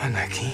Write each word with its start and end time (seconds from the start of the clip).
Anakin. 0.00 0.48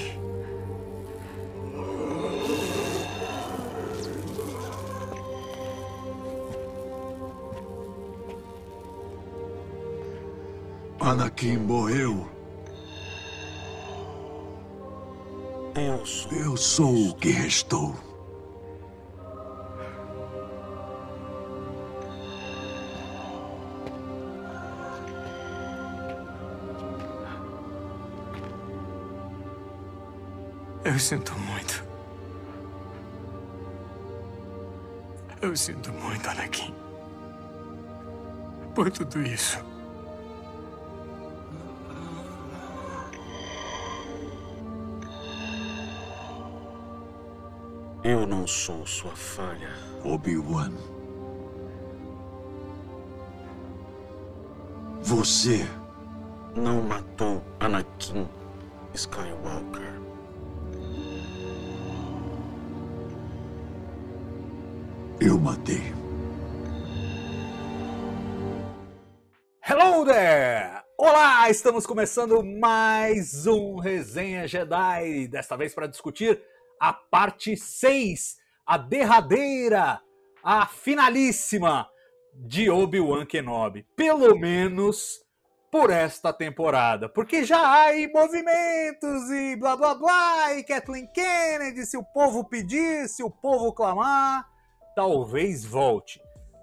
Anakin 11.00 11.58
morreu. 11.58 12.26
Eu 15.76 16.04
sou. 16.04 16.32
Eu 16.32 16.56
sou 16.56 17.10
o 17.10 17.14
que 17.14 17.30
restou. 17.30 18.05
Eu 30.96 31.00
sinto 31.00 31.38
muito. 31.40 31.84
Eu 35.42 35.54
sinto 35.54 35.92
muito, 35.92 36.26
Anakin. 36.26 36.74
Por 38.74 38.90
tudo 38.90 39.20
isso. 39.20 39.58
Eu 48.02 48.26
não 48.26 48.46
sou 48.46 48.86
sua 48.86 49.14
falha. 49.14 49.68
Obi-Wan. 50.02 50.72
Você 55.02 55.68
Não 56.54 56.80
matou 56.80 57.42
Anakin 57.60 58.26
Skywalker. 58.94 59.95
Matei. 65.46 65.94
Hello 69.62 70.04
there! 70.04 70.82
Olá, 70.98 71.48
estamos 71.48 71.86
começando 71.86 72.42
mais 72.42 73.46
um 73.46 73.78
Resenha 73.78 74.48
Jedi, 74.48 75.28
desta 75.28 75.56
vez 75.56 75.72
para 75.72 75.86
discutir 75.86 76.42
a 76.80 76.92
parte 76.92 77.56
6, 77.56 78.38
a 78.66 78.76
derradeira, 78.76 80.00
a 80.42 80.66
finalíssima 80.66 81.88
de 82.34 82.68
Obi-Wan 82.68 83.24
Kenobi. 83.24 83.86
Pelo 83.94 84.36
menos 84.36 85.24
por 85.70 85.90
esta 85.90 86.32
temporada, 86.32 87.08
porque 87.08 87.44
já 87.44 87.60
há 87.60 87.92
movimentos 88.12 89.30
e 89.30 89.54
blá 89.54 89.76
blá 89.76 89.94
blá, 89.94 90.54
e 90.54 90.64
Kathleen 90.64 91.06
Kennedy, 91.12 91.86
se 91.86 91.96
o 91.96 92.02
povo 92.02 92.48
pedir, 92.48 93.06
se 93.08 93.22
o 93.22 93.30
povo 93.30 93.72
clamar, 93.72 94.44
talvez 94.96 95.62
volte. 95.62 96.18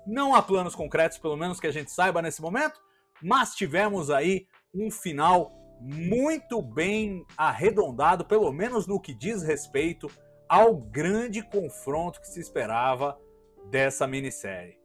Não 0.08 0.34
há 0.34 0.42
planos 0.42 0.76
concretos, 0.76 1.20
pelo 1.20 1.38
menos 1.38 1.60
que 1.60 1.68
a 1.68 1.72
gente 1.72 1.92
saiba 1.92 2.20
nesse 2.20 2.42
momento, 2.42 2.82
mas 3.22 3.54
tivemos 3.54 4.10
aí 4.10 4.48
um 4.74 4.90
final 4.90 5.54
muito 5.80 6.62
bem 6.62 7.24
arredondado, 7.38 8.26
pelo 8.26 8.52
menos 8.52 8.88
no 8.88 9.00
que 9.00 9.14
diz 9.14 9.44
respeito 9.44 10.10
ao 10.50 10.76
grande 10.76 11.44
confronto 11.44 12.20
que 12.20 12.28
se 12.28 12.40
esperava 12.40 13.18
dessa 13.70 14.08
minissérie. 14.08 14.80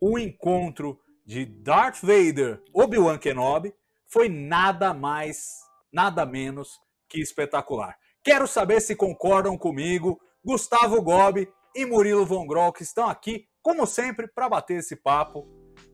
O 0.00 0.16
encontro 0.16 0.98
de 1.24 1.44
Darth 1.44 2.00
Vader 2.02 2.62
Obi-Wan 2.72 3.18
Kenobi 3.18 3.74
foi 4.06 4.28
nada 4.28 4.94
mais, 4.94 5.58
nada 5.92 6.24
menos 6.24 6.80
que 7.08 7.20
espetacular. 7.20 7.96
Quero 8.22 8.46
saber 8.46 8.80
se 8.80 8.94
concordam 8.94 9.58
comigo, 9.58 10.20
Gustavo 10.44 11.02
Gobi 11.02 11.48
e 11.76 11.84
Murilo 11.84 12.24
Von 12.24 12.46
Grol, 12.46 12.72
que 12.72 12.82
estão 12.82 13.06
aqui, 13.08 13.46
como 13.62 13.86
sempre, 13.86 14.26
para 14.26 14.48
bater 14.48 14.78
esse 14.78 14.96
papo 14.96 15.46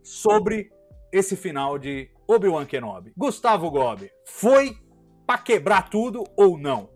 sobre 0.02 0.70
esse 1.12 1.36
final 1.36 1.78
de 1.78 2.08
Obi-Wan 2.26 2.64
Kenobi. 2.64 3.12
Gustavo 3.16 3.70
Gobi, 3.70 4.10
foi 4.24 4.76
para 5.26 5.38
quebrar 5.38 5.90
tudo 5.90 6.24
ou 6.36 6.56
não? 6.56 6.90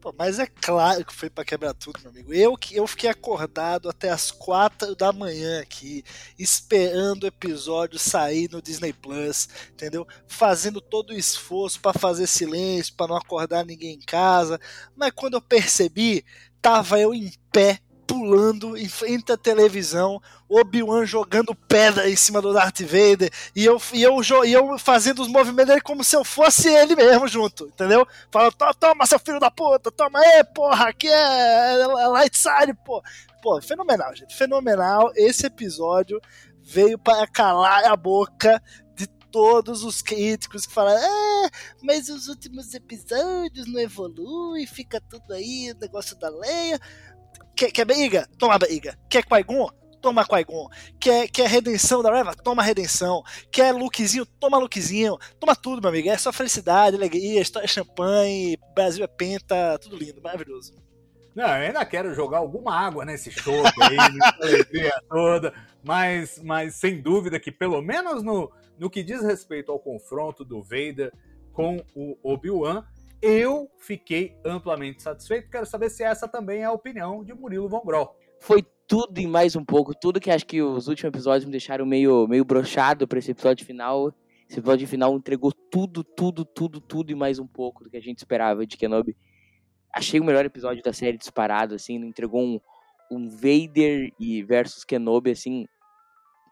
Pô, 0.00 0.14
mas 0.16 0.38
é 0.38 0.46
claro 0.46 1.04
que 1.04 1.12
foi 1.12 1.28
pra 1.28 1.44
quebrar 1.44 1.74
tudo, 1.74 1.98
meu 2.00 2.10
amigo. 2.10 2.32
Eu 2.32 2.56
que 2.56 2.76
eu 2.76 2.86
fiquei 2.86 3.10
acordado 3.10 3.88
até 3.88 4.10
as 4.10 4.30
quatro 4.30 4.94
da 4.94 5.12
manhã 5.12 5.60
aqui, 5.60 6.04
esperando 6.38 7.24
o 7.24 7.26
episódio 7.26 7.98
sair 7.98 8.48
no 8.50 8.62
Disney 8.62 8.92
Plus, 8.92 9.48
entendeu? 9.72 10.06
Fazendo 10.28 10.80
todo 10.80 11.10
o 11.10 11.18
esforço 11.18 11.80
para 11.80 11.98
fazer 11.98 12.28
silêncio, 12.28 12.94
para 12.94 13.08
não 13.08 13.16
acordar 13.16 13.64
ninguém 13.64 13.94
em 13.94 14.00
casa. 14.00 14.60
Mas 14.94 15.10
quando 15.10 15.34
eu 15.34 15.42
percebi, 15.42 16.24
tava 16.62 17.00
eu 17.00 17.12
em 17.12 17.32
pé 17.50 17.80
pulando 18.08 18.74
em 18.74 18.88
frente 18.88 19.30
à 19.30 19.36
televisão, 19.36 20.20
Obi-Wan 20.48 21.04
jogando 21.04 21.54
pedra 21.54 22.08
em 22.08 22.16
cima 22.16 22.40
do 22.40 22.54
Darth 22.54 22.80
Vader, 22.80 23.30
e 23.54 23.66
eu, 23.66 23.78
e 23.92 24.02
eu, 24.02 24.20
e 24.46 24.52
eu 24.52 24.78
fazendo 24.78 25.20
os 25.20 25.28
movimentos 25.28 25.66
dele 25.66 25.82
como 25.82 26.02
se 26.02 26.16
eu 26.16 26.24
fosse 26.24 26.68
ele 26.68 26.96
mesmo 26.96 27.28
junto, 27.28 27.66
entendeu? 27.66 28.08
Falando, 28.32 28.54
toma 28.80 29.04
seu 29.04 29.18
filho 29.18 29.38
da 29.38 29.50
puta, 29.50 29.92
toma 29.92 30.18
aí, 30.18 30.42
porra, 30.42 30.88
aqui 30.88 31.06
é, 31.06 31.82
é 31.82 32.08
Lightside, 32.08 32.72
pô. 32.82 33.02
Pô, 33.42 33.60
fenomenal, 33.62 34.16
gente, 34.16 34.34
fenomenal. 34.34 35.12
Esse 35.14 35.46
episódio 35.46 36.20
veio 36.62 36.98
para 36.98 37.26
calar 37.26 37.84
a 37.84 37.94
boca 37.94 38.60
de 38.96 39.06
todos 39.06 39.84
os 39.84 40.02
críticos 40.02 40.66
que 40.66 40.72
falam, 40.72 40.96
é, 40.96 41.50
mas 41.82 42.08
os 42.08 42.26
últimos 42.26 42.74
episódios 42.74 43.66
não 43.66 43.78
evoluem, 43.78 44.66
fica 44.66 45.00
tudo 45.00 45.34
aí, 45.34 45.72
o 45.72 45.78
negócio 45.78 46.18
da 46.18 46.30
Leia. 46.30 46.80
Quer, 47.58 47.72
quer 47.72 47.84
briga? 47.84 48.28
Toma 48.38 48.56
briga. 48.56 48.96
Quer 49.10 49.24
Qui-Gon? 49.24 49.68
Toma 50.00 50.24
Qui-Gon. 50.24 50.68
Quer, 51.00 51.28
quer 51.28 51.48
redenção 51.48 52.04
da 52.04 52.14
Reva? 52.14 52.32
Toma 52.32 52.62
redenção. 52.62 53.24
Quer 53.50 53.72
lookzinho? 53.72 54.24
Toma 54.24 54.58
lookzinho. 54.58 55.18
Toma 55.40 55.56
tudo, 55.56 55.82
meu 55.82 55.88
amigo. 55.88 56.08
É 56.08 56.16
só 56.16 56.32
felicidade, 56.32 56.94
alegria, 56.94 57.40
história 57.40 57.64
é 57.64 57.68
champanhe, 57.68 58.56
Brasil 58.76 59.02
é 59.02 59.08
penta, 59.08 59.76
tudo 59.80 59.96
lindo, 59.96 60.22
maravilhoso. 60.22 60.72
Não, 61.34 61.48
eu 61.48 61.66
ainda 61.66 61.84
quero 61.84 62.14
jogar 62.14 62.38
alguma 62.38 62.72
água 62.72 63.04
nesse 63.04 63.32
show 63.32 63.52
aí, 63.82 63.96
nessa 64.72 65.02
toda, 65.08 65.52
mas, 65.82 66.40
mas 66.40 66.76
sem 66.76 67.02
dúvida 67.02 67.40
que 67.40 67.50
pelo 67.50 67.82
menos 67.82 68.22
no, 68.22 68.52
no 68.78 68.88
que 68.88 69.02
diz 69.02 69.20
respeito 69.20 69.72
ao 69.72 69.80
confronto 69.80 70.44
do 70.44 70.62
Vader 70.62 71.12
com 71.52 71.84
o 71.92 72.16
Obi-Wan, 72.22 72.84
eu 73.20 73.70
fiquei 73.78 74.36
amplamente 74.44 75.02
satisfeito. 75.02 75.50
Quero 75.50 75.66
saber 75.66 75.90
se 75.90 76.02
essa 76.02 76.28
também 76.28 76.60
é 76.60 76.64
a 76.64 76.72
opinião 76.72 77.24
de 77.24 77.34
Murilo 77.34 77.68
Von 77.68 77.82
Grol. 77.84 78.16
Foi 78.40 78.64
tudo 78.86 79.18
e 79.20 79.26
mais 79.26 79.56
um 79.56 79.64
pouco. 79.64 79.94
Tudo 79.94 80.20
que 80.20 80.30
acho 80.30 80.46
que 80.46 80.62
os 80.62 80.88
últimos 80.88 81.08
episódios 81.08 81.44
me 81.44 81.50
deixaram 81.50 81.84
meio, 81.84 82.26
meio 82.28 82.44
brochado 82.44 83.06
para 83.06 83.18
esse 83.18 83.32
episódio 83.32 83.66
final. 83.66 84.12
Esse 84.48 84.60
episódio 84.60 84.86
final 84.86 85.14
entregou 85.14 85.52
tudo, 85.52 86.02
tudo, 86.02 86.44
tudo, 86.44 86.80
tudo 86.80 87.10
e 87.10 87.14
mais 87.14 87.38
um 87.38 87.46
pouco 87.46 87.84
do 87.84 87.90
que 87.90 87.96
a 87.96 88.02
gente 88.02 88.18
esperava 88.18 88.66
de 88.66 88.76
Kenobi. 88.76 89.16
Achei 89.92 90.20
o 90.20 90.24
melhor 90.24 90.44
episódio 90.44 90.82
da 90.82 90.92
série 90.92 91.18
disparado, 91.18 91.74
assim. 91.74 91.96
Entregou 91.96 92.40
um, 92.40 92.60
um 93.10 93.28
Vader 93.28 94.12
e 94.18 94.42
versus 94.42 94.84
Kenobi, 94.84 95.32
assim, 95.32 95.66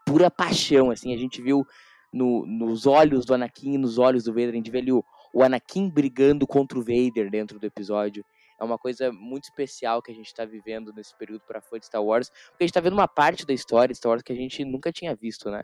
pura 0.05 0.29
paixão, 0.29 0.91
assim. 0.91 1.13
A 1.13 1.17
gente 1.17 1.41
viu 1.41 1.65
no, 2.13 2.45
nos 2.45 2.85
olhos 2.85 3.25
do 3.25 3.33
Anakin 3.33 3.77
nos 3.77 3.97
olhos 3.97 4.23
do 4.23 4.33
Vader, 4.33 4.49
a 4.49 4.53
gente 4.53 4.71
viu 4.71 4.79
ali 4.79 4.91
o, 4.91 5.03
o 5.33 5.43
Anakin 5.43 5.89
brigando 5.89 6.47
contra 6.47 6.77
o 6.77 6.81
Vader 6.81 7.29
dentro 7.29 7.59
do 7.59 7.65
episódio. 7.65 8.23
É 8.59 8.63
uma 8.63 8.77
coisa 8.77 9.11
muito 9.11 9.43
especial 9.43 10.01
que 10.01 10.11
a 10.11 10.15
gente 10.15 10.27
está 10.27 10.43
vivendo 10.43 10.91
nesse 10.91 11.15
período 11.15 11.41
para 11.47 11.61
fã 11.61 11.77
de 11.77 11.85
Star 11.85 12.03
Wars, 12.03 12.29
porque 12.29 12.63
a 12.63 12.65
gente 12.65 12.71
está 12.71 12.81
vendo 12.81 12.93
uma 12.93 13.07
parte 13.07 13.45
da 13.45 13.53
história 13.53 13.93
de 13.93 13.97
Star 13.97 14.09
Wars 14.09 14.23
que 14.23 14.33
a 14.33 14.35
gente 14.35 14.65
nunca 14.65 14.91
tinha 14.91 15.15
visto, 15.15 15.51
né? 15.51 15.61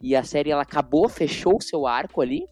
E 0.00 0.16
a 0.16 0.24
série 0.24 0.50
ela 0.50 0.62
acabou, 0.62 1.08
fechou 1.08 1.56
o 1.56 1.62
seu 1.62 1.86
arco 1.86 2.20
ali. 2.20 2.46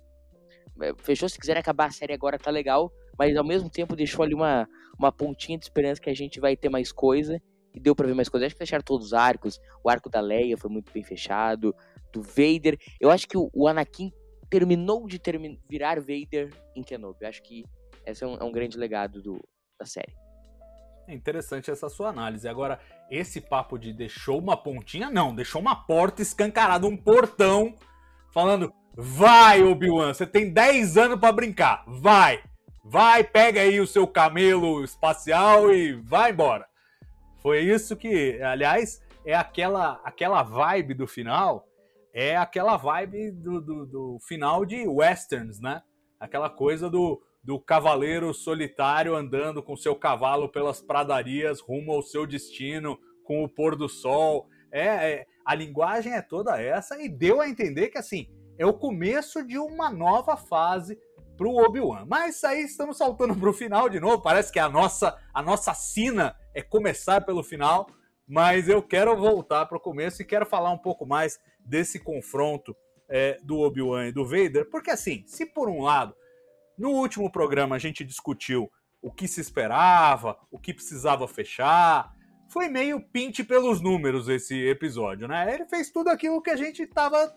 Fechou, 0.98 1.28
se 1.28 1.38
quiser 1.38 1.56
acabar 1.56 1.87
a 1.87 1.90
série 1.90 2.12
agora 2.12 2.38
tá 2.38 2.50
legal, 2.50 2.93
mas 3.19 3.37
ao 3.37 3.44
mesmo 3.44 3.69
tempo 3.69 3.96
deixou 3.96 4.25
ali 4.25 4.34
uma, 4.34 4.69
uma 4.99 5.12
pontinha 5.12 5.58
de 5.58 5.64
esperança 5.64 6.00
que 6.00 6.08
a 6.08 6.14
gente 6.14 6.40
vai 6.40 6.56
ter 6.56 6.69
mais 6.69 6.93
coisa. 6.93 7.40
E 7.75 7.81
deu 7.81 7.94
pra 7.96 8.06
ver 8.06 8.14
mais 8.14 8.28
coisa. 8.28 8.46
Acho 8.46 8.54
que 8.54 8.58
fecharam 8.58 8.84
todos 8.84 9.08
os 9.08 9.12
arcos. 9.14 9.58
O 9.82 9.88
arco 9.88 10.08
da 10.08 10.20
Leia 10.20 10.56
foi 10.56 10.70
muito 10.70 10.93
bem 10.93 11.02
fechado. 11.02 11.75
Do 12.12 12.22
Vader. 12.22 12.78
Eu 13.00 13.10
acho 13.10 13.26
que 13.26 13.37
o 13.37 13.66
Anakin 13.66 14.12
terminou 14.52 15.06
de 15.06 15.19
termi 15.19 15.58
virar 15.66 15.99
Vader 15.99 16.52
em 16.76 16.82
Kenobi. 16.82 17.25
Acho 17.25 17.43
que 17.43 17.64
esse 18.06 18.22
é 18.22 18.26
um, 18.26 18.34
é 18.34 18.44
um 18.44 18.52
grande 18.52 18.76
legado 18.76 19.22
do, 19.22 19.43
da 19.81 19.87
série. 19.87 20.14
É 21.08 21.14
interessante 21.14 21.70
essa 21.70 21.88
sua 21.88 22.10
análise. 22.10 22.46
Agora, 22.46 22.78
esse 23.10 23.40
papo 23.40 23.78
de 23.78 23.94
deixou 23.94 24.38
uma 24.38 24.54
pontinha, 24.54 25.08
não, 25.08 25.34
deixou 25.34 25.58
uma 25.58 25.75
porta 25.75 26.20
escancarada, 26.20 26.87
um 26.87 26.96
portão, 26.96 27.75
falando: 28.31 28.70
vai, 28.94 29.62
Obi-Wan, 29.62 30.12
você 30.12 30.26
tem 30.26 30.52
10 30.52 30.99
anos 30.99 31.19
para 31.19 31.32
brincar, 31.32 31.82
vai, 31.87 32.44
vai, 32.84 33.25
pega 33.25 33.62
aí 33.62 33.81
o 33.81 33.87
seu 33.87 34.06
camelo 34.06 34.84
espacial 34.84 35.72
e 35.72 35.94
vai 35.94 36.31
embora. 36.31 36.66
Foi 37.40 37.60
isso 37.60 37.96
que, 37.96 38.40
aliás, 38.43 39.02
é 39.25 39.34
aquela, 39.34 39.99
aquela 40.04 40.43
vibe 40.43 40.93
do 40.93 41.06
final, 41.06 41.66
é 42.12 42.37
aquela 42.37 42.76
vibe 42.76 43.31
do, 43.32 43.61
do, 43.61 43.87
do 43.87 44.19
final 44.26 44.64
de 44.64 44.87
westerns, 44.87 45.61
né? 45.61 45.82
Aquela 46.20 46.50
coisa 46.50 46.88
do 46.88 47.23
do 47.43 47.59
cavaleiro 47.59 48.32
solitário 48.32 49.17
andando 49.17 49.62
com 49.62 49.76
seu 49.76 49.97
cavalo 49.97 50.49
pelas 50.49 50.81
pradarias 50.81 51.61
rumo 51.61 51.93
ao 51.93 52.03
seu 52.03 52.26
destino 52.26 52.99
com 53.25 53.43
o 53.43 53.49
pôr 53.49 53.75
do 53.75 53.88
sol. 53.88 54.49
É, 54.70 54.87
é, 54.87 55.26
a 55.44 55.55
linguagem 55.55 56.12
é 56.12 56.23
toda 56.23 56.61
essa 56.61 57.03
e 57.03 57.09
deu 57.09 57.41
a 57.41 57.49
entender 57.49 57.88
que 57.88 57.99
assim 57.99 58.29
é 58.56 58.64
o 58.64 58.73
começo 58.73 59.44
de 59.44 59.59
uma 59.59 59.91
nova 59.91 60.37
fase 60.37 60.97
para 61.37 61.49
o 61.49 61.56
Obi-Wan. 61.56 62.06
Mas 62.06 62.44
aí 62.44 62.62
estamos 62.62 62.97
saltando 62.97 63.35
para 63.35 63.50
o 63.50 63.55
final 63.55 63.88
de 63.88 63.99
novo. 63.99 64.23
Parece 64.23 64.53
que 64.53 64.61
a 64.61 64.69
nossa 64.69 65.19
a 65.35 65.43
nossa 65.43 65.75
sina 65.75 66.37
é 66.55 66.62
começar 66.62 67.25
pelo 67.25 67.43
final, 67.43 67.88
mas 68.29 68.69
eu 68.69 68.81
quero 68.82 69.17
voltar 69.17 69.67
para 69.67 69.79
o 69.79 69.81
começo 69.81 70.23
e 70.23 70.26
quero 70.26 70.47
falar 70.47 70.70
um 70.70 70.79
pouco 70.79 71.05
mais 71.05 71.41
desse 71.64 71.99
confronto 71.99 72.76
é, 73.09 73.38
do 73.43 73.59
Obi-Wan 73.59 74.09
e 74.09 74.12
do 74.12 74.25
Vader, 74.25 74.69
porque 74.70 74.91
assim, 74.91 75.25
se 75.26 75.47
por 75.47 75.69
um 75.69 75.82
lado 75.82 76.14
no 76.79 76.91
último 76.91 77.31
programa 77.31 77.76
a 77.76 77.79
gente 77.79 78.05
discutiu 78.05 78.70
o 79.00 79.12
que 79.12 79.26
se 79.26 79.41
esperava, 79.41 80.38
o 80.50 80.59
que 80.59 80.73
precisava 80.73 81.26
fechar. 81.26 82.12
Foi 82.49 82.69
meio 82.69 83.00
pinte 83.00 83.43
pelos 83.43 83.81
números 83.81 84.29
esse 84.29 84.55
episódio, 84.69 85.26
né? 85.26 85.53
Ele 85.55 85.67
fez 85.67 85.91
tudo 85.91 86.09
aquilo 86.09 86.41
que 86.41 86.50
a 86.50 86.56
gente 86.56 86.82
estava 86.82 87.35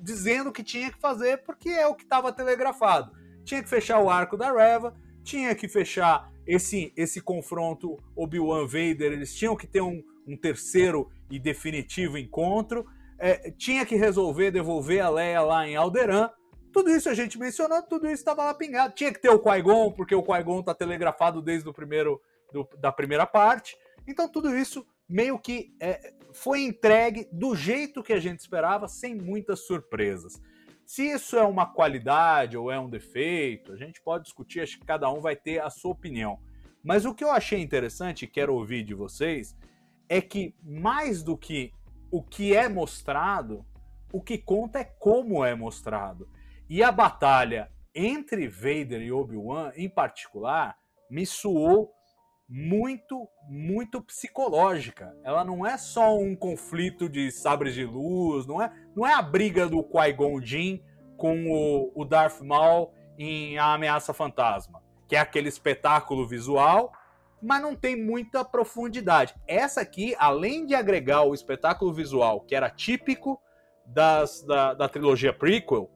dizendo 0.00 0.52
que 0.52 0.62
tinha 0.62 0.90
que 0.90 0.98
fazer, 0.98 1.44
porque 1.44 1.68
é 1.68 1.86
o 1.86 1.94
que 1.94 2.02
estava 2.02 2.32
telegrafado. 2.32 3.12
Tinha 3.44 3.62
que 3.62 3.68
fechar 3.68 4.00
o 4.00 4.10
arco 4.10 4.36
da 4.36 4.52
Reva, 4.52 4.94
tinha 5.22 5.54
que 5.54 5.68
fechar 5.68 6.30
esse, 6.46 6.92
esse 6.96 7.20
confronto 7.20 7.98
Obi-Wan 8.16 8.66
Vader, 8.66 9.12
eles 9.12 9.34
tinham 9.34 9.56
que 9.56 9.66
ter 9.66 9.80
um, 9.80 10.02
um 10.26 10.36
terceiro 10.36 11.10
e 11.30 11.38
definitivo 11.38 12.18
encontro, 12.18 12.86
é, 13.18 13.50
tinha 13.50 13.84
que 13.86 13.96
resolver 13.96 14.50
devolver 14.50 15.00
a 15.00 15.08
Leia 15.08 15.42
lá 15.42 15.66
em 15.66 15.76
Alderan, 15.76 16.30
tudo 16.72 16.90
isso 16.90 17.08
a 17.08 17.14
gente 17.14 17.38
mencionou, 17.38 17.80
tudo 17.82 18.06
isso 18.06 18.14
estava 18.14 18.44
lá 18.44 18.52
pingado. 18.52 18.94
Tinha 18.94 19.12
que 19.12 19.20
ter 19.20 19.30
o 19.30 19.38
Qui-Gon, 19.38 19.92
porque 19.92 20.14
o 20.14 20.22
Qui-Gon 20.24 20.60
tá 20.60 20.74
telegrafado 20.74 21.40
desde 21.40 21.68
o 21.68 21.72
primeiro 21.72 22.20
do, 22.52 22.68
da 22.78 22.90
primeira 22.90 23.24
parte. 23.24 23.76
Então 24.08 24.28
tudo 24.28 24.54
isso 24.56 24.84
meio 25.08 25.38
que 25.38 25.72
é, 25.80 26.12
foi 26.32 26.62
entregue 26.62 27.28
do 27.30 27.54
jeito 27.54 28.02
que 28.02 28.12
a 28.12 28.18
gente 28.18 28.40
esperava, 28.40 28.88
sem 28.88 29.14
muitas 29.14 29.66
surpresas. 29.66 30.40
Se 30.84 31.08
isso 31.10 31.36
é 31.36 31.44
uma 31.44 31.64
qualidade 31.64 32.56
ou 32.56 32.70
é 32.70 32.78
um 32.78 32.90
defeito, 32.90 33.72
a 33.72 33.76
gente 33.76 34.02
pode 34.02 34.24
discutir, 34.24 34.60
acho 34.60 34.78
que 34.78 34.84
cada 34.84 35.10
um 35.10 35.20
vai 35.20 35.36
ter 35.36 35.62
a 35.62 35.70
sua 35.70 35.92
opinião. 35.92 36.38
Mas 36.82 37.04
o 37.04 37.14
que 37.14 37.24
eu 37.24 37.30
achei 37.30 37.60
interessante 37.60 38.24
e 38.24 38.28
quero 38.28 38.52
ouvir 38.52 38.82
de 38.82 38.94
vocês 38.94 39.56
é 40.08 40.20
que 40.20 40.54
mais 40.62 41.22
do 41.22 41.36
que 41.38 41.72
o 42.14 42.22
que 42.22 42.54
é 42.54 42.68
mostrado, 42.68 43.66
o 44.12 44.22
que 44.22 44.38
conta 44.38 44.78
é 44.78 44.84
como 44.84 45.44
é 45.44 45.52
mostrado. 45.52 46.28
E 46.70 46.80
a 46.80 46.92
batalha 46.92 47.72
entre 47.92 48.46
Vader 48.46 49.02
e 49.02 49.10
Obi-Wan, 49.10 49.72
em 49.74 49.88
particular, 49.88 50.78
me 51.10 51.26
soou 51.26 51.92
muito, 52.48 53.28
muito 53.48 54.00
psicológica. 54.00 55.12
Ela 55.24 55.44
não 55.44 55.66
é 55.66 55.76
só 55.76 56.16
um 56.16 56.36
conflito 56.36 57.08
de 57.08 57.32
sabres 57.32 57.74
de 57.74 57.84
luz, 57.84 58.46
não 58.46 58.62
é, 58.62 58.72
não 58.94 59.04
é 59.04 59.12
a 59.12 59.20
briga 59.20 59.68
do 59.68 59.82
Qui-Gon 59.82 60.40
Jinn 60.40 60.78
com 61.16 61.50
o, 61.50 61.90
o 62.00 62.04
Darth 62.04 62.42
Maul 62.42 62.94
em 63.18 63.58
A 63.58 63.74
Ameaça 63.74 64.14
Fantasma, 64.14 64.80
que 65.08 65.16
é 65.16 65.18
aquele 65.18 65.48
espetáculo 65.48 66.28
visual, 66.28 66.92
mas 67.44 67.60
não 67.60 67.76
tem 67.76 67.94
muita 67.94 68.44
profundidade. 68.44 69.34
Essa 69.46 69.82
aqui, 69.82 70.14
além 70.18 70.64
de 70.64 70.74
agregar 70.74 71.22
o 71.22 71.34
espetáculo 71.34 71.92
visual, 71.92 72.40
que 72.40 72.54
era 72.54 72.70
típico 72.70 73.40
das, 73.84 74.42
da, 74.42 74.72
da 74.72 74.88
trilogia 74.88 75.32
prequel, 75.32 75.90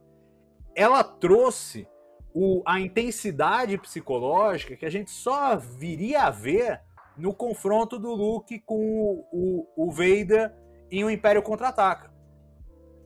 ela 0.75 1.03
trouxe 1.03 1.89
o, 2.35 2.63
a 2.67 2.79
intensidade 2.79 3.77
psicológica 3.79 4.77
que 4.77 4.85
a 4.85 4.91
gente 4.91 5.11
só 5.11 5.57
viria 5.57 6.25
a 6.25 6.31
ver 6.31 6.81
no 7.17 7.35
confronto 7.35 7.99
do 7.99 8.15
Luke 8.15 8.61
com 8.61 8.77
o, 8.77 9.27
o, 9.33 9.87
o 9.87 9.91
Vader 9.91 10.55
em 10.91 11.03
O 11.03 11.11
Império 11.11 11.43
Contra-Ataca. 11.43 12.13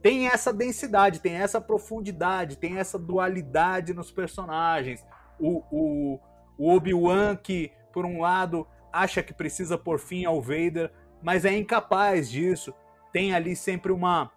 Tem 0.02 0.26
essa 0.26 0.52
densidade, 0.52 1.20
tem 1.20 1.34
essa 1.34 1.60
profundidade, 1.60 2.58
tem 2.58 2.78
essa 2.78 2.98
dualidade 2.98 3.94
nos 3.94 4.10
personagens. 4.10 5.04
O, 5.38 5.62
o, 5.70 6.20
o 6.58 6.74
Obi-Wan 6.74 7.36
que, 7.36 7.70
por 7.92 8.06
um 8.06 8.20
lado, 8.20 8.66
acha 8.92 9.22
que 9.22 9.32
precisa 9.32 9.76
pôr 9.76 9.98
fim 9.98 10.24
ao 10.24 10.40
Vader, 10.40 10.90
mas 11.22 11.44
é 11.44 11.56
incapaz 11.56 12.30
disso. 12.30 12.74
Tem 13.12 13.34
ali 13.34 13.54
sempre 13.54 13.92
uma, 13.92 14.32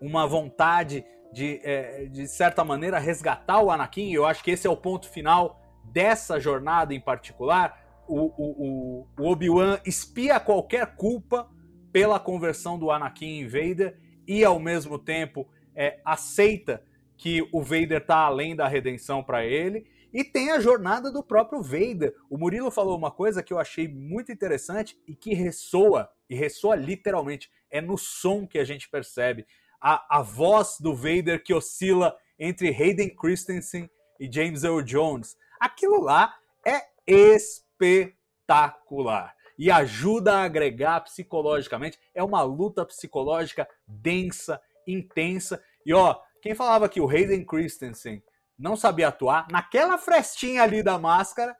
uma 0.00 0.26
vontade 0.26 1.04
de, 1.32 1.60
é, 1.62 2.06
de 2.06 2.26
certa 2.26 2.64
maneira, 2.64 2.98
resgatar 2.98 3.60
o 3.60 3.70
Anakin. 3.70 4.12
Eu 4.12 4.24
acho 4.24 4.42
que 4.42 4.50
esse 4.50 4.66
é 4.66 4.70
o 4.70 4.76
ponto 4.76 5.08
final 5.08 5.60
dessa 5.84 6.40
jornada 6.40 6.94
em 6.94 7.00
particular. 7.00 7.84
O, 8.06 8.32
o, 8.36 9.06
o 9.18 9.30
Obi-Wan 9.30 9.78
espia 9.84 10.40
qualquer 10.40 10.94
culpa 10.96 11.48
pela 11.92 12.18
conversão 12.18 12.78
do 12.78 12.90
Anakin 12.90 13.40
em 13.40 13.46
Vader 13.46 13.98
e, 14.26 14.44
ao 14.44 14.58
mesmo 14.58 14.98
tempo, 14.98 15.48
é, 15.74 16.00
aceita 16.04 16.82
que 17.16 17.46
o 17.52 17.62
Vader 17.62 17.98
está 17.98 18.18
além 18.18 18.54
da 18.54 18.68
redenção 18.68 19.22
para 19.22 19.44
ele. 19.44 19.86
E 20.12 20.24
tem 20.24 20.50
a 20.50 20.60
jornada 20.60 21.12
do 21.12 21.22
próprio 21.22 21.62
Vader. 21.62 22.14
O 22.30 22.38
Murilo 22.38 22.70
falou 22.70 22.96
uma 22.96 23.10
coisa 23.10 23.42
que 23.42 23.52
eu 23.52 23.58
achei 23.58 23.86
muito 23.86 24.32
interessante 24.32 24.98
e 25.06 25.14
que 25.14 25.34
ressoa, 25.34 26.08
e 26.28 26.34
ressoa 26.34 26.74
literalmente. 26.74 27.50
É 27.70 27.80
no 27.80 27.96
som 27.98 28.46
que 28.46 28.58
a 28.58 28.64
gente 28.64 28.88
percebe 28.88 29.46
a, 29.80 30.18
a 30.18 30.22
voz 30.22 30.78
do 30.80 30.94
Vader 30.94 31.42
que 31.42 31.52
oscila 31.52 32.16
entre 32.38 32.68
Hayden 32.68 33.14
Christensen 33.14 33.90
e 34.18 34.32
James 34.32 34.64
Earl 34.64 34.80
Jones. 34.82 35.36
Aquilo 35.60 36.00
lá 36.00 36.34
é 36.66 36.80
espetacular 37.06 39.36
e 39.58 39.70
ajuda 39.70 40.36
a 40.36 40.44
agregar 40.44 41.00
psicologicamente. 41.00 41.98
É 42.14 42.22
uma 42.22 42.42
luta 42.42 42.86
psicológica 42.86 43.68
densa, 43.86 44.60
intensa. 44.86 45.62
E 45.84 45.92
ó, 45.92 46.18
quem 46.40 46.54
falava 46.54 46.88
que 46.88 47.00
o 47.00 47.08
Hayden 47.08 47.44
Christensen 47.44 48.22
não 48.58 48.76
sabia 48.76 49.08
atuar, 49.08 49.46
naquela 49.50 49.96
frestinha 49.96 50.62
ali 50.62 50.82
da 50.82 50.98
máscara, 50.98 51.56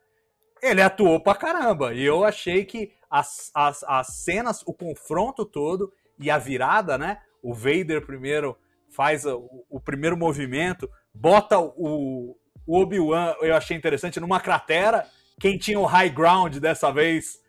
ele 0.60 0.82
atuou 0.82 1.20
pra 1.20 1.34
caramba. 1.34 1.94
E 1.94 2.02
eu 2.02 2.24
achei 2.24 2.64
que 2.64 2.92
as, 3.10 3.50
as, 3.54 3.84
as 3.84 4.06
cenas, 4.24 4.62
o 4.66 4.74
confronto 4.74 5.44
todo 5.44 5.92
e 6.18 6.30
a 6.30 6.38
virada, 6.38 6.98
né? 6.98 7.18
o 7.42 7.54
Vader 7.54 8.04
primeiro 8.04 8.56
faz 8.90 9.24
o, 9.24 9.64
o 9.68 9.80
primeiro 9.80 10.16
movimento, 10.16 10.90
bota 11.12 11.58
o, 11.58 12.36
o 12.66 12.80
Obi-Wan, 12.80 13.34
eu 13.40 13.54
achei 13.54 13.76
interessante, 13.76 14.20
numa 14.20 14.40
cratera. 14.40 15.06
Quem 15.40 15.56
tinha 15.56 15.78
o 15.78 15.86
high 15.86 16.10
ground 16.10 16.56
dessa 16.56 16.90
vez 16.90 17.40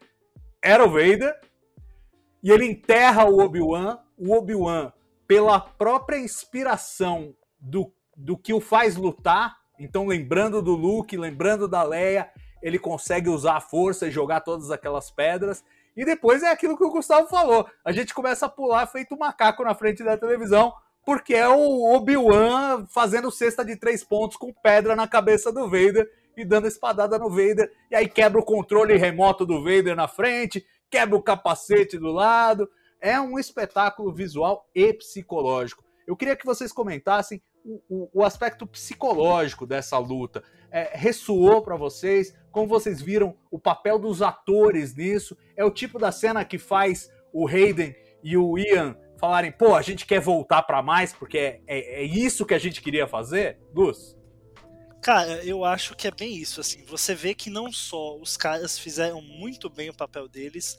era 0.62 0.86
o 0.86 0.90
Vader. 0.90 1.38
E 2.44 2.52
ele 2.52 2.66
enterra 2.66 3.26
o 3.26 3.40
Obi-Wan. 3.40 4.00
O 4.18 4.34
Obi-Wan, 4.34 4.94
pela 5.28 5.60
própria 5.60 6.18
inspiração 6.18 7.34
do, 7.60 7.92
do 8.20 8.38
que 8.38 8.54
o 8.54 8.60
faz 8.60 8.98
lutar, 8.98 9.58
então 9.80 10.06
lembrando 10.06 10.62
do 10.62 10.76
Luke, 10.76 11.16
lembrando 11.16 11.68
da 11.68 11.82
Leia, 11.82 12.30
ele 12.62 12.78
consegue 12.78 13.30
usar 13.30 13.56
a 13.56 13.62
força 13.62 14.08
e 14.08 14.12
jogar 14.12 14.42
todas 14.42 14.70
aquelas 14.72 15.10
pedras. 15.10 15.64
E 15.96 16.04
depois 16.04 16.44
é 16.44 16.52
aquilo 16.52 16.78
que 16.78 16.84
o 16.84 16.92
Gustavo 16.92 17.28
falou. 17.28 17.66
A 17.84 17.92
gente 17.94 18.14
começa 18.14 18.46
a 18.46 18.50
pular 18.50 18.86
feito 18.88 19.16
um 19.16 19.18
macaco 19.18 19.64
na 19.64 19.74
frente 19.74 20.04
da 20.04 20.18
televisão, 20.18 20.74
porque 21.06 21.34
é 21.34 21.48
o 21.48 21.96
Obi-Wan 21.96 22.86
fazendo 22.88 23.32
cesta 23.32 23.64
de 23.64 23.78
três 23.78 24.04
pontos 24.04 24.36
com 24.36 24.54
pedra 24.54 24.96
na 24.96 25.08
cabeça 25.08 25.52
do 25.52 25.64
Vader 25.70 26.10
e 26.36 26.44
dando 26.44 26.68
espadada 26.68 27.18
no 27.18 27.30
Vader. 27.30 27.72
E 27.90 27.96
aí 27.96 28.08
quebra 28.08 28.40
o 28.40 28.46
controle 28.46 28.98
remoto 28.98 29.46
do 29.46 29.64
Vader 29.64 29.96
na 29.96 30.08
frente, 30.08 30.66
quebra 30.90 31.16
o 31.16 31.24
capacete 31.24 31.98
do 31.98 32.12
lado. 32.12 32.70
É 33.00 33.20
um 33.20 33.40
espetáculo 33.40 34.14
visual 34.14 34.70
e 34.76 34.94
psicológico. 34.94 35.84
Eu 36.06 36.18
queria 36.18 36.36
que 36.36 36.46
vocês 36.46 36.72
comentassem 36.72 37.42
o, 37.66 38.10
o, 38.14 38.24
aspecto 38.24 38.66
psicológico 38.66 39.66
dessa 39.66 39.98
luta. 39.98 40.44
É, 40.72 40.92
ressoou 40.94 41.62
para 41.62 41.76
vocês? 41.76 42.36
Como 42.52 42.68
vocês 42.68 43.02
viram 43.02 43.36
o 43.52 43.60
papel 43.60 44.00
dos 44.00 44.22
atores 44.22 44.96
nisso? 44.96 45.38
É 45.56 45.64
o 45.64 45.72
tipo 45.72 46.00
da 46.00 46.12
cena 46.12 46.46
que 46.46 46.58
faz 46.58 47.12
o 47.34 47.48
Hayden 47.48 47.96
e 48.24 48.38
o 48.38 48.58
Ian 48.58 48.96
falarem, 49.20 49.52
pô, 49.52 49.76
a 49.76 49.82
gente 49.82 50.06
quer 50.06 50.20
voltar 50.20 50.64
para 50.64 50.82
mais 50.82 51.12
porque 51.14 51.38
é, 51.38 51.62
é, 51.68 52.02
é, 52.02 52.04
isso 52.04 52.46
que 52.46 52.54
a 52.54 52.60
gente 52.60 52.82
queria 52.82 53.08
fazer? 53.08 53.60
Gus? 53.74 54.18
Cara, 55.02 55.44
eu 55.46 55.64
acho 55.64 55.96
que 55.96 56.08
é 56.08 56.12
bem 56.12 56.36
isso, 56.36 56.60
assim, 56.60 56.84
você 56.84 57.16
vê 57.16 57.34
que 57.34 57.50
não 57.50 57.72
só 57.72 58.18
os 58.18 58.36
caras 58.36 58.78
fizeram 58.78 59.22
muito 59.22 59.70
bem 59.70 59.90
o 59.90 59.96
papel 59.96 60.28
deles, 60.28 60.78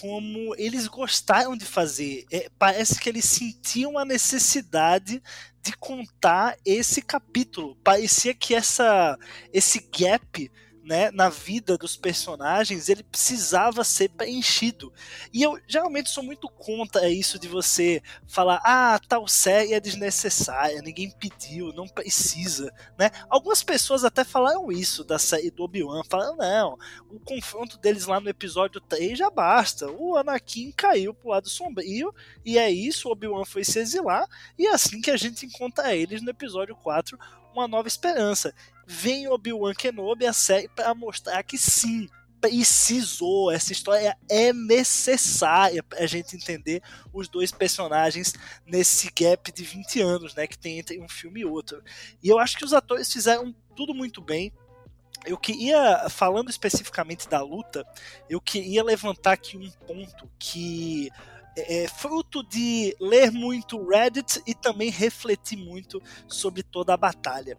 como 0.00 0.54
eles 0.56 0.86
gostaram 0.86 1.56
de 1.56 1.64
fazer. 1.64 2.26
É, 2.30 2.50
parece 2.58 3.00
que 3.00 3.08
eles 3.08 3.24
sentiam 3.24 3.98
a 3.98 4.04
necessidade 4.04 5.22
de 5.62 5.72
contar 5.78 6.56
esse 6.64 7.00
capítulo. 7.00 7.76
Parecia 7.82 8.34
que 8.34 8.54
essa, 8.54 9.18
esse 9.52 9.88
gap 9.90 10.50
né, 10.86 11.10
na 11.10 11.28
vida 11.28 11.76
dos 11.76 11.96
personagens, 11.96 12.88
ele 12.88 13.02
precisava 13.02 13.82
ser 13.82 14.08
preenchido. 14.10 14.92
E 15.32 15.42
eu 15.42 15.58
geralmente 15.66 16.08
sou 16.08 16.22
muito 16.22 16.48
contra 16.48 17.10
isso 17.10 17.40
de 17.40 17.48
você 17.48 18.00
falar, 18.28 18.60
ah, 18.64 18.98
tal 19.08 19.26
série 19.26 19.74
é 19.74 19.80
desnecessária, 19.80 20.80
ninguém 20.80 21.10
pediu, 21.10 21.72
não 21.72 21.88
precisa, 21.88 22.72
né? 22.96 23.10
Algumas 23.28 23.64
pessoas 23.64 24.04
até 24.04 24.22
falaram 24.22 24.70
isso 24.70 25.02
da 25.02 25.18
série 25.18 25.50
do 25.50 25.64
Obi-Wan, 25.64 26.02
falaram, 26.08 26.36
não, 26.36 26.78
o 27.10 27.18
confronto 27.18 27.76
deles 27.78 28.06
lá 28.06 28.20
no 28.20 28.28
episódio 28.28 28.80
3 28.80 29.18
já 29.18 29.28
basta, 29.28 29.90
o 29.90 30.16
Anakin 30.16 30.70
caiu 30.70 31.12
pro 31.12 31.30
lado 31.30 31.48
sombrio, 31.48 32.14
e 32.44 32.58
é 32.58 32.70
isso, 32.70 33.08
o 33.08 33.12
Obi-Wan 33.12 33.44
foi 33.44 33.64
se 33.64 33.80
exilar, 33.80 34.24
e 34.56 34.68
é 34.68 34.72
assim 34.72 35.00
que 35.00 35.10
a 35.10 35.16
gente 35.16 35.46
encontra 35.46 35.96
eles 35.96 36.22
no 36.22 36.30
episódio 36.30 36.76
4, 36.76 37.18
Uma 37.56 37.66
Nova 37.66 37.88
Esperança 37.88 38.54
vem 38.86 39.26
Obi-Wan 39.28 39.72
Kenobi 39.72 40.26
a 40.26 40.32
série 40.34 40.68
para 40.68 40.94
mostrar 40.94 41.42
que 41.42 41.56
sim, 41.56 42.06
precisou, 42.38 43.50
essa 43.50 43.72
história 43.72 44.14
é 44.28 44.52
necessária 44.52 45.82
para 45.82 46.00
a 46.00 46.06
gente 46.06 46.36
entender 46.36 46.82
os 47.14 47.28
dois 47.28 47.50
personagens 47.50 48.34
nesse 48.66 49.10
gap 49.10 49.50
de 49.50 49.64
20 49.64 50.02
anos, 50.02 50.34
né, 50.34 50.46
que 50.46 50.58
tem 50.58 50.78
entre 50.78 51.00
um 51.00 51.08
filme 51.08 51.40
e 51.40 51.44
outro. 51.46 51.82
E 52.22 52.28
eu 52.28 52.38
acho 52.38 52.58
que 52.58 52.64
os 52.64 52.74
atores 52.74 53.10
fizeram 53.10 53.54
tudo 53.74 53.94
muito 53.94 54.20
bem. 54.20 54.52
Eu 55.24 55.38
queria, 55.38 56.10
falando 56.10 56.50
especificamente 56.50 57.26
da 57.26 57.40
luta, 57.40 57.86
eu 58.28 58.38
queria 58.38 58.84
levantar 58.84 59.32
aqui 59.32 59.56
um 59.56 59.70
ponto 59.86 60.30
que 60.38 61.10
é, 61.56 61.84
é 61.84 61.88
fruto 61.88 62.42
de 62.42 62.94
ler 63.00 63.32
muito 63.32 63.84
Reddit 63.88 64.42
e 64.46 64.54
também 64.54 64.90
refletir 64.90 65.56
muito 65.56 66.02
sobre 66.28 66.62
toda 66.62 66.94
a 66.94 66.96
batalha. 66.96 67.58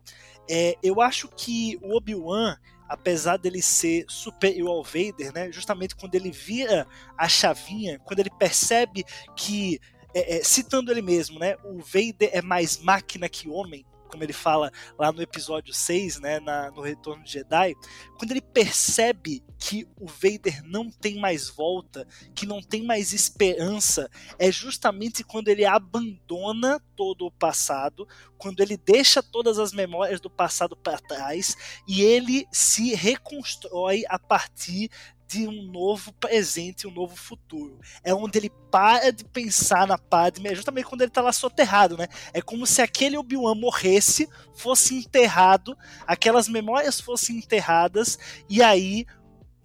É, 0.50 0.78
eu 0.82 1.02
acho 1.02 1.28
que 1.28 1.78
o 1.82 1.96
Obi-Wan, 1.96 2.58
apesar 2.88 3.38
dele 3.38 3.62
ser 3.62 4.06
superior 4.08 4.70
ao 4.70 4.84
Vader, 4.84 5.34
né, 5.34 5.52
justamente 5.52 5.96
quando 5.96 6.16
ele 6.16 6.32
vira 6.32 6.88
a 7.18 7.28
chavinha, 7.28 8.00
quando 8.00 8.20
ele 8.20 8.30
percebe 8.30 9.04
que, 9.36 9.80
é, 10.14 10.38
é, 10.38 10.44
citando 10.44 10.92
ele 10.92 11.02
mesmo, 11.02 11.38
né, 11.38 11.58
o 11.66 11.80
Vader 11.80 12.30
é 12.32 12.42
mais 12.42 12.78
máquina 12.78 13.28
que 13.28 13.50
homem, 13.50 13.86
como 14.08 14.24
ele 14.24 14.34
fala 14.34 14.72
lá 14.98 15.12
no 15.12 15.22
episódio 15.22 15.74
6, 15.74 16.20
né, 16.20 16.40
na, 16.40 16.72
no 16.72 16.82
Retorno 16.82 17.24
de 17.24 17.32
Jedi, 17.32 17.76
quando 18.18 18.32
ele 18.32 18.42
percebe 18.42 19.44
que 19.60 19.88
o 20.00 20.06
Vader 20.06 20.64
não 20.64 20.90
tem 20.90 21.20
mais 21.20 21.50
volta, 21.50 22.08
que 22.36 22.46
não 22.46 22.62
tem 22.62 22.84
mais 22.84 23.12
esperança, 23.12 24.10
é 24.38 24.52
justamente 24.52 25.24
quando 25.24 25.48
ele 25.48 25.66
abandona 25.66 26.80
todo 26.96 27.26
o 27.26 27.32
passado, 27.32 28.08
quando 28.38 28.62
ele 28.62 28.78
deixa 28.78 29.22
todas 29.22 29.58
as 29.60 29.74
memórias 29.74 30.20
do 30.22 30.30
passado 30.30 30.76
para 30.76 31.00
trás 31.00 31.56
e 31.88 32.02
ele 32.02 32.48
se 32.52 32.94
reconstrói 32.94 34.04
a 34.08 34.20
partir 34.20 34.90
de 35.28 35.48
um 35.48 35.64
novo 35.64 36.14
presente, 36.14 36.88
um 36.88 36.92
novo 36.92 37.16
futuro. 37.16 37.80
É 38.04 38.14
onde 38.14 38.40
ele 38.40 38.50
para 38.72 39.12
de 39.12 39.26
pensar 39.26 39.86
na 39.86 39.98
Padme, 39.98 40.50
é 40.50 40.56
justamente 40.56 40.86
quando 40.86 41.02
ele 41.02 41.12
tá 41.12 41.22
lá 41.22 41.34
soterrado, 41.34 41.98
né? 41.98 42.08
É 42.34 42.42
como 42.42 42.66
se 42.66 42.82
aquele 42.82 43.18
Obi-Wan 43.18 43.56
morresse, 43.56 44.30
fosse 44.56 44.96
enterrado, 44.96 45.78
aquelas 46.06 46.48
memórias 46.48 47.02
fossem 47.02 47.38
enterradas, 47.38 48.18
e 48.50 48.64
aí 48.64 49.06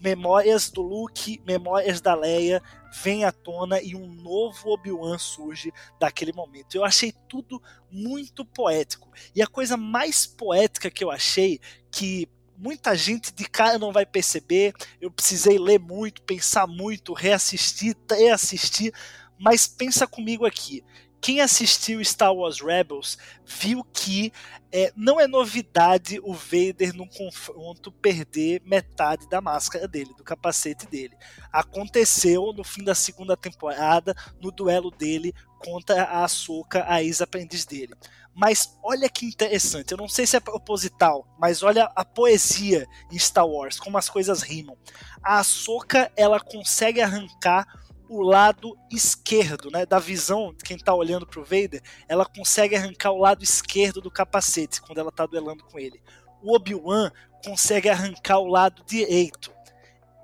memórias 0.00 0.69
do 0.69 0.83
Luke, 0.83 1.40
memórias 1.47 2.00
da 2.00 2.14
Leia 2.14 2.61
vêm 3.02 3.25
à 3.25 3.31
tona 3.31 3.81
e 3.81 3.95
um 3.95 4.09
novo 4.09 4.71
Obi-Wan 4.71 5.16
surge 5.16 5.73
daquele 6.00 6.33
momento. 6.33 6.75
Eu 6.75 6.85
achei 6.85 7.14
tudo 7.28 7.62
muito 7.88 8.45
poético. 8.45 9.09
E 9.35 9.40
a 9.40 9.47
coisa 9.47 9.76
mais 9.76 10.26
poética 10.26 10.90
que 10.90 11.04
eu 11.04 11.11
achei, 11.11 11.61
que 11.90 12.28
muita 12.62 12.97
gente 12.97 13.35
de 13.35 13.45
cara 13.45 13.76
não 13.76 13.92
vai 13.92 14.07
perceber. 14.07 14.73
Eu 15.00 15.11
precisei 15.11 15.59
ler 15.59 15.81
muito, 15.81 16.23
pensar 16.23 16.66
muito, 16.69 17.12
reassistir, 17.12 17.97
reassistir, 18.09 18.95
mas 19.37 19.66
pensa 19.66 20.07
comigo 20.07 20.47
aqui. 20.47 20.85
Quem 21.21 21.40
assistiu 21.40 22.04
Star 22.04 22.35
Wars 22.35 22.61
Rebels 22.61 23.16
viu 23.45 23.85
que 23.85 24.33
é, 24.73 24.92
não 24.97 25.21
é 25.21 25.26
novidade 25.28 26.21
o 26.23 26.33
Vader 26.33 26.95
no 26.95 27.07
confronto 27.07 27.92
perder 27.92 28.61
metade 28.64 29.28
da 29.28 29.40
máscara 29.40 29.87
dele, 29.87 30.14
do 30.16 30.25
capacete 30.25 30.87
dele. 30.87 31.16
Aconteceu 31.52 32.52
no 32.52 32.64
fim 32.64 32.83
da 32.83 32.95
segunda 32.95 33.37
temporada, 33.37 34.16
no 34.40 34.50
duelo 34.50 34.90
dele 34.90 35.33
contra 35.59 36.02
a 36.02 36.25
Ahsoka, 36.25 36.85
a 36.88 37.02
ex-aprendiz 37.02 37.64
dele. 37.64 37.95
Mas 38.35 38.79
olha 38.83 39.09
que 39.09 39.27
interessante, 39.27 39.93
eu 39.93 39.99
não 39.99 40.09
sei 40.09 40.27
se 40.27 40.37
é 40.37 40.41
proposital, 40.41 41.27
mas 41.39 41.62
olha 41.62 41.91
a 41.95 42.05
poesia 42.05 42.87
em 43.11 43.19
Star 43.19 43.47
Wars, 43.47 43.79
como 43.79 43.99
as 43.99 44.09
coisas 44.09 44.43
rimam. 44.43 44.77
A 45.23 45.39
Ahsoka, 45.39 46.11
ela 46.17 46.41
consegue 46.41 47.01
arrancar 47.01 47.67
o 48.09 48.21
lado 48.21 48.77
esquerdo, 48.91 49.71
né, 49.71 49.87
da 49.87 49.99
visão 49.99 50.53
de 50.53 50.62
quem 50.62 50.77
está 50.77 50.95
olhando 50.95 51.27
para 51.27 51.41
o 51.41 51.45
Vader, 51.45 51.83
ela 52.07 52.27
consegue 52.27 52.77
arrancar 52.77 53.11
o 53.11 53.19
lado 53.19 53.43
esquerdo 53.43 54.03
do 54.03 54.11
capacete 54.11 54.83
quando 54.83 54.99
ela 54.99 55.09
está 55.09 55.25
duelando 55.25 55.65
com 55.65 55.79
ele. 55.79 56.03
O 56.43 56.55
Obi-Wan 56.55 57.11
consegue 57.43 57.89
arrancar 57.89 58.39
o 58.39 58.47
lado 58.47 58.85
direito. 58.85 59.51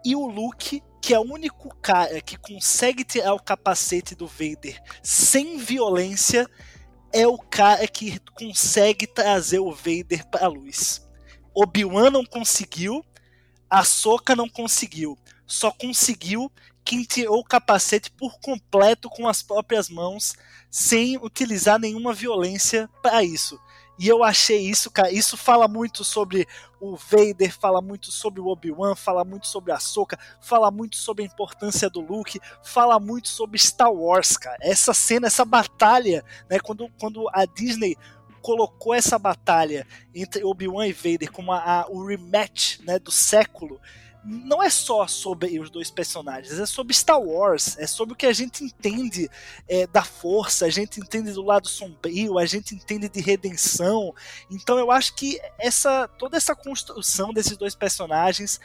E 0.05 0.15
o 0.15 0.27
Luke, 0.27 0.83
que 1.00 1.15
é 1.15 1.19
o 1.19 1.23
único 1.23 1.75
cara 1.77 2.21
que 2.21 2.37
consegue 2.37 3.05
tirar 3.05 3.33
o 3.33 3.43
capacete 3.43 4.15
do 4.15 4.27
Vader 4.27 4.83
sem 5.03 5.57
violência, 5.57 6.47
é 7.12 7.27
o 7.27 7.38
cara 7.38 7.87
que 7.87 8.19
consegue 8.35 9.07
trazer 9.07 9.59
o 9.59 9.73
Vader 9.73 10.27
para 10.31 10.47
a 10.47 10.49
luz. 10.49 11.07
Obi-Wan 11.55 12.11
não 12.11 12.25
conseguiu, 12.25 13.05
a 13.69 13.85
Soka 13.85 14.37
não 14.37 14.49
conseguiu. 14.49 15.19
Só 15.47 15.71
conseguiu 15.71 16.53
quem 16.85 17.03
tirou 17.03 17.41
o 17.41 17.45
capacete 17.45 18.11
por 18.11 18.38
completo 18.41 19.09
com 19.11 19.29
as 19.29 19.43
próprias 19.43 19.88
mãos, 19.88 20.35
sem 20.71 21.19
utilizar 21.19 21.79
nenhuma 21.79 22.15
violência 22.15 22.88
para 23.03 23.23
isso. 23.23 23.59
E 23.99 24.07
eu 24.07 24.23
achei 24.23 24.59
isso, 24.61 24.90
cara, 24.90 25.11
isso 25.11 25.37
fala 25.37 25.67
muito 25.67 26.05
sobre 26.05 26.47
o 26.81 26.97
Vader, 26.97 27.52
fala 27.52 27.83
muito 27.83 28.12
sobre 28.12 28.40
o 28.40 28.47
Obi-Wan, 28.47 28.95
fala 28.95 29.25
muito 29.25 29.49
sobre 29.49 29.73
a 29.73 29.78
Soka, 29.81 30.19
fala 30.40 30.71
muito 30.71 30.97
sobre 30.97 31.25
a 31.25 31.26
importância 31.26 31.90
do 31.90 32.00
Luke, 32.00 32.40
fala 32.62 33.00
muito 33.00 33.28
sobre 33.28 33.59
Star 33.59 33.93
Wars, 33.93 34.37
cara. 34.37 34.59
Essa 34.61 34.95
cena, 34.95 35.26
essa 35.26 35.45
batalha, 35.45 36.25
né, 36.49 36.61
quando, 36.61 36.88
quando 37.00 37.28
a 37.33 37.45
Disney 37.45 37.97
colocou 38.40 38.95
essa 38.95 39.19
batalha 39.19 39.87
entre 40.14 40.45
Obi-Wan 40.45 40.87
e 40.87 40.93
Vader 40.93 41.33
como 41.33 41.52
a, 41.52 41.81
a, 41.81 41.87
o 41.88 42.07
rematch, 42.07 42.78
né, 42.81 42.99
do 42.99 43.11
século, 43.11 43.81
não 44.25 44.63
é 44.63 44.71
só 44.71 45.07
sobre 45.07 45.59
os 45.59 45.71
dois 45.71 45.91
personagens, 45.91 46.59
é 46.59 46.67
sobre 46.67 46.95
Star 46.95 47.21
Wars, 47.21 47.79
é 47.79 47.87
sobre 47.87 48.15
o 48.15 48.17
que 48.17 48.27
a 48.27 48.33
gente 48.33 48.65
entende 48.65 49.31
é, 49.69 49.87
da 49.87 50.03
força, 50.03 50.67
a 50.67 50.71
gente 50.71 51.01
entende 51.01 51.33
do 51.33 51.43
lado 51.43 51.69
sombrio, 51.69 52.39
a 52.39 52.47
gente 52.47 52.75
entende 52.75 53.09
de 53.09 53.21
redenção. 53.21 54.15
Então 54.51 54.79
eu 54.79 54.91
acho 54.91 55.15
que 55.15 55.41
essa 55.59 56.09
toda 56.09 56.37
essa 56.37 56.55
construção 56.55 57.33
desses 57.33 57.57
dois 57.57 57.75
personagens 57.75 58.61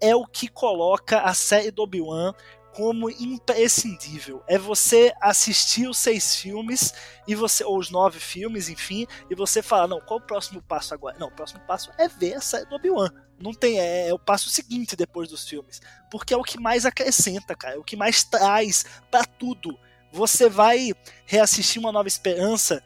é 0.00 0.14
o 0.14 0.26
que 0.26 0.48
coloca 0.48 1.20
a 1.20 1.34
série 1.34 1.70
do 1.70 1.82
Obi-Wan 1.82 2.34
como 2.74 3.08
imprescindível. 3.08 4.42
É 4.48 4.58
você 4.58 5.14
assistir 5.20 5.88
os 5.88 5.96
seis 5.96 6.34
filmes 6.36 6.92
e 7.26 7.34
você 7.34 7.64
ou 7.64 7.78
os 7.78 7.90
nove 7.90 8.18
filmes, 8.18 8.68
enfim, 8.68 9.06
e 9.30 9.34
você 9.34 9.62
falar, 9.62 9.86
não, 9.86 10.00
qual 10.00 10.18
o 10.18 10.22
próximo 10.22 10.60
passo 10.60 10.92
agora? 10.92 11.16
Não, 11.18 11.28
o 11.28 11.32
próximo 11.32 11.60
passo 11.66 11.90
é 11.96 12.08
ver 12.08 12.34
a 12.34 12.40
série 12.40 12.66
do 12.66 12.74
Obi-Wan. 12.74 13.10
Não 13.38 13.52
tem, 13.52 13.78
é, 13.78 14.08
é, 14.08 14.14
o 14.14 14.18
passo 14.18 14.50
seguinte 14.50 14.96
depois 14.96 15.28
dos 15.28 15.48
filmes, 15.48 15.80
porque 16.10 16.34
é 16.34 16.36
o 16.36 16.42
que 16.42 16.58
mais 16.58 16.84
acrescenta, 16.84 17.54
cara, 17.54 17.76
é 17.76 17.78
o 17.78 17.84
que 17.84 17.96
mais 17.96 18.24
traz 18.24 18.84
para 19.10 19.24
tudo. 19.24 19.78
Você 20.12 20.48
vai 20.48 20.92
reassistir 21.26 21.80
uma 21.80 21.92
Nova 21.92 22.08
Esperança 22.08 22.82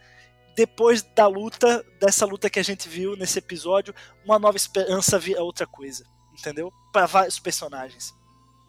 depois 0.54 1.02
da 1.02 1.26
luta, 1.26 1.84
dessa 2.00 2.26
luta 2.26 2.50
que 2.50 2.58
a 2.58 2.64
gente 2.64 2.88
viu 2.88 3.16
nesse 3.16 3.38
episódio, 3.38 3.94
uma 4.24 4.38
Nova 4.38 4.56
Esperança 4.56 5.18
vira 5.18 5.42
outra 5.42 5.66
coisa, 5.66 6.04
entendeu? 6.32 6.72
Para 6.92 7.06
vários 7.06 7.38
personagens. 7.38 8.17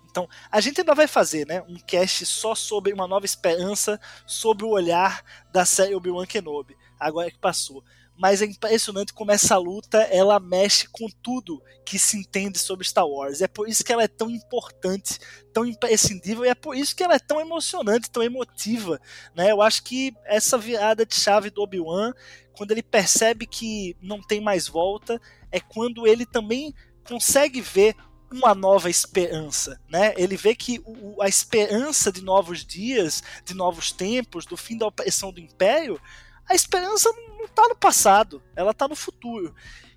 Então, 0.09 0.27
a 0.51 0.59
gente 0.59 0.81
ainda 0.81 0.95
vai 0.95 1.07
fazer, 1.07 1.45
né, 1.45 1.61
um 1.67 1.75
cast 1.75 2.25
só 2.25 2.55
sobre 2.55 2.91
uma 2.91 3.07
nova 3.07 3.25
esperança, 3.25 3.99
sobre 4.25 4.65
o 4.65 4.69
olhar 4.69 5.23
da 5.51 5.65
série 5.65 5.95
Obi-Wan 5.95 6.25
Kenobi, 6.25 6.75
agora 6.99 7.31
que 7.31 7.37
passou. 7.37 7.83
Mas 8.17 8.41
é 8.41 8.45
impressionante 8.45 9.13
como 9.13 9.31
essa 9.31 9.55
luta 9.57 9.97
ela 10.11 10.41
mexe 10.41 10.89
com 10.89 11.07
tudo 11.23 11.63
que 11.85 11.97
se 11.97 12.17
entende 12.17 12.59
sobre 12.59 12.85
Star 12.85 13.07
Wars. 13.07 13.41
É 13.41 13.47
por 13.47 13.69
isso 13.69 13.81
que 13.81 13.93
ela 13.93 14.03
é 14.03 14.09
tão 14.09 14.29
importante, 14.29 15.17
tão 15.53 15.65
imprescindível, 15.65 16.43
e 16.43 16.49
é 16.49 16.55
por 16.55 16.75
isso 16.75 16.93
que 16.93 17.01
ela 17.01 17.15
é 17.15 17.19
tão 17.19 17.39
emocionante, 17.39 18.11
tão 18.11 18.21
emotiva. 18.21 18.99
Né? 19.33 19.51
Eu 19.51 19.61
acho 19.61 19.83
que 19.83 20.13
essa 20.25 20.57
virada 20.57 21.05
de 21.05 21.15
chave 21.15 21.49
do 21.49 21.61
Obi-Wan, 21.61 22.11
quando 22.57 22.71
ele 22.71 22.83
percebe 22.83 23.45
que 23.45 23.95
não 24.01 24.21
tem 24.21 24.41
mais 24.41 24.67
volta, 24.67 25.21
é 25.49 25.61
quando 25.61 26.05
ele 26.05 26.25
também 26.25 26.73
consegue 27.07 27.61
ver 27.61 27.95
uma 28.31 28.53
nova 28.53 28.89
esperança, 28.89 29.79
né? 29.89 30.13
Ele 30.17 30.38
vê 30.38 30.55
que 30.55 30.81
o, 30.86 31.21
a 31.21 31.27
esperança 31.27 32.12
de 32.12 32.21
novos 32.21 32.65
dias, 32.65 33.24
de 33.43 33.53
novos 33.53 33.91
tempos, 33.91 34.45
do 34.45 34.55
fim 34.55 34.77
da 34.77 34.88
opressão 34.88 35.31
do 35.31 35.39
império, 35.39 36.00
a 36.48 36.55
esperança 36.55 37.12
não 37.38 37.45
está 37.45 37.67
no 37.67 37.75
passado, 37.75 38.41
ela 38.55 38.71
está 38.71 38.88
no 38.88 38.95
futuro. 38.95 39.53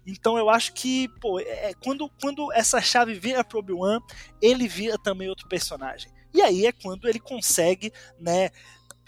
Então 0.06 0.36
eu 0.36 0.50
acho 0.50 0.72
que, 0.72 1.08
pô, 1.20 1.38
é, 1.40 1.74
quando, 1.82 2.10
quando 2.20 2.52
essa 2.52 2.80
chave 2.80 3.14
vira 3.14 3.44
pro 3.44 3.58
Obi-Wan, 3.58 4.00
ele 4.40 4.66
vira 4.66 4.98
também 4.98 5.28
outro 5.28 5.48
personagem. 5.48 6.10
E 6.34 6.40
aí 6.40 6.66
é 6.66 6.72
quando 6.72 7.08
ele 7.08 7.20
consegue, 7.20 7.92
né, 8.18 8.50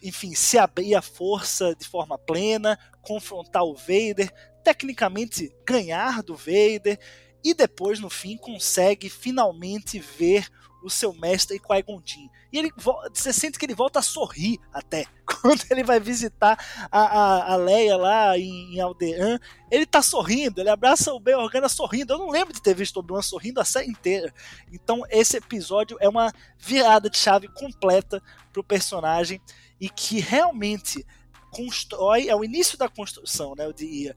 enfim, 0.03 0.35
se 0.35 0.59
abrir 0.59 0.95
a 0.95 1.03
força 1.03 1.75
de 1.75 1.89
forma 1.89 2.19
plena, 2.19 2.79
confrontar 3.03 3.65
o 3.65 3.75
Vader, 3.75 4.31
tecnicamente 4.63 5.55
ganhar 5.67 6.23
do 6.23 6.37
Vader 6.37 6.99
e 7.45 7.53
depois 7.53 8.01
no 8.01 8.09
fim 8.09 8.39
consegue 8.39 9.11
finalmente 9.11 10.01
ver 10.01 10.49
o 10.83 10.91
seu 10.91 11.15
mestre 11.15 11.59
Qui-Gon 11.59 12.03
Jinn. 12.05 12.29
E 12.53 12.59
ele 12.59 12.71
você 12.77 13.33
sente 13.33 13.59
que 13.59 13.65
ele 13.65 13.75
volta 13.75 14.01
a 14.01 14.03
sorrir 14.03 14.59
até 14.73 15.07
quando 15.25 15.65
ele 15.71 15.83
vai 15.83 15.99
visitar 15.99 16.59
a, 16.91 17.01
a, 17.01 17.53
a 17.55 17.57
Leia 17.57 17.97
lá 17.97 18.39
em, 18.39 18.75
em 18.75 18.81
Aldean. 18.81 19.39
Ele 19.71 19.87
tá 19.87 20.03
sorrindo, 20.03 20.61
ele 20.61 20.69
abraça 20.69 21.13
o 21.13 21.21
Ben 21.21 21.35
Organa 21.37 21.69
sorrindo. 21.69 22.13
Eu 22.13 22.19
não 22.19 22.31
lembro 22.31 22.53
de 22.53 22.63
ter 22.63 22.75
visto 22.75 22.97
o 22.97 23.01
Obi-Wan 23.01 23.23
sorrindo 23.23 23.61
a 23.61 23.65
série 23.65 23.89
inteira. 23.89 24.33
Então 24.71 25.03
esse 25.09 25.39
episódio 25.39 25.97
é 26.01 26.09
uma 26.09 26.33
virada 26.59 27.09
de 27.09 27.17
chave 27.17 27.49
completa 27.49 28.23
pro 28.53 28.63
personagem 28.63 29.41
e 29.81 29.89
que 29.89 30.21
realmente 30.21 31.05
constrói, 31.51 32.29
é 32.29 32.35
o 32.35 32.45
início 32.45 32.77
da 32.77 32.89
construção, 32.89 33.55
né, 33.57 33.65
eu 33.65 33.73
diria, 33.73 34.17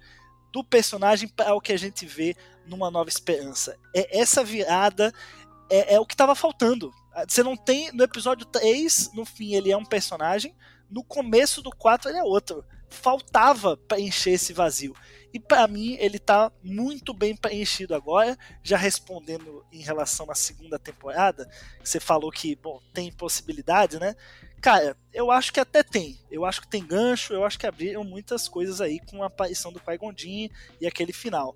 do 0.51 0.63
personagem 0.63 1.29
para 1.29 1.53
o 1.53 1.61
que 1.61 1.71
a 1.71 1.77
gente 1.77 2.05
vê 2.05 2.35
numa 2.67 2.91
Nova 2.91 3.09
Esperança. 3.09 3.77
É 3.95 4.19
essa 4.19 4.43
virada 4.43 5.13
é, 5.69 5.95
é 5.95 5.99
o 5.99 6.05
que 6.05 6.13
estava 6.13 6.35
faltando. 6.35 6.93
Você 7.27 7.41
não 7.41 7.55
tem. 7.55 7.91
No 7.91 8.03
episódio 8.03 8.45
3, 8.45 9.11
no 9.13 9.25
fim, 9.25 9.55
ele 9.55 9.71
é 9.71 9.77
um 9.77 9.85
personagem. 9.85 10.55
No 10.89 11.03
começo 11.03 11.61
do 11.61 11.71
4, 11.71 12.09
ele 12.09 12.19
é 12.19 12.23
outro. 12.23 12.63
Faltava 12.89 13.75
preencher 13.75 14.31
esse 14.31 14.53
vazio. 14.53 14.95
E 15.33 15.39
para 15.39 15.67
mim, 15.67 15.97
ele 15.99 16.19
tá 16.19 16.51
muito 16.63 17.13
bem 17.13 17.35
preenchido 17.35 17.93
agora. 17.93 18.37
Já 18.63 18.77
respondendo 18.77 19.65
em 19.71 19.81
relação 19.81 20.31
à 20.31 20.35
segunda 20.35 20.79
temporada, 20.79 21.49
você 21.83 21.99
falou 21.99 22.31
que, 22.31 22.55
bom, 22.55 22.79
tem 22.93 23.11
possibilidade, 23.11 23.99
né? 23.99 24.15
Cara, 24.61 24.95
eu 25.13 25.29
acho 25.29 25.51
que 25.51 25.59
até 25.59 25.83
tem. 25.83 26.19
Eu 26.31 26.45
acho 26.45 26.61
que 26.61 26.67
tem 26.67 26.85
gancho, 26.85 27.33
eu 27.33 27.43
acho 27.43 27.59
que 27.59 27.67
abriram 27.67 28.03
muitas 28.03 28.47
coisas 28.47 28.79
aí 28.79 28.99
com 28.99 29.21
a 29.21 29.27
aparição 29.27 29.71
do 29.71 29.79
Qui-Gon 29.79 30.13
e 30.79 30.87
aquele 30.87 31.13
final 31.13 31.55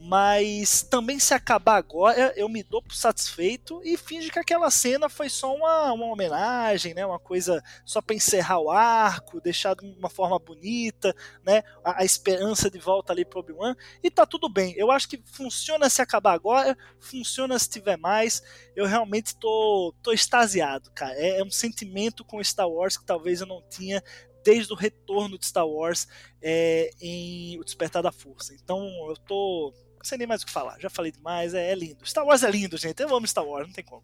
mas 0.00 0.82
também 0.82 1.18
se 1.18 1.34
acabar 1.34 1.76
agora, 1.76 2.32
eu 2.36 2.48
me 2.48 2.62
dou 2.62 2.80
por 2.80 2.94
satisfeito 2.94 3.80
e 3.82 3.96
finge 3.96 4.30
que 4.30 4.38
aquela 4.38 4.70
cena 4.70 5.08
foi 5.08 5.28
só 5.28 5.52
uma, 5.52 5.92
uma 5.92 6.06
homenagem, 6.06 6.94
né? 6.94 7.04
Uma 7.04 7.18
coisa 7.18 7.60
só 7.84 8.00
para 8.00 8.14
encerrar 8.14 8.60
o 8.60 8.70
arco, 8.70 9.40
deixar 9.40 9.74
de 9.74 9.84
uma 9.98 10.08
forma 10.08 10.38
bonita, 10.38 11.14
né? 11.44 11.64
A, 11.82 12.02
a 12.02 12.04
esperança 12.04 12.70
de 12.70 12.78
volta 12.78 13.12
ali 13.12 13.24
pro 13.24 13.40
Obi-Wan 13.40 13.74
e 14.00 14.08
tá 14.08 14.24
tudo 14.24 14.48
bem. 14.48 14.72
Eu 14.76 14.92
acho 14.92 15.08
que 15.08 15.20
funciona 15.26 15.90
se 15.90 16.00
acabar 16.00 16.32
agora, 16.32 16.78
funciona 17.00 17.58
se 17.58 17.68
tiver 17.68 17.98
mais. 17.98 18.40
Eu 18.76 18.86
realmente 18.86 19.34
tô, 19.36 19.92
tô 20.00 20.12
extasiado, 20.12 20.92
cara. 20.92 21.14
É, 21.14 21.40
é 21.40 21.44
um 21.44 21.50
sentimento 21.50 22.24
com 22.24 22.42
Star 22.42 22.68
Wars 22.68 22.96
que 22.96 23.04
talvez 23.04 23.40
eu 23.40 23.48
não 23.48 23.62
tinha 23.68 24.00
desde 24.44 24.72
o 24.72 24.76
retorno 24.76 25.36
de 25.36 25.44
Star 25.44 25.66
Wars 25.66 26.06
é, 26.40 26.90
em 27.00 27.58
O 27.58 27.64
Despertar 27.64 28.02
da 28.02 28.12
Força. 28.12 28.54
Então 28.54 28.80
eu 29.08 29.16
tô 29.16 29.74
não 29.98 30.04
sei 30.04 30.18
nem 30.18 30.26
mais 30.26 30.42
o 30.42 30.46
que 30.46 30.52
falar, 30.52 30.78
já 30.80 30.88
falei 30.88 31.12
demais, 31.12 31.54
é, 31.54 31.70
é 31.70 31.74
lindo. 31.74 32.06
Star 32.06 32.24
Wars 32.24 32.42
é 32.42 32.50
lindo, 32.50 32.76
gente. 32.76 33.02
Eu 33.02 33.14
amo 33.14 33.26
Star 33.26 33.44
Wars, 33.44 33.66
não 33.66 33.74
tem 33.74 33.84
como. 33.84 34.02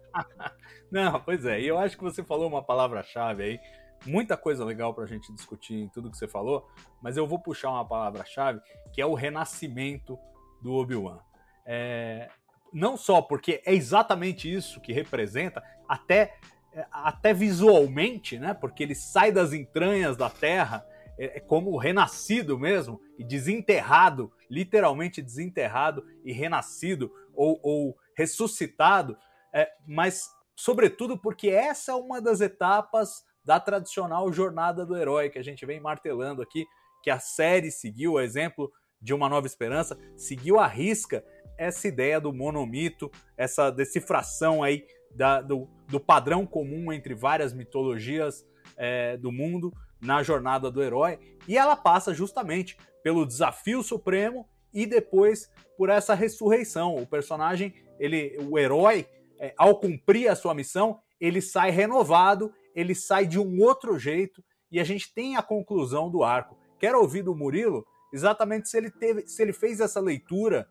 não, 0.90 1.20
pois 1.20 1.44
é, 1.44 1.60
e 1.60 1.66
eu 1.66 1.78
acho 1.78 1.96
que 1.96 2.02
você 2.02 2.22
falou 2.22 2.48
uma 2.48 2.62
palavra-chave 2.62 3.42
aí. 3.42 3.60
Muita 4.04 4.36
coisa 4.36 4.64
legal 4.64 4.94
pra 4.94 5.06
gente 5.06 5.32
discutir 5.32 5.74
em 5.74 5.88
tudo 5.88 6.10
que 6.10 6.16
você 6.16 6.28
falou, 6.28 6.68
mas 7.02 7.16
eu 7.16 7.26
vou 7.26 7.38
puxar 7.38 7.70
uma 7.70 7.84
palavra-chave 7.84 8.60
que 8.92 9.00
é 9.00 9.06
o 9.06 9.14
renascimento 9.14 10.18
do 10.62 10.72
Obi-Wan. 10.72 11.18
É, 11.64 12.28
não 12.72 12.96
só 12.96 13.20
porque 13.20 13.62
é 13.64 13.74
exatamente 13.74 14.52
isso 14.52 14.80
que 14.80 14.92
representa, 14.92 15.62
até, 15.88 16.36
é, 16.72 16.86
até 16.90 17.34
visualmente, 17.34 18.38
né? 18.38 18.54
Porque 18.54 18.82
ele 18.82 18.94
sai 18.94 19.32
das 19.32 19.52
entranhas 19.52 20.16
da 20.16 20.30
Terra 20.30 20.86
é, 21.18 21.38
é 21.38 21.40
como 21.40 21.76
renascido 21.76 22.58
mesmo 22.58 23.00
e 23.18 23.24
desenterrado, 23.24 24.32
literalmente 24.50 25.22
desenterrado 25.22 26.04
e 26.24 26.32
renascido 26.32 27.10
ou, 27.34 27.58
ou 27.62 27.96
ressuscitado, 28.16 29.16
é, 29.52 29.70
mas 29.86 30.28
sobretudo 30.54 31.18
porque 31.18 31.48
essa 31.48 31.92
é 31.92 31.94
uma 31.94 32.20
das 32.20 32.40
etapas 32.40 33.24
da 33.44 33.60
tradicional 33.60 34.32
jornada 34.32 34.84
do 34.84 34.96
herói 34.96 35.30
que 35.30 35.38
a 35.38 35.44
gente 35.44 35.64
vem 35.64 35.78
martelando 35.78 36.42
aqui, 36.42 36.66
que 37.02 37.10
a 37.10 37.18
série 37.18 37.70
seguiu, 37.70 38.14
o 38.14 38.20
exemplo 38.20 38.72
de 39.00 39.14
Uma 39.14 39.28
Nova 39.28 39.46
Esperança, 39.46 39.96
seguiu 40.16 40.58
a 40.58 40.66
risca 40.66 41.24
essa 41.56 41.86
ideia 41.86 42.20
do 42.20 42.32
monomito, 42.32 43.10
essa 43.36 43.70
decifração 43.70 44.62
aí 44.62 44.84
da, 45.14 45.40
do, 45.40 45.68
do 45.88 46.00
padrão 46.00 46.44
comum 46.44 46.92
entre 46.92 47.14
várias 47.14 47.52
mitologias 47.52 48.44
é, 48.76 49.16
do 49.16 49.30
mundo 49.30 49.72
na 50.00 50.22
jornada 50.22 50.70
do 50.70 50.82
herói, 50.82 51.18
e 51.48 51.56
ela 51.56 51.76
passa 51.76 52.12
justamente 52.12 52.76
pelo 53.02 53.26
desafio 53.26 53.82
supremo 53.82 54.48
e 54.72 54.84
depois 54.84 55.50
por 55.76 55.88
essa 55.88 56.14
ressurreição. 56.14 56.96
O 56.96 57.06
personagem, 57.06 57.74
ele, 57.98 58.36
o 58.48 58.58
herói, 58.58 59.06
é, 59.38 59.54
ao 59.56 59.78
cumprir 59.78 60.28
a 60.28 60.36
sua 60.36 60.54
missão, 60.54 61.00
ele 61.20 61.40
sai 61.40 61.70
renovado, 61.70 62.52
ele 62.74 62.94
sai 62.94 63.26
de 63.26 63.38
um 63.38 63.60
outro 63.62 63.98
jeito 63.98 64.42
e 64.70 64.80
a 64.80 64.84
gente 64.84 65.12
tem 65.14 65.36
a 65.36 65.42
conclusão 65.42 66.10
do 66.10 66.22
arco. 66.22 66.58
Quero 66.78 67.00
ouvir 67.00 67.22
do 67.22 67.34
Murilo 67.34 67.86
exatamente 68.12 68.68
se 68.68 68.76
ele 68.76 68.90
teve, 68.90 69.26
se 69.26 69.42
ele 69.42 69.52
fez 69.52 69.80
essa 69.80 70.00
leitura 70.00 70.68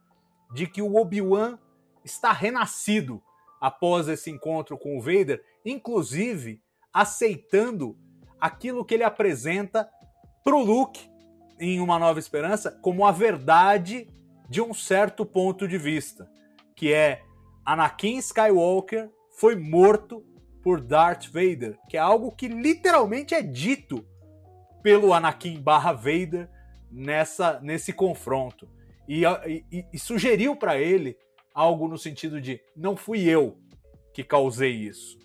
de 0.53 0.67
que 0.67 0.81
o 0.81 0.95
Obi-Wan 0.95 1.57
está 2.03 2.31
renascido 2.31 3.21
após 3.59 4.07
esse 4.07 4.29
encontro 4.29 4.77
com 4.77 4.97
o 4.97 5.01
Vader, 5.01 5.43
inclusive 5.65 6.61
aceitando 6.93 7.97
aquilo 8.39 8.85
que 8.85 8.93
ele 8.93 9.03
apresenta 9.03 9.89
para 10.43 10.55
o 10.55 10.63
Luke 10.63 11.09
em 11.59 11.79
Uma 11.79 11.97
Nova 11.97 12.19
Esperança 12.19 12.71
como 12.81 13.05
a 13.05 13.11
verdade 13.11 14.07
de 14.49 14.61
um 14.61 14.73
certo 14.73 15.25
ponto 15.25 15.67
de 15.67 15.77
vista, 15.77 16.29
que 16.75 16.93
é 16.93 17.23
Anakin 17.65 18.17
Skywalker 18.17 19.09
foi 19.31 19.55
morto 19.55 20.23
por 20.61 20.79
Darth 20.81 21.25
Vader, 21.27 21.77
que 21.89 21.97
é 21.97 21.99
algo 21.99 22.31
que 22.31 22.47
literalmente 22.47 23.33
é 23.33 23.41
dito 23.41 24.05
pelo 24.81 25.13
Anakin 25.13 25.59
barra 25.61 25.93
Vader 25.93 26.49
nessa, 26.91 27.59
nesse 27.61 27.91
confronto. 27.91 28.67
E, 29.07 29.23
e, 29.71 29.85
e 29.93 29.99
sugeriu 29.99 30.55
para 30.55 30.77
ele 30.77 31.17
algo 31.53 31.87
no 31.87 31.97
sentido 31.97 32.41
de 32.41 32.59
não 32.75 32.95
fui 32.95 33.23
eu 33.23 33.57
que 34.13 34.23
causei 34.23 34.71
isso. 34.71 35.17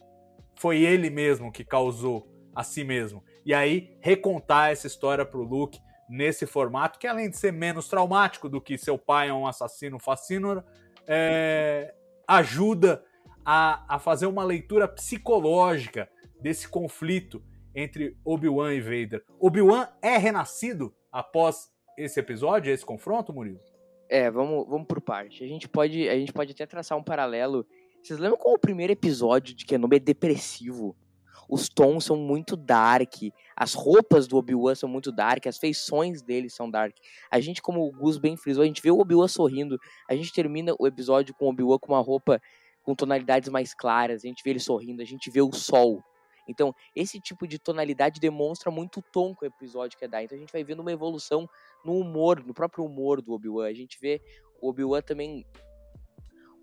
Foi 0.56 0.82
ele 0.82 1.08
mesmo 1.08 1.50
que 1.50 1.64
causou 1.64 2.29
a 2.54 2.62
si 2.62 2.84
mesmo. 2.84 3.22
E 3.44 3.54
aí 3.54 3.96
recontar 4.00 4.70
essa 4.70 4.86
história 4.86 5.24
para 5.24 5.38
o 5.38 5.42
Luke 5.42 5.80
nesse 6.08 6.46
formato, 6.46 6.98
que 6.98 7.06
além 7.06 7.30
de 7.30 7.36
ser 7.36 7.52
menos 7.52 7.88
traumático 7.88 8.48
do 8.48 8.60
que 8.60 8.76
seu 8.76 8.98
pai 8.98 9.28
é 9.28 9.32
um 9.32 9.46
assassino 9.46 9.98
fascínora, 9.98 10.64
é, 11.06 11.94
ajuda 12.26 13.04
a, 13.44 13.96
a 13.96 13.98
fazer 13.98 14.26
uma 14.26 14.44
leitura 14.44 14.88
psicológica 14.88 16.08
desse 16.40 16.68
conflito 16.68 17.42
entre 17.74 18.16
Obi-Wan 18.24 18.74
e 18.74 18.80
Vader. 18.80 19.24
Obi-Wan 19.38 19.88
é 20.02 20.16
renascido 20.16 20.94
após 21.12 21.70
esse 21.96 22.18
episódio, 22.18 22.72
esse 22.72 22.84
confronto, 22.84 23.32
Murilo? 23.32 23.60
É, 24.08 24.30
vamos, 24.30 24.66
vamos 24.68 24.86
por 24.86 25.00
parte. 25.00 25.44
A 25.44 25.46
gente, 25.46 25.68
pode, 25.68 26.08
a 26.08 26.16
gente 26.16 26.32
pode 26.32 26.52
até 26.52 26.66
traçar 26.66 26.98
um 26.98 27.02
paralelo. 27.02 27.64
Vocês 28.02 28.18
lembram 28.18 28.38
como 28.38 28.56
o 28.56 28.58
primeiro 28.58 28.92
episódio 28.92 29.54
de 29.54 29.64
Kenobi 29.64 29.96
é 29.96 30.00
depressivo? 30.00 30.96
Os 31.50 31.68
tons 31.68 32.04
são 32.04 32.16
muito 32.16 32.56
dark, 32.56 33.14
as 33.56 33.74
roupas 33.74 34.28
do 34.28 34.36
Obi-Wan 34.36 34.74
são 34.76 34.88
muito 34.88 35.10
dark, 35.10 35.46
as 35.46 35.58
feições 35.58 36.22
dele 36.22 36.48
são 36.48 36.70
dark. 36.70 36.96
A 37.28 37.40
gente, 37.40 37.60
como 37.60 37.84
o 37.84 37.90
Gus 37.90 38.18
bem 38.18 38.36
frisou, 38.36 38.62
a 38.62 38.66
gente 38.66 38.80
vê 38.80 38.90
o 38.90 39.00
Obi-Wan 39.00 39.26
sorrindo, 39.26 39.76
a 40.08 40.14
gente 40.14 40.32
termina 40.32 40.72
o 40.78 40.86
episódio 40.86 41.34
com 41.34 41.46
o 41.46 41.48
Obi-Wan 41.48 41.78
com 41.78 41.92
uma 41.92 42.00
roupa 42.00 42.40
com 42.82 42.94
tonalidades 42.94 43.48
mais 43.48 43.74
claras, 43.74 44.24
a 44.24 44.28
gente 44.28 44.42
vê 44.44 44.50
ele 44.50 44.60
sorrindo, 44.60 45.02
a 45.02 45.04
gente 45.04 45.28
vê 45.28 45.42
o 45.42 45.52
sol. 45.52 46.02
Então, 46.48 46.74
esse 46.94 47.20
tipo 47.20 47.46
de 47.46 47.58
tonalidade 47.58 48.20
demonstra 48.20 48.70
muito 48.70 49.00
o 49.00 49.02
tom 49.02 49.34
que 49.34 49.44
o 49.44 49.46
episódio 49.46 49.98
quer 49.98 50.08
dar. 50.08 50.22
Então, 50.22 50.36
a 50.36 50.40
gente 50.40 50.52
vai 50.52 50.64
vendo 50.64 50.80
uma 50.80 50.90
evolução 50.90 51.48
no 51.84 51.98
humor, 51.98 52.44
no 52.44 52.54
próprio 52.54 52.84
humor 52.84 53.20
do 53.20 53.32
Obi-Wan. 53.32 53.66
A 53.66 53.74
gente 53.74 53.98
vê 54.00 54.20
o 54.60 54.68
Obi-Wan 54.68 55.02
também 55.02 55.44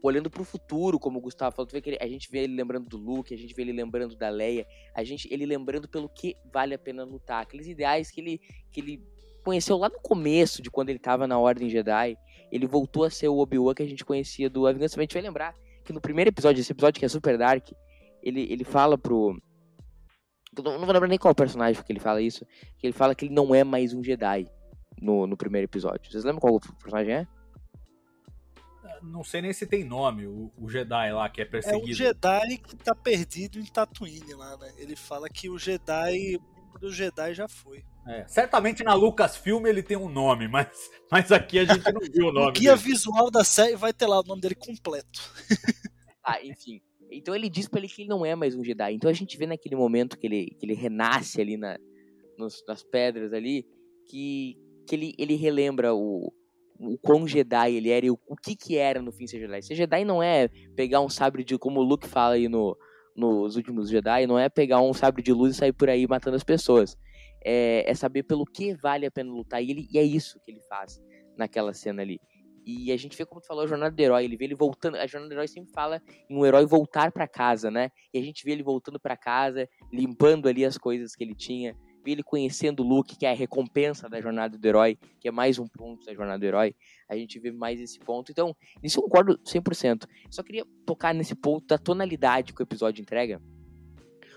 olhando 0.02 0.30
para 0.30 0.42
o 0.42 0.46
futuro, 0.46 1.00
como 1.00 1.20
o 1.20 1.22
Gustavo 1.22 1.56
falou, 1.56 1.70
ele, 1.74 1.98
a 2.00 2.08
gente 2.08 2.30
vê 2.30 2.40
ele 2.40 2.56
lembrando 2.56 2.88
do 2.88 2.98
Luke, 2.98 3.34
a 3.34 3.38
gente 3.38 3.54
vê 3.54 3.64
ele 3.64 3.72
lembrando 3.72 4.16
da 4.16 4.30
Leia, 4.30 4.66
a 4.94 5.04
gente 5.04 5.28
ele 5.32 5.46
lembrando 5.46 5.88
pelo 5.88 6.08
que 6.08 6.36
vale 6.52 6.74
a 6.74 6.80
pena 6.80 7.04
lutar, 7.04 7.42
aqueles 7.42 7.68
ideais 7.68 8.12
que 8.12 8.22
ele 8.22 8.42
que 8.72 8.80
ele 8.80 9.04
conheceu 9.44 9.78
lá 9.78 9.90
no 9.90 10.00
começo 10.00 10.62
de 10.62 10.70
quando 10.70 10.90
ele 10.90 10.98
estava 10.98 11.26
na 11.26 11.40
Ordem 11.40 11.70
Jedi, 11.70 12.18
ele 12.52 12.68
voltou 12.68 13.06
a 13.06 13.10
ser 13.10 13.30
o 13.30 13.38
Obi-Wan 13.38 13.74
que 13.74 13.84
a 13.84 13.88
gente 13.88 14.04
conhecia 14.04 14.50
do 14.50 14.68
A 14.68 14.74
Vingança. 14.74 15.00
A 15.00 15.04
gente 15.04 15.14
vai 15.14 15.22
lembrar 15.22 15.56
que 15.86 15.94
no 15.94 16.02
primeiro 16.02 16.30
episódio, 16.30 16.60
esse 16.60 16.72
episódio 16.72 17.00
que 17.00 17.06
é 17.06 17.10
super 17.10 17.38
dark, 17.38 17.70
ele, 18.22 18.42
ele 18.52 18.66
fala 18.66 18.98
pro 18.98 19.38
não 20.58 20.80
vou 20.80 20.92
lembrar 20.92 21.08
nem 21.08 21.20
qual 21.20 21.36
personagem 21.36 21.82
que 21.84 21.92
ele 21.92 22.00
fala 22.00 22.20
isso, 22.22 22.46
que 22.78 22.88
ele 22.88 22.94
fala 22.94 23.14
que 23.14 23.26
ele 23.26 23.34
não 23.34 23.54
é 23.54 23.64
mais 23.64 23.94
um 23.94 24.04
Jedi. 24.04 24.48
no, 25.02 25.28
no 25.28 25.38
primeiro 25.38 25.66
episódio. 25.66 26.12
Vocês 26.12 26.24
lembram 26.24 26.42
qual 26.42 26.60
personagem 26.60 27.14
é? 27.14 27.28
Não 29.04 29.24
sei 29.24 29.42
nem 29.42 29.54
se 29.54 29.66
tem 29.68 29.84
nome, 29.84 30.26
o, 30.28 30.52
o 30.58 30.70
Jedi 30.70 31.12
lá 31.12 31.30
que 31.30 31.42
é 31.42 31.44
É 31.44 31.48
perseguido. 31.48 31.94
Jedi 31.94 32.58
que 32.58 32.76
tá 32.76 32.94
perdido 32.96 33.60
em 33.60 33.66
Tatooine 33.66 34.34
lá, 34.34 34.58
né? 34.58 34.74
Ele 34.78 34.96
fala 34.96 35.30
que 35.30 35.50
o 35.50 35.58
Jedi, 35.58 36.38
o 36.76 36.80
do 36.80 36.92
Jedi 36.92 37.34
já 37.34 37.48
foi. 37.48 37.84
É, 38.08 38.26
certamente 38.28 38.84
na 38.84 38.94
Lucasfilm 38.94 39.66
ele 39.68 39.84
tem 39.84 39.98
um 39.98 40.08
nome, 40.10 40.48
mas, 40.48 40.68
mas 41.12 41.32
aqui 41.32 41.60
a 41.60 41.66
gente 41.66 41.92
não 41.92 42.00
viu 42.02 42.28
o 42.28 42.32
No 42.34 42.40
nome. 42.40 42.54
guia 42.54 42.76
dele. 42.76 42.84
visual 42.90 43.30
da 43.30 43.44
série 43.44 43.76
vai 43.76 43.92
ter 43.92 44.08
lá 44.08 44.20
o 44.20 44.24
nome 44.24 44.42
dele 44.42 44.56
completo. 44.56 45.20
Ah, 46.30 46.44
enfim. 46.44 46.82
Então 47.10 47.34
ele 47.34 47.50
diz 47.50 47.70
pra 47.70 47.80
ele 47.80 47.88
que 47.88 48.02
ele 48.02 48.10
não 48.10 48.26
é 48.26 48.36
mais 48.36 48.54
um 48.54 48.62
Jedi. 48.62 48.94
Então 48.94 49.10
a 49.10 49.14
gente 49.14 49.38
vê 49.38 49.46
naquele 49.48 49.78
momento 49.78 50.18
que 50.18 50.28
ele, 50.28 50.48
que 50.60 50.66
ele 50.66 50.74
renasce 50.74 51.40
ali 51.40 51.56
na, 51.56 51.78
nos- 52.38 52.62
nas 52.68 52.84
pedras 52.84 53.32
ali, 53.32 53.66
que, 54.10 54.58
que 54.86 54.94
ele, 54.94 55.14
ele 55.18 55.36
relembra 55.36 55.94
o, 55.96 56.34
o 56.80 56.98
quão 56.98 57.28
Jedi 57.28 57.74
ele 57.74 57.90
era 57.90 58.06
e 58.06 58.12
o, 58.12 58.20
o 58.28 58.36
que 58.36 58.56
que 58.56 58.78
era 58.78 59.02
no 59.02 59.12
fim 59.12 59.28
ser 59.28 59.40
Jedi. 59.40 59.62
Ser 59.62 59.76
Jedi 59.76 60.06
não 60.06 60.22
é 60.22 60.48
pegar 60.76 61.02
um 61.02 61.10
sabre 61.10 61.44
de, 61.44 61.58
como 61.58 61.80
o 61.80 61.84
Luke 61.84 62.08
fala 62.08 62.36
aí 62.36 62.48
no, 62.48 62.78
nos 63.16 63.56
últimos 63.56 63.90
Jedi, 63.90 64.28
não 64.28 64.38
é 64.38 64.48
pegar 64.48 64.82
um 64.82 64.94
sabre 64.94 65.24
de 65.24 65.34
luz 65.34 65.56
e 65.56 65.58
sair 65.58 65.74
por 65.74 65.90
aí 65.90 66.08
matando 66.08 66.36
as 66.36 66.44
pessoas. 66.44 66.98
É, 67.44 67.90
é 67.90 67.94
saber 67.94 68.24
pelo 68.24 68.46
que 68.46 68.74
vale 68.76 69.06
a 69.06 69.12
pena 69.12 69.32
lutar. 69.32 69.64
E, 69.64 69.72
ele, 69.72 69.88
e 69.92 69.98
é 69.98 70.04
isso 70.04 70.40
que 70.44 70.52
ele 70.52 70.62
faz 70.70 71.02
naquela 71.38 71.74
cena 71.74 72.02
ali. 72.02 72.20
E 72.66 72.92
a 72.92 72.98
gente 72.98 73.18
vê 73.18 73.26
como 73.26 73.40
tu 73.40 73.48
falou 73.48 73.64
a 73.64 73.68
jornada 73.68 73.96
do 73.96 74.00
herói, 74.00 74.26
ele 74.26 74.36
vê 74.36 74.44
ele 74.44 74.56
voltando, 74.56 74.98
a 74.98 75.08
jornada 75.08 75.30
do 75.30 75.34
herói 75.34 75.48
sempre 75.48 75.72
fala 75.72 76.02
em 76.30 76.36
um 76.36 76.46
herói 76.46 76.66
voltar 76.66 77.14
pra 77.14 77.26
casa, 77.26 77.72
né? 77.72 77.90
E 78.14 78.20
a 78.20 78.22
gente 78.22 78.44
vê 78.44 78.52
ele 78.52 78.62
voltando 78.62 79.00
pra 79.00 79.16
casa, 79.16 79.70
limpando 79.92 80.50
ali 80.50 80.66
as 80.66 80.78
coisas 80.78 81.16
que 81.16 81.24
ele 81.24 81.34
tinha, 81.34 81.74
ele 82.12 82.24
conhecendo 82.24 82.84
o 82.84 82.88
Luke, 82.88 83.18
que 83.18 83.26
é 83.26 83.32
a 83.32 83.36
recompensa 83.36 84.10
da 84.10 84.22
jornada 84.22 84.58
do 84.58 84.66
herói, 84.66 84.98
que 85.20 85.28
é 85.28 85.32
mais 85.32 85.60
um 85.60 85.68
ponto 85.68 86.06
da 86.06 86.14
jornada 86.14 86.40
do 86.40 86.46
herói. 86.46 86.76
A 87.10 87.16
gente 87.16 87.40
vê 87.40 87.52
mais 87.52 87.80
esse 87.80 88.00
ponto. 88.00 88.32
Então, 88.32 88.56
nisso 88.82 89.00
eu 89.00 89.04
concordo 89.04 89.38
100%. 89.40 90.06
Só 90.30 90.44
queria 90.44 90.66
tocar 90.86 91.14
nesse 91.14 91.36
ponto 91.36 91.66
da 91.68 91.78
tonalidade 91.78 92.54
que 92.54 92.62
o 92.62 92.64
episódio 92.64 93.02
entrega. 93.02 93.42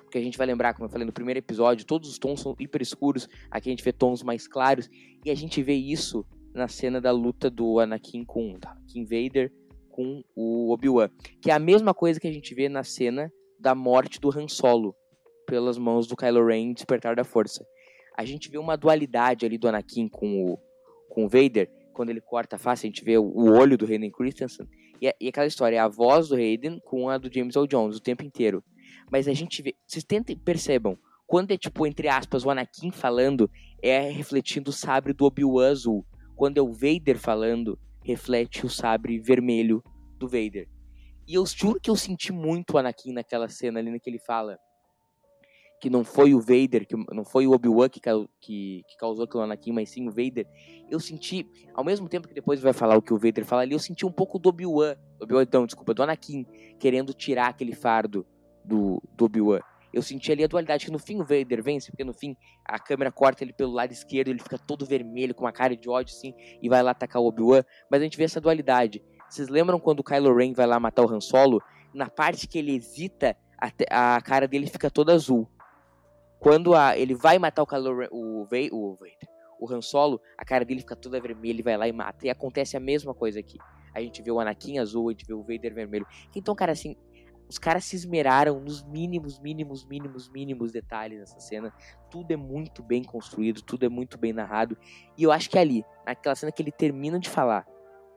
Porque 0.02 0.18
a 0.18 0.22
gente 0.22 0.36
vai 0.36 0.46
lembrar, 0.46 0.74
como 0.74 0.86
eu 0.86 0.90
falei 0.90 1.06
no 1.06 1.12
primeiro 1.12 1.38
episódio, 1.38 1.86
todos 1.86 2.10
os 2.10 2.18
tons 2.18 2.40
são 2.40 2.56
hiper 2.58 2.82
escuros, 2.82 3.28
aqui 3.48 3.68
a 3.68 3.72
gente 3.72 3.84
vê 3.84 3.92
tons 3.92 4.24
mais 4.24 4.48
claros, 4.48 4.90
e 5.24 5.30
a 5.30 5.34
gente 5.36 5.62
vê 5.62 5.74
isso 5.74 6.26
na 6.52 6.66
cena 6.66 7.00
da 7.00 7.12
luta 7.12 7.48
do 7.48 7.78
Anakin 7.78 8.24
com 8.24 8.58
tá, 8.58 8.72
Anakin 8.72 9.04
Vader 9.04 9.52
com 9.88 10.22
o 10.34 10.72
Obi-Wan, 10.72 11.10
que 11.40 11.50
é 11.50 11.54
a 11.54 11.60
mesma 11.60 11.94
coisa 11.94 12.18
que 12.18 12.26
a 12.26 12.32
gente 12.32 12.52
vê 12.54 12.68
na 12.68 12.82
cena 12.82 13.32
da 13.58 13.72
morte 13.72 14.20
do 14.20 14.36
Han 14.36 14.48
Solo 14.48 14.96
pelas 15.50 15.76
mãos 15.76 16.06
do 16.06 16.16
Kylo 16.16 16.46
Ren 16.46 16.72
Despertar 16.72 17.16
da 17.16 17.24
Força. 17.24 17.66
A 18.16 18.24
gente 18.24 18.48
vê 18.48 18.56
uma 18.56 18.76
dualidade 18.76 19.44
ali 19.44 19.58
do 19.58 19.68
Anakin 19.68 20.08
com 20.08 20.44
o 20.44 20.58
com 21.08 21.24
o 21.24 21.28
Vader, 21.28 21.68
quando 21.92 22.10
ele 22.10 22.20
corta 22.20 22.54
a 22.54 22.58
face, 22.58 22.86
a 22.86 22.88
gente 22.88 23.04
vê 23.04 23.18
o 23.18 23.50
olho 23.50 23.76
do 23.76 23.84
Hayden 23.84 24.12
Christensen, 24.12 24.64
e, 25.02 25.08
é- 25.08 25.16
e 25.20 25.26
aquela 25.26 25.48
história, 25.48 25.74
é 25.74 25.78
a 25.80 25.88
voz 25.88 26.28
do 26.28 26.36
Hayden 26.36 26.78
com 26.84 27.08
a 27.08 27.18
do 27.18 27.28
James 27.32 27.56
Earl 27.56 27.66
Jones 27.66 27.96
o 27.96 28.00
tempo 28.00 28.22
inteiro. 28.22 28.62
Mas 29.10 29.26
a 29.26 29.32
gente 29.32 29.60
vê, 29.60 29.74
vocês 29.84 30.04
tentem 30.04 30.38
percebam, 30.38 30.96
quando 31.26 31.50
é 31.50 31.58
tipo 31.58 31.84
entre 31.84 32.06
aspas 32.06 32.44
o 32.44 32.50
Anakin 32.50 32.92
falando, 32.92 33.50
é 33.82 34.08
refletindo 34.08 34.70
o 34.70 34.72
sabre 34.72 35.12
do 35.12 35.24
Obi-Wan 35.24 35.68
azul 35.68 36.06
quando 36.36 36.58
é 36.58 36.62
o 36.62 36.72
Vader 36.72 37.18
falando, 37.18 37.76
reflete 38.04 38.64
o 38.64 38.70
sabre 38.70 39.18
vermelho 39.18 39.82
do 40.16 40.28
Vader. 40.28 40.68
E 41.26 41.34
eu 41.34 41.44
juro 41.44 41.80
que 41.80 41.90
eu 41.90 41.96
senti 41.96 42.32
muito 42.32 42.74
o 42.74 42.78
Anakin 42.78 43.12
naquela 43.12 43.48
cena 43.48 43.80
ali, 43.80 43.98
que 43.98 44.08
ele 44.08 44.20
fala 44.20 44.56
que 45.80 45.88
não 45.88 46.04
foi 46.04 46.34
o 46.34 46.40
Vader, 46.40 46.86
que 46.86 46.94
não 47.12 47.24
foi 47.24 47.46
o 47.46 47.52
Obi-Wan 47.52 47.88
que, 47.88 48.00
que, 48.00 48.82
que 48.86 48.96
causou 48.98 49.24
aquilo 49.24 49.42
Anakin, 49.42 49.72
mas 49.72 49.88
sim 49.88 50.06
o 50.06 50.10
Vader. 50.10 50.46
Eu 50.90 51.00
senti, 51.00 51.48
ao 51.74 51.82
mesmo 51.82 52.08
tempo 52.08 52.28
que 52.28 52.34
depois 52.34 52.60
vai 52.60 52.74
falar 52.74 52.96
o 52.96 53.02
que 53.02 53.14
o 53.14 53.18
Vader 53.18 53.44
fala 53.44 53.62
ali, 53.62 53.72
eu 53.72 53.78
senti 53.78 54.04
um 54.04 54.12
pouco 54.12 54.38
do 54.38 54.50
Obi-Wan, 54.50 54.94
Obi-Wan, 55.20 55.46
não, 55.50 55.64
desculpa, 55.64 55.94
do 55.94 56.02
Anakin, 56.02 56.44
querendo 56.78 57.14
tirar 57.14 57.48
aquele 57.48 57.74
fardo 57.74 58.26
do, 58.62 59.02
do 59.16 59.24
Obi-Wan. 59.24 59.60
Eu 59.92 60.02
senti 60.02 60.30
ali 60.30 60.44
a 60.44 60.46
dualidade, 60.46 60.84
que 60.84 60.92
no 60.92 60.98
fim 60.98 61.16
o 61.16 61.24
Vader 61.24 61.62
vence, 61.62 61.90
porque 61.90 62.04
no 62.04 62.12
fim 62.12 62.36
a 62.64 62.78
câmera 62.78 63.10
corta 63.10 63.42
ele 63.42 63.52
pelo 63.52 63.72
lado 63.72 63.90
esquerdo, 63.90 64.28
ele 64.28 64.38
fica 64.38 64.58
todo 64.58 64.86
vermelho, 64.86 65.34
com 65.34 65.44
uma 65.44 65.52
cara 65.52 65.74
de 65.74 65.88
ódio, 65.88 66.14
assim, 66.14 66.34
e 66.62 66.68
vai 66.68 66.82
lá 66.82 66.90
atacar 66.92 67.20
o 67.20 67.26
Obi-Wan, 67.26 67.64
mas 67.90 68.00
a 68.00 68.04
gente 68.04 68.16
vê 68.16 68.24
essa 68.24 68.40
dualidade. 68.40 69.02
Vocês 69.28 69.48
lembram 69.48 69.80
quando 69.80 70.00
o 70.00 70.04
Kylo 70.04 70.34
Ren 70.34 70.52
vai 70.52 70.66
lá 70.66 70.78
matar 70.78 71.04
o 71.04 71.10
Han 71.10 71.20
Solo? 71.20 71.62
Na 71.94 72.08
parte 72.08 72.46
que 72.46 72.58
ele 72.58 72.76
hesita, 72.76 73.36
a, 73.90 74.16
a 74.16 74.20
cara 74.20 74.46
dele 74.46 74.66
fica 74.66 74.90
toda 74.90 75.12
azul. 75.12 75.48
Quando 76.40 76.74
a- 76.74 76.96
ele 76.96 77.14
vai 77.14 77.38
matar 77.38 77.62
o 77.62 77.66
Ren, 77.66 78.08
o, 78.10 78.44
Vai- 78.50 78.70
o, 78.72 78.94
Vader, 78.94 79.28
o 79.60 79.70
Han 79.72 79.82
Solo, 79.82 80.20
a 80.38 80.44
cara 80.44 80.64
dele 80.64 80.80
fica 80.80 80.96
toda 80.96 81.20
vermelha, 81.20 81.52
ele 81.52 81.62
vai 81.62 81.76
lá 81.76 81.86
e 81.86 81.92
mata. 81.92 82.26
E 82.26 82.30
acontece 82.30 82.76
a 82.76 82.80
mesma 82.80 83.14
coisa 83.14 83.38
aqui. 83.38 83.58
A 83.94 84.00
gente 84.00 84.22
vê 84.22 84.30
o 84.30 84.40
Anakin 84.40 84.78
azul, 84.78 85.08
a 85.08 85.12
gente 85.12 85.26
vê 85.26 85.34
o 85.34 85.42
Vader 85.42 85.74
vermelho. 85.74 86.06
Então, 86.34 86.54
cara, 86.54 86.72
assim, 86.72 86.96
os 87.46 87.58
caras 87.58 87.84
se 87.84 87.94
esmeraram 87.94 88.58
nos 88.60 88.82
mínimos, 88.84 89.38
mínimos, 89.38 89.84
mínimos, 89.84 90.30
mínimos 90.30 90.72
detalhes 90.72 91.18
nessa 91.18 91.38
cena. 91.40 91.74
Tudo 92.10 92.30
é 92.30 92.36
muito 92.36 92.82
bem 92.82 93.02
construído, 93.04 93.60
tudo 93.60 93.84
é 93.84 93.88
muito 93.88 94.16
bem 94.16 94.32
narrado. 94.32 94.78
E 95.18 95.24
eu 95.24 95.32
acho 95.32 95.50
que 95.50 95.58
ali, 95.58 95.84
naquela 96.06 96.34
cena 96.34 96.50
que 96.52 96.62
ele 96.62 96.72
termina 96.72 97.18
de 97.18 97.28
falar, 97.28 97.66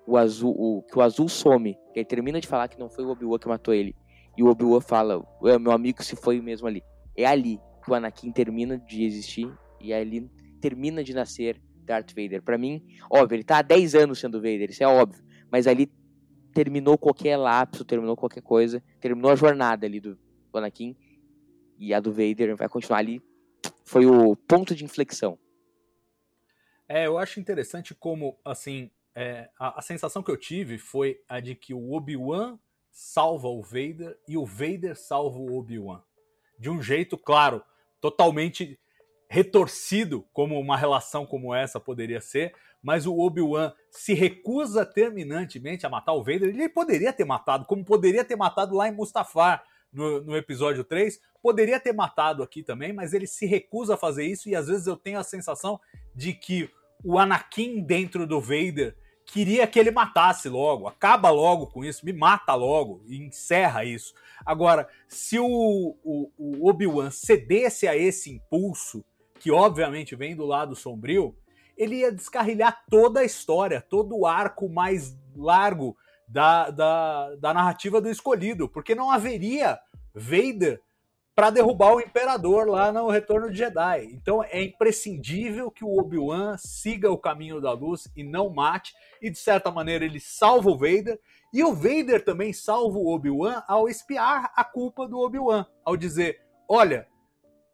o 0.07 0.15
azul, 0.17 0.55
o, 0.57 0.81
que 0.83 0.97
o 0.97 1.01
azul 1.01 1.27
some, 1.27 1.73
que 1.93 1.99
ele 1.99 2.05
termina 2.05 2.39
de 2.39 2.47
falar 2.47 2.67
que 2.67 2.79
não 2.79 2.89
foi 2.89 3.03
o 3.03 3.09
Obi-Wan 3.09 3.39
que 3.39 3.47
matou 3.47 3.73
ele. 3.73 3.95
E 4.37 4.43
o 4.43 4.47
Obi-Wan 4.47 4.79
fala, 4.81 5.21
"Ué, 5.41 5.57
meu 5.59 5.71
amigo 5.71 6.03
se 6.03 6.15
foi 6.15 6.39
mesmo 6.39 6.67
ali. 6.67 6.83
É 7.17 7.25
ali 7.25 7.59
o 7.91 7.93
Anakin 7.93 8.31
termina 8.31 8.77
de 8.77 9.03
existir 9.03 9.51
e 9.79 9.93
ali 9.93 10.29
termina 10.61 11.03
de 11.03 11.13
nascer 11.13 11.61
Darth 11.83 12.09
Vader. 12.09 12.41
Pra 12.41 12.57
mim, 12.57 12.85
óbvio, 13.09 13.35
ele 13.35 13.43
tá 13.43 13.57
há 13.57 13.61
10 13.61 13.95
anos 13.95 14.19
sendo 14.19 14.41
Vader, 14.41 14.69
isso 14.69 14.83
é 14.83 14.87
óbvio. 14.87 15.23
Mas 15.51 15.67
ali 15.67 15.91
terminou 16.53 16.97
qualquer 16.97 17.37
lapso, 17.37 17.83
terminou 17.83 18.15
qualquer 18.15 18.41
coisa, 18.41 18.83
terminou 18.99 19.31
a 19.31 19.35
jornada 19.35 19.85
ali 19.85 19.99
do 19.99 20.17
do 20.53 20.59
Anakin 20.59 20.95
e 21.77 21.93
a 21.93 21.99
do 21.99 22.11
Vader 22.11 22.55
vai 22.55 22.69
continuar 22.69 22.99
ali. 22.99 23.21
Foi 23.83 24.05
o 24.05 24.35
ponto 24.35 24.75
de 24.75 24.85
inflexão. 24.85 25.37
É, 26.87 27.07
eu 27.07 27.17
acho 27.17 27.39
interessante 27.39 27.95
como, 27.95 28.37
assim, 28.45 28.91
é, 29.15 29.49
a, 29.59 29.79
a 29.79 29.81
sensação 29.81 30.21
que 30.21 30.29
eu 30.29 30.37
tive 30.37 30.77
foi 30.77 31.19
a 31.27 31.39
de 31.39 31.55
que 31.55 31.73
o 31.73 31.91
Obi-Wan 31.91 32.59
salva 32.91 33.47
o 33.47 33.61
Vader 33.61 34.17
e 34.27 34.37
o 34.37 34.45
Vader 34.45 34.95
salva 34.95 35.39
o 35.39 35.57
Obi-Wan. 35.57 36.03
De 36.59 36.69
um 36.69 36.81
jeito, 36.81 37.17
claro, 37.17 37.63
totalmente 38.03 38.77
retorcido, 39.29 40.27
como 40.33 40.59
uma 40.59 40.75
relação 40.75 41.25
como 41.25 41.55
essa 41.55 41.79
poderia 41.79 42.19
ser, 42.19 42.53
mas 42.81 43.05
o 43.05 43.17
Obi-Wan 43.17 43.71
se 43.89 44.13
recusa 44.13 44.85
terminantemente 44.85 45.85
a 45.85 45.89
matar 45.89 46.11
o 46.11 46.21
Vader. 46.21 46.49
Ele 46.49 46.67
poderia 46.67 47.13
ter 47.13 47.23
matado, 47.23 47.65
como 47.65 47.85
poderia 47.85 48.25
ter 48.25 48.35
matado 48.35 48.75
lá 48.75 48.89
em 48.89 48.91
Mustafar, 48.91 49.63
no, 49.93 50.21
no 50.21 50.35
episódio 50.35 50.83
3, 50.83 51.17
poderia 51.41 51.79
ter 51.79 51.93
matado 51.93 52.43
aqui 52.43 52.61
também, 52.61 52.91
mas 52.91 53.13
ele 53.13 53.25
se 53.25 53.45
recusa 53.45 53.93
a 53.93 53.97
fazer 53.97 54.25
isso 54.25 54.49
e 54.49 54.55
às 54.55 54.67
vezes 54.67 54.85
eu 54.85 54.97
tenho 54.97 55.19
a 55.19 55.23
sensação 55.23 55.79
de 56.13 56.33
que 56.33 56.69
o 57.05 57.17
Anakin 57.17 57.81
dentro 57.83 58.27
do 58.27 58.41
Vader 58.41 58.97
queria 59.25 59.65
que 59.65 59.79
ele 59.79 59.91
matasse 59.91 60.49
logo, 60.49 60.87
acaba 60.87 61.29
logo 61.29 61.67
com 61.67 61.83
isso, 61.83 62.05
me 62.05 62.13
mata 62.13 62.53
logo 62.53 63.03
e 63.07 63.17
encerra 63.17 63.83
isso. 63.85 64.13
Agora, 64.45 64.87
se 65.07 65.39
o, 65.39 65.95
o, 66.03 66.31
o 66.37 66.69
Obi-Wan 66.69 67.09
cedesse 67.11 67.87
a 67.87 67.95
esse 67.95 68.31
impulso, 68.31 69.03
que 69.39 69.51
obviamente 69.51 70.15
vem 70.15 70.35
do 70.35 70.45
lado 70.45 70.75
sombrio, 70.75 71.35
ele 71.75 71.97
ia 71.97 72.11
descarrilhar 72.11 72.83
toda 72.89 73.21
a 73.21 73.25
história, 73.25 73.81
todo 73.81 74.17
o 74.17 74.25
arco 74.25 74.69
mais 74.69 75.17
largo 75.35 75.97
da, 76.27 76.69
da, 76.69 77.35
da 77.35 77.53
narrativa 77.53 77.99
do 77.99 78.09
escolhido, 78.09 78.69
porque 78.69 78.95
não 78.95 79.11
haveria 79.11 79.79
Vader 80.13 80.81
para 81.35 81.49
derrubar 81.49 81.93
o 81.93 82.01
imperador 82.01 82.67
lá 82.67 82.91
no 82.91 83.09
Retorno 83.09 83.49
de 83.49 83.57
Jedi. 83.57 84.07
Então 84.11 84.43
é 84.43 84.61
imprescindível 84.61 85.71
que 85.71 85.83
o 85.83 85.97
Obi-Wan 85.97 86.57
siga 86.57 87.11
o 87.11 87.17
caminho 87.17 87.59
da 87.59 87.71
luz 87.71 88.07
e 88.15 88.23
não 88.23 88.49
mate, 88.49 88.93
e 89.21 89.29
de 89.29 89.37
certa 89.37 89.71
maneira 89.71 90.05
ele 90.05 90.19
salva 90.19 90.69
o 90.69 90.77
Vader, 90.77 91.19
e 91.51 91.63
o 91.63 91.73
Vader 91.73 92.23
também 92.23 92.53
salva 92.53 92.97
o 92.97 93.07
Obi-Wan 93.07 93.63
ao 93.67 93.87
espiar 93.89 94.51
a 94.55 94.63
culpa 94.63 95.07
do 95.07 95.19
Obi-Wan, 95.19 95.65
ao 95.83 95.97
dizer: 95.97 96.39
"Olha, 96.69 97.07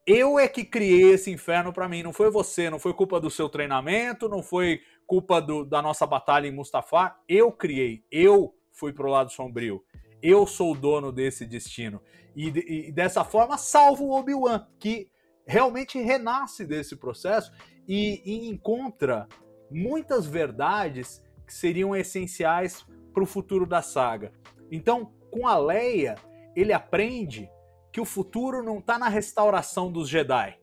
eu 0.06 0.40
é 0.40 0.48
que 0.48 0.64
criei 0.64 1.12
esse 1.14 1.30
inferno 1.30 1.72
para 1.72 1.88
mim, 1.88 2.02
não 2.02 2.14
foi 2.14 2.32
você, 2.32 2.70
não 2.70 2.80
foi 2.80 2.94
culpa 2.94 3.20
do 3.20 3.30
seu 3.30 3.50
treinamento, 3.50 4.30
não 4.30 4.42
foi 4.42 4.82
culpa 5.06 5.42
do, 5.42 5.66
da 5.66 5.82
nossa 5.82 6.06
batalha 6.06 6.48
em 6.48 6.52
Mustafar, 6.52 7.20
eu 7.28 7.52
criei, 7.52 8.04
eu 8.12 8.54
fui 8.72 8.94
pro 8.94 9.10
lado 9.10 9.32
sombrio. 9.32 9.84
Eu 10.22 10.46
sou 10.46 10.74
o 10.74 10.78
dono 10.78 11.12
desse 11.12 11.46
destino. 11.46 12.02
E, 12.36 12.88
e 12.88 12.92
dessa 12.92 13.24
forma 13.24 13.58
salvo 13.58 14.06
o 14.06 14.18
Obi-Wan, 14.18 14.68
que 14.80 15.10
realmente 15.46 16.00
renasce 16.00 16.66
desse 16.66 16.96
processo 16.96 17.52
e, 17.88 18.22
e 18.24 18.50
encontra 18.50 19.28
muitas 19.72 20.26
verdades 20.26 21.24
que 21.46 21.54
seriam 21.54 21.96
essenciais 21.96 22.86
para 23.14 23.24
o 23.24 23.28
futuro 23.28 23.66
da 23.66 23.82
saga. 23.82 24.32
Então, 24.72 25.12
com 25.32 25.48
a 25.48 25.58
Leia, 25.58 26.16
ele 26.56 26.74
aprende 26.74 27.50
que 27.92 28.00
o 28.00 28.06
futuro 28.06 28.64
não 28.64 28.80
está 28.80 29.00
na 29.00 29.10
restauração 29.10 29.92
dos 29.92 30.08
Jedi. 30.08 30.60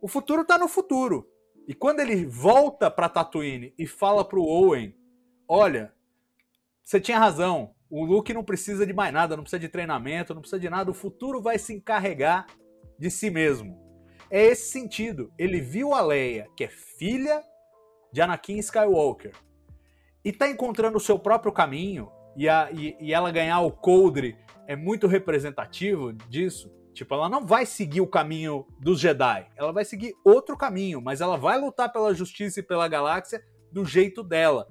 O 0.00 0.08
futuro 0.08 0.42
está 0.42 0.58
no 0.58 0.66
futuro. 0.66 1.28
E 1.68 1.74
quando 1.74 2.00
ele 2.00 2.26
volta 2.26 2.90
para 2.90 3.08
Tatooine 3.08 3.72
e 3.78 3.86
fala 3.86 4.24
pro 4.24 4.42
Owen, 4.42 4.96
olha, 5.46 5.94
você 6.82 7.00
tinha 7.00 7.18
razão, 7.18 7.74
o 7.92 8.06
Luke 8.06 8.32
não 8.32 8.42
precisa 8.42 8.86
de 8.86 8.94
mais 8.94 9.12
nada, 9.12 9.36
não 9.36 9.42
precisa 9.42 9.60
de 9.60 9.68
treinamento, 9.68 10.32
não 10.32 10.40
precisa 10.40 10.58
de 10.58 10.70
nada, 10.70 10.90
o 10.90 10.94
futuro 10.94 11.42
vai 11.42 11.58
se 11.58 11.74
encarregar 11.74 12.46
de 12.98 13.10
si 13.10 13.28
mesmo. 13.28 13.78
É 14.30 14.42
esse 14.46 14.70
sentido. 14.70 15.30
Ele 15.38 15.60
viu 15.60 15.92
a 15.92 16.00
Leia, 16.00 16.48
que 16.56 16.64
é 16.64 16.68
filha 16.68 17.42
de 18.10 18.22
Anakin 18.22 18.56
Skywalker, 18.60 19.32
e 20.24 20.32
tá 20.32 20.48
encontrando 20.48 20.96
o 20.96 21.00
seu 21.00 21.18
próprio 21.18 21.52
caminho, 21.52 22.10
e, 22.34 22.48
a, 22.48 22.70
e, 22.72 22.96
e 22.98 23.12
ela 23.12 23.30
ganhar 23.30 23.60
o 23.60 23.70
coldre 23.70 24.38
é 24.66 24.74
muito 24.74 25.06
representativo 25.06 26.14
disso. 26.14 26.72
Tipo, 26.94 27.12
ela 27.12 27.28
não 27.28 27.44
vai 27.44 27.66
seguir 27.66 28.00
o 28.00 28.06
caminho 28.06 28.66
dos 28.80 29.00
Jedi, 29.00 29.46
ela 29.54 29.70
vai 29.70 29.84
seguir 29.84 30.14
outro 30.24 30.56
caminho, 30.56 31.02
mas 31.02 31.20
ela 31.20 31.36
vai 31.36 31.60
lutar 31.60 31.92
pela 31.92 32.14
justiça 32.14 32.60
e 32.60 32.62
pela 32.62 32.88
galáxia 32.88 33.44
do 33.70 33.84
jeito 33.84 34.22
dela. 34.22 34.66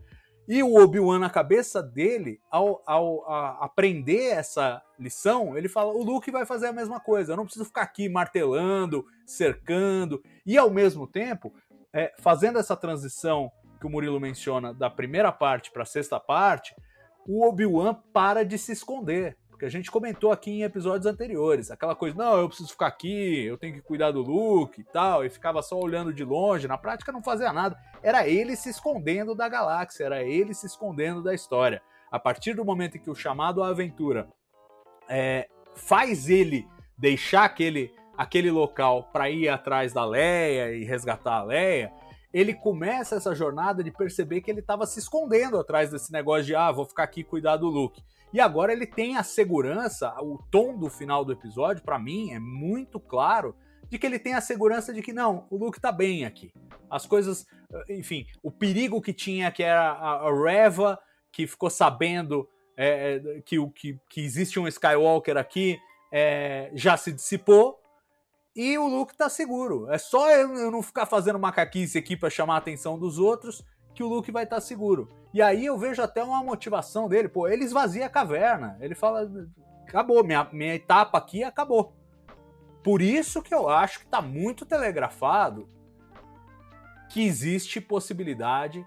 E 0.51 0.61
o 0.61 0.75
Obi-Wan, 0.75 1.17
na 1.17 1.29
cabeça 1.29 1.81
dele, 1.81 2.41
ao, 2.51 2.83
ao 2.85 3.63
aprender 3.63 4.31
essa 4.31 4.81
lição, 4.99 5.57
ele 5.57 5.69
fala: 5.69 5.93
o 5.93 6.03
Luke 6.03 6.29
vai 6.29 6.45
fazer 6.45 6.67
a 6.67 6.73
mesma 6.73 6.99
coisa. 6.99 7.31
Eu 7.31 7.37
não 7.37 7.45
preciso 7.45 7.63
ficar 7.63 7.83
aqui 7.83 8.09
martelando, 8.09 9.05
cercando. 9.25 10.21
E 10.45 10.57
ao 10.57 10.69
mesmo 10.69 11.07
tempo, 11.07 11.53
é, 11.93 12.13
fazendo 12.19 12.59
essa 12.59 12.75
transição 12.75 13.49
que 13.79 13.87
o 13.87 13.89
Murilo 13.89 14.19
menciona 14.19 14.73
da 14.73 14.89
primeira 14.89 15.31
parte 15.31 15.71
para 15.71 15.83
a 15.83 15.85
sexta 15.85 16.19
parte, 16.19 16.75
o 17.25 17.47
Obi-Wan 17.47 17.93
para 18.11 18.43
de 18.43 18.57
se 18.57 18.73
esconder. 18.73 19.37
Porque 19.61 19.67
a 19.67 19.79
gente 19.79 19.91
comentou 19.91 20.31
aqui 20.31 20.49
em 20.49 20.63
episódios 20.63 21.05
anteriores, 21.05 21.69
aquela 21.69 21.95
coisa, 21.95 22.17
não, 22.17 22.35
eu 22.35 22.47
preciso 22.47 22.71
ficar 22.71 22.87
aqui, 22.87 23.45
eu 23.45 23.59
tenho 23.59 23.75
que 23.75 23.81
cuidar 23.81 24.09
do 24.09 24.19
Luke 24.19 24.81
e 24.81 24.83
tal, 24.83 25.23
e 25.23 25.29
ficava 25.29 25.61
só 25.61 25.77
olhando 25.77 26.11
de 26.11 26.23
longe, 26.23 26.67
na 26.67 26.79
prática 26.79 27.11
não 27.11 27.21
fazia 27.21 27.53
nada. 27.53 27.77
Era 28.01 28.27
ele 28.27 28.55
se 28.55 28.69
escondendo 28.71 29.35
da 29.35 29.47
galáxia, 29.47 30.05
era 30.05 30.23
ele 30.23 30.55
se 30.55 30.65
escondendo 30.65 31.21
da 31.21 31.31
história. 31.31 31.79
A 32.09 32.17
partir 32.17 32.55
do 32.55 32.65
momento 32.65 32.97
em 32.97 32.99
que 32.99 33.11
o 33.11 33.13
chamado 33.13 33.61
à 33.61 33.67
aventura 33.67 34.27
é, 35.07 35.47
faz 35.75 36.27
ele 36.27 36.67
deixar 36.97 37.43
aquele, 37.43 37.93
aquele 38.17 38.49
local 38.49 39.11
para 39.13 39.29
ir 39.29 39.47
atrás 39.47 39.93
da 39.93 40.03
Leia 40.03 40.73
e 40.73 40.83
resgatar 40.83 41.35
a 41.35 41.43
Leia, 41.43 41.93
ele 42.33 42.53
começa 42.53 43.15
essa 43.15 43.35
jornada 43.35 43.83
de 43.83 43.91
perceber 43.91 44.41
que 44.41 44.49
ele 44.49 44.61
estava 44.61 44.85
se 44.85 44.99
escondendo 44.99 45.59
atrás 45.59 45.91
desse 45.91 46.11
negócio 46.11 46.45
de 46.45 46.55
ah, 46.55 46.71
vou 46.71 46.85
ficar 46.85 47.03
aqui 47.03 47.23
cuidar 47.23 47.57
do 47.57 47.67
Luke. 47.67 48.01
E 48.33 48.39
agora 48.39 48.71
ele 48.71 48.87
tem 48.87 49.17
a 49.17 49.23
segurança, 49.23 50.13
o 50.21 50.37
tom 50.49 50.77
do 50.77 50.89
final 50.89 51.25
do 51.25 51.33
episódio, 51.33 51.83
para 51.83 51.99
mim, 51.99 52.31
é 52.31 52.39
muito 52.39 52.99
claro 52.99 53.53
de 53.89 53.99
que 53.99 54.05
ele 54.05 54.17
tem 54.17 54.33
a 54.33 54.41
segurança 54.41 54.93
de 54.93 55.01
que 55.01 55.11
não, 55.11 55.45
o 55.49 55.57
Luke 55.57 55.81
tá 55.81 55.91
bem 55.91 56.23
aqui. 56.23 56.53
As 56.89 57.05
coisas, 57.05 57.45
enfim, 57.89 58.25
o 58.41 58.49
perigo 58.49 59.01
que 59.01 59.11
tinha, 59.11 59.51
que 59.51 59.61
era 59.61 59.91
a, 59.91 60.33
Reva, 60.33 60.97
que 61.29 61.45
ficou 61.45 61.69
sabendo 61.69 62.47
é, 62.77 63.41
que, 63.45 63.57
que, 63.71 63.99
que 64.09 64.21
existe 64.21 64.57
um 64.57 64.67
Skywalker 64.67 65.35
aqui, 65.35 65.77
é, 66.09 66.71
já 66.73 66.95
se 66.95 67.11
dissipou. 67.11 67.80
E 68.55 68.77
o 68.77 68.87
Luke 68.87 69.15
tá 69.15 69.29
seguro. 69.29 69.89
É 69.91 69.97
só 69.97 70.29
eu 70.31 70.71
não 70.71 70.81
ficar 70.81 71.05
fazendo 71.05 71.39
macaquice 71.39 71.97
aqui 71.97 72.17
para 72.17 72.29
chamar 72.29 72.55
a 72.55 72.57
atenção 72.57 72.99
dos 72.99 73.17
outros 73.17 73.63
que 73.93 74.03
o 74.03 74.07
Luke 74.07 74.31
vai 74.31 74.43
estar 74.43 74.57
tá 74.57 74.61
seguro. 74.61 75.09
E 75.33 75.41
aí 75.41 75.65
eu 75.65 75.77
vejo 75.77 76.01
até 76.01 76.23
uma 76.23 76.43
motivação 76.43 77.07
dele, 77.07 77.29
pô, 77.29 77.47
ele 77.47 77.63
esvazia 77.63 78.05
a 78.05 78.09
caverna. 78.09 78.77
Ele 78.81 78.95
fala, 78.95 79.29
acabou, 79.87 80.23
minha, 80.23 80.47
minha 80.51 80.75
etapa 80.75 81.17
aqui 81.17 81.43
acabou. 81.43 81.93
Por 82.83 83.01
isso 83.01 83.41
que 83.41 83.53
eu 83.53 83.69
acho 83.69 83.99
que 83.99 84.05
está 84.05 84.21
muito 84.21 84.65
telegrafado 84.65 85.67
que 87.09 87.21
existe 87.21 87.79
possibilidade 87.79 88.85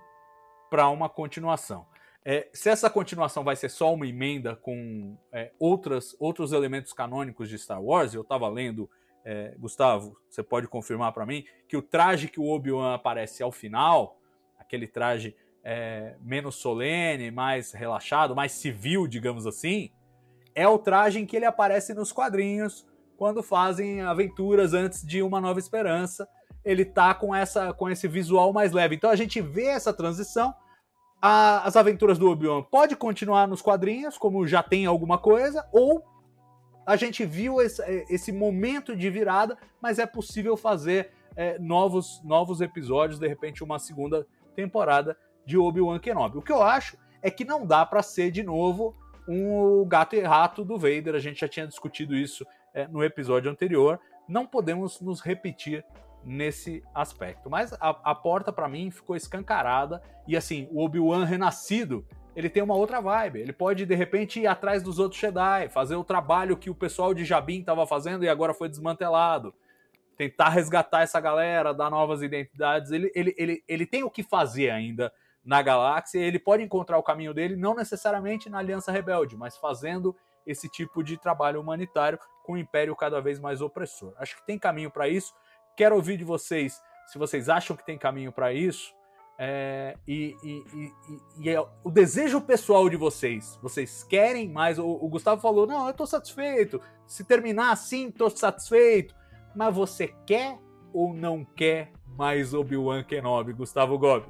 para 0.70 0.88
uma 0.88 1.08
continuação. 1.08 1.86
É, 2.24 2.48
se 2.54 2.70
essa 2.70 2.88
continuação 2.88 3.44
vai 3.44 3.54
ser 3.54 3.68
só 3.68 3.92
uma 3.92 4.06
emenda 4.06 4.56
com 4.56 5.16
é, 5.30 5.52
outras, 5.58 6.16
outros 6.18 6.52
elementos 6.52 6.92
canônicos 6.92 7.50
de 7.50 7.58
Star 7.58 7.82
Wars, 7.82 8.14
eu 8.14 8.22
estava 8.22 8.48
lendo, 8.48 8.90
é, 9.24 9.54
Gustavo, 9.58 10.16
você 10.28 10.42
pode 10.42 10.68
confirmar 10.68 11.12
para 11.12 11.24
mim, 11.24 11.44
que 11.68 11.76
o 11.76 11.82
traje 11.82 12.28
que 12.28 12.38
o 12.38 12.48
Obi-Wan 12.48 12.94
aparece 12.94 13.42
ao 13.42 13.50
final, 13.50 14.20
aquele 14.58 14.86
traje 14.86 15.34
é, 15.64 16.16
menos 16.20 16.56
solene, 16.56 17.30
mais 17.30 17.72
relaxado, 17.72 18.36
mais 18.36 18.52
civil, 18.52 19.08
digamos 19.08 19.46
assim, 19.46 19.90
é 20.54 20.68
o 20.68 20.78
traje 20.78 21.18
em 21.18 21.26
que 21.26 21.36
ele 21.36 21.46
aparece 21.46 21.94
nos 21.94 22.12
quadrinhos 22.12 22.86
quando 23.16 23.42
fazem 23.42 24.02
aventuras 24.02 24.74
antes 24.74 25.04
de 25.04 25.22
Uma 25.22 25.40
Nova 25.40 25.58
Esperança. 25.58 26.28
Ele 26.64 26.84
tá 26.84 27.14
com 27.14 27.34
essa 27.34 27.72
com 27.72 27.88
esse 27.88 28.06
visual 28.06 28.52
mais 28.52 28.72
leve. 28.72 28.94
Então 28.94 29.10
a 29.10 29.16
gente 29.16 29.40
vê 29.40 29.64
essa 29.66 29.92
transição. 29.92 30.54
A, 31.20 31.66
as 31.66 31.76
aventuras 31.76 32.18
do 32.18 32.30
Obi-Wan 32.30 32.62
pode 32.62 32.94
continuar 32.96 33.48
nos 33.48 33.62
quadrinhos, 33.62 34.18
como 34.18 34.46
já 34.46 34.62
tem 34.62 34.86
alguma 34.86 35.18
coisa, 35.18 35.66
ou 35.72 36.04
a 36.86 36.96
gente 36.96 37.24
viu 37.24 37.60
esse, 37.60 37.82
esse 38.08 38.32
momento 38.32 38.96
de 38.96 39.08
virada, 39.10 39.56
mas 39.80 39.98
é 39.98 40.06
possível 40.06 40.56
fazer 40.56 41.10
é, 41.36 41.58
novos, 41.58 42.22
novos 42.24 42.60
episódios, 42.60 43.18
de 43.18 43.26
repente 43.26 43.64
uma 43.64 43.78
segunda 43.78 44.26
temporada 44.54 45.16
de 45.44 45.58
Obi-Wan 45.58 45.98
Kenobi. 45.98 46.38
O 46.38 46.42
que 46.42 46.52
eu 46.52 46.62
acho 46.62 46.96
é 47.22 47.30
que 47.30 47.44
não 47.44 47.66
dá 47.66 47.84
para 47.84 48.02
ser 48.02 48.30
de 48.30 48.42
novo 48.42 48.94
um 49.26 49.84
gato 49.86 50.14
e 50.14 50.20
rato 50.20 50.64
do 50.64 50.76
Vader. 50.76 51.14
A 51.14 51.18
gente 51.18 51.40
já 51.40 51.48
tinha 51.48 51.66
discutido 51.66 52.14
isso 52.14 52.46
é, 52.72 52.86
no 52.86 53.02
episódio 53.02 53.50
anterior. 53.50 53.98
Não 54.28 54.46
podemos 54.46 55.00
nos 55.00 55.20
repetir 55.20 55.84
nesse 56.24 56.82
aspecto. 56.94 57.50
Mas 57.50 57.72
a, 57.74 57.90
a 57.90 58.14
porta 58.14 58.52
para 58.52 58.68
mim 58.68 58.90
ficou 58.90 59.16
escancarada 59.16 60.02
e 60.26 60.36
assim, 60.36 60.68
o 60.70 60.82
Obi-Wan 60.82 61.24
renascido, 61.24 62.06
ele 62.34 62.48
tem 62.48 62.62
uma 62.62 62.74
outra 62.74 63.00
vibe. 63.00 63.40
Ele 63.40 63.52
pode 63.52 63.86
de 63.86 63.94
repente 63.94 64.40
ir 64.40 64.46
atrás 64.46 64.82
dos 64.82 64.98
outros 64.98 65.20
Jedi, 65.20 65.68
fazer 65.68 65.96
o 65.96 66.04
trabalho 66.04 66.56
que 66.56 66.70
o 66.70 66.74
pessoal 66.74 67.14
de 67.14 67.24
Jabin 67.24 67.60
estava 67.60 67.86
fazendo 67.86 68.24
e 68.24 68.28
agora 68.28 68.54
foi 68.54 68.68
desmantelado 68.68 69.54
tentar 70.16 70.48
resgatar 70.50 71.02
essa 71.02 71.20
galera, 71.20 71.74
dar 71.74 71.90
novas 71.90 72.22
identidades. 72.22 72.90
Ele, 72.90 73.10
ele, 73.14 73.34
ele, 73.36 73.64
ele 73.66 73.86
tem 73.86 74.02
o 74.02 74.10
que 74.10 74.22
fazer 74.22 74.70
ainda 74.70 75.12
na 75.44 75.60
galáxia. 75.60 76.20
Ele 76.20 76.38
pode 76.38 76.62
encontrar 76.62 76.98
o 76.98 77.02
caminho 77.02 77.34
dele, 77.34 77.56
não 77.56 77.74
necessariamente 77.74 78.48
na 78.48 78.58
Aliança 78.58 78.92
Rebelde, 78.92 79.36
mas 79.36 79.56
fazendo 79.56 80.16
esse 80.46 80.68
tipo 80.68 81.02
de 81.02 81.16
trabalho 81.16 81.60
humanitário 81.60 82.18
com 82.42 82.52
o 82.52 82.58
Império 82.58 82.94
cada 82.94 83.20
vez 83.20 83.40
mais 83.40 83.60
opressor. 83.60 84.12
Acho 84.18 84.36
que 84.36 84.46
tem 84.46 84.58
caminho 84.58 84.90
para 84.90 85.08
isso. 85.08 85.34
Quero 85.76 85.96
ouvir 85.96 86.16
de 86.16 86.24
vocês 86.24 86.80
se 87.06 87.18
vocês 87.18 87.48
acham 87.48 87.76
que 87.76 87.84
tem 87.84 87.98
caminho 87.98 88.32
para 88.32 88.52
isso. 88.52 88.94
É, 89.36 89.96
e, 90.06 90.36
e, 90.44 90.64
e, 90.74 90.92
e 91.40 91.50
é 91.50 91.60
o 91.82 91.90
desejo 91.90 92.40
pessoal 92.40 92.88
de 92.88 92.96
vocês. 92.96 93.58
Vocês 93.60 94.04
querem 94.04 94.48
mais? 94.48 94.78
O, 94.78 94.86
o 94.86 95.08
Gustavo 95.08 95.40
falou: 95.40 95.66
não, 95.66 95.84
eu 95.84 95.90
estou 95.90 96.06
satisfeito. 96.06 96.80
Se 97.06 97.24
terminar 97.24 97.72
assim, 97.72 98.08
estou 98.08 98.30
satisfeito 98.30 99.14
mas 99.54 99.74
você 99.74 100.08
quer 100.26 100.58
ou 100.92 101.14
não 101.14 101.44
quer 101.44 101.92
mais 102.16 102.52
Obi-Wan 102.52 103.04
Kenobi, 103.04 103.52
Gustavo 103.52 103.98
Gobi? 103.98 104.28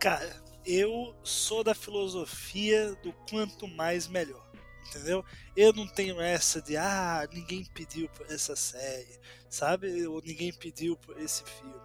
Cara, 0.00 0.42
eu 0.64 1.14
sou 1.22 1.62
da 1.62 1.74
filosofia 1.74 2.94
do 3.02 3.12
quanto 3.30 3.68
mais 3.68 4.08
melhor. 4.08 4.42
Entendeu? 4.88 5.24
Eu 5.56 5.72
não 5.72 5.86
tenho 5.86 6.20
essa 6.20 6.60
de 6.60 6.76
ah, 6.76 7.26
ninguém 7.32 7.64
pediu 7.72 8.08
por 8.10 8.26
essa 8.26 8.56
série, 8.56 9.18
sabe? 9.48 10.06
Ou 10.06 10.20
ninguém 10.20 10.52
pediu 10.52 10.96
por 10.96 11.18
esse 11.18 11.44
filme. 11.44 11.81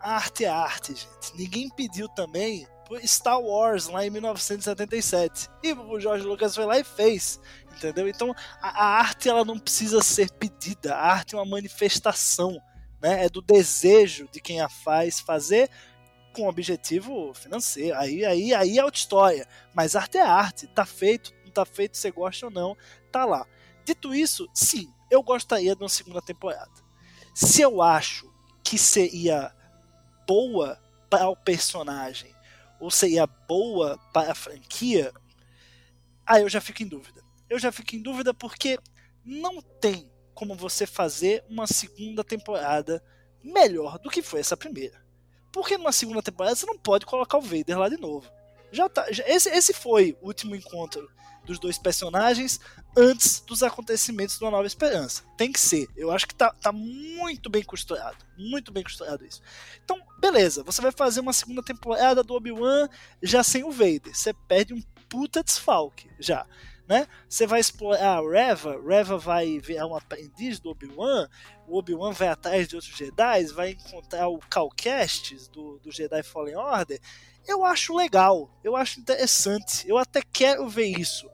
Arte 0.00 0.44
é 0.44 0.48
arte, 0.48 0.94
gente. 0.94 1.36
Ninguém 1.36 1.68
pediu 1.70 2.08
também 2.08 2.66
Star 3.04 3.40
Wars 3.40 3.86
lá 3.86 4.06
em 4.06 4.10
1977. 4.10 5.48
E 5.62 5.72
o 5.72 6.00
George 6.00 6.24
Lucas 6.24 6.54
foi 6.54 6.64
lá 6.64 6.78
e 6.78 6.84
fez 6.84 7.40
entendeu? 7.78 8.08
Então 8.08 8.34
a, 8.60 8.68
a, 8.68 8.98
arte 8.98 9.28
ela 9.28 9.44
não 9.44 9.58
precisa 9.58 10.02
ser 10.02 10.30
pedida, 10.32 10.94
a 10.94 11.12
arte 11.12 11.34
é 11.34 11.38
uma 11.38 11.44
manifestação, 11.44 12.60
né? 13.00 13.24
É 13.24 13.28
do 13.28 13.40
desejo 13.40 14.28
de 14.30 14.40
quem 14.40 14.60
a 14.60 14.68
faz 14.68 15.20
fazer 15.20 15.70
com 16.34 16.48
objetivo 16.48 17.32
financeiro. 17.34 17.96
Aí, 17.96 18.24
aí, 18.24 18.54
aí 18.54 18.78
é 18.78 18.84
outra 18.84 18.98
história. 18.98 19.46
Mas 19.74 19.96
arte 19.96 20.18
é 20.18 20.22
arte, 20.22 20.66
tá 20.68 20.84
feito, 20.84 21.32
não 21.44 21.52
tá 21.52 21.64
feito, 21.64 21.96
você 21.96 22.10
gosta 22.10 22.46
ou 22.46 22.52
não, 22.52 22.76
tá 23.10 23.24
lá. 23.24 23.46
Dito 23.84 24.14
isso, 24.14 24.46
sim, 24.52 24.92
eu 25.10 25.22
gostaria 25.22 25.74
de 25.74 25.82
uma 25.82 25.88
segunda 25.88 26.20
temporada. 26.20 26.70
Se 27.34 27.62
eu 27.62 27.80
acho 27.80 28.30
que 28.62 28.76
seria 28.76 29.54
boa 30.28 30.78
para 31.10 31.28
o 31.28 31.36
personagem 31.36 32.32
ou 32.78 32.90
seria 32.90 33.26
boa 33.26 33.98
para 34.12 34.30
a 34.32 34.36
franquia, 34.36 35.12
aí 36.26 36.42
eu 36.42 36.48
já 36.48 36.60
fico 36.60 36.82
em 36.82 36.86
dúvida 36.88 37.22
eu 37.50 37.58
já 37.58 37.72
fico 37.72 37.96
em 37.96 38.02
dúvida 38.02 38.34
porque 38.34 38.78
não 39.24 39.62
tem 39.62 40.12
como 40.34 40.54
você 40.54 40.86
fazer 40.86 41.42
uma 41.48 41.66
segunda 41.66 42.22
temporada 42.22 43.02
melhor 43.42 43.98
do 43.98 44.10
que 44.10 44.20
foi 44.20 44.40
essa 44.40 44.54
primeira. 44.56 45.02
Porque 45.50 45.78
numa 45.78 45.90
segunda 45.92 46.22
temporada 46.22 46.54
você 46.54 46.66
não 46.66 46.78
pode 46.78 47.06
colocar 47.06 47.38
o 47.38 47.42
Vader 47.42 47.78
lá 47.78 47.88
de 47.88 47.96
novo. 47.96 48.30
Já 48.70 48.86
tá, 48.86 49.10
já- 49.10 49.24
esse, 49.26 49.48
esse 49.48 49.72
foi 49.72 50.14
o 50.20 50.26
último 50.26 50.54
encontro 50.54 51.10
dos 51.48 51.58
dois 51.58 51.78
personagens 51.78 52.60
antes 52.94 53.40
dos 53.40 53.62
acontecimentos 53.62 54.38
do 54.38 54.50
Nova 54.50 54.66
Esperança. 54.66 55.24
Tem 55.36 55.50
que 55.50 55.58
ser. 55.58 55.88
Eu 55.96 56.10
acho 56.10 56.28
que 56.28 56.34
tá, 56.34 56.52
tá 56.60 56.70
muito 56.70 57.48
bem 57.48 57.64
costurado. 57.64 58.18
Muito 58.36 58.70
bem 58.70 58.84
costurado 58.84 59.24
isso. 59.24 59.40
Então, 59.82 59.98
beleza. 60.20 60.62
Você 60.62 60.82
vai 60.82 60.92
fazer 60.92 61.20
uma 61.20 61.32
segunda 61.32 61.62
temporada 61.62 62.22
do 62.22 62.34
Obi-Wan 62.34 62.88
já 63.22 63.42
sem 63.42 63.64
o 63.64 63.70
Vader. 63.70 64.14
Você 64.14 64.34
perde 64.46 64.74
um 64.74 64.82
puta 65.08 65.42
desfalque 65.42 66.10
já. 66.20 66.46
Né? 66.86 67.06
Você 67.28 67.46
vai 67.46 67.60
explorar 67.60 68.18
a 68.18 68.20
Reva, 68.20 68.80
Reva 68.86 69.18
vai 69.18 69.58
virar 69.58 69.86
um 69.86 69.94
aprendiz 69.94 70.58
do 70.58 70.70
Obi-Wan, 70.70 71.28
o 71.66 71.76
Obi-Wan 71.76 72.12
vai 72.12 72.28
atrás 72.28 72.66
de 72.66 72.76
outros 72.76 72.96
Jedi, 72.96 73.44
vai 73.48 73.72
encontrar 73.72 74.28
o 74.28 74.38
Cal 74.38 74.70
Kestis 74.70 75.48
do, 75.48 75.78
do 75.80 75.92
Jedi 75.92 76.22
Fallen 76.22 76.56
Order. 76.56 76.98
Eu 77.46 77.62
acho 77.62 77.94
legal, 77.94 78.50
eu 78.64 78.74
acho 78.74 79.00
interessante, 79.00 79.86
eu 79.86 79.98
até 79.98 80.22
quero 80.32 80.66
ver 80.66 80.86
isso. 80.98 81.28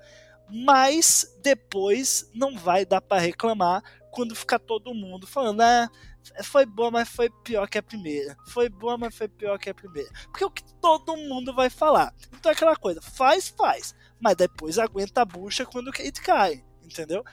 Mas 0.48 1.26
depois 1.42 2.30
não 2.34 2.56
vai 2.56 2.84
dar 2.84 3.00
para 3.00 3.20
reclamar 3.20 3.82
quando 4.10 4.34
ficar 4.34 4.58
todo 4.58 4.94
mundo 4.94 5.26
falando, 5.26 5.60
ah, 5.62 5.90
foi 6.42 6.64
boa, 6.64 6.90
mas 6.90 7.08
foi 7.08 7.28
pior 7.42 7.68
que 7.68 7.78
a 7.78 7.82
primeira. 7.82 8.36
Foi 8.48 8.68
boa, 8.68 8.96
mas 8.96 9.14
foi 9.14 9.28
pior 9.28 9.58
que 9.58 9.68
a 9.68 9.74
primeira. 9.74 10.10
Porque 10.24 10.44
é 10.44 10.46
o 10.46 10.50
que 10.50 10.62
todo 10.80 11.16
mundo 11.16 11.54
vai 11.54 11.68
falar. 11.68 12.14
Então 12.32 12.50
é 12.50 12.54
aquela 12.54 12.76
coisa, 12.76 13.02
faz, 13.02 13.48
faz. 13.48 13.94
Mas 14.20 14.36
depois 14.36 14.78
aguenta 14.78 15.22
a 15.22 15.24
bucha 15.24 15.66
quando 15.66 15.88
o 15.88 15.90
hate 15.90 16.22
cai. 16.22 16.64
Entendeu? 16.82 17.24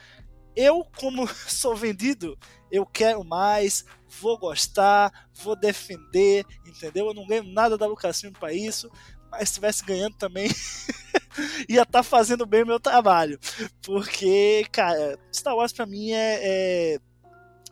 Eu, 0.54 0.84
como 0.98 1.26
sou 1.48 1.74
vendido, 1.74 2.38
eu 2.70 2.84
quero 2.84 3.24
mais, 3.24 3.84
vou 4.20 4.38
gostar, 4.38 5.28
vou 5.34 5.56
defender, 5.56 6.44
entendeu? 6.66 7.06
Eu 7.06 7.14
não 7.14 7.26
ganho 7.26 7.44
nada 7.44 7.78
da 7.78 7.86
Lucasfilm 7.86 8.32
para 8.32 8.52
isso, 8.52 8.90
mas 9.32 9.48
se 9.48 9.52
estivesse 9.54 9.82
ganhando 9.84 10.14
também, 10.16 10.48
ia 11.68 11.82
estar 11.82 12.02
fazendo 12.02 12.44
bem 12.44 12.62
o 12.62 12.66
meu 12.66 12.78
trabalho. 12.78 13.40
Porque, 13.82 14.66
cara, 14.70 15.18
Star 15.34 15.56
Wars 15.56 15.72
pra 15.72 15.86
mim 15.86 16.12
é, 16.12 16.38
é, 16.42 16.98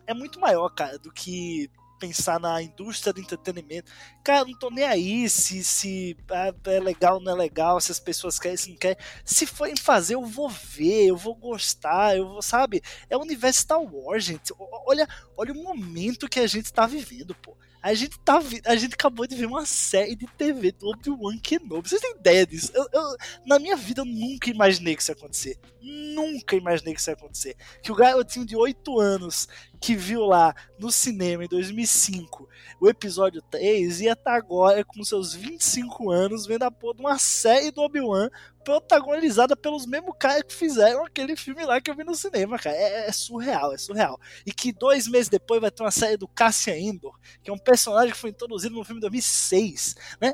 é 0.07 0.13
muito 0.13 0.39
maior, 0.39 0.69
cara, 0.69 0.97
do 0.97 1.11
que 1.11 1.69
pensar 1.99 2.39
na 2.39 2.59
indústria 2.63 3.13
do 3.13 3.21
entretenimento. 3.21 3.91
Cara, 4.23 4.45
não 4.45 4.57
tô 4.57 4.69
nem 4.69 4.83
aí 4.85 5.27
se, 5.27 5.63
se 5.63 6.15
ah, 6.29 6.53
é 6.65 6.79
legal 6.79 7.15
ou 7.15 7.21
não 7.21 7.31
é 7.31 7.35
legal, 7.35 7.81
se 7.81 7.91
as 7.91 7.99
pessoas 7.99 8.37
querem, 8.37 8.55
se 8.57 8.69
não 8.69 8.77
querem. 8.77 8.97
Se 9.25 9.47
forem 9.47 9.75
fazer, 9.75 10.13
eu 10.13 10.25
vou 10.25 10.47
ver, 10.47 11.07
eu 11.07 11.17
vou 11.17 11.33
gostar, 11.35 12.15
eu 12.15 12.27
vou, 12.27 12.41
sabe? 12.41 12.81
É 13.09 13.17
o 13.17 13.21
universo 13.21 13.61
Star 13.61 13.81
Wars, 13.81 14.23
gente. 14.23 14.53
Olha, 14.85 15.07
olha 15.35 15.51
o 15.53 15.63
momento 15.63 16.29
que 16.29 16.39
a 16.39 16.45
gente 16.47 16.71
tá 16.71 16.85
vivendo, 16.85 17.33
pô. 17.35 17.57
A 17.83 17.95
gente, 17.95 18.19
tá, 18.19 18.39
a 18.65 18.75
gente 18.75 18.93
acabou 18.93 19.25
de 19.25 19.35
ver 19.35 19.47
uma 19.47 19.65
série 19.65 20.15
de 20.15 20.27
TV 20.27 20.71
do 20.71 20.87
Obi-Wan 20.89 21.39
Kenobi. 21.39 21.89
Vocês 21.89 21.99
têm 21.99 22.11
ideia 22.15 22.45
disso? 22.45 22.71
Eu, 22.75 22.85
eu- 22.93 23.15
na 23.43 23.57
minha 23.57 23.75
vida 23.75 24.01
eu 24.01 24.05
nunca 24.05 24.51
imaginei 24.51 24.95
que 24.95 25.01
isso 25.01 25.09
ia 25.09 25.15
acontecer. 25.15 25.57
Nunca 25.81 26.55
imaginei 26.55 26.93
que 26.93 26.99
isso 26.99 27.09
ia 27.09 27.15
acontecer. 27.15 27.55
Que 27.81 27.91
o 27.91 27.95
garotinho 27.95 28.45
de 28.45 28.55
8 28.55 28.99
anos 28.99 29.47
que 29.79 29.95
viu 29.95 30.21
lá 30.25 30.53
no 30.77 30.91
cinema 30.91 31.43
em 31.43 31.47
2005 31.47 32.47
o 32.79 32.87
episódio 32.87 33.41
3 33.41 34.01
ia 34.01 34.10
estar 34.13 34.35
agora 34.35 34.83
com 34.83 35.03
seus 35.03 35.33
25 35.33 36.09
anos 36.09 36.45
vendo 36.45 36.63
a 36.63 36.71
porra 36.71 36.95
de 36.95 37.01
uma 37.01 37.17
série 37.17 37.71
do 37.71 37.81
Obi-Wan 37.81 38.29
protagonizada 38.63 39.55
pelos 39.55 39.85
mesmos 39.85 40.15
caras 40.19 40.43
que 40.43 40.53
fizeram 40.53 41.03
aquele 41.03 41.35
filme 41.35 41.65
lá 41.65 41.81
que 41.81 41.89
eu 41.89 41.95
vi 41.95 42.03
no 42.03 42.15
cinema, 42.15 42.57
cara. 42.57 42.75
É, 42.75 43.07
é 43.07 43.11
surreal, 43.11 43.73
é 43.73 43.77
surreal. 43.77 44.19
E 44.45 44.53
que 44.53 44.71
dois 44.71 45.07
meses 45.07 45.29
depois 45.29 45.59
vai 45.59 45.71
ter 45.71 45.83
uma 45.83 45.91
série 45.91 46.17
do 46.17 46.27
Cassian 46.27 46.77
Endor, 46.77 47.17
que 47.43 47.49
é 47.49 47.53
um 47.53 47.57
personagem 47.57 48.11
que 48.11 48.19
foi 48.19 48.29
introduzido 48.29 48.75
no 48.75 48.83
filme 48.83 48.99
de 48.99 49.07
2006, 49.07 49.95
né? 50.19 50.33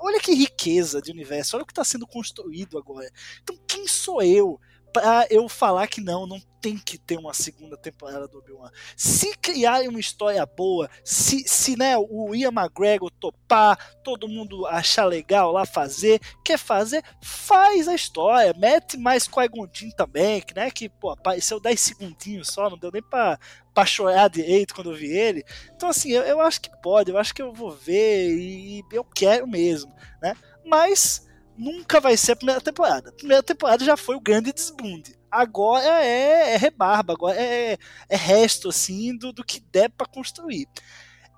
Olha 0.00 0.20
que 0.20 0.32
riqueza 0.34 1.00
de 1.00 1.10
universo, 1.10 1.56
olha 1.56 1.62
o 1.62 1.66
que 1.66 1.72
está 1.72 1.84
sendo 1.84 2.06
construído 2.06 2.78
agora. 2.78 3.10
Então 3.42 3.56
quem 3.66 3.86
sou 3.86 4.22
eu 4.22 4.60
pra 4.92 5.26
eu 5.30 5.48
falar 5.48 5.86
que 5.86 6.00
não, 6.00 6.26
não 6.26 6.40
tem 6.60 6.76
que 6.76 6.98
ter 6.98 7.18
uma 7.18 7.32
segunda 7.32 7.76
temporada 7.76 8.26
do 8.26 8.38
Obi-Wan. 8.38 8.70
Se 8.96 9.36
criarem 9.36 9.88
uma 9.88 10.00
história 10.00 10.44
boa, 10.44 10.88
se, 11.04 11.44
se 11.46 11.76
né, 11.76 11.96
o 11.96 12.34
Ian 12.34 12.50
McGregor 12.50 13.10
topar, 13.10 13.96
todo 14.02 14.28
mundo 14.28 14.66
achar 14.66 15.04
legal 15.04 15.52
lá 15.52 15.64
fazer, 15.64 16.20
quer 16.44 16.58
fazer, 16.58 17.02
faz 17.22 17.88
a 17.88 17.94
história, 17.94 18.54
mete 18.58 18.96
mais 18.96 19.28
Qui-Gon 19.28 19.68
também, 19.96 20.40
que, 20.40 20.54
né, 20.54 20.70
que 20.70 20.88
pô, 20.88 21.10
apareceu 21.10 21.60
10 21.60 21.80
segundinhos 21.80 22.48
só, 22.48 22.68
não 22.68 22.78
deu 22.78 22.90
nem 22.92 23.02
pra, 23.02 23.38
pra 23.74 23.86
chorar 23.86 24.28
direito 24.28 24.74
quando 24.74 24.90
eu 24.90 24.96
vi 24.96 25.10
ele. 25.10 25.44
Então 25.74 25.88
assim, 25.88 26.10
eu, 26.10 26.22
eu 26.22 26.40
acho 26.40 26.60
que 26.60 26.70
pode, 26.82 27.10
eu 27.10 27.18
acho 27.18 27.34
que 27.34 27.42
eu 27.42 27.52
vou 27.52 27.70
ver 27.70 28.36
e 28.36 28.84
eu 28.92 29.04
quero 29.04 29.46
mesmo, 29.46 29.94
né? 30.20 30.34
Mas 30.64 31.26
nunca 31.56 32.00
vai 32.00 32.16
ser 32.16 32.32
a 32.32 32.36
primeira 32.36 32.60
temporada. 32.60 33.10
A 33.10 33.12
primeira 33.12 33.42
temporada 33.42 33.84
já 33.84 33.96
foi 33.96 34.16
o 34.16 34.20
grande 34.20 34.52
desbunde. 34.52 35.17
Agora 35.30 36.04
é, 36.04 36.54
é 36.54 36.56
rebarba, 36.56 37.12
agora 37.12 37.40
é, 37.40 37.76
é 38.08 38.16
resto 38.16 38.68
assim 38.68 39.16
do, 39.16 39.32
do 39.32 39.44
que 39.44 39.60
der 39.60 39.90
para 39.90 40.06
construir. 40.06 40.66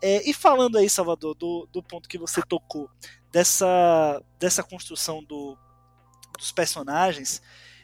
É, 0.02 0.28
e 0.28 0.32
falando 0.32 0.78
aí, 0.78 0.88
Salvador, 0.88 1.34
do, 1.34 1.68
do 1.70 1.82
ponto 1.82 2.08
que 2.08 2.18
você 2.18 2.40
tocou, 2.42 2.88
dessa, 3.30 4.22
dessa 4.38 4.62
construção 4.62 5.22
do, 5.22 5.56
dos 6.38 6.52
personagens, 6.52 7.42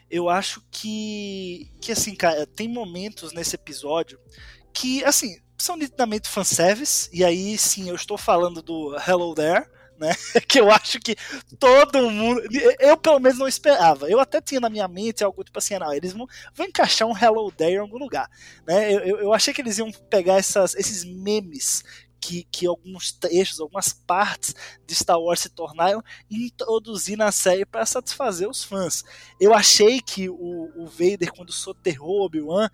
eu 0.09 0.29
acho 0.29 0.63
que, 0.71 1.71
que, 1.81 1.91
assim, 1.91 2.15
cara, 2.15 2.45
tem 2.47 2.67
momentos 2.67 3.33
nesse 3.33 3.55
episódio 3.55 4.19
que, 4.73 5.03
assim, 5.03 5.39
são 5.57 5.75
nitidamente 5.75 6.29
fanservice, 6.29 7.09
e 7.11 7.23
aí 7.23 7.57
sim 7.57 7.89
eu 7.89 7.95
estou 7.95 8.17
falando 8.17 8.61
do 8.61 8.95
Hello 8.95 9.33
There, 9.33 9.65
né? 9.97 10.13
Que 10.47 10.59
eu 10.59 10.71
acho 10.71 10.99
que 10.99 11.15
todo 11.59 12.09
mundo. 12.09 12.41
Eu 12.79 12.97
pelo 12.97 13.19
menos 13.19 13.37
não 13.37 13.47
esperava. 13.47 14.09
Eu 14.09 14.19
até 14.19 14.39
tinha 14.39 14.59
na 14.59 14.69
minha 14.69 14.87
mente 14.87 15.23
algo 15.23 15.43
tipo 15.43 15.57
assim, 15.59 15.77
não, 15.77 15.93
eles 15.93 16.13
vão, 16.13 16.27
vão 16.53 16.65
encaixar 16.65 17.07
um 17.07 17.17
Hello 17.17 17.51
There 17.51 17.73
em 17.73 17.79
algum 17.79 17.97
lugar. 17.97 18.29
Né? 18.65 18.93
Eu, 18.93 18.99
eu, 18.99 19.19
eu 19.19 19.33
achei 19.33 19.53
que 19.53 19.61
eles 19.61 19.77
iam 19.77 19.91
pegar 20.09 20.35
essas, 20.35 20.75
esses 20.75 21.03
memes 21.03 21.83
que, 22.19 22.43
que 22.51 22.65
alguns 22.65 23.11
trechos, 23.11 23.59
algumas 23.59 23.93
partes 23.93 24.55
de 24.85 24.95
Star 24.95 25.19
Wars 25.19 25.39
se 25.39 25.49
tornaram 25.49 26.03
introduzir 26.29 27.17
na 27.17 27.31
série 27.31 27.65
para 27.65 27.85
satisfazer 27.85 28.49
os 28.49 28.63
fãs. 28.63 29.03
Eu 29.39 29.53
achei 29.53 30.01
que 30.01 30.29
o, 30.29 30.71
o 30.75 30.85
Vader, 30.87 31.31
quando 31.33 31.51
soterrou 31.51 32.25
Obi-Wan, 32.25 32.69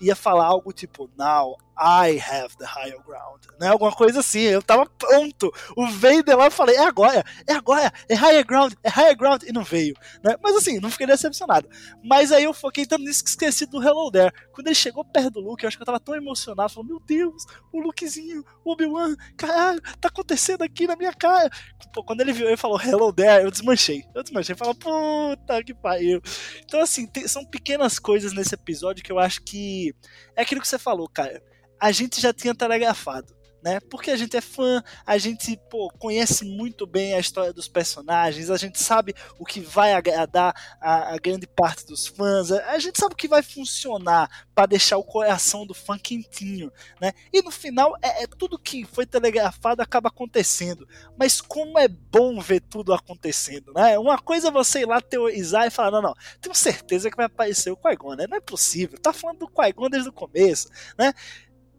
ia 0.00 0.14
falar 0.14 0.46
algo 0.46 0.72
tipo, 0.72 1.10
Now 1.16 1.56
I 1.76 2.18
have 2.20 2.56
the 2.56 2.64
higher 2.64 3.02
ground, 3.04 3.42
né? 3.58 3.68
Alguma 3.68 3.92
coisa 3.92 4.20
assim. 4.20 4.40
Eu 4.40 4.62
tava 4.62 4.86
pronto. 4.86 5.52
O 5.76 5.86
Vader 5.86 6.36
lá, 6.36 6.46
eu 6.46 6.50
falei, 6.50 6.76
é 6.76 6.84
agora, 6.84 7.24
é 7.46 7.52
agora, 7.52 7.92
é 8.08 8.14
higher 8.14 8.46
ground, 8.46 8.72
é 8.82 8.88
higher 8.88 9.16
ground, 9.16 9.42
e 9.42 9.52
não 9.52 9.64
veio, 9.64 9.94
né? 10.22 10.36
Mas 10.42 10.56
assim, 10.56 10.78
não 10.78 10.90
fiquei 10.90 11.06
decepcionado. 11.06 11.68
Mas 12.02 12.30
aí 12.32 12.44
eu 12.44 12.54
foquei 12.54 12.86
tanto 12.86 13.04
nisso 13.04 13.24
que 13.24 13.30
esqueci 13.30 13.66
do 13.66 13.82
Hello 13.82 14.10
There. 14.10 14.32
Quando 14.52 14.68
ele 14.68 14.74
chegou 14.74 15.04
perto 15.04 15.30
do 15.30 15.40
Luke, 15.40 15.64
eu 15.64 15.68
acho 15.68 15.76
que 15.76 15.82
eu 15.82 15.86
tava 15.86 16.00
tão 16.00 16.14
emocionado, 16.14 16.72
falando, 16.72 16.88
meu 16.88 17.00
Deus, 17.00 17.44
o 17.72 17.80
Lukezinho, 17.80 18.44
o 18.64 18.72
Obi-Wan, 18.72 19.16
caralho, 19.36 19.80
tá 20.00 20.08
acontecendo 20.08 20.62
aqui 20.62 20.86
na 20.86 20.96
minha 20.96 21.12
cara. 21.12 21.50
Pô, 21.92 22.04
quando 22.04 22.20
ele 22.20 22.32
viu, 22.32 22.46
ele 22.46 22.56
falou 22.56 22.80
Hello 22.80 23.12
There, 23.12 23.44
eu 23.44 23.50
desmanchei. 23.50 24.04
Eu 24.14 24.22
desmanchei, 24.22 24.54
falei, 24.54 24.74
puta 24.74 25.62
que 25.64 25.74
pariu. 25.74 26.22
Então 26.64 26.80
assim, 26.80 27.06
tem, 27.06 27.26
são 27.26 27.44
pequenas 27.44 27.98
coisas 27.98 28.32
nesse 28.32 28.54
episódio 28.54 29.02
que 29.02 29.10
eu 29.10 29.18
acho 29.18 29.42
que 29.42 29.94
é 30.36 30.42
aquilo 30.42 30.60
que 30.60 30.68
você 30.68 30.78
falou, 30.78 31.08
cara 31.08 31.42
a 31.84 31.92
gente 31.92 32.18
já 32.18 32.32
tinha 32.32 32.54
telegrafado. 32.54 33.36
Né? 33.62 33.80
Porque 33.80 34.10
a 34.10 34.16
gente 34.16 34.36
é 34.36 34.42
fã, 34.42 34.82
a 35.06 35.16
gente 35.16 35.58
pô, 35.70 35.90
conhece 35.98 36.44
muito 36.44 36.86
bem 36.86 37.14
a 37.14 37.18
história 37.18 37.50
dos 37.50 37.66
personagens, 37.66 38.50
a 38.50 38.58
gente 38.58 38.78
sabe 38.78 39.14
o 39.38 39.44
que 39.46 39.58
vai 39.58 39.94
agradar 39.94 40.54
a, 40.78 41.14
a 41.14 41.16
grande 41.16 41.46
parte 41.46 41.86
dos 41.86 42.06
fãs, 42.06 42.52
a, 42.52 42.72
a, 42.72 42.78
gente 42.78 43.00
sabe 43.00 43.14
o 43.14 43.16
que 43.16 43.26
vai 43.26 43.42
funcionar 43.42 44.28
para 44.54 44.66
deixar 44.66 44.98
o 44.98 45.02
coração 45.02 45.66
do 45.66 45.72
fã 45.72 45.98
quentinho, 45.98 46.70
né? 47.00 47.14
E 47.32 47.40
no 47.40 47.50
final 47.50 47.96
é, 48.02 48.24
é, 48.24 48.26
tudo 48.26 48.58
que 48.58 48.84
foi 48.84 49.06
telegrafado 49.06 49.80
acaba 49.80 50.10
acontecendo, 50.10 50.86
mas 51.18 51.40
como 51.40 51.78
é 51.78 51.88
bom 51.88 52.38
ver 52.40 52.60
tudo 52.60 52.92
acontecendo, 52.92 53.72
né? 53.72 53.98
Uma 53.98 54.18
coisa 54.18 54.48
é 54.48 54.50
você 54.50 54.80
ir 54.80 54.86
lá 54.86 55.00
teorizar 55.00 55.66
e 55.66 55.70
falar 55.70 55.90
não, 55.90 56.02
não, 56.02 56.14
tenho 56.38 56.54
certeza 56.54 57.10
que 57.10 57.16
vai 57.16 57.24
aparecer 57.24 57.70
o 57.70 57.78
Qui-Gon, 57.78 58.14
né? 58.14 58.26
Não 58.28 58.36
é 58.36 58.42
possível, 58.42 59.00
tá 59.00 59.14
falando 59.14 59.38
do 59.38 59.48
Qui-Gon 59.48 59.88
desde 59.88 60.10
o 60.10 60.12
começo, 60.12 60.68
né? 60.98 61.14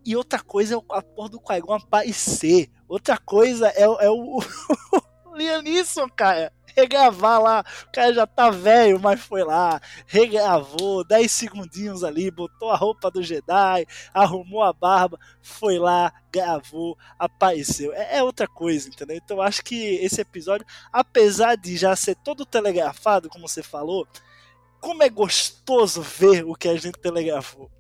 E 0.06 0.16
outra 0.16 0.40
coisa 0.40 0.76
é 0.76 0.78
a 0.92 1.02
porra 1.02 1.30
do 1.30 1.40
Qui-Gon 1.40 1.74
aparecer. 1.74 2.70
Outra 2.88 3.18
coisa 3.18 3.70
é, 3.70 3.82
é 3.82 4.10
o, 4.10 4.40
o 5.26 5.36
Liam 5.36 5.64
Neeson, 5.64 6.08
cara. 6.10 6.54
Regravar 6.78 7.42
lá, 7.42 7.66
o 7.88 7.92
cara 7.92 8.14
já 8.14 8.28
tá 8.28 8.50
velho, 8.50 9.00
mas 9.00 9.22
foi 9.22 9.46
lá, 9.46 9.80
regravou 10.06 11.06
10 11.06 11.32
segundinhos 11.32 12.04
ali, 12.04 12.30
botou 12.30 12.70
a 12.70 12.76
roupa 12.76 13.10
do 13.10 13.24
Jedi, 13.24 13.88
arrumou 14.14 14.62
a 14.62 14.74
barba, 14.74 15.18
foi 15.42 15.80
lá, 15.80 16.12
gravou, 16.30 16.98
apareceu. 17.18 17.94
É, 17.94 18.18
é 18.18 18.24
outra 18.24 18.46
coisa, 18.46 18.90
entendeu? 18.90 19.16
Então 19.16 19.38
eu 19.38 19.42
acho 19.42 19.64
que 19.64 19.96
esse 19.96 20.20
episódio, 20.20 20.68
apesar 20.92 21.56
de 21.56 21.78
já 21.78 21.96
ser 21.96 22.16
todo 22.16 22.46
telegrafado, 22.46 23.30
como 23.30 23.48
você 23.48 23.64
falou, 23.64 24.06
como 24.82 25.02
é 25.02 25.10
gostoso 25.10 26.02
ver 26.02 26.44
o 26.44 26.56
que 26.56 26.68
a 26.68 26.76
gente 26.76 27.00
telegrafou. 27.00 27.72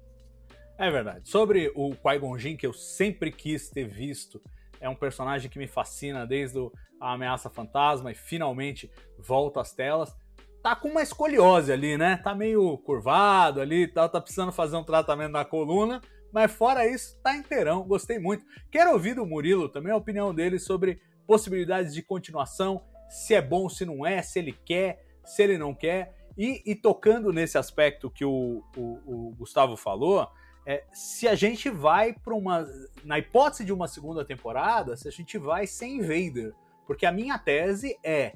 É 0.78 0.92
verdade. 0.92 1.30
Sobre 1.30 1.72
o 1.74 1.92
Qui-Gon 1.92 2.38
Jinn, 2.38 2.58
que 2.58 2.68
eu 2.68 2.74
sempre 2.74 3.32
quis 3.32 3.70
ter 3.70 3.86
visto, 3.86 4.42
é 4.80 4.90
um 4.90 4.96
personagem 4.96 5.50
que 5.50 5.58
me 5.58 5.68
fascina 5.68 6.28
desde 6.28 6.60
a 7.00 7.14
ameaça 7.14 7.50
fantasma 7.50 8.12
e 8.12 8.16
finalmente 8.16 8.92
volta 9.18 9.62
às 9.62 9.74
telas. 9.74 10.16
Tá 10.62 10.76
com 10.76 10.90
uma 10.90 11.02
escoliose 11.02 11.72
ali, 11.72 11.98
né? 11.98 12.18
Tá 12.18 12.36
meio 12.36 12.78
curvado 12.80 13.62
ali, 13.62 13.88
tá, 13.88 14.10
tá 14.10 14.20
precisando 14.20 14.52
fazer 14.52 14.76
um 14.76 14.84
tratamento 14.84 15.32
na 15.32 15.46
coluna, 15.46 16.02
mas 16.34 16.52
fora 16.52 16.86
isso, 16.86 17.18
tá 17.22 17.36
inteirão. 17.36 17.84
Gostei 17.84 18.20
muito. 18.20 18.46
Quero 18.70 18.92
ouvir 18.92 19.14
do 19.14 19.26
Murilo 19.26 19.70
também 19.70 19.94
a 19.94 19.98
opinião 19.98 20.34
dele 20.34 20.60
sobre 20.60 21.00
possibilidades 21.26 21.94
de 21.94 22.02
continuação, 22.02 22.84
se 23.10 23.34
é 23.34 23.42
bom, 23.42 23.70
se 23.70 23.86
não 23.86 24.06
é, 24.06 24.22
se 24.22 24.40
ele 24.40 24.52
quer, 24.66 25.06
se 25.24 25.42
ele 25.42 25.58
não 25.58 25.74
quer. 25.74 26.14
E, 26.38 26.62
e 26.66 26.76
tocando 26.76 27.32
nesse 27.32 27.58
aspecto 27.58 28.10
que 28.10 28.26
o, 28.26 28.62
o, 28.76 29.30
o 29.30 29.36
Gustavo 29.38 29.78
falou, 29.78 30.28
é, 30.66 30.84
se 30.92 31.28
a 31.28 31.36
gente 31.36 31.70
vai 31.70 32.14
para 32.14 32.34
uma. 32.34 32.68
Na 33.04 33.20
hipótese 33.20 33.64
de 33.64 33.72
uma 33.72 33.88
segunda 33.88 34.26
temporada, 34.26 34.98
se 34.98 35.08
a 35.08 35.12
gente 35.12 35.38
vai 35.38 35.68
sem 35.68 36.02
Vader. 36.02 36.54
Porque 36.88 37.06
a 37.06 37.12
minha 37.12 37.38
tese 37.38 37.98
é: 38.04 38.34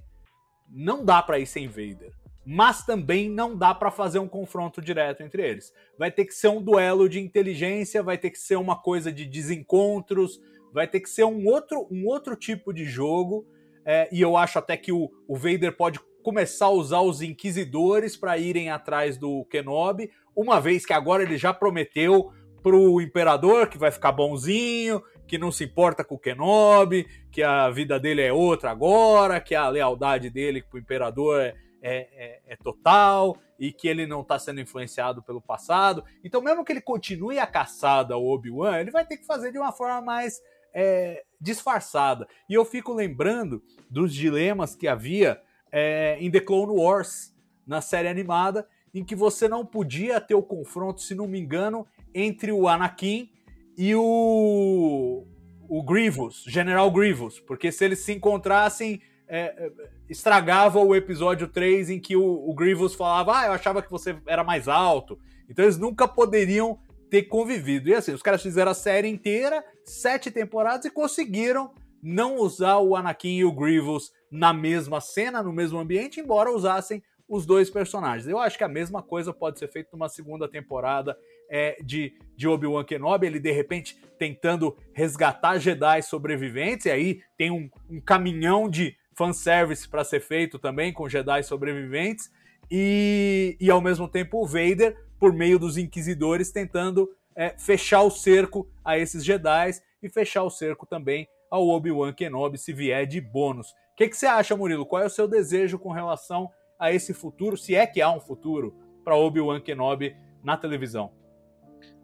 não 0.70 1.04
dá 1.04 1.24
para 1.24 1.40
ir 1.40 1.48
sem 1.48 1.68
Vader. 1.68 2.14
Mas 2.46 2.86
também 2.86 3.30
não 3.30 3.56
dá 3.56 3.74
para 3.74 3.92
fazer 3.92 4.20
um 4.20 4.28
confronto 4.28 4.82
direto 4.82 5.22
entre 5.22 5.48
eles. 5.48 5.74
Vai 5.98 6.12
ter 6.12 6.26
que 6.26 6.34
ser 6.34 6.48
um 6.48 6.62
duelo 6.62 7.10
de 7.10 7.20
inteligência, 7.20 8.02
vai 8.02 8.18
ter 8.18 8.30
que 8.30 8.40
ser 8.40 8.56
uma 8.56 8.80
coisa 8.80 9.12
de 9.12 9.26
desencontros, 9.26 10.40
vai 10.74 10.88
ter 10.88 11.00
que 11.00 11.10
ser 11.10 11.26
um 11.26 11.46
outro, 11.48 11.88
um 11.92 12.06
outro 12.08 12.36
tipo 12.36 12.74
de 12.74 12.86
jogo. 12.86 13.46
É, 13.86 14.08
e 14.12 14.22
eu 14.22 14.38
acho 14.38 14.58
até 14.58 14.78
que 14.78 14.92
o, 14.92 15.12
o 15.28 15.36
Vader 15.36 15.76
pode 15.76 16.00
começar 16.24 16.68
a 16.68 16.72
usar 16.72 17.02
os 17.02 17.22
inquisidores 17.22 18.16
para 18.16 18.38
irem 18.38 18.70
atrás 18.70 19.18
do 19.18 19.46
Kenobi, 19.46 20.12
uma 20.42 20.62
vez 20.62 20.86
que 20.86 20.94
agora 20.94 21.24
ele 21.24 21.38
já 21.38 21.54
prometeu 21.54 22.32
pro 22.62 23.02
imperador 23.02 23.68
que 23.68 23.78
vai 23.78 23.92
ficar 23.92 24.12
bonzinho, 24.12 25.02
que 25.28 25.38
não 25.38 25.52
se 25.52 25.64
importa 25.64 26.04
com 26.04 26.16
o 26.16 26.20
Kenobi, 26.20 27.08
que 27.32 27.44
a 27.44 27.70
vida 27.70 28.00
dele 28.00 28.22
é 28.22 28.32
outra 28.32 28.72
agora, 28.72 29.40
que 29.40 29.54
a 29.54 29.68
lealdade 29.70 30.30
dele 30.30 30.64
pro 30.64 30.80
imperador 30.80 31.42
é, 31.42 31.56
é, 31.82 32.10
é, 32.14 32.42
é 32.48 32.56
total 32.56 33.38
e 33.60 33.72
que 33.74 33.88
ele 33.88 34.08
não 34.08 34.22
está 34.22 34.40
sendo 34.40 34.62
influenciado 34.62 35.22
pelo 35.22 35.42
passado. 35.42 36.04
Então, 36.24 36.42
mesmo 36.42 36.64
que 36.64 36.72
ele 36.72 36.82
continue 36.82 37.38
a 37.38 37.46
caçada 37.46 38.14
ao 38.14 38.26
Obi-Wan, 38.26 38.80
ele 38.80 38.92
vai 38.92 39.06
ter 39.06 39.18
que 39.18 39.26
fazer 39.26 39.52
de 39.52 39.60
uma 39.60 39.74
forma 39.74 40.02
mais 40.02 40.42
é, 40.74 41.24
disfarçada. 41.40 42.28
E 42.50 42.54
eu 42.54 42.64
fico 42.64 42.94
lembrando 42.94 43.62
dos 43.90 44.14
dilemas 44.14 44.76
que 44.76 44.88
havia 44.88 45.42
é, 45.72 46.18
em 46.20 46.32
The 46.32 46.40
Clone 46.40 46.72
Wars, 46.72 47.36
na 47.68 47.82
série 47.82 48.08
animada, 48.08 48.68
em 48.94 49.04
que 49.04 49.16
você 49.16 49.48
não 49.48 49.66
podia 49.66 50.20
ter 50.20 50.36
o 50.36 50.44
confronto, 50.44 51.02
se 51.02 51.14
não 51.16 51.28
me 51.28 51.40
engano, 51.40 51.86
entre 52.14 52.52
o 52.52 52.68
Anakin 52.68 53.30
e 53.78 53.96
o, 53.96 55.26
o 55.68 55.84
Grievous, 55.84 56.44
General 56.48 56.90
Grievous, 56.92 57.40
porque 57.40 57.72
se 57.72 57.86
eles 57.86 58.00
se 58.00 58.14
encontrassem, 58.14 59.02
é, 59.28 59.40
é 59.66 59.72
estragava 60.10 60.80
o 60.80 60.96
episódio 60.96 61.48
3 61.48 61.92
em 61.92 62.00
que 62.00 62.16
o, 62.16 62.50
o, 62.50 62.54
Grievous 62.56 62.96
falava, 62.96 63.40
ah, 63.40 63.46
eu 63.46 63.52
achava 63.52 63.82
que 63.82 63.92
você 63.92 64.18
era 64.26 64.44
mais 64.44 64.68
alto. 64.68 65.20
Então 65.48 65.64
eles 65.64 65.78
nunca 65.78 66.08
poderiam 66.08 66.80
ter 67.12 67.24
convivido. 67.24 67.90
E 67.90 67.94
assim, 67.94 68.12
os 68.12 68.24
caras 68.24 68.42
fizeram 68.42 68.72
a 68.72 68.76
série 68.76 69.08
inteira, 69.08 69.64
sete 69.86 70.32
temporadas, 70.32 70.86
e 70.86 70.90
conseguiram 70.90 71.72
não 72.02 72.38
usar 72.38 72.78
o 72.78 72.96
Anakin 72.96 73.38
e 73.38 73.46
o 73.46 73.52
Grievous 73.52 74.12
na 74.32 74.52
mesma 74.52 75.00
cena, 75.00 75.44
no 75.44 75.54
mesmo 75.54 75.80
ambiente, 75.80 76.20
embora 76.20 76.52
usassem 76.52 77.04
os 77.30 77.46
dois 77.46 77.70
personagens. 77.70 78.28
Eu 78.28 78.40
acho 78.40 78.58
que 78.58 78.64
a 78.64 78.68
mesma 78.68 79.04
coisa 79.04 79.32
pode 79.32 79.60
ser 79.60 79.68
feita 79.68 79.92
numa 79.94 80.10
segunda 80.10 80.50
temporada 80.50 81.16
é, 81.50 81.78
de, 81.84 82.14
de 82.36 82.48
Obi-Wan 82.48 82.84
Kenobi, 82.84 83.28
ele 83.28 83.40
de 83.40 83.52
repente 83.52 83.96
tentando 84.18 84.76
resgatar 84.94 85.60
Jedi 85.60 86.02
sobreviventes, 86.02 86.88
e 86.88 86.90
aí 86.90 87.22
tem 87.38 87.52
um, 87.52 87.70
um 87.90 88.02
caminhão 88.02 88.68
de 88.68 88.98
fanservice 89.16 89.88
para 89.88 90.04
ser 90.04 90.22
feito 90.22 90.58
também 90.58 90.92
com 90.92 91.08
Jedi 91.08 91.44
sobreviventes, 91.44 92.32
e, 92.72 93.56
e 93.60 93.70
ao 93.70 93.82
mesmo 93.82 94.08
tempo 94.08 94.42
o 94.42 94.48
Vader, 94.48 94.98
por 95.20 95.32
meio 95.32 95.60
dos 95.60 95.78
Inquisidores, 95.78 96.52
tentando 96.52 97.10
é, 97.36 97.50
fechar 97.58 98.02
o 98.02 98.10
cerco 98.10 98.68
a 98.84 98.98
esses 98.98 99.24
Jedi 99.24 99.72
e 100.02 100.10
fechar 100.10 100.44
o 100.44 100.50
cerco 100.50 100.86
também 100.86 101.28
ao 101.52 101.68
Obi-Wan 101.68 102.14
Kenobi 102.14 102.58
se 102.58 102.74
vier 102.74 103.06
de 103.06 103.20
bônus. 103.22 103.70
O 103.70 103.96
que, 103.98 104.08
que 104.08 104.16
você 104.16 104.28
acha, 104.28 104.56
Murilo? 104.56 104.86
Qual 104.86 105.02
é 105.02 105.06
o 105.06 105.10
seu 105.10 105.28
desejo 105.28 105.78
com 105.78 105.92
relação 105.92 106.50
a 106.80 106.92
esse 106.94 107.14
futuro, 107.14 107.58
se 107.58 107.76
é 107.76 107.86
que 107.86 108.02
há 108.02 108.10
um 108.10 108.22
futuro, 108.22 108.74
para 109.04 109.18
Obi-Wan 109.18 109.60
Kenobi 109.60 110.16
na 110.42 110.56
televisão? 110.56 111.12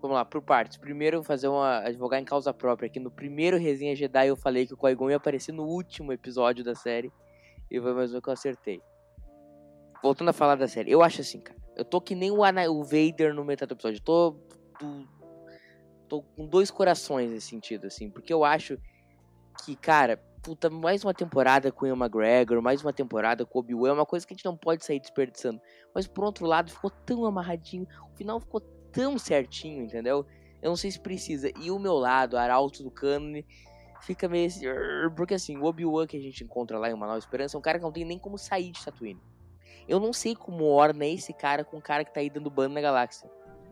Vamos 0.01 0.15
lá, 0.15 0.25
por 0.25 0.41
partes. 0.41 0.77
Primeiro, 0.77 1.23
fazer 1.23 1.47
uma 1.47 1.79
advogar 1.79 2.19
em 2.19 2.25
causa 2.25 2.53
própria. 2.53 2.89
Que 2.89 2.99
no 2.99 3.09
primeiro 3.09 3.57
Resenha 3.57 3.95
Jedi 3.95 4.27
eu 4.27 4.35
falei 4.35 4.67
que 4.67 4.73
o 4.73 4.77
Qui-Gon 4.77 5.09
ia 5.09 5.17
aparecer 5.17 5.51
no 5.51 5.63
último 5.63 6.11
episódio 6.11 6.63
da 6.63 6.75
série. 6.75 7.11
E 7.71 7.79
foi 7.81 7.93
mais 7.93 8.13
um 8.13 8.21
que 8.21 8.29
eu 8.29 8.33
acertei. 8.33 8.81
Voltando 10.03 10.29
a 10.29 10.33
falar 10.33 10.55
da 10.55 10.67
série, 10.67 10.91
eu 10.91 11.01
acho 11.01 11.21
assim, 11.21 11.39
cara. 11.39 11.59
Eu 11.75 11.83
tô 11.83 11.99
que 11.99 12.13
nem 12.13 12.29
o, 12.29 12.43
Ana, 12.43 12.69
o 12.69 12.83
Vader 12.83 13.33
no 13.33 13.43
metade 13.43 13.69
do 13.69 13.75
episódio. 13.75 13.97
Eu 13.97 14.03
tô, 14.03 14.31
tô, 14.79 15.07
tô 16.07 16.21
com 16.21 16.45
dois 16.45 16.69
corações 16.69 17.31
nesse 17.31 17.47
sentido, 17.47 17.87
assim. 17.87 18.09
Porque 18.09 18.31
eu 18.31 18.43
acho 18.43 18.77
que, 19.65 19.75
cara, 19.75 20.21
puta, 20.45 20.69
mais 20.69 21.03
uma 21.03 21.11
temporada 21.11 21.71
com 21.71 21.85
o 21.85 21.87
Ian 21.87 21.95
McGregor, 21.95 22.61
mais 22.61 22.83
uma 22.83 22.93
temporada 22.93 23.43
com 23.47 23.57
o 23.57 23.61
Obi-Wan, 23.61 23.89
é 23.89 23.93
uma 23.93 24.05
coisa 24.05 24.27
que 24.27 24.31
a 24.31 24.37
gente 24.37 24.45
não 24.45 24.55
pode 24.55 24.85
sair 24.85 24.99
desperdiçando. 24.99 25.59
Mas 25.91 26.05
por 26.05 26.23
outro 26.23 26.45
lado, 26.45 26.71
ficou 26.71 26.91
tão 26.91 27.25
amarradinho, 27.25 27.87
o 28.13 28.15
final 28.15 28.39
ficou 28.39 28.61
tão 28.91 29.17
certinho, 29.17 29.85
entendeu? 29.85 30.23
Eu 30.61 30.69
não 30.69 30.75
sei 30.75 30.91
se 30.91 30.99
precisa. 30.99 31.49
E 31.59 31.71
o 31.71 31.79
meu 31.79 31.95
lado, 31.95 32.37
arauto 32.37 32.83
do 32.83 32.91
cânone, 32.91 33.43
fica 34.01 34.29
meio 34.29 34.45
assim, 34.45 34.65
porque 35.15 35.33
assim, 35.33 35.57
o 35.57 35.63
Obi-Wan 35.63 36.05
que 36.05 36.15
a 36.15 36.21
gente 36.21 36.43
encontra 36.43 36.77
lá 36.77 36.91
em 36.91 36.93
Uma 36.93 37.07
Nova 37.07 37.17
Esperança 37.17 37.57
é 37.57 37.59
um 37.59 37.63
cara 37.63 37.79
que 37.79 37.83
não 37.83 37.91
tem 37.91 38.05
nem 38.05 38.19
como 38.19 38.37
sair 38.37 38.69
de 38.69 38.85
Tatooine. 38.85 39.19
Eu 39.87 39.99
não 39.99 40.13
sei 40.13 40.35
como 40.35 40.65
orna 40.65 41.07
esse 41.07 41.33
cara 41.33 41.63
com 41.63 41.77
o 41.77 41.81
cara 41.81 42.05
que 42.05 42.13
tá 42.13 42.19
aí 42.19 42.29
dando 42.29 42.51
bando 42.51 42.75
na 42.75 42.81
galáxia. 42.81 43.27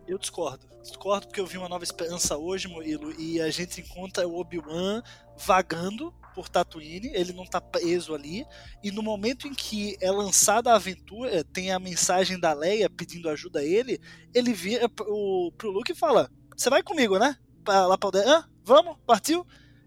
Eu 0.07 0.17
discordo. 0.17 0.67
Discordo 0.81 1.27
porque 1.27 1.39
eu 1.39 1.45
vi 1.45 1.57
uma 1.57 1.69
nova 1.69 1.83
esperança 1.83 2.37
hoje, 2.37 2.67
Murilo, 2.67 3.13
e 3.19 3.39
a 3.41 3.49
gente 3.49 3.79
encontra 3.79 4.27
o 4.27 4.37
Obi-Wan 4.37 5.01
vagando 5.37 6.13
por 6.35 6.49
Tatooine, 6.49 7.11
ele 7.13 7.31
não 7.31 7.45
tá 7.45 7.61
preso 7.61 8.13
ali, 8.13 8.45
e 8.83 8.91
no 8.91 9.01
momento 9.01 9.47
em 9.47 9.53
que 9.53 9.95
é 10.01 10.11
lançada 10.11 10.71
a 10.71 10.75
aventura, 10.75 11.43
tem 11.45 11.71
a 11.71 11.79
mensagem 11.79 12.39
da 12.39 12.53
Leia 12.53 12.89
pedindo 12.89 13.29
ajuda 13.29 13.59
a 13.59 13.63
ele, 13.63 13.99
ele 14.33 14.51
vira 14.51 14.89
pro, 14.89 15.53
pro 15.57 15.71
Luke 15.71 15.91
e 15.91 15.95
fala: 15.95 16.29
Você 16.57 16.69
vai 16.69 16.83
comigo, 16.83 17.17
né? 17.17 17.37
Pra, 17.63 17.85
lá 17.87 17.97
pra 17.97 18.09
o 18.09 18.29
Ah, 18.29 18.45
vamos, 18.63 18.97
partiu. 19.05 19.45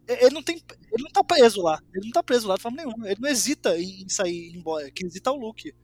Ele 0.09 0.31
não, 0.31 0.43
tem, 0.43 0.63
ele 0.93 1.03
não 1.03 1.11
tá 1.11 1.25
preso 1.25 1.61
lá. 1.61 1.81
Ele 1.93 2.07
não 2.07 2.13
tá 2.13 2.23
preso 2.23 2.47
lá 2.47 2.55
de 2.55 2.63
forma 2.63 2.77
nenhuma. 2.77 3.11
Ele 3.11 3.21
não 3.21 3.29
hesita 3.29 3.77
em 3.77 4.09
sair 4.09 4.55
embora. 4.55 4.89
Quem 4.93 5.07
hesita 5.07 5.31
é 5.31 5.33
o 5.33 5.37
Luke. 5.37 5.75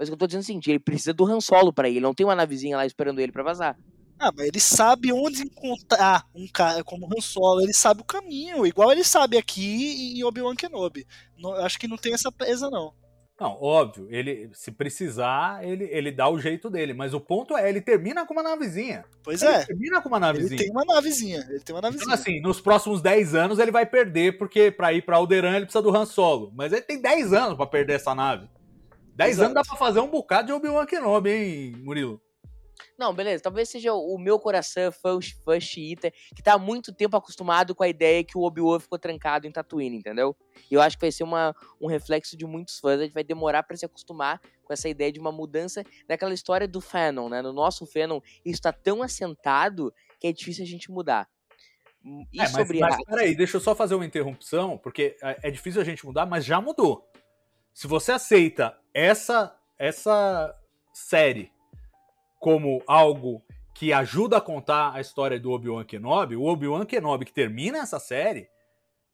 Mas 0.00 0.08
o 0.08 0.12
que 0.12 0.14
eu 0.14 0.18
tô 0.18 0.26
dizendo 0.26 0.40
é 0.40 0.44
o 0.44 0.46
seguinte, 0.46 0.70
ele 0.70 0.78
precisa 0.78 1.12
do 1.12 1.26
Han 1.26 1.42
Solo 1.42 1.74
pra 1.74 1.86
ir. 1.86 1.96
Ele 1.96 2.00
não 2.00 2.14
tem 2.14 2.24
uma 2.24 2.34
navezinha 2.34 2.74
lá 2.74 2.86
esperando 2.86 3.20
ele 3.20 3.30
para 3.30 3.42
vazar. 3.42 3.76
Ah, 4.18 4.32
mas 4.34 4.46
ele 4.46 4.58
sabe 4.58 5.12
onde 5.12 5.42
encontrar 5.42 6.26
um 6.34 6.48
cara 6.48 6.82
como 6.82 7.06
Han 7.06 7.20
Solo, 7.20 7.60
ele 7.60 7.74
sabe 7.74 8.00
o 8.00 8.04
caminho, 8.04 8.66
igual 8.66 8.90
ele 8.90 9.04
sabe 9.04 9.36
aqui 9.36 10.16
em 10.18 10.24
Obi-Wan 10.24 10.56
Kenobi. 10.56 11.06
Não, 11.38 11.52
acho 11.56 11.78
que 11.78 11.86
não 11.86 11.98
tem 11.98 12.14
essa 12.14 12.32
presa, 12.32 12.70
não. 12.70 12.94
Não, 13.38 13.58
óbvio, 13.60 14.06
ele 14.10 14.50
se 14.54 14.70
precisar, 14.70 15.66
ele, 15.66 15.84
ele 15.84 16.10
dá 16.10 16.30
o 16.30 16.38
jeito 16.38 16.70
dele, 16.70 16.94
mas 16.94 17.12
o 17.12 17.20
ponto 17.20 17.54
é, 17.54 17.68
ele 17.68 17.82
termina 17.82 18.24
com 18.26 18.32
uma 18.32 18.42
navezinha. 18.42 19.04
Pois 19.22 19.42
ele 19.42 19.52
é. 19.52 19.64
termina 19.66 20.00
com 20.00 20.08
uma 20.08 20.20
navezinha. 20.20 20.56
Ele 20.56 20.64
tem 20.64 20.70
uma 20.70 20.84
navezinha, 20.84 21.46
ele 21.48 21.60
tem 21.60 21.74
uma 21.74 21.82
navezinha. 21.82 22.04
Então, 22.04 22.14
assim, 22.14 22.40
nos 22.40 22.58
próximos 22.58 23.02
10 23.02 23.34
anos 23.34 23.58
ele 23.58 23.70
vai 23.70 23.84
perder, 23.84 24.38
porque 24.38 24.70
para 24.70 24.94
ir 24.94 25.02
para 25.02 25.16
Alderan 25.16 25.56
ele 25.56 25.66
precisa 25.66 25.82
do 25.82 25.94
Han 25.94 26.06
Solo. 26.06 26.50
Mas 26.54 26.72
ele 26.72 26.82
tem 26.82 27.00
10 27.00 27.34
anos 27.34 27.56
para 27.56 27.66
perder 27.66 27.94
essa 27.94 28.14
nave. 28.14 28.48
10 29.20 29.40
anos 29.40 29.54
dá 29.54 29.62
pra 29.62 29.76
fazer 29.76 30.00
um 30.00 30.08
bocado 30.08 30.46
de 30.46 30.52
Obi-Wan 30.54 30.86
Kenobi, 30.86 31.30
hein, 31.30 31.72
Murilo? 31.82 32.20
Não, 32.98 33.12
beleza. 33.12 33.42
Talvez 33.42 33.68
seja 33.68 33.92
o 33.92 34.16
meu 34.16 34.38
coração 34.38 34.90
fã, 34.90 35.18
fã 35.44 35.60
xiita, 35.60 36.10
que 36.34 36.42
tá 36.42 36.54
há 36.54 36.58
muito 36.58 36.90
tempo 36.90 37.16
acostumado 37.16 37.74
com 37.74 37.82
a 37.82 37.88
ideia 37.88 38.24
que 38.24 38.38
o 38.38 38.42
Obi-Wan 38.42 38.80
ficou 38.80 38.98
trancado 38.98 39.46
em 39.46 39.52
Tatooine, 39.52 39.98
entendeu? 39.98 40.34
E 40.70 40.74
eu 40.74 40.80
acho 40.80 40.96
que 40.96 41.02
vai 41.02 41.12
ser 41.12 41.24
uma, 41.24 41.54
um 41.78 41.86
reflexo 41.86 42.34
de 42.34 42.46
muitos 42.46 42.78
fãs. 42.78 43.00
A 43.00 43.04
gente 43.04 43.12
vai 43.12 43.22
demorar 43.22 43.62
para 43.62 43.76
se 43.76 43.84
acostumar 43.84 44.40
com 44.64 44.72
essa 44.72 44.88
ideia 44.88 45.12
de 45.12 45.20
uma 45.20 45.30
mudança 45.30 45.84
daquela 46.08 46.32
história 46.32 46.66
do 46.66 46.80
fanon, 46.80 47.28
né? 47.28 47.42
No 47.42 47.52
nosso 47.52 47.84
fanon, 47.84 48.20
isso 48.42 48.62
tá 48.62 48.72
tão 48.72 49.02
assentado 49.02 49.92
que 50.18 50.26
é 50.26 50.32
difícil 50.32 50.64
a 50.64 50.66
gente 50.66 50.90
mudar. 50.90 51.28
E 52.32 52.40
é, 52.40 52.46
sobre 52.46 52.80
mas, 52.80 52.96
mas 52.96 53.04
peraí, 53.04 53.34
deixa 53.34 53.58
eu 53.58 53.60
só 53.60 53.74
fazer 53.74 53.94
uma 53.94 54.06
interrupção, 54.06 54.78
porque 54.78 55.16
é, 55.22 55.48
é 55.48 55.50
difícil 55.50 55.82
a 55.82 55.84
gente 55.84 56.06
mudar, 56.06 56.24
mas 56.24 56.44
já 56.44 56.58
mudou. 56.58 57.09
Se 57.80 57.86
você 57.86 58.12
aceita 58.12 58.76
essa 58.92 59.58
essa 59.78 60.54
série 60.92 61.50
como 62.38 62.82
algo 62.86 63.42
que 63.74 63.90
ajuda 63.90 64.36
a 64.36 64.40
contar 64.42 64.92
a 64.94 65.00
história 65.00 65.40
do 65.40 65.50
Obi-Wan 65.50 65.86
Kenobi, 65.86 66.36
o 66.36 66.44
Obi-Wan 66.44 66.84
Kenobi 66.84 67.24
que 67.24 67.32
termina 67.32 67.78
essa 67.78 67.98
série 67.98 68.50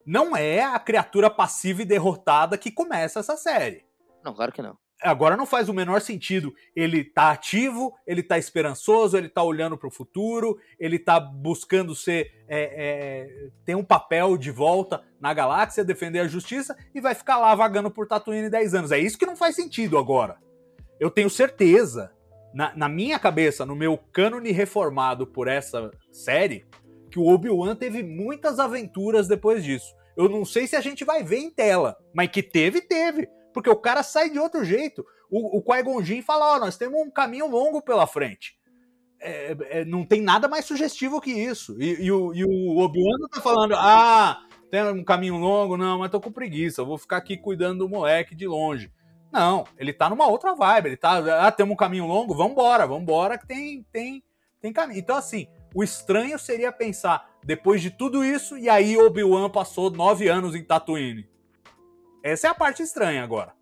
não 0.04 0.36
é 0.36 0.64
a 0.64 0.80
criatura 0.80 1.30
passiva 1.30 1.82
e 1.82 1.84
derrotada 1.84 2.58
que 2.58 2.72
começa 2.72 3.20
essa 3.20 3.36
série. 3.36 3.86
Não, 4.24 4.34
claro 4.34 4.50
que 4.50 4.60
não. 4.60 4.76
Agora 5.02 5.36
não 5.36 5.44
faz 5.44 5.68
o 5.68 5.74
menor 5.74 6.00
sentido. 6.00 6.54
Ele 6.74 7.04
tá 7.04 7.30
ativo, 7.30 7.94
ele 8.06 8.22
tá 8.22 8.38
esperançoso, 8.38 9.16
ele 9.16 9.28
tá 9.28 9.42
olhando 9.42 9.76
para 9.76 9.88
o 9.88 9.90
futuro, 9.90 10.58
ele 10.78 10.98
tá 10.98 11.20
buscando 11.20 11.94
ser. 11.94 12.32
É, 12.48 12.58
é, 12.58 13.48
ter 13.64 13.74
um 13.74 13.84
papel 13.84 14.36
de 14.36 14.50
volta 14.50 15.02
na 15.20 15.34
galáxia, 15.34 15.84
defender 15.84 16.20
a 16.20 16.28
justiça 16.28 16.76
e 16.94 17.00
vai 17.00 17.14
ficar 17.14 17.38
lá 17.38 17.54
vagando 17.54 17.90
por 17.90 18.06
Tatooine 18.06 18.48
10 18.48 18.74
anos. 18.74 18.92
É 18.92 18.98
isso 18.98 19.18
que 19.18 19.26
não 19.26 19.36
faz 19.36 19.56
sentido 19.56 19.98
agora. 19.98 20.36
Eu 20.98 21.10
tenho 21.10 21.28
certeza, 21.28 22.12
na, 22.54 22.74
na 22.76 22.88
minha 22.88 23.18
cabeça, 23.18 23.66
no 23.66 23.76
meu 23.76 23.98
cânone 24.12 24.52
reformado 24.52 25.26
por 25.26 25.48
essa 25.48 25.90
série, 26.10 26.64
que 27.10 27.18
o 27.18 27.26
Obi-Wan 27.26 27.74
teve 27.74 28.02
muitas 28.02 28.58
aventuras 28.58 29.28
depois 29.28 29.62
disso. 29.62 29.94
Eu 30.16 30.28
não 30.28 30.44
sei 30.44 30.66
se 30.66 30.74
a 30.74 30.80
gente 30.80 31.04
vai 31.04 31.22
ver 31.22 31.38
em 31.38 31.50
tela, 31.50 31.96
mas 32.14 32.30
que 32.30 32.42
teve, 32.42 32.80
teve. 32.80 33.28
Porque 33.56 33.70
o 33.70 33.76
cara 33.76 34.02
sai 34.02 34.28
de 34.28 34.38
outro 34.38 34.62
jeito. 34.62 35.02
O, 35.30 35.56
o 35.56 35.62
Qui-Gon 35.62 36.02
Jinn 36.02 36.20
fala, 36.20 36.56
ó, 36.56 36.58
nós 36.58 36.76
temos 36.76 37.00
um 37.00 37.10
caminho 37.10 37.48
longo 37.48 37.80
pela 37.80 38.06
frente. 38.06 38.54
É, 39.18 39.56
é, 39.70 39.84
não 39.86 40.04
tem 40.04 40.20
nada 40.20 40.46
mais 40.46 40.66
sugestivo 40.66 41.22
que 41.22 41.30
isso. 41.30 41.74
E, 41.80 42.02
e 42.02 42.12
o, 42.12 42.34
e 42.34 42.44
o 42.44 42.76
Obi-Wan 42.76 43.16
tá 43.32 43.40
falando, 43.40 43.74
ah, 43.74 44.44
tem 44.70 44.82
um 44.82 45.02
caminho 45.02 45.38
longo, 45.38 45.78
não, 45.78 46.00
mas 46.00 46.10
tô 46.10 46.20
com 46.20 46.30
preguiça, 46.30 46.84
vou 46.84 46.98
ficar 46.98 47.16
aqui 47.16 47.34
cuidando 47.34 47.78
do 47.78 47.88
moleque 47.88 48.34
de 48.34 48.46
longe. 48.46 48.92
Não, 49.32 49.64
ele 49.78 49.94
tá 49.94 50.10
numa 50.10 50.26
outra 50.26 50.54
vibe, 50.54 50.88
ele 50.88 50.96
tá, 50.98 51.46
ah, 51.46 51.50
temos 51.50 51.72
um 51.72 51.78
caminho 51.78 52.04
longo, 52.04 52.34
vambora, 52.34 52.86
vambora 52.86 53.38
que 53.38 53.46
tem, 53.46 53.86
tem, 53.90 54.22
tem 54.60 54.70
caminho. 54.70 55.00
Então 55.00 55.16
assim, 55.16 55.46
o 55.74 55.82
estranho 55.82 56.38
seria 56.38 56.70
pensar, 56.70 57.26
depois 57.42 57.80
de 57.80 57.90
tudo 57.90 58.22
isso, 58.22 58.58
e 58.58 58.68
aí 58.68 58.98
Obi-Wan 58.98 59.48
passou 59.48 59.90
nove 59.90 60.28
anos 60.28 60.54
em 60.54 60.62
Tatooine. 60.62 61.26
Essa 62.22 62.48
é 62.48 62.50
a 62.50 62.54
parte 62.54 62.82
estranha 62.82 63.22
agora. 63.22 63.54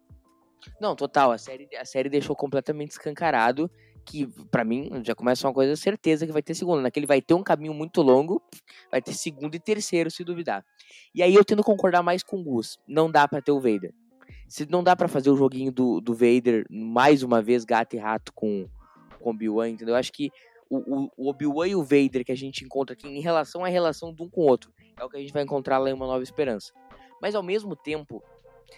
Não, 0.81 0.97
total. 0.97 1.33
A 1.33 1.39
série, 1.39 1.69
a 1.77 1.85
série 1.85 2.09
deixou 2.09 2.35
completamente 2.35 2.93
escancarado 2.93 3.71
que, 4.05 4.27
para 4.51 4.65
mim, 4.65 4.91
já 5.03 5.15
começa 5.15 5.47
uma 5.47 5.55
coisa 5.55 5.77
certeza 5.77 6.27
que 6.27 6.33
vai 6.33 6.43
ter 6.43 6.55
segunda. 6.55 6.83
Naquele 6.83 7.07
vai 7.07 7.21
ter 7.21 7.35
um 7.35 7.43
caminho 7.43 7.75
muito 7.75 8.03
longo, 8.03 8.43
vai 8.91 9.01
ter 9.03 9.13
segundo 9.13 9.55
e 9.55 9.61
terceiro, 9.61 10.11
se 10.11 10.25
duvidar. 10.25 10.65
E 11.15 11.23
aí 11.23 11.35
eu 11.35 11.45
tendo 11.45 11.63
concordar 11.63 12.03
mais 12.03 12.23
com 12.23 12.41
o 12.41 12.45
Gus. 12.45 12.79
Não 12.87 13.11
dá 13.11 13.27
para 13.29 13.43
ter 13.43 13.53
o 13.53 13.61
Vader. 13.61 13.93
Se 14.49 14.67
não 14.67 14.83
dá 14.83 14.95
para 14.95 15.09
fazer 15.09 15.31
o 15.31 15.37
joguinho 15.37 15.73
do, 15.73 16.01
do 16.01 16.15
Vader 16.15 16.67
mais 16.71 17.23
uma 17.23 17.43
vez 17.43 17.65
gato 17.65 17.95
e 17.95 17.99
rato 17.99 18.33
com 18.33 18.69
com 19.25 19.31
Obi-Wan, 19.31 19.71
entendeu? 19.71 19.95
Eu 19.95 19.99
acho 19.99 20.13
que 20.13 20.31
o, 20.69 21.09
o 21.17 21.31
Obi-Wan 21.31 21.69
e 21.69 21.75
o 21.75 21.83
Vader 21.83 22.25
que 22.25 22.33
a 22.33 22.37
gente 22.37 22.63
encontra 22.63 22.95
aqui 22.95 23.09
em 23.09 23.21
relação 23.21 23.65
à 23.65 23.69
relação 23.69 24.13
de 24.13 24.23
um 24.23 24.29
com 24.29 24.43
o 24.43 24.45
outro 24.47 24.71
é 24.99 25.03
o 25.05 25.09
que 25.09 25.17
a 25.17 25.21
gente 25.21 25.33
vai 25.33 25.43
encontrar 25.43 25.79
lá 25.79 25.89
em 25.89 25.95
Uma 25.95 26.07
Nova 26.07 26.23
Esperança. 26.23 26.73
Mas 27.23 27.35
ao 27.35 27.43
mesmo 27.43 27.75
tempo, 27.75 28.23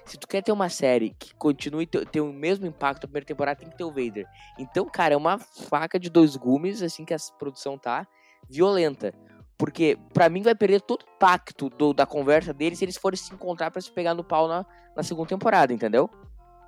se 0.05 0.19
tu 0.19 0.27
quer 0.27 0.43
ter 0.43 0.53
uma 0.53 0.69
série 0.69 1.11
que 1.19 1.35
continue 1.35 1.87
ter, 1.87 2.21
o 2.21 2.33
mesmo 2.33 2.67
impacto 2.67 3.03
da 3.03 3.09
primeira 3.09 3.27
temporada, 3.27 3.61
tem 3.61 3.69
que 3.69 3.77
ter 3.77 3.85
o 3.85 3.91
Vader. 3.91 4.27
Então, 4.59 4.85
cara, 4.87 5.15
é 5.15 5.17
uma 5.17 5.39
faca 5.39 5.99
de 5.99 6.11
dois 6.11 6.37
gumes, 6.37 6.83
assim 6.83 7.05
que 7.05 7.15
a 7.15 7.19
produção 7.39 7.79
tá, 7.79 8.07
violenta. 8.49 9.13
Porque, 9.59 9.99
para 10.13 10.29
mim, 10.29 10.43
vai 10.43 10.55
perder 10.55 10.83
todo 10.83 11.03
o 11.03 11.11
impacto 11.17 11.71
do, 11.71 11.95
da 11.95 12.05
conversa 12.05 12.53
deles 12.53 12.79
se 12.79 12.85
eles 12.85 12.97
forem 12.97 13.17
se 13.17 13.33
encontrar 13.33 13.71
para 13.71 13.81
se 13.81 13.91
pegar 13.91 14.15
no 14.15 14.23
pau 14.23 14.47
na, 14.47 14.67
na 14.95 15.03
segunda 15.03 15.29
temporada, 15.29 15.73
entendeu? 15.73 16.11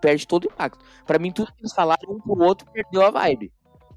Perde 0.00 0.26
todo 0.26 0.44
o 0.44 0.46
impacto. 0.46 0.84
para 1.06 1.18
mim, 1.18 1.30
tudo 1.30 1.52
que 1.52 1.60
eles 1.60 1.74
falaram 1.74 2.10
um 2.10 2.20
pro 2.20 2.42
outro 2.42 2.70
perdeu 2.70 3.02
a 3.02 3.10
vibe. 3.10 3.52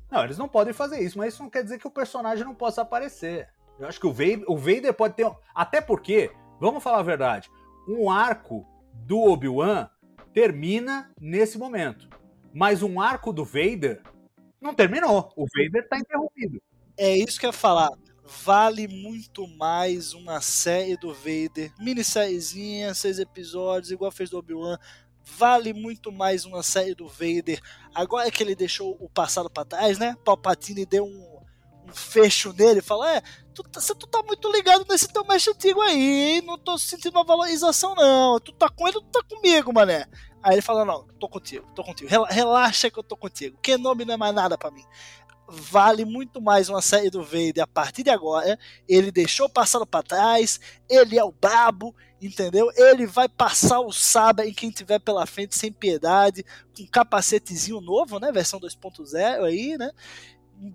Não, 0.10 0.26
eles 0.26 0.38
não 0.38 0.50
podem 0.50 0.74
fazer 0.74 1.00
isso, 1.00 1.18
mas 1.18 1.34
isso 1.34 1.44
não 1.44 1.50
quer 1.50 1.64
dizer 1.64 1.80
que 1.80 1.88
o 1.88 1.92
personagem 1.92 2.44
não 2.44 2.54
possa 2.54 2.82
aparecer. 2.82 3.48
Eu 3.80 3.88
acho 3.88 4.00
que 4.00 4.08
o 4.08 4.12
Vader, 4.12 4.44
o 4.48 4.58
Vader 4.58 4.94
pode 4.94 5.14
ter. 5.14 5.32
Até 5.56 5.80
porque, 5.80 6.30
vamos 6.60 6.84
falar 6.84 7.00
a 7.00 7.04
verdade, 7.04 7.50
um 7.88 8.12
arco 8.12 8.66
do 8.94 9.20
Obi-Wan 9.20 9.90
termina 10.34 11.12
nesse 11.20 11.58
momento. 11.58 12.10
Mas 12.54 12.84
um 12.84 13.00
arco 13.00 13.32
do 13.32 13.46
Vader 13.46 14.02
não 14.60 14.74
terminou. 14.74 15.32
O 15.36 15.46
Vader 15.46 15.88
tá 15.88 15.98
interrompido. 15.98 16.62
É 16.98 17.16
isso 17.18 17.40
que 17.40 17.46
eu 17.46 17.50
ia 17.50 17.54
falar. 17.54 17.90
Vale 18.44 18.88
muito 18.88 19.48
mais 19.48 20.14
uma 20.14 20.40
série 20.40 20.96
do 20.96 21.14
Vader, 21.14 21.74
minissériezinha, 21.80 22.94
seis 22.94 23.20
episódios, 23.20 23.92
igual 23.92 24.12
fez 24.12 24.30
do 24.30 24.38
Obi-Wan. 24.38 24.78
Vale 25.38 25.74
muito 25.74 26.12
mais 26.12 26.46
uma 26.46 26.64
série 26.64 26.96
do 26.96 27.08
Vader. 27.08 27.60
Agora 27.94 28.32
que 28.32 28.42
ele 28.42 28.56
deixou 28.56 28.96
o 29.00 29.10
passado 29.10 29.50
para 29.50 29.66
trás, 29.66 29.98
né? 29.98 30.16
Palpatine 30.24 30.86
deu 30.86 31.06
um, 31.06 31.40
um 31.88 31.94
fecho 31.94 32.54
nele 32.54 32.82
falou: 32.82 33.06
É, 33.06 33.22
tu, 33.54 33.64
tá, 33.64 33.80
tu 33.80 34.08
tá 34.08 34.24
muito 34.24 34.52
ligado 34.52 34.86
nesse 34.90 35.08
teu 35.08 35.26
mestre 35.26 35.54
antigo 35.54 35.82
aí, 35.82 36.42
não 36.46 36.58
tô 36.58 36.78
sentindo 36.78 37.16
uma 37.18 37.24
valorização, 37.24 37.96
não. 37.96 38.40
Tu 38.40 38.52
tá 38.54 38.70
com 38.70 38.88
ele, 38.88 39.00
tu 39.00 39.12
tá 39.12 39.22
comigo, 39.24 39.74
mané. 39.74 40.06
Aí 40.44 40.56
ele 40.56 40.62
fala: 40.62 40.84
Não, 40.84 41.06
tô 41.20 41.30
contigo, 41.30 41.66
tô 41.76 41.84
contigo. 41.84 42.10
Relaxa 42.30 42.90
que 42.90 42.98
eu 42.98 43.04
tô 43.04 43.16
contigo. 43.16 43.58
Que 43.62 43.78
nome 43.78 44.06
não 44.06 44.16
é 44.16 44.18
mais 44.18 44.34
nada 44.34 44.58
para 44.58 44.72
mim. 44.72 44.84
Vale 45.48 46.06
muito 46.06 46.42
mais 46.42 46.70
uma 46.70 46.82
série 46.82 47.10
do 47.10 47.24
Vader 47.24 47.64
a 47.64 47.68
partir 47.68 48.04
de 48.04 48.10
agora. 48.10 48.58
Ele 48.88 49.12
deixou 49.12 49.48
o 49.48 49.50
passado 49.50 49.86
para 49.86 50.02
trás, 50.02 50.60
ele 50.90 51.20
é 51.20 51.24
o 51.24 51.32
brabo, 51.32 51.94
entendeu? 52.22 52.72
Ele 52.76 53.06
vai 53.06 53.28
passar 53.28 53.82
o 53.82 53.92
sabre 53.92 54.48
em 54.48 54.54
quem 54.54 54.72
tiver 54.72 55.00
pela 55.00 55.26
frente 55.26 55.58
sem 55.58 55.72
piedade, 55.72 56.46
com 56.76 56.88
capacetezinho 56.88 57.82
novo, 57.82 58.18
né? 58.18 58.32
Versão 58.32 58.62
2.0 58.62 59.44
aí, 59.44 59.78
né? 59.78 59.92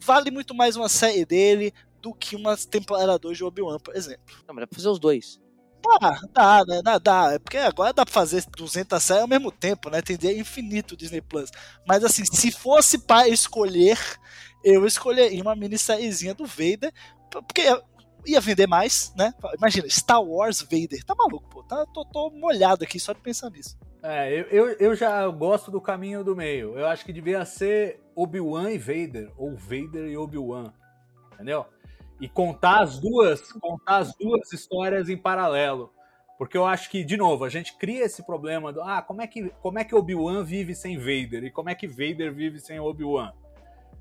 Vale 0.05 0.31
muito 0.31 0.55
mais 0.55 0.77
uma 0.77 0.91
série 0.91 1.25
dele 1.25 1.73
do 2.01 2.15
que 2.15 2.37
uma 2.37 2.57
temporada 2.57 3.19
2 3.19 3.37
de 3.37 3.45
Obi-Wan, 3.45 3.79
por 3.79 3.95
exemplo. 3.97 4.37
Não, 4.47 4.55
mas 4.55 4.63
dá 4.63 4.67
pra 4.67 4.77
fazer 4.77 4.89
os 4.89 4.99
dois. 4.99 5.41
Dá, 5.83 6.21
dá, 6.33 6.65
né? 6.67 6.83
Dá, 6.83 6.99
dá. 6.99 7.33
É 7.35 7.39
porque 7.39 7.59
agora 7.59 7.93
dá 7.93 8.05
pra 8.05 8.13
fazer 8.13 8.45
200 8.57 9.03
séries 9.03 9.23
ao 9.23 9.29
mesmo 9.29 9.53
tempo, 9.53 9.89
né? 9.89 10.03
Tem 10.03 10.17
dia 10.17 10.37
infinito 10.37 10.95
o 10.95 10.97
Disney 10.97 11.21
Plus. 11.21 11.51
Mas 11.87 12.05
assim, 12.05 12.25
se 12.25 12.51
fosse 12.51 12.99
para 12.99 13.29
escolher, 13.29 13.99
eu 14.65 14.85
escolheria 14.87 15.43
uma 15.43 15.55
minissériezinha 15.55 16.35
do 16.35 16.45
Vader, 16.45 16.93
porque 17.31 17.63
ia 18.27 18.41
vender 18.41 18.67
mais, 18.67 19.13
né? 19.17 19.33
Imagina, 19.57 19.89
Star 19.89 20.23
Wars 20.23 20.61
Vader. 20.63 21.05
Tá 21.05 21.15
maluco, 21.15 21.49
pô. 21.49 21.63
Tá, 21.63 21.87
tô, 21.87 22.05
tô 22.05 22.31
molhado 22.31 22.85
aqui 22.85 22.99
só 22.99 23.13
de 23.13 23.21
pensar 23.21 23.51
nisso. 23.51 23.79
É, 24.03 24.33
eu, 24.33 24.45
eu, 24.45 24.77
eu 24.79 24.95
já 24.95 25.27
gosto 25.29 25.71
do 25.71 25.81
caminho 25.81 26.23
do 26.25 26.37
meio. 26.37 26.79
Eu 26.79 26.87
acho 26.87 27.05
que 27.05 27.13
devia 27.13 27.45
ser 27.45 28.01
Obi-Wan 28.15 28.71
e 28.71 28.79
Vader, 28.79 29.33
ou 29.37 29.57
Vader 29.57 30.09
e 30.09 30.17
Obi-Wan. 30.17 30.73
Entendeu? 31.35 31.67
E 32.21 32.29
contar 32.29 32.81
as 32.81 32.99
duas, 32.99 33.53
contar 33.53 33.99
as 33.99 34.15
duas 34.17 34.53
histórias 34.53 35.09
em 35.09 35.17
paralelo. 35.17 35.93
Porque 36.39 36.57
eu 36.57 36.67
acho 36.67 36.91
que, 36.91 37.03
de 37.03 37.17
novo, 37.17 37.45
a 37.45 37.49
gente 37.49 37.77
cria 37.77 38.05
esse 38.05 38.25
problema 38.25 38.73
do 38.73 38.83
ah, 38.83 39.01
como 39.01 39.23
é 39.23 39.27
que, 39.27 39.51
como 39.63 39.79
é 39.79 39.85
que 39.85 39.95
Obi-Wan 39.95 40.45
vive 40.45 40.75
sem 40.75 40.99
Vader 40.99 41.45
e 41.45 41.51
como 41.51 41.71
é 41.71 41.75
que 41.75 41.87
Vader 41.87 42.33
vive 42.33 42.61
sem 42.61 42.79
Obi-Wan? 42.79 43.33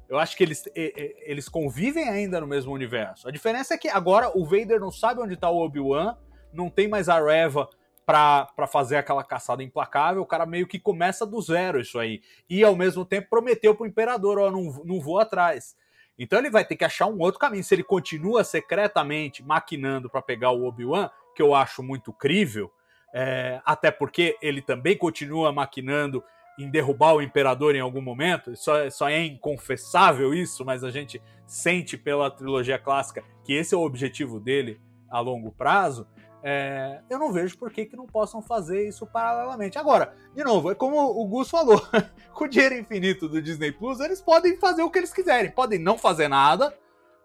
Eu 0.08 0.20
acho 0.20 0.38
que 0.38 0.44
eles, 0.44 0.64
eles 0.76 1.50
convivem 1.50 2.08
ainda 2.10 2.40
no 2.40 2.46
mesmo 2.46 2.72
universo. 2.74 3.28
A 3.28 3.32
diferença 3.32 3.74
é 3.74 3.78
que 3.78 3.90
agora 3.90 4.32
o 4.38 4.46
Vader 4.46 4.80
não 4.80 4.92
sabe 4.92 5.22
onde 5.22 5.34
está 5.34 5.50
o 5.50 5.64
Obi-Wan, 5.64 6.16
não 6.54 6.70
tem 6.70 6.88
mais 6.88 7.10
a 7.10 7.20
Reva 7.20 7.68
para 8.06 8.68
fazer 8.68 8.98
aquela 8.98 9.24
caçada 9.24 9.64
implacável, 9.64 10.22
o 10.22 10.28
cara 10.28 10.46
meio 10.46 10.68
que 10.68 10.78
começa 10.78 11.26
do 11.26 11.42
zero 11.42 11.80
isso 11.80 11.98
aí. 11.98 12.22
E 12.48 12.64
ao 12.64 12.76
mesmo 12.76 13.04
tempo 13.04 13.30
prometeu 13.30 13.74
pro 13.74 13.88
imperador, 13.88 14.38
ó, 14.38 14.52
não, 14.52 14.84
não 14.84 15.00
vou 15.00 15.20
atrás. 15.20 15.76
Então 16.18 16.40
ele 16.40 16.50
vai 16.50 16.64
ter 16.64 16.76
que 16.76 16.86
achar 16.86 17.08
um 17.08 17.20
outro 17.20 17.40
caminho. 17.40 17.64
Se 17.64 17.76
ele 17.76 17.84
continua 17.84 18.44
secretamente 18.44 19.44
maquinando 19.44 20.10
para 20.10 20.22
pegar 20.22 20.52
o 20.52 20.66
Obi-Wan, 20.66 21.10
que 21.36 21.42
eu 21.42 21.54
acho 21.54 21.84
muito 21.84 22.14
crível, 22.14 22.72
é, 23.14 23.62
até 23.66 23.92
porque 23.92 24.38
ele 24.42 24.62
também 24.62 24.98
continua 24.98 25.52
maquinando 25.52 26.24
em 26.58 26.70
derrubar 26.70 27.14
o 27.14 27.22
imperador 27.22 27.76
em 27.76 27.82
algum 27.82 28.02
momento. 28.02 28.56
Só, 28.56 28.90
só 28.90 29.10
é 29.10 29.26
inconfessável 29.26 30.34
isso, 30.34 30.64
mas 30.64 30.84
a 30.84 30.92
gente 30.92 31.22
sente 31.46 31.98
pela 31.98 32.32
trilogia 32.32 32.80
clássica 32.80 33.24
que 33.44 33.54
esse 33.54 33.76
é 33.76 33.78
o 33.78 33.84
objetivo 33.84 34.40
dele 34.40 34.80
a 35.10 35.20
longo 35.20 35.52
prazo. 35.52 36.08
É, 36.48 37.02
eu 37.10 37.18
não 37.18 37.34
vejo 37.34 37.58
por 37.58 37.72
que, 37.72 37.88
que 37.88 37.96
não 37.96 38.06
possam 38.06 38.40
fazer 38.40 38.88
isso 38.88 39.08
paralelamente. 39.08 39.80
Agora, 39.80 40.14
de 40.36 40.44
novo, 40.44 40.70
é 40.70 40.76
como 40.76 40.96
o 41.00 41.26
Gus 41.26 41.50
falou: 41.50 41.82
com 42.36 42.44
o 42.44 42.48
dinheiro 42.48 42.76
infinito 42.76 43.28
do 43.28 43.42
Disney 43.42 43.72
Plus, 43.72 44.00
eles 44.00 44.22
podem 44.22 44.56
fazer 44.58 44.84
o 44.84 44.92
que 44.92 45.00
eles 45.00 45.12
quiserem. 45.12 45.50
Podem 45.50 45.80
não 45.80 45.98
fazer 45.98 46.28
nada, 46.28 46.72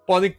podem. 0.07 0.35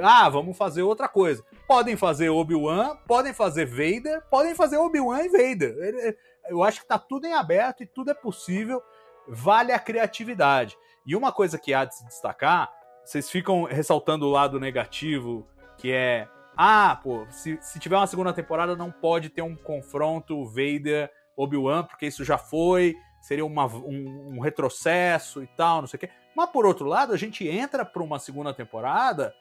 Ah, 0.00 0.28
vamos 0.28 0.56
fazer 0.56 0.82
outra 0.82 1.08
coisa. 1.08 1.44
Podem 1.66 1.96
fazer 1.96 2.28
Obi-Wan, 2.28 2.98
podem 3.04 3.34
fazer 3.34 3.66
Vader, 3.66 4.22
podem 4.30 4.54
fazer 4.54 4.76
Obi-Wan 4.76 5.24
e 5.24 5.28
Vader. 5.28 6.16
Eu 6.48 6.62
acho 6.62 6.82
que 6.82 6.86
tá 6.86 7.00
tudo 7.00 7.26
em 7.26 7.34
aberto 7.34 7.82
e 7.82 7.86
tudo 7.86 8.12
é 8.12 8.14
possível. 8.14 8.80
Vale 9.26 9.72
a 9.72 9.78
criatividade. 9.80 10.78
E 11.04 11.16
uma 11.16 11.32
coisa 11.32 11.58
que 11.58 11.74
há 11.74 11.84
de 11.84 11.96
se 11.96 12.06
destacar, 12.06 12.70
vocês 13.04 13.28
ficam 13.28 13.64
ressaltando 13.64 14.24
o 14.24 14.30
lado 14.30 14.60
negativo, 14.60 15.48
que 15.76 15.90
é 15.90 16.28
ah, 16.62 17.00
pô, 17.02 17.24
se, 17.30 17.58
se 17.62 17.78
tiver 17.78 17.96
uma 17.96 18.06
segunda 18.06 18.34
temporada 18.34 18.76
não 18.76 18.90
pode 18.90 19.30
ter 19.30 19.40
um 19.40 19.56
confronto 19.56 20.44
Vader 20.44 21.10
Obi-Wan, 21.34 21.84
porque 21.84 22.04
isso 22.04 22.22
já 22.22 22.36
foi, 22.36 22.94
seria 23.22 23.46
uma, 23.46 23.64
um, 23.64 24.34
um, 24.34 24.40
retrocesso 24.40 25.42
e 25.42 25.46
tal, 25.46 25.80
não 25.80 25.88
sei 25.88 25.96
o 25.96 26.00
quê. 26.00 26.10
Mas 26.36 26.50
por 26.50 26.66
outro 26.66 26.86
lado, 26.86 27.14
a 27.14 27.16
gente 27.16 27.48
entra 27.48 27.82
para 27.82 28.02
uma 28.02 28.18
segunda 28.18 28.52
temporada 28.52 29.34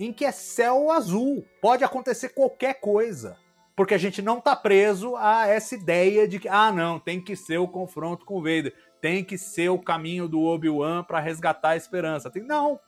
em 0.00 0.12
que 0.12 0.24
é 0.24 0.32
céu 0.32 0.90
azul. 0.90 1.46
Pode 1.62 1.84
acontecer 1.84 2.30
qualquer 2.30 2.80
coisa. 2.80 3.38
porque 3.76 3.94
a 3.94 3.98
gente 3.98 4.20
não 4.20 4.40
tá 4.40 4.56
preso 4.56 5.14
a 5.14 5.46
essa 5.46 5.76
ideia 5.76 6.26
de 6.26 6.40
que, 6.40 6.48
ah, 6.48 6.72
não, 6.72 6.98
tem 6.98 7.22
que 7.22 7.36
ser 7.36 7.58
o 7.58 7.68
confronto 7.68 8.24
com 8.24 8.38
o 8.38 8.42
Vader, 8.42 8.74
tem 9.00 9.22
que 9.22 9.38
ser 9.38 9.68
o 9.68 9.78
caminho 9.78 10.26
do 10.26 10.42
Obi-Wan 10.42 11.04
para 11.04 11.20
resgatar 11.20 11.70
a 11.70 11.76
esperança. 11.76 12.28
Tem, 12.28 12.42
não, 12.42 12.80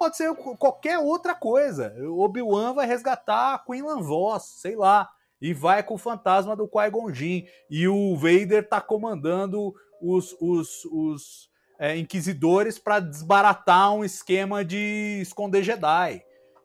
pode 0.00 0.16
ser 0.16 0.34
qualquer 0.34 0.98
outra 0.98 1.34
coisa. 1.34 1.94
Obi-Wan 2.08 2.72
vai 2.72 2.86
resgatar 2.86 3.52
a 3.52 3.58
Queen 3.58 3.82
Voss, 3.82 4.60
sei 4.62 4.74
lá, 4.74 5.06
e 5.38 5.52
vai 5.52 5.82
com 5.82 5.94
o 5.94 5.98
fantasma 5.98 6.56
do 6.56 6.66
Qui-Gon 6.66 7.12
Jinn, 7.12 7.44
e 7.68 7.86
o 7.86 8.16
Vader 8.16 8.66
tá 8.66 8.80
comandando 8.80 9.74
os, 10.00 10.34
os, 10.40 10.86
os 10.86 11.50
é, 11.78 11.98
inquisidores 11.98 12.78
para 12.78 12.98
desbaratar 12.98 13.92
um 13.92 14.02
esquema 14.02 14.64
de 14.64 15.18
esconder 15.20 15.62
Jedi. 15.62 16.22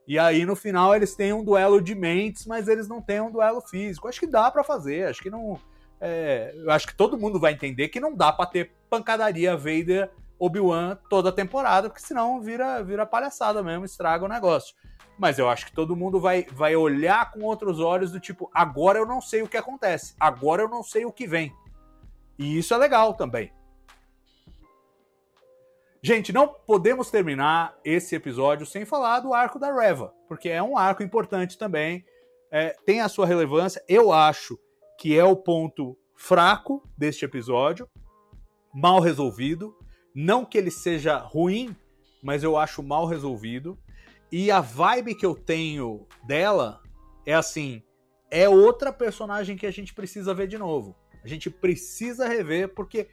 E 0.07 0.17
aí 0.17 0.45
no 0.45 0.55
final 0.55 0.95
eles 0.95 1.13
têm 1.13 1.33
um 1.33 1.43
duelo 1.43 1.81
de 1.81 1.93
mentes, 1.93 2.45
mas 2.45 2.69
eles 2.69 2.87
não 2.87 3.01
têm 3.01 3.19
um 3.19 3.31
duelo 3.31 3.59
físico. 3.59 4.07
Acho 4.07 4.21
que 4.21 4.27
dá 4.27 4.49
para 4.49 4.63
fazer, 4.63 5.09
acho 5.09 5.21
que 5.21 5.29
não. 5.29 5.59
É, 5.99 6.53
eu 6.55 6.71
acho 6.71 6.87
que 6.87 6.95
todo 6.95 7.17
mundo 7.17 7.37
vai 7.37 7.51
entender 7.51 7.89
que 7.89 7.99
não 7.99 8.15
dá 8.15 8.31
para 8.31 8.45
ter 8.45 8.71
pancadaria 8.89 9.57
Vader 9.57 10.09
Obi-Wan 10.39 10.97
toda 11.09 11.29
a 11.29 11.33
temporada, 11.33 11.89
porque 11.89 12.05
senão 12.05 12.41
vira, 12.41 12.83
vira 12.83 13.05
palhaçada 13.05 13.63
mesmo, 13.63 13.85
estraga 13.85 14.25
o 14.25 14.29
negócio. 14.29 14.75
Mas 15.17 15.39
eu 15.39 15.49
acho 15.49 15.65
que 15.65 15.73
todo 15.73 15.95
mundo 15.95 16.19
vai, 16.19 16.45
vai 16.51 16.75
olhar 16.75 17.31
com 17.31 17.41
outros 17.41 17.79
olhos 17.79 18.11
do 18.11 18.19
tipo, 18.19 18.49
agora 18.53 18.99
eu 18.99 19.05
não 19.05 19.21
sei 19.21 19.41
o 19.41 19.47
que 19.47 19.57
acontece, 19.57 20.13
agora 20.19 20.61
eu 20.61 20.69
não 20.69 20.83
sei 20.83 21.05
o 21.05 21.11
que 21.11 21.25
vem. 21.25 21.53
E 22.37 22.57
isso 22.57 22.73
é 22.73 22.77
legal 22.77 23.13
também. 23.13 23.51
Gente, 26.01 26.31
não 26.31 26.47
podemos 26.47 27.09
terminar 27.09 27.75
esse 27.83 28.15
episódio 28.15 28.65
sem 28.65 28.85
falar 28.85 29.21
do 29.21 29.33
arco 29.33 29.57
da 29.57 29.73
Reva, 29.73 30.13
porque 30.27 30.49
é 30.49 30.61
um 30.61 30.77
arco 30.77 31.01
importante 31.01 31.57
também, 31.57 32.05
é, 32.51 32.75
tem 32.85 33.01
a 33.01 33.09
sua 33.09 33.25
relevância. 33.25 33.83
Eu 33.87 34.11
acho 34.11 34.59
que 34.99 35.17
é 35.17 35.23
o 35.23 35.35
ponto 35.35 35.97
fraco 36.15 36.87
deste 36.97 37.25
episódio, 37.25 37.89
mal 38.73 38.99
resolvido. 38.99 39.75
Não 40.15 40.45
que 40.45 40.57
ele 40.57 40.71
seja 40.71 41.17
ruim, 41.17 41.75
mas 42.23 42.41
eu 42.41 42.57
acho 42.57 42.81
mal 42.81 43.05
resolvido. 43.05 43.77
E 44.31 44.49
a 44.49 44.61
vibe 44.61 45.15
que 45.15 45.25
eu 45.25 45.35
tenho 45.35 46.07
dela 46.25 46.81
é 47.25 47.33
assim: 47.33 47.83
é 48.31 48.47
outra 48.47 48.93
personagem 48.93 49.57
que 49.57 49.67
a 49.67 49.71
gente 49.71 49.93
precisa 49.93 50.33
ver 50.33 50.47
de 50.47 50.57
novo. 50.57 50.95
A 51.23 51.27
gente 51.27 51.49
precisa 51.49 52.27
rever 52.27 52.73
porque 52.73 53.09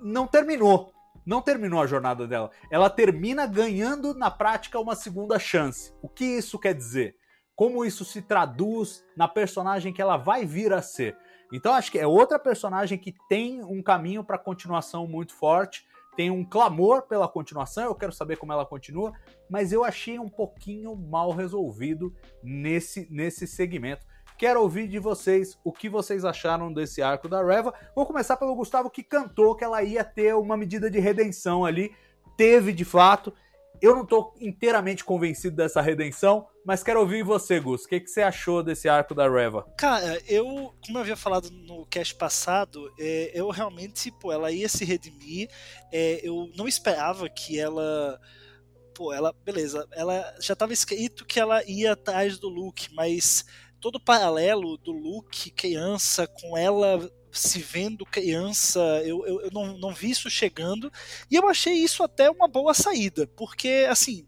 não 0.00 0.26
terminou 0.26 0.92
não 1.24 1.40
terminou 1.40 1.80
a 1.80 1.86
jornada 1.86 2.26
dela. 2.26 2.50
Ela 2.70 2.90
termina 2.90 3.46
ganhando 3.46 4.14
na 4.14 4.30
prática 4.30 4.78
uma 4.78 4.94
segunda 4.94 5.38
chance. 5.38 5.92
O 6.02 6.08
que 6.08 6.24
isso 6.24 6.58
quer 6.58 6.74
dizer? 6.74 7.16
Como 7.54 7.84
isso 7.84 8.04
se 8.04 8.22
traduz 8.22 9.04
na 9.16 9.28
personagem 9.28 9.92
que 9.92 10.02
ela 10.02 10.16
vai 10.16 10.44
vir 10.44 10.72
a 10.72 10.82
ser? 10.82 11.16
Então 11.52 11.74
acho 11.74 11.92
que 11.92 11.98
é 11.98 12.06
outra 12.06 12.38
personagem 12.38 12.98
que 12.98 13.14
tem 13.28 13.62
um 13.62 13.82
caminho 13.82 14.24
para 14.24 14.38
continuação 14.38 15.06
muito 15.06 15.34
forte, 15.34 15.86
tem 16.16 16.30
um 16.30 16.44
clamor 16.44 17.02
pela 17.02 17.28
continuação, 17.28 17.84
eu 17.84 17.94
quero 17.94 18.12
saber 18.12 18.36
como 18.36 18.52
ela 18.52 18.66
continua, 18.66 19.12
mas 19.48 19.72
eu 19.72 19.84
achei 19.84 20.18
um 20.18 20.28
pouquinho 20.28 20.96
mal 20.96 21.30
resolvido 21.30 22.14
nesse 22.42 23.06
nesse 23.10 23.46
segmento. 23.46 24.06
Quero 24.38 24.60
ouvir 24.60 24.88
de 24.88 24.98
vocês 24.98 25.58
o 25.62 25.72
que 25.72 25.88
vocês 25.88 26.24
acharam 26.24 26.72
desse 26.72 27.00
arco 27.00 27.28
da 27.28 27.44
Reva. 27.44 27.72
Vou 27.94 28.04
começar 28.04 28.36
pelo 28.36 28.56
Gustavo 28.56 28.90
que 28.90 29.02
cantou 29.02 29.54
que 29.54 29.62
ela 29.62 29.82
ia 29.82 30.02
ter 30.02 30.34
uma 30.34 30.56
medida 30.56 30.90
de 30.90 30.98
redenção 30.98 31.64
ali. 31.64 31.94
Teve 32.36 32.72
de 32.72 32.84
fato. 32.84 33.32
Eu 33.82 33.96
não 33.96 34.04
estou 34.04 34.32
inteiramente 34.40 35.04
convencido 35.04 35.56
dessa 35.56 35.82
redenção, 35.82 36.46
mas 36.64 36.84
quero 36.84 37.00
ouvir 37.00 37.24
você, 37.24 37.58
Gus. 37.58 37.84
O 37.84 37.88
que, 37.88 37.98
que 37.98 38.08
você 38.08 38.22
achou 38.22 38.62
desse 38.62 38.88
arco 38.88 39.12
da 39.12 39.28
Reva? 39.28 39.66
Cara, 39.76 40.22
eu, 40.28 40.72
como 40.86 40.98
eu 40.98 41.00
havia 41.00 41.16
falado 41.16 41.50
no 41.50 41.84
cast 41.86 42.14
passado, 42.14 42.88
é, 42.96 43.32
eu 43.34 43.50
realmente, 43.50 44.12
pô, 44.12 44.30
ela 44.30 44.52
ia 44.52 44.68
se 44.68 44.84
redimir. 44.84 45.48
É, 45.92 46.20
eu 46.22 46.48
não 46.56 46.68
esperava 46.68 47.28
que 47.28 47.58
ela 47.58 48.20
pô, 48.94 49.12
ela, 49.12 49.34
beleza, 49.44 49.88
ela 49.92 50.32
já 50.38 50.52
estava 50.52 50.72
escrito 50.72 51.24
que 51.24 51.40
ela 51.40 51.64
ia 51.64 51.92
atrás 51.92 52.38
do 52.38 52.48
Luke, 52.48 52.94
mas 52.94 53.44
todo 53.80 53.96
o 53.96 54.04
paralelo 54.04 54.76
do 54.76 54.92
Luke 54.92 55.50
criança 55.50 56.26
com 56.26 56.56
ela 56.56 57.10
se 57.32 57.58
vendo 57.58 58.04
criança, 58.04 58.78
eu, 59.04 59.26
eu, 59.26 59.40
eu 59.42 59.50
não, 59.50 59.76
não 59.78 59.94
vi 59.94 60.10
isso 60.10 60.28
chegando, 60.28 60.92
e 61.30 61.36
eu 61.36 61.48
achei 61.48 61.74
isso 61.74 62.02
até 62.02 62.30
uma 62.30 62.46
boa 62.46 62.74
saída, 62.74 63.26
porque, 63.36 63.86
assim, 63.88 64.26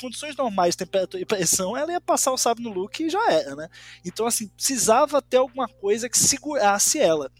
condições 0.00 0.34
normais, 0.34 0.74
temperatura 0.74 1.22
e 1.22 1.26
pressão, 1.26 1.76
ela 1.76 1.92
ia 1.92 2.00
passar 2.00 2.32
o 2.32 2.38
sábio 2.38 2.64
no 2.64 2.72
Luke 2.72 3.04
e 3.04 3.10
já 3.10 3.30
era, 3.30 3.54
né? 3.54 3.68
Então, 4.04 4.26
assim, 4.26 4.48
precisava 4.48 5.22
ter 5.22 5.36
alguma 5.36 5.68
coisa 5.68 6.08
que 6.08 6.18
segurasse 6.18 6.98
ela. 6.98 7.30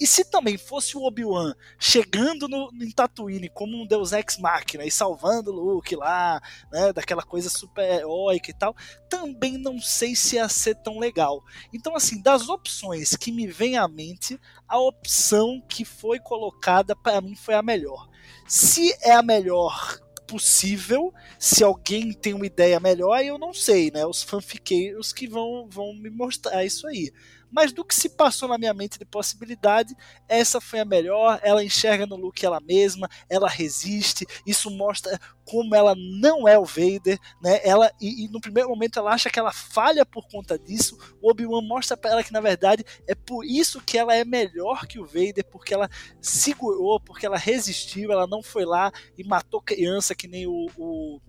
E 0.00 0.06
se 0.06 0.24
também 0.24 0.56
fosse 0.56 0.96
o 0.96 1.02
Obi-Wan 1.02 1.54
chegando 1.78 2.48
no, 2.48 2.70
em 2.72 2.90
Tatooine 2.90 3.50
como 3.50 3.76
um 3.76 3.86
Deus 3.86 4.12
Ex 4.12 4.38
Machina 4.38 4.86
e 4.86 4.90
salvando 4.90 5.50
o 5.50 5.54
Luke 5.54 5.94
lá, 5.94 6.40
né, 6.72 6.90
daquela 6.90 7.22
coisa 7.22 7.50
super 7.50 7.84
heróica 7.84 8.50
e 8.50 8.54
tal, 8.54 8.74
também 9.10 9.58
não 9.58 9.78
sei 9.78 10.16
se 10.16 10.36
ia 10.36 10.48
ser 10.48 10.76
tão 10.76 10.98
legal. 10.98 11.44
Então, 11.70 11.94
assim, 11.94 12.22
das 12.22 12.48
opções 12.48 13.14
que 13.14 13.30
me 13.30 13.46
vem 13.46 13.76
à 13.76 13.86
mente, 13.86 14.40
a 14.66 14.78
opção 14.78 15.62
que 15.68 15.84
foi 15.84 16.18
colocada 16.18 16.96
para 16.96 17.20
mim 17.20 17.34
foi 17.34 17.54
a 17.54 17.62
melhor. 17.62 18.08
Se 18.46 18.96
é 19.02 19.12
a 19.12 19.22
melhor 19.22 20.00
possível, 20.30 21.12
se 21.40 21.64
alguém 21.64 22.12
tem 22.12 22.32
uma 22.34 22.46
ideia 22.46 22.78
melhor, 22.78 23.20
eu 23.20 23.36
não 23.36 23.52
sei, 23.52 23.90
né? 23.90 24.06
Os 24.06 24.22
fanfiqueiros 24.22 25.12
que 25.12 25.26
vão, 25.26 25.66
vão 25.68 25.92
me 25.92 26.08
mostrar 26.08 26.64
isso 26.64 26.86
aí 26.86 27.10
mas 27.50 27.72
do 27.72 27.84
que 27.84 27.94
se 27.94 28.08
passou 28.08 28.48
na 28.48 28.56
minha 28.56 28.72
mente 28.72 28.98
de 28.98 29.04
possibilidade, 29.04 29.96
essa 30.28 30.60
foi 30.60 30.80
a 30.80 30.84
melhor. 30.84 31.40
Ela 31.42 31.64
enxerga 31.64 32.06
no 32.06 32.16
Luke 32.16 32.46
ela 32.46 32.60
mesma, 32.60 33.08
ela 33.28 33.48
resiste. 33.48 34.26
Isso 34.46 34.70
mostra 34.70 35.18
como 35.44 35.74
ela 35.74 35.96
não 35.96 36.46
é 36.46 36.56
o 36.56 36.64
Vader, 36.64 37.18
né? 37.42 37.60
Ela 37.64 37.90
e, 38.00 38.24
e 38.24 38.28
no 38.28 38.40
primeiro 38.40 38.68
momento 38.68 39.00
ela 39.00 39.12
acha 39.12 39.28
que 39.28 39.38
ela 39.38 39.52
falha 39.52 40.06
por 40.06 40.28
conta 40.28 40.56
disso. 40.56 40.96
O 41.20 41.28
Obi-Wan 41.28 41.62
mostra 41.62 41.96
para 41.96 42.12
ela 42.12 42.22
que 42.22 42.32
na 42.32 42.40
verdade 42.40 42.84
é 43.08 43.16
por 43.16 43.44
isso 43.44 43.80
que 43.80 43.98
ela 43.98 44.14
é 44.14 44.24
melhor 44.24 44.86
que 44.86 45.00
o 45.00 45.04
Vader, 45.04 45.44
porque 45.50 45.74
ela 45.74 45.90
segurou, 46.20 47.00
porque 47.00 47.26
ela 47.26 47.36
resistiu, 47.36 48.12
ela 48.12 48.28
não 48.28 48.42
foi 48.42 48.64
lá 48.64 48.92
e 49.18 49.24
matou 49.24 49.60
criança 49.60 50.14
que 50.20 50.28
nem 50.28 50.46
o, 50.46 50.66
o 50.76 51.20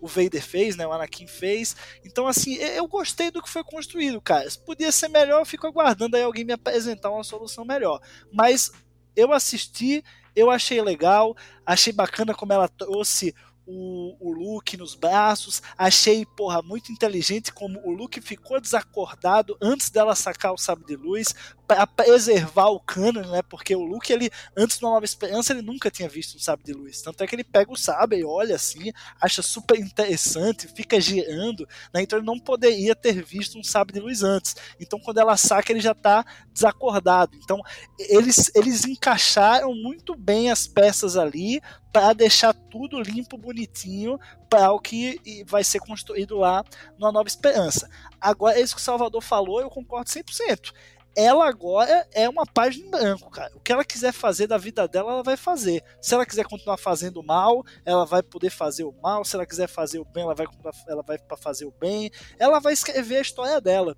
o 0.00 0.06
Vader 0.06 0.42
fez, 0.42 0.76
né? 0.76 0.86
O 0.86 0.92
Anakin 0.92 1.26
fez. 1.26 1.74
Então, 2.04 2.26
assim, 2.26 2.54
eu 2.54 2.86
gostei 2.86 3.30
do 3.30 3.42
que 3.42 3.48
foi 3.48 3.64
construído, 3.64 4.20
cara. 4.20 4.48
Se 4.48 4.58
podia 4.58 4.92
ser 4.92 5.08
melhor, 5.08 5.40
eu 5.40 5.46
fico 5.46 5.66
aguardando 5.66 6.16
aí 6.16 6.22
alguém 6.22 6.44
me 6.44 6.52
apresentar 6.52 7.10
uma 7.10 7.24
solução 7.24 7.64
melhor. 7.64 8.00
Mas 8.32 8.70
eu 9.14 9.32
assisti, 9.32 10.04
eu 10.34 10.50
achei 10.50 10.80
legal, 10.82 11.34
achei 11.64 11.92
bacana 11.92 12.34
como 12.34 12.52
ela 12.52 12.68
trouxe 12.68 13.34
o, 13.66 14.16
o 14.20 14.32
Luke 14.32 14.76
nos 14.76 14.94
braços. 14.94 15.62
Achei, 15.76 16.24
porra, 16.24 16.62
muito 16.62 16.92
inteligente 16.92 17.52
como 17.52 17.80
o 17.84 17.90
Luke 17.90 18.20
ficou 18.20 18.60
desacordado 18.60 19.56
antes 19.60 19.90
dela 19.90 20.14
sacar 20.14 20.52
o 20.52 20.58
sabre 20.58 20.84
de 20.86 20.96
luz 20.96 21.34
para 21.66 21.86
preservar 21.86 22.68
o 22.68 22.78
canon, 22.78 23.28
né? 23.28 23.42
Porque 23.42 23.74
o 23.74 23.82
Luke, 23.82 24.12
ele, 24.12 24.30
antes 24.56 24.78
de 24.78 24.84
uma 24.84 24.92
nova 24.92 25.04
esperança, 25.04 25.52
ele 25.52 25.62
nunca 25.62 25.90
tinha 25.90 26.08
visto 26.08 26.36
um 26.36 26.40
sabre 26.40 26.64
de 26.64 26.72
luz. 26.72 27.02
Tanto 27.02 27.22
é 27.24 27.26
que 27.26 27.34
ele 27.34 27.42
pega 27.42 27.72
o 27.72 27.76
sabre 27.76 28.20
e 28.20 28.24
olha 28.24 28.54
assim, 28.54 28.92
acha 29.20 29.42
super 29.42 29.78
interessante, 29.78 30.68
fica 30.68 31.00
girando, 31.00 31.66
né? 31.92 32.02
Então 32.02 32.18
ele 32.18 32.26
não 32.26 32.38
poderia 32.38 32.94
ter 32.94 33.22
visto 33.24 33.58
um 33.58 33.64
sabre 33.64 33.94
de 33.94 34.00
luz 34.00 34.22
antes. 34.22 34.54
Então 34.78 35.00
quando 35.00 35.18
ela 35.18 35.36
saca, 35.36 35.72
ele 35.72 35.80
já 35.80 35.94
tá 35.94 36.24
desacordado. 36.52 37.36
Então 37.42 37.60
eles, 37.98 38.50
eles 38.54 38.84
encaixaram 38.84 39.74
muito 39.74 40.14
bem 40.14 40.50
as 40.50 40.68
peças 40.68 41.16
ali 41.16 41.60
para 41.96 42.12
deixar 42.12 42.52
tudo 42.52 43.00
limpo, 43.00 43.38
bonitinho, 43.38 44.20
para 44.50 44.70
o 44.70 44.78
que 44.78 45.18
vai 45.46 45.64
ser 45.64 45.78
construído 45.78 46.36
lá 46.36 46.62
na 46.98 47.10
Nova 47.10 47.26
Esperança. 47.26 47.88
Agora, 48.20 48.60
isso 48.60 48.74
que 48.74 48.82
o 48.82 48.84
Salvador 48.84 49.22
falou, 49.22 49.62
eu 49.62 49.70
concordo 49.70 50.10
100% 50.10 50.74
ela 51.16 51.48
agora 51.48 52.06
é 52.12 52.28
uma 52.28 52.44
página 52.44 52.86
em 52.86 52.90
branco, 52.90 53.30
cara. 53.30 53.50
O 53.56 53.60
que 53.60 53.72
ela 53.72 53.82
quiser 53.82 54.12
fazer 54.12 54.46
da 54.46 54.58
vida 54.58 54.86
dela, 54.86 55.12
ela 55.12 55.22
vai 55.22 55.34
fazer. 55.34 55.82
Se 55.98 56.12
ela 56.12 56.26
quiser 56.26 56.44
continuar 56.44 56.76
fazendo 56.76 57.22
mal, 57.22 57.64
ela 57.86 58.04
vai 58.04 58.22
poder 58.22 58.50
fazer 58.50 58.84
o 58.84 58.92
mal. 59.02 59.24
Se 59.24 59.34
ela 59.34 59.46
quiser 59.46 59.66
fazer 59.66 59.98
o 59.98 60.04
bem, 60.04 60.24
ela 60.24 60.34
vai, 60.34 60.46
ela 60.86 61.02
vai 61.02 61.16
para 61.16 61.38
fazer 61.38 61.64
o 61.64 61.70
bem. 61.70 62.10
Ela 62.38 62.60
vai 62.60 62.74
escrever 62.74 63.16
a 63.16 63.22
história 63.22 63.58
dela. 63.62 63.96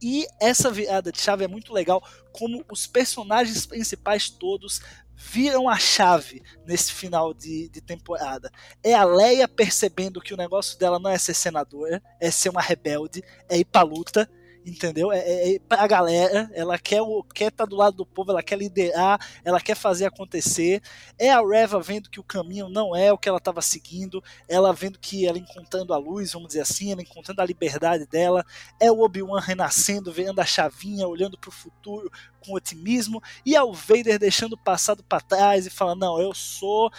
E 0.00 0.26
essa 0.40 0.70
virada 0.70 1.10
de 1.10 1.20
chave 1.20 1.44
é 1.44 1.48
muito 1.48 1.72
legal, 1.72 2.02
como 2.32 2.64
os 2.70 2.86
personagens 2.86 3.66
principais 3.66 4.28
todos 4.28 4.80
viram 5.16 5.68
a 5.68 5.78
chave 5.78 6.42
nesse 6.66 6.92
final 6.92 7.32
de, 7.32 7.68
de 7.70 7.80
temporada. 7.80 8.50
É 8.82 8.92
a 8.92 9.04
Leia 9.04 9.48
percebendo 9.48 10.20
que 10.20 10.34
o 10.34 10.36
negócio 10.36 10.78
dela 10.78 10.98
não 10.98 11.10
é 11.10 11.16
ser 11.16 11.34
senadora, 11.34 12.02
é 12.20 12.30
ser 12.30 12.50
uma 12.50 12.60
rebelde, 12.60 13.24
é 13.48 13.58
ir 13.58 13.64
pra 13.64 13.82
luta 13.82 14.28
entendeu? 14.66 15.12
É, 15.12 15.18
é, 15.18 15.54
é 15.54 15.58
pra 15.60 15.86
galera, 15.86 16.50
ela 16.52 16.76
quer 16.76 17.00
quer 17.32 17.48
estar 17.48 17.64
tá 17.64 17.70
do 17.70 17.76
lado 17.76 17.96
do 17.96 18.04
povo, 18.04 18.32
ela 18.32 18.42
quer 18.42 18.58
liderar, 18.58 19.20
ela 19.44 19.60
quer 19.60 19.76
fazer 19.76 20.06
acontecer. 20.06 20.82
É 21.16 21.30
a 21.30 21.40
Reva 21.40 21.80
vendo 21.80 22.10
que 22.10 22.18
o 22.18 22.24
caminho 22.24 22.68
não 22.68 22.94
é 22.94 23.12
o 23.12 23.18
que 23.18 23.28
ela 23.28 23.38
estava 23.38 23.62
seguindo, 23.62 24.22
ela 24.48 24.72
vendo 24.72 24.98
que 24.98 25.24
ela 25.24 25.38
encontrando 25.38 25.94
a 25.94 25.96
luz, 25.96 26.32
vamos 26.32 26.48
dizer 26.48 26.62
assim, 26.62 26.90
ela 26.90 27.00
encontrando 27.00 27.40
a 27.40 27.46
liberdade 27.46 28.06
dela. 28.06 28.44
É 28.80 28.90
o 28.90 29.00
Obi-Wan 29.00 29.40
renascendo, 29.40 30.12
vendo 30.12 30.40
a 30.40 30.44
chavinha, 30.44 31.06
olhando 31.06 31.38
para 31.38 31.48
o 31.48 31.52
futuro 31.52 32.10
com 32.40 32.52
otimismo, 32.54 33.22
e 33.44 33.54
é 33.54 33.62
o 33.62 33.72
Vader 33.72 34.18
deixando 34.18 34.54
o 34.54 34.58
passado 34.58 35.04
para 35.04 35.20
trás 35.20 35.66
e 35.66 35.70
falando: 35.70 36.00
"Não, 36.00 36.20
eu 36.20 36.34
sou 36.34 36.90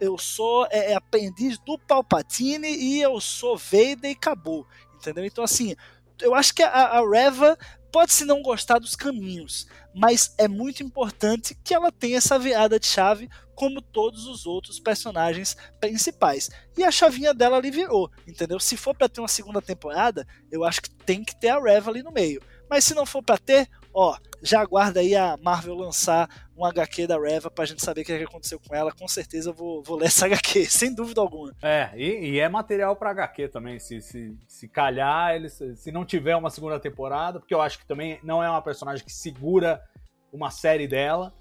eu 0.00 0.18
sou 0.18 0.66
é, 0.70 0.92
é, 0.92 0.94
aprendiz 0.94 1.56
do 1.58 1.78
Palpatine 1.78 2.68
e 2.68 3.00
eu 3.00 3.18
sou 3.20 3.56
Vader 3.56 4.04
e 4.04 4.10
acabou. 4.10 4.66
Entendeu? 4.96 5.24
Então, 5.24 5.44
assim, 5.44 5.76
eu 6.20 6.34
acho 6.34 6.54
que 6.54 6.62
a, 6.62 6.68
a 6.68 7.08
Reva 7.08 7.56
pode-se 7.90 8.24
não 8.24 8.42
gostar 8.42 8.78
dos 8.80 8.96
caminhos, 8.96 9.66
mas 9.94 10.34
é 10.36 10.48
muito 10.48 10.82
importante 10.82 11.56
que 11.62 11.72
ela 11.72 11.92
tenha 11.92 12.16
essa 12.16 12.38
virada 12.38 12.78
de 12.80 12.86
chave 12.86 13.28
como 13.54 13.80
todos 13.80 14.26
os 14.26 14.46
outros 14.46 14.80
personagens 14.80 15.56
principais. 15.80 16.50
E 16.76 16.82
a 16.82 16.90
chavinha 16.90 17.32
dela 17.32 17.56
ali 17.56 17.70
virou, 17.70 18.10
entendeu? 18.26 18.58
Se 18.58 18.76
for 18.76 18.94
para 18.94 19.08
ter 19.08 19.20
uma 19.20 19.28
segunda 19.28 19.62
temporada, 19.62 20.26
eu 20.50 20.64
acho 20.64 20.82
que 20.82 20.90
tem 20.90 21.22
que 21.22 21.38
ter 21.38 21.50
a 21.50 21.60
Reva 21.60 21.90
ali 21.90 22.02
no 22.02 22.10
meio. 22.10 22.42
Mas 22.68 22.84
se 22.84 22.94
não 22.94 23.06
for 23.06 23.22
para 23.22 23.38
ter, 23.38 23.68
ó, 23.92 24.16
já 24.44 24.60
aguarda 24.60 25.00
aí 25.00 25.16
a 25.16 25.38
Marvel 25.42 25.74
lançar 25.74 26.28
um 26.54 26.64
HQ 26.66 27.06
da 27.06 27.18
Reva 27.18 27.50
pra 27.50 27.64
gente 27.64 27.82
saber 27.82 28.02
o 28.02 28.04
que, 28.04 28.12
é 28.12 28.18
que 28.18 28.24
aconteceu 28.24 28.60
com 28.60 28.74
ela. 28.74 28.92
Com 28.92 29.08
certeza 29.08 29.50
eu 29.50 29.54
vou, 29.54 29.82
vou 29.82 29.96
ler 29.96 30.06
essa 30.06 30.26
HQ, 30.26 30.66
sem 30.66 30.94
dúvida 30.94 31.22
alguma. 31.22 31.52
É, 31.62 31.90
e, 31.96 32.32
e 32.32 32.38
é 32.38 32.48
material 32.48 32.94
pra 32.94 33.10
HQ 33.10 33.48
também. 33.48 33.78
Se, 33.78 34.02
se, 34.02 34.36
se 34.46 34.68
calhar, 34.68 35.34
eles, 35.34 35.58
se 35.76 35.90
não 35.90 36.04
tiver 36.04 36.36
uma 36.36 36.50
segunda 36.50 36.78
temporada, 36.78 37.40
porque 37.40 37.54
eu 37.54 37.62
acho 37.62 37.78
que 37.78 37.86
também 37.86 38.20
não 38.22 38.42
é 38.42 38.50
uma 38.50 38.60
personagem 38.60 39.02
que 39.02 39.12
segura 39.12 39.82
uma 40.30 40.50
série 40.50 40.86
dela. 40.86 41.32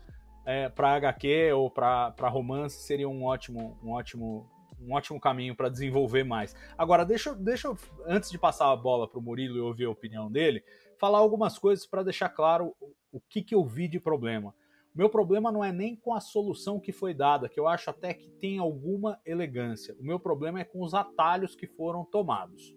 É, 0.46 0.70
para 0.70 0.96
HQ 0.96 1.54
ou 1.54 1.70
para 1.70 2.28
romance 2.30 2.82
seria 2.84 3.08
um 3.08 3.24
ótimo, 3.24 3.78
um 3.84 3.92
ótimo, 3.92 4.50
um 4.82 4.94
ótimo 4.94 5.20
caminho 5.20 5.56
para 5.56 5.70
desenvolver 5.70 6.24
mais. 6.24 6.56
Agora, 6.78 7.06
deixa, 7.06 7.34
deixa 7.34 7.68
eu, 7.68 7.78
antes 8.06 8.30
de 8.30 8.38
passar 8.38 8.72
a 8.72 8.76
bola 8.76 9.08
para 9.08 9.20
o 9.20 9.22
Murilo 9.22 9.58
e 9.58 9.62
ouvir 9.62 9.86
a 9.86 9.90
opinião 9.90 10.30
dele, 10.30 10.62
falar 11.04 11.18
algumas 11.18 11.60
coisas 11.60 11.86
para 11.86 12.02
deixar 12.02 12.30
claro 12.30 12.74
o 13.12 13.20
que, 13.20 13.42
que 13.42 13.54
eu 13.54 13.66
vi 13.66 13.90
de 13.90 14.00
problema. 14.00 14.56
O 14.96 14.98
meu 14.98 15.10
problema 15.10 15.52
não 15.52 15.62
é 15.62 15.70
nem 15.70 15.98
com 15.98 16.14
a 16.14 16.22
solução 16.22 16.80
que 16.80 16.94
foi 16.94 17.14
dada, 17.14 17.50
que 17.50 17.60
eu 17.60 17.68
acho 17.68 17.90
até 17.90 18.14
que 18.14 18.30
tem 18.30 18.58
alguma 18.58 19.20
elegância. 19.26 19.94
O 20.00 20.04
meu 20.06 20.18
problema 20.18 20.62
é 20.62 20.64
com 20.64 20.82
os 20.82 20.94
atalhos 20.94 21.58
que 21.58 21.68
foram 21.68 22.06
tomados. 22.06 22.74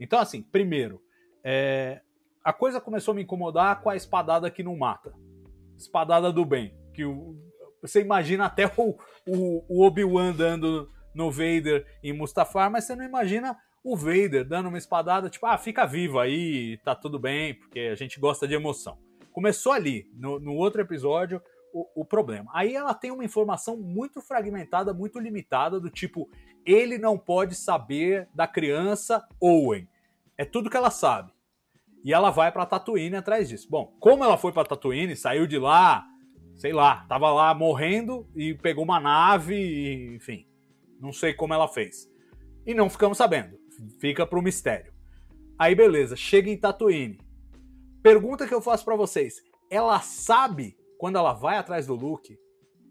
Então, 0.00 0.18
assim, 0.18 0.40
primeiro, 0.40 1.02
é... 1.44 2.00
a 2.42 2.54
coisa 2.54 2.80
começou 2.80 3.12
a 3.12 3.16
me 3.16 3.22
incomodar 3.24 3.82
com 3.82 3.90
a 3.90 3.96
espadada 3.96 4.50
que 4.50 4.62
não 4.62 4.74
mata. 4.74 5.12
Espadada 5.76 6.32
do 6.32 6.46
bem. 6.46 6.74
Que 6.94 7.04
o... 7.04 7.36
você 7.82 8.00
imagina 8.00 8.46
até 8.46 8.64
o, 8.78 8.96
o, 9.26 9.62
o 9.68 9.86
Obi-Wan 9.86 10.32
dando 10.32 10.90
no 11.14 11.30
Vader 11.30 11.86
em 12.02 12.14
Mustafar, 12.14 12.70
mas 12.70 12.84
você 12.84 12.96
não 12.96 13.04
imagina 13.04 13.58
o 13.82 13.96
Vader 13.96 14.46
dando 14.46 14.68
uma 14.68 14.78
espadada, 14.78 15.30
tipo, 15.30 15.46
ah, 15.46 15.56
fica 15.56 15.86
vivo 15.86 16.18
aí, 16.18 16.78
tá 16.84 16.94
tudo 16.94 17.18
bem, 17.18 17.54
porque 17.54 17.80
a 17.80 17.94
gente 17.94 18.18
gosta 18.18 18.46
de 18.46 18.54
emoção. 18.54 18.98
Começou 19.32 19.72
ali, 19.72 20.10
no, 20.14 20.38
no 20.40 20.54
outro 20.54 20.80
episódio, 20.80 21.40
o, 21.72 22.02
o, 22.02 22.04
problema. 22.04 22.50
Aí 22.54 22.74
ela 22.74 22.94
tem 22.94 23.10
uma 23.10 23.24
informação 23.24 23.76
muito 23.76 24.20
fragmentada, 24.20 24.92
muito 24.92 25.18
limitada, 25.18 25.78
do 25.78 25.90
tipo, 25.90 26.28
ele 26.64 26.98
não 26.98 27.18
pode 27.18 27.54
saber 27.54 28.28
da 28.34 28.46
criança 28.46 29.26
Owen. 29.40 29.88
É 30.36 30.44
tudo 30.44 30.70
que 30.70 30.76
ela 30.76 30.90
sabe. 30.90 31.32
E 32.04 32.12
ela 32.12 32.30
vai 32.30 32.50
para 32.50 32.66
Tatooine 32.66 33.16
atrás 33.16 33.48
disso. 33.48 33.68
Bom, 33.70 33.94
como 34.00 34.24
ela 34.24 34.38
foi 34.38 34.52
para 34.52 34.68
Tatooine, 34.68 35.16
saiu 35.16 35.46
de 35.46 35.58
lá, 35.58 36.06
sei 36.54 36.72
lá, 36.72 37.04
tava 37.08 37.30
lá 37.30 37.54
morrendo 37.54 38.28
e 38.34 38.54
pegou 38.54 38.84
uma 38.84 39.00
nave, 39.00 39.54
e, 39.54 40.16
enfim, 40.16 40.46
não 41.00 41.12
sei 41.12 41.34
como 41.34 41.54
ela 41.54 41.68
fez. 41.68 42.10
E 42.66 42.74
não 42.74 42.90
ficamos 42.90 43.18
sabendo. 43.18 43.58
Fica 43.98 44.26
pro 44.26 44.42
mistério. 44.42 44.92
Aí 45.58 45.74
beleza, 45.74 46.16
chega 46.16 46.50
em 46.50 46.56
Tatooine. 46.56 47.20
Pergunta 48.02 48.46
que 48.46 48.54
eu 48.54 48.62
faço 48.62 48.84
para 48.84 48.96
vocês: 48.96 49.42
ela 49.70 50.00
sabe 50.00 50.76
quando 50.98 51.16
ela 51.16 51.32
vai 51.32 51.56
atrás 51.56 51.86
do 51.86 51.94
Luke? 51.94 52.38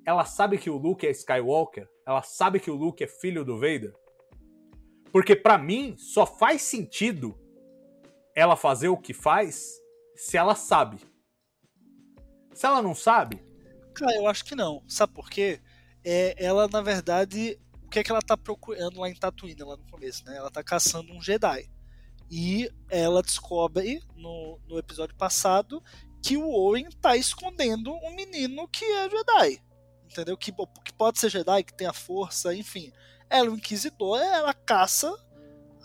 Ela 0.05 0.25
sabe 0.25 0.57
que 0.57 0.69
o 0.69 0.77
Luke 0.77 1.05
é 1.05 1.11
Skywalker? 1.11 1.87
Ela 2.05 2.21
sabe 2.23 2.59
que 2.59 2.71
o 2.71 2.75
Luke 2.75 3.03
é 3.03 3.07
filho 3.07 3.43
do 3.43 3.55
Vader? 3.55 3.93
Porque 5.11 5.35
para 5.35 5.57
mim 5.57 5.95
só 5.97 6.25
faz 6.25 6.61
sentido 6.61 7.37
ela 8.35 8.55
fazer 8.55 8.87
o 8.87 8.97
que 8.97 9.13
faz 9.13 9.73
se 10.15 10.37
ela 10.37 10.55
sabe. 10.55 10.99
Se 12.53 12.65
ela 12.65 12.81
não 12.81 12.95
sabe, 12.95 13.41
cara, 13.97 14.15
eu 14.15 14.27
acho 14.27 14.45
que 14.45 14.55
não. 14.55 14.83
Sabe 14.87 15.13
por 15.13 15.29
quê? 15.29 15.59
É, 16.03 16.35
ela 16.37 16.67
na 16.67 16.81
verdade 16.81 17.59
o 17.87 17.89
que 17.89 17.99
é 17.99 18.03
que 18.03 18.11
ela 18.11 18.21
tá 18.21 18.35
procurando 18.35 18.99
lá 18.99 19.09
em 19.09 19.15
Tatooine, 19.15 19.63
lá 19.63 19.77
no 19.77 19.85
começo, 19.85 20.25
né? 20.25 20.35
Ela 20.35 20.51
tá 20.51 20.61
caçando 20.61 21.13
um 21.13 21.21
Jedi. 21.21 21.69
E 22.29 22.69
ela 22.89 23.21
descobre 23.21 24.03
no, 24.13 24.59
no 24.67 24.77
episódio 24.77 25.15
passado 25.15 25.81
que 26.21 26.35
o 26.35 26.49
Owen 26.49 26.89
tá 27.01 27.15
escondendo 27.15 27.93
um 27.93 28.13
menino 28.13 28.67
que 28.67 28.83
é 28.83 29.09
Jedi. 29.09 29.63
Entendeu? 30.11 30.35
Que, 30.35 30.51
que 30.83 30.93
pode 30.97 31.17
ser 31.17 31.29
Jedi, 31.29 31.63
que 31.63 31.73
tem 31.73 31.87
a 31.87 31.93
força, 31.93 32.53
enfim. 32.53 32.91
Ela, 33.29 33.49
o 33.49 33.55
Inquisidor, 33.55 34.19
ela 34.19 34.53
caça 34.53 35.09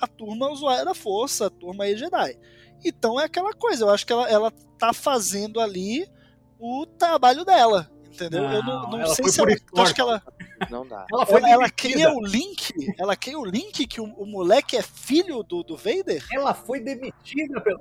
a 0.01 0.07
turma 0.09 0.51
usuária 0.51 0.85
da 0.85 0.95
força, 0.95 1.47
a 1.47 1.51
turma 1.51 1.85
aí 1.85 1.97
Jedi. 1.97 2.37
Então 2.85 3.21
é 3.21 3.27
aquela 3.27 3.53
coisa, 3.53 3.85
eu 3.85 3.91
acho 3.91 4.05
que 4.05 4.13
ela, 4.13 4.29
ela 4.29 4.51
tá 4.77 4.93
fazendo 4.93 5.61
ali 5.61 6.11
o 6.59 6.85
trabalho 6.85 7.45
dela, 7.45 7.89
entendeu? 8.13 8.43
Não, 8.43 8.53
eu 8.53 8.63
não, 8.63 8.91
não 8.91 9.07
sei 9.07 9.29
se 9.29 9.41
ela, 9.41 9.51
eu 9.51 9.83
acho 9.83 9.95
que 9.95 10.01
ela 10.01 10.23
não 10.71 10.87
dá. 10.87 11.07
Ela, 11.11 11.27
foi 11.27 11.41
ela, 11.41 11.51
ela 11.51 11.71
cria 11.71 12.13
o 12.13 12.25
link, 12.25 12.73
ela 12.99 13.17
cria 13.17 13.39
o 13.39 13.45
link 13.45 13.87
que 13.87 14.01
o, 14.01 14.05
o, 14.05 14.27
moleque 14.27 14.77
é 14.77 14.83
filho 14.83 15.43
do, 15.43 15.63
do 15.63 15.77
Vader? 15.77 16.25
Ela 16.33 16.55
foi 16.55 16.81
demitida 16.81 17.61
pelo 17.61 17.81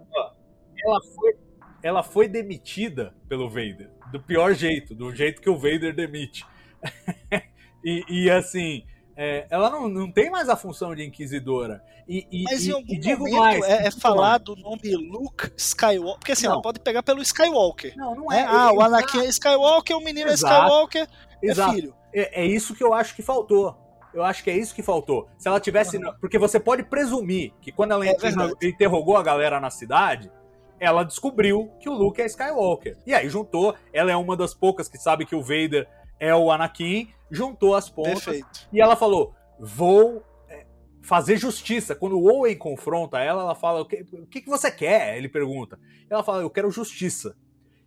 ela 0.83 0.99
foi 1.15 1.37
ela 1.83 2.03
foi 2.03 2.27
demitida 2.27 3.13
pelo 3.27 3.49
Vader 3.49 3.89
do 4.11 4.19
pior 4.19 4.53
jeito, 4.53 4.93
do 4.93 5.13
jeito 5.15 5.41
que 5.41 5.49
o 5.49 5.57
Vader 5.57 5.95
demite. 5.95 6.45
e, 7.83 8.03
e, 8.07 8.29
assim, 8.29 8.83
é, 9.23 9.45
ela 9.51 9.69
não, 9.69 9.87
não 9.87 10.11
tem 10.11 10.31
mais 10.31 10.49
a 10.49 10.55
função 10.55 10.95
de 10.95 11.05
inquisidora. 11.05 11.83
E, 12.07 12.25
e, 12.31 12.43
Mas 12.43 12.65
em 12.65 12.71
algum 12.71 12.99
digo 12.99 13.19
momento 13.19 13.37
mais, 13.37 13.63
é, 13.65 13.85
é 13.85 13.91
falar 13.91 14.39
do 14.39 14.55
nome 14.55 14.95
Luke 14.95 15.51
Skywalker, 15.55 16.17
porque 16.17 16.31
assim, 16.31 16.47
Não. 16.47 16.53
ela 16.53 16.61
pode 16.63 16.79
pegar 16.79 17.03
pelo 17.03 17.21
Skywalker. 17.21 17.95
Não, 17.95 18.15
não 18.15 18.25
né? 18.29 18.39
é. 18.39 18.45
Ah, 18.47 18.73
o. 18.73 18.81
Anakin 18.81 19.19
é 19.19 19.25
Skywalker, 19.25 19.95
o 19.95 20.03
menino 20.03 20.27
Exato. 20.31 20.51
é 20.51 20.57
Skywalker, 20.57 21.07
Exato. 21.43 21.69
é 21.69 21.75
filho. 21.75 21.95
É, 22.11 22.41
é 22.41 22.45
isso 22.47 22.73
que 22.73 22.83
eu 22.83 22.95
acho 22.95 23.15
que 23.15 23.21
faltou. 23.21 23.77
Eu 24.11 24.23
acho 24.23 24.43
que 24.43 24.49
é 24.49 24.57
isso 24.57 24.73
que 24.73 24.81
faltou. 24.81 25.29
Se 25.37 25.47
ela 25.47 25.59
tivesse. 25.59 25.97
Uhum. 25.97 26.11
Porque 26.19 26.39
você 26.39 26.59
pode 26.59 26.81
presumir 26.81 27.53
que 27.61 27.71
quando 27.71 27.91
ela 27.91 28.07
É 28.07 28.15
interrogou 28.63 29.17
a 29.17 29.23
galera 29.23 29.59
na 29.59 29.69
cidade, 29.69 30.31
ela 30.79 31.03
descobriu 31.03 31.71
que 31.79 31.87
o 31.87 31.93
Luke 31.93 32.19
é 32.19 32.25
Skywalker. 32.25 32.97
E 33.05 33.13
aí 33.13 33.29
juntou. 33.29 33.75
Ela 33.93 34.11
é 34.11 34.15
uma 34.15 34.35
das 34.35 34.55
poucas 34.55 34.89
que 34.89 34.97
sabe 34.97 35.27
que 35.27 35.35
o 35.35 35.43
Vader 35.43 35.87
é 36.19 36.33
o 36.33 36.51
Anakin. 36.51 37.07
Juntou 37.31 37.75
as 37.75 37.89
pontas. 37.89 38.23
Perfeito. 38.25 38.67
E 38.71 38.81
ela 38.81 38.95
falou: 38.95 39.33
vou 39.59 40.23
é, 40.49 40.65
fazer 41.01 41.37
justiça. 41.37 41.95
Quando 41.95 42.19
o 42.19 42.25
Owen 42.25 42.57
confronta 42.57 43.19
ela, 43.19 43.43
ela 43.43 43.55
fala: 43.55 43.81
o 43.81 43.85
que, 43.85 44.05
o 44.11 44.27
que 44.27 44.41
que 44.41 44.49
você 44.49 44.69
quer? 44.69 45.17
Ele 45.17 45.29
pergunta. 45.29 45.79
Ela 46.09 46.23
fala: 46.23 46.41
eu 46.41 46.49
quero 46.49 46.69
justiça. 46.69 47.35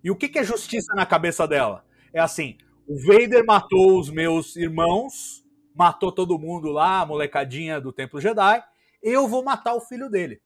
E 0.03 0.11
o 0.11 0.17
que, 0.17 0.29
que 0.29 0.39
é 0.39 0.45
justiça 0.45 0.95
na 0.95 1.05
cabeça 1.07 1.47
dela? 1.47 1.85
É 2.13 2.21
assim: 2.21 2.57
o 2.87 2.97
Vader 2.99 3.45
matou 3.47 3.99
os 3.99 4.11
meus 4.11 4.57
irmãos, 4.57 5.45
matou 5.75 6.13
todo 6.13 6.39
mundo 6.39 6.71
lá, 6.71 7.01
a 7.01 7.07
molecadinha 7.07 7.81
do 7.81 7.93
Templo 7.93 8.21
Jedi. 8.21 8.63
Eu 9.03 9.29
vou 9.29 9.45
matar 9.45 9.75
o 9.75 9.81
filho 9.81 10.09
dele. 10.09 10.41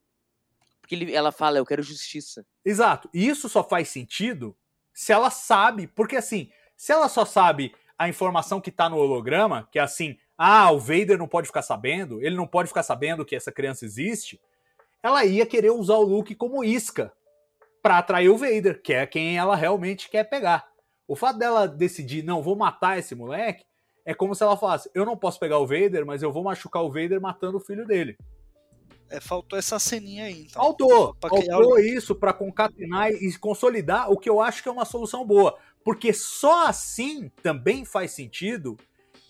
Porque 0.80 0.94
ele- 0.94 1.14
ela 1.14 1.30
fala, 1.30 1.58
eu 1.58 1.66
quero 1.66 1.82
justiça. 1.82 2.46
Exato. 2.64 3.10
E 3.12 3.28
isso 3.28 3.48
só 3.48 3.62
faz 3.62 3.88
sentido 3.88 4.56
se 4.94 5.12
ela 5.12 5.30
sabe, 5.30 5.86
porque 5.86 6.16
assim, 6.16 6.50
se 6.76 6.92
ela 6.92 7.08
só 7.08 7.24
sabe 7.24 7.74
a 7.98 8.08
informação 8.08 8.60
que 8.60 8.70
tá 8.70 8.88
no 8.88 8.96
holograma, 8.96 9.68
que 9.72 9.78
é 9.78 9.82
assim, 9.82 10.16
ah, 10.36 10.70
o 10.70 10.78
Vader 10.78 11.18
não 11.18 11.26
pode 11.26 11.48
ficar 11.48 11.62
sabendo, 11.62 12.22
ele 12.22 12.36
não 12.36 12.46
pode 12.46 12.68
ficar 12.68 12.84
sabendo 12.84 13.24
que 13.24 13.34
essa 13.34 13.50
criança 13.50 13.84
existe, 13.84 14.40
ela 15.02 15.24
ia 15.24 15.44
querer 15.44 15.70
usar 15.70 15.96
o 15.96 16.02
Luke 16.02 16.34
como 16.36 16.62
isca 16.62 17.12
pra 17.82 17.98
atrair 17.98 18.28
o 18.28 18.36
Vader, 18.36 18.80
que 18.80 18.92
é 18.92 19.04
quem 19.06 19.36
ela 19.36 19.56
realmente 19.56 20.08
quer 20.08 20.24
pegar. 20.24 20.68
O 21.08 21.16
fato 21.16 21.38
dela 21.38 21.66
decidir, 21.66 22.22
não, 22.22 22.42
vou 22.42 22.54
matar 22.54 22.98
esse 22.98 23.14
moleque, 23.14 23.64
é 24.04 24.14
como 24.14 24.34
se 24.34 24.42
ela 24.42 24.56
falasse, 24.56 24.88
eu 24.94 25.04
não 25.04 25.16
posso 25.16 25.40
pegar 25.40 25.58
o 25.58 25.66
Vader, 25.66 26.06
mas 26.06 26.22
eu 26.22 26.32
vou 26.32 26.44
machucar 26.44 26.82
o 26.82 26.88
Vader 26.88 27.20
matando 27.20 27.56
o 27.56 27.60
filho 27.60 27.84
dele. 27.84 28.16
É, 29.10 29.20
faltou 29.20 29.58
essa 29.58 29.78
ceninha 29.78 30.24
aí, 30.24 30.42
então. 30.42 30.62
Faltou, 30.62 31.14
Pra 31.14 31.30
criar 31.30 31.54
faltou 31.54 31.78
isso 31.78 32.14
para 32.14 32.32
concatenar 32.32 33.10
e 33.10 33.38
consolidar 33.38 34.10
o 34.10 34.18
que 34.18 34.28
eu 34.28 34.40
acho 34.40 34.62
que 34.62 34.68
é 34.68 34.72
uma 34.72 34.84
solução 34.84 35.26
boa. 35.26 35.58
Porque 35.88 36.12
só 36.12 36.66
assim 36.66 37.30
também 37.42 37.82
faz 37.82 38.10
sentido 38.10 38.76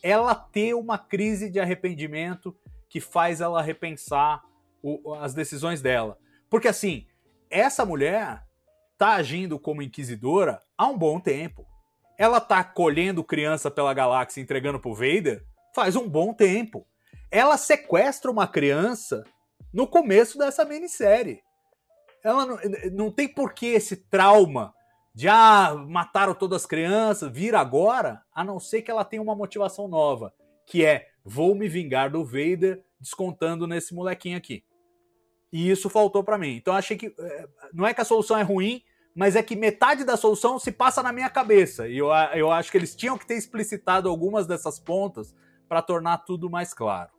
ela 0.03 0.35
ter 0.35 0.75
uma 0.75 0.99
crise 0.99 1.49
de 1.49 1.61
arrependimento 1.61 2.53
que 2.89 3.01
faz 3.01 3.41
ela 3.41 3.63
repensar 3.63 4.43
o- 4.83 5.15
as 5.15 5.35
decisões 5.35 5.81
dela. 5.81 6.19
Porque 6.51 6.67
assim, 6.67 7.07
essa 7.49 7.87
mulher 7.87 8.43
tá 8.97 9.11
agindo 9.11 9.57
como 9.57 9.83
inquisidora 9.83 10.61
há 10.77 10.89
um 10.89 10.99
bom 10.99 11.21
tempo. 11.21 11.65
Ela 12.19 12.41
tá 12.41 12.65
colhendo 12.65 13.23
criança 13.23 13.71
pela 13.71 13.95
galáxia 13.95 14.41
e 14.41 14.43
entregando 14.43 14.81
pro 14.81 14.93
Vader 14.97 15.45
faz 15.73 15.95
um 15.95 16.09
bom 16.09 16.35
tempo. 16.35 16.85
Ela 17.31 17.57
sequestra 17.57 18.33
uma 18.33 18.49
criança 18.49 19.23
no 19.73 19.87
começo 19.87 20.37
dessa 20.37 20.65
minissérie. 20.65 21.41
Ela 22.25 22.45
não, 22.45 22.59
não 22.91 23.11
tem 23.13 23.29
por 23.29 23.53
que 23.53 23.67
esse 23.67 23.95
trauma 23.95 24.75
de 25.19 25.29
ah, 25.29 25.75
mataram 25.75 26.33
todas 26.33 26.63
as 26.63 26.67
crianças, 26.67 27.33
vir 27.33 27.53
agora, 27.57 28.23
a 28.33 28.45
não 28.45 28.61
ser 28.61 28.83
que 28.83 28.91
ela 28.91 29.05
tenha 29.05 29.21
uma 29.21 29.35
motivação 29.35 29.89
nova, 29.89 30.33
que 30.65 30.85
é 30.85 31.09
vou 31.25 31.57
me 31.57 31.69
vingar 31.69 32.09
do 32.09 32.25
Vader 32.25 32.85
descontando 33.01 33.67
nesse 33.67 33.93
molequinho 33.93 34.39
aqui. 34.39 34.63
E 35.53 35.69
isso 35.69 35.91
faltou 35.91 36.23
para 36.23 36.39
mim. 36.39 36.55
Então 36.55 36.73
achei 36.73 36.97
que 36.97 37.13
eh, 37.19 37.49
não 37.75 37.85
é 37.85 37.93
que 37.93 38.01
a 38.01 38.05
solução 38.05 38.39
é 38.39 38.43
ruim, 38.43 38.81
mas 39.13 39.35
é 39.35 39.43
que 39.43 39.57
metade 39.57 40.05
da 40.05 40.17
solução 40.17 40.57
se 40.57 40.71
passa 40.71 41.03
na 41.03 41.13
minha 41.13 41.29
cabeça. 41.29 41.89
E 41.89 41.99
eu, 41.99 42.11
eu 42.37 42.53
acho 42.53 42.71
que 42.71 42.79
eles 42.79 42.95
tinham 42.95 43.19
que 43.19 43.27
ter 43.27 43.35
explicitado 43.35 44.09
algumas 44.09 44.47
dessas 44.47 44.79
pontas 44.79 45.35
para 45.69 45.83
tornar 45.83 46.19
tudo 46.19 46.49
mais 46.49 46.73
claro. 46.73 47.11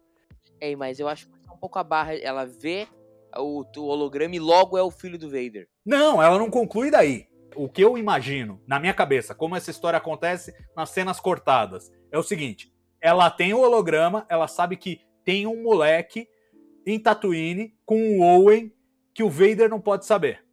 É, 0.61 0.73
mas 0.73 1.01
eu 1.01 1.09
acho 1.09 1.27
que 1.27 1.33
é 1.49 1.51
um 1.51 1.57
pouco 1.57 1.77
a 1.77 1.83
barra. 1.83 2.15
Ela 2.15 2.45
vê 2.45 2.87
o, 3.35 3.65
o 3.75 3.83
holograma 3.87 4.37
e 4.37 4.39
logo 4.39 4.77
é 4.77 4.81
o 4.81 4.89
filho 4.89 5.19
do 5.19 5.29
Vader. 5.29 5.67
Não, 5.85 6.23
ela 6.23 6.39
não 6.39 6.49
conclui 6.49 6.89
daí. 6.89 7.28
O 7.55 7.67
que 7.67 7.81
eu 7.81 7.97
imagino, 7.97 8.61
na 8.67 8.79
minha 8.79 8.93
cabeça, 8.93 9.33
como 9.33 9.55
essa 9.55 9.71
história 9.71 9.97
acontece 9.97 10.53
nas 10.75 10.89
cenas 10.89 11.19
cortadas, 11.19 11.91
é 12.11 12.17
o 12.17 12.23
seguinte: 12.23 12.71
ela 13.01 13.29
tem 13.29 13.53
o 13.53 13.61
holograma, 13.61 14.25
ela 14.29 14.47
sabe 14.47 14.75
que 14.75 15.01
tem 15.23 15.47
um 15.47 15.63
moleque 15.63 16.27
em 16.85 16.99
Tatooine 16.99 17.75
com 17.85 18.17
o 18.17 18.21
Owen 18.21 18.73
que 19.13 19.23
o 19.23 19.29
Vader 19.29 19.69
não 19.69 19.81
pode 19.81 20.05
saber. 20.05 20.43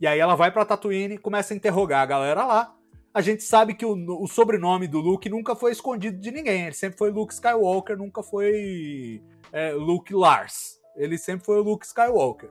E 0.00 0.06
aí 0.06 0.18
ela 0.18 0.34
vai 0.34 0.50
para 0.50 0.64
Tatooine, 0.64 1.18
começa 1.18 1.54
a 1.54 1.56
interrogar 1.56 2.02
a 2.02 2.06
galera 2.06 2.44
lá. 2.44 2.76
A 3.12 3.20
gente 3.20 3.44
sabe 3.44 3.74
que 3.74 3.86
o, 3.86 4.22
o, 4.22 4.26
sobrenome 4.26 4.88
do 4.88 4.98
Luke 4.98 5.28
nunca 5.28 5.54
foi 5.54 5.70
escondido 5.70 6.18
de 6.18 6.30
ninguém. 6.32 6.66
Ele 6.66 6.74
sempre 6.74 6.98
foi 6.98 7.10
Luke 7.10 7.32
Skywalker, 7.32 7.96
nunca 7.96 8.22
foi 8.22 9.22
é, 9.52 9.72
Luke 9.72 10.12
Lars. 10.12 10.80
Ele 10.96 11.16
sempre 11.16 11.46
foi 11.46 11.58
o 11.60 11.62
Luke 11.62 11.86
Skywalker. 11.86 12.50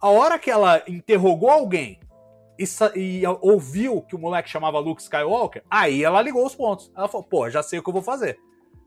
A 0.00 0.08
hora 0.08 0.38
que 0.38 0.50
ela 0.50 0.82
interrogou 0.86 1.50
alguém 1.50 1.98
e, 2.58 2.64
e, 2.94 3.26
ouviu 3.40 4.02
que 4.02 4.14
o 4.14 4.18
moleque 4.18 4.48
chamava 4.48 4.78
Luke 4.78 5.02
Skywalker, 5.02 5.62
aí 5.70 6.02
ela 6.02 6.22
ligou 6.22 6.44
os 6.44 6.54
pontos. 6.54 6.90
Ela 6.96 7.08
falou: 7.08 7.26
pô, 7.26 7.50
já 7.50 7.62
sei 7.62 7.78
o 7.78 7.82
que 7.82 7.88
eu 7.88 7.94
vou 7.94 8.02
fazer. 8.02 8.38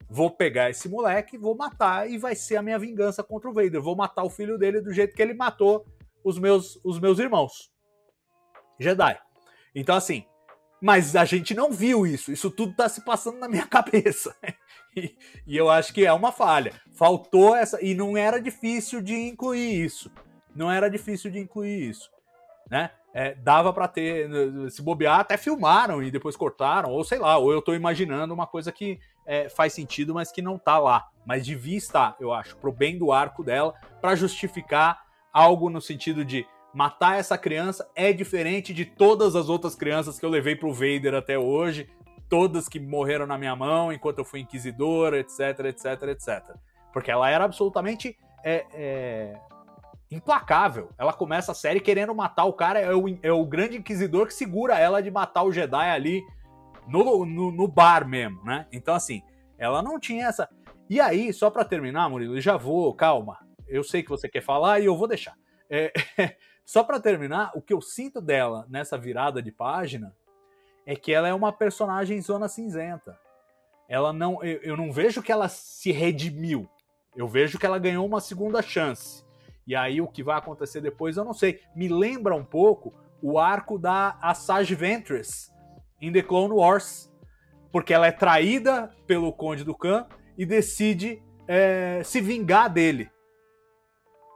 Vou 0.10 0.32
pegar 0.32 0.70
esse 0.70 0.90
moleque, 0.90 1.38
vou 1.38 1.56
matar 1.56 2.10
e 2.10 2.18
vai 2.18 2.36
ser 2.36 2.56
a 2.56 2.64
minha 2.64 2.80
vingança 2.80 3.24
contra 3.24 3.50
o 3.50 3.54
Vader. 3.54 3.82
Vou 3.82 3.96
matar 3.96 4.24
o 4.24 4.30
filho 4.30 4.58
dele 4.58 4.82
do 4.82 4.92
jeito 4.92 5.16
que 5.16 5.22
ele 5.22 5.36
matou 5.36 5.86
os 6.24 6.40
meus, 6.40 6.80
os 6.84 7.00
meus 7.00 7.20
irmãos. 7.20 7.72
Jedi. 8.80 9.20
Então, 9.76 9.96
assim, 9.96 10.26
mas 10.82 11.16
a 11.16 11.26
gente 11.26 11.54
não 11.54 11.72
viu 11.72 12.08
isso. 12.08 12.32
Isso 12.32 12.50
tudo 12.50 12.74
tá 12.74 12.90
se 12.90 13.02
passando 13.02 13.38
na 13.38 13.48
minha 13.48 13.66
cabeça. 13.70 14.36
e, 14.96 15.16
e, 15.46 15.56
eu 15.56 15.70
acho 15.70 15.94
que 15.94 16.06
é 16.06 16.14
uma 16.14 16.32
falha. 16.32 16.74
Faltou 16.94 17.56
essa. 17.56 17.84
E 17.84 17.94
não 17.94 18.18
era 18.18 18.40
difícil 18.40 19.02
de 19.02 19.14
incluir 19.14 19.86
isso. 19.86 20.12
Não 20.56 20.72
era 20.72 20.90
difícil 20.90 21.30
de 21.30 21.40
incluir 21.40 21.90
isso. 21.90 22.10
Né? 22.70 22.92
É, 23.14 23.34
dava 23.36 23.74
para 23.74 23.88
ter. 23.88 24.30
Se 24.70 24.82
bobear, 24.82 25.20
até 25.20 25.36
filmaram 25.36 26.04
e 26.04 26.12
depois 26.12 26.36
cortaram, 26.36 26.92
ou 26.92 27.04
sei 27.04 27.18
lá, 27.18 27.38
ou 27.38 27.52
eu 27.52 27.62
tô 27.62 27.74
imaginando 27.74 28.34
uma 28.34 28.46
coisa 28.46 28.72
que 28.72 29.00
é, 29.26 29.50
faz 29.50 29.74
sentido, 29.74 30.14
mas 30.14 30.32
que 30.32 30.42
não 30.42 30.58
tá 30.58 30.78
lá. 30.78 31.08
Mas 31.26 31.46
devia 31.46 31.78
estar, 31.78 32.16
eu 32.20 32.32
acho, 32.32 32.56
pro 32.58 32.72
bem 32.72 32.98
do 32.98 33.12
arco 33.12 33.44
dela, 33.44 33.74
para 34.00 34.16
justificar 34.16 35.04
algo 35.34 35.70
no 35.70 35.82
sentido 35.82 36.24
de 36.24 36.46
matar 36.74 37.18
essa 37.18 37.38
criança 37.38 37.90
é 37.96 38.14
diferente 38.14 38.74
de 38.74 38.86
todas 38.86 39.36
as 39.36 39.50
outras 39.50 39.76
crianças 39.76 40.20
que 40.20 40.26
eu 40.26 40.30
levei 40.30 40.56
pro 40.56 40.74
Vader 40.74 41.16
até 41.16 41.38
hoje, 41.38 41.90
todas 42.28 42.70
que 42.70 42.80
morreram 42.80 43.26
na 43.26 43.38
minha 43.38 43.56
mão 43.56 43.92
enquanto 43.92 44.20
eu 44.20 44.26
fui 44.26 44.40
inquisidora, 44.40 45.20
etc, 45.20 45.60
etc, 45.66 46.04
etc. 46.10 46.56
Porque 46.94 47.10
ela 47.10 47.30
era 47.30 47.44
absolutamente 47.44 48.18
é, 48.44 48.66
é, 48.74 49.40
implacável. 50.12 50.90
Ela 50.98 51.14
começa 51.14 51.52
a 51.52 51.56
série 51.56 51.80
querendo 51.80 52.14
matar 52.16 52.46
o 52.46 52.54
cara, 52.54 52.80
é 52.80 52.94
o, 52.94 53.06
é 53.22 53.32
o 53.32 53.46
grande 53.46 53.78
inquisidor 53.78 54.28
que 54.28 54.34
segura 54.34 54.78
ela 54.78 55.02
de 55.02 55.12
matar 55.12 55.44
o 55.44 55.52
Jedi 55.52 55.90
ali 55.90 56.24
no, 56.88 57.26
no, 57.26 57.52
no, 57.52 57.68
bar 57.68 58.08
mesmo, 58.08 58.44
né? 58.44 58.68
Então, 58.72 58.96
assim, 58.96 59.22
ela 59.58 59.82
não 59.82 60.00
tinha 60.00 60.28
essa. 60.28 60.50
E 60.90 61.00
aí, 61.00 61.32
só 61.32 61.50
para 61.50 61.64
terminar, 61.64 62.10
Murilo, 62.10 62.42
já 62.42 62.58
vou, 62.58 62.94
calma. 62.94 63.38
Eu 63.68 63.84
sei 63.84 64.02
que 64.02 64.10
você 64.10 64.28
quer 64.28 64.42
falar 64.42 64.80
e 64.80 64.86
eu 64.86 64.98
vou 64.98 65.08
deixar. 65.08 65.36
É, 65.70 65.94
só 66.66 66.84
para 66.84 67.00
terminar, 67.00 67.52
o 67.54 67.62
que 67.62 67.74
eu 67.74 67.82
sinto 67.82 68.20
dela 68.20 68.66
nessa 68.68 68.98
virada 68.98 69.42
de 69.42 69.52
página 69.52 70.16
é 70.86 70.96
que 70.96 71.14
ela 71.14 71.28
é 71.28 71.34
uma 71.34 71.54
personagem 71.54 72.20
zona 72.20 72.48
cinzenta. 72.48 73.20
Ela 73.88 74.12
não, 74.12 74.44
eu, 74.44 74.60
eu 74.64 74.78
não 74.78 74.92
vejo 74.92 75.22
que 75.22 75.32
ela 75.32 75.48
se 75.48 75.92
redimiu. 75.92 76.68
Eu 77.16 77.28
vejo 77.28 77.60
que 77.60 77.66
ela 77.66 77.78
ganhou 77.78 78.06
uma 78.06 78.20
segunda 78.20 78.62
chance. 78.62 79.24
E 79.70 79.76
aí 79.76 80.02
o 80.02 80.08
que 80.08 80.24
vai 80.24 80.36
acontecer 80.36 80.82
depois 80.82 81.16
eu 81.16 81.24
não 81.24 81.32
sei. 81.32 81.60
Me 81.76 81.88
lembra 81.88 82.34
um 82.34 82.44
pouco 82.44 82.92
o 83.22 83.38
arco 83.38 83.78
da 83.78 84.18
Asajj 84.20 84.74
Ventress 84.74 85.54
em 86.02 86.12
The 86.12 86.24
Clone 86.24 86.56
Wars, 86.56 87.14
porque 87.72 87.94
ela 87.94 88.08
é 88.08 88.12
traída 88.12 88.92
pelo 89.06 89.32
Conde 89.32 89.64
do 89.64 89.78
Khan 89.78 90.08
e 90.36 90.44
decide 90.44 91.22
é, 91.48 92.02
se 92.04 92.20
vingar 92.20 92.74
dele. 92.74 93.12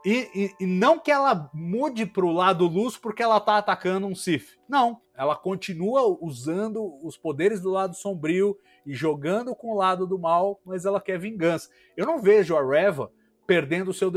E, 0.06 0.30
e, 0.36 0.54
e, 0.60 0.66
não 0.66 1.00
que 1.00 1.10
ela 1.10 1.50
mude 1.52 2.06
pro 2.06 2.30
lado 2.30 2.68
luz 2.68 2.96
porque 2.96 3.20
ela 3.20 3.40
tá 3.40 3.58
atacando 3.58 4.06
um 4.06 4.14
Sith. 4.14 4.56
Não, 4.68 5.00
ela 5.16 5.34
continua 5.34 6.16
usando 6.20 6.96
os 7.04 7.16
poderes 7.16 7.60
do 7.60 7.70
lado 7.70 7.96
sombrio 7.96 8.56
e 8.86 8.94
jogando 8.94 9.52
com 9.56 9.72
o 9.72 9.76
lado 9.76 10.06
do 10.06 10.16
mal, 10.16 10.60
mas 10.64 10.84
ela 10.84 11.00
quer 11.00 11.18
vingança. 11.18 11.70
Eu 11.96 12.06
não 12.06 12.22
vejo 12.22 12.56
a 12.56 12.64
Reva 12.64 13.10
perdendo 13.46 13.92
seu, 13.92 14.10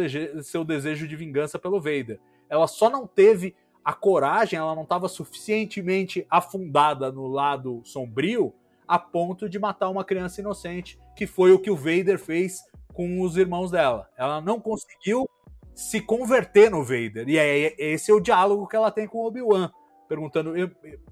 seu 0.43 0.63
desejo 0.63 1.07
de 1.07 1.15
vingança 1.15 1.59
pelo 1.59 1.81
Vader. 1.81 2.19
Ela 2.49 2.67
só 2.67 2.89
não 2.89 3.05
teve 3.05 3.55
a 3.87 3.93
coragem 3.93 4.59
ela 4.59 4.75
não 4.75 4.83
estava 4.83 5.07
suficientemente 5.07 6.27
afundada 6.29 7.09
no 7.09 7.25
lado 7.25 7.81
sombrio 7.85 8.53
a 8.85 8.99
ponto 8.99 9.47
de 9.47 9.57
matar 9.57 9.87
uma 9.87 10.03
criança 10.03 10.41
inocente, 10.41 10.99
que 11.15 11.25
foi 11.25 11.53
o 11.53 11.59
que 11.59 11.71
o 11.71 11.75
Vader 11.75 12.19
fez 12.19 12.61
com 12.93 13.21
os 13.21 13.37
irmãos 13.37 13.71
dela. 13.71 14.09
Ela 14.17 14.41
não 14.41 14.59
conseguiu 14.59 15.25
se 15.73 16.01
converter 16.01 16.69
no 16.69 16.83
Vader. 16.83 17.29
E 17.29 17.37
é, 17.37 17.75
esse 17.77 18.11
é 18.11 18.13
o 18.13 18.19
diálogo 18.19 18.67
que 18.67 18.75
ela 18.75 18.91
tem 18.91 19.07
com 19.07 19.19
o 19.19 19.25
Obi-Wan, 19.25 19.71
perguntando: 20.09 20.57
eu, 20.57 20.69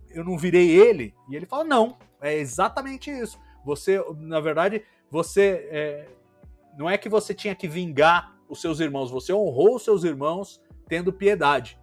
eu 0.09 0.25
não 0.25 0.37
virei 0.37 0.69
ele? 0.71 1.13
E 1.29 1.35
ele 1.35 1.45
fala: 1.45 1.63
não, 1.63 1.97
é 2.19 2.37
exatamente 2.37 3.09
isso. 3.09 3.39
Você, 3.63 4.03
na 4.17 4.41
verdade, 4.41 4.83
você. 5.09 5.67
É, 5.71 6.07
não 6.77 6.89
é 6.89 6.97
que 6.97 7.09
você 7.09 7.33
tinha 7.33 7.55
que 7.55 7.67
vingar 7.67 8.35
os 8.49 8.61
seus 8.61 8.79
irmãos, 8.79 9.11
você 9.11 9.33
honrou 9.33 9.75
os 9.75 9.83
seus 9.83 10.03
irmãos 10.03 10.61
tendo 10.87 11.11
piedade. 11.11 11.79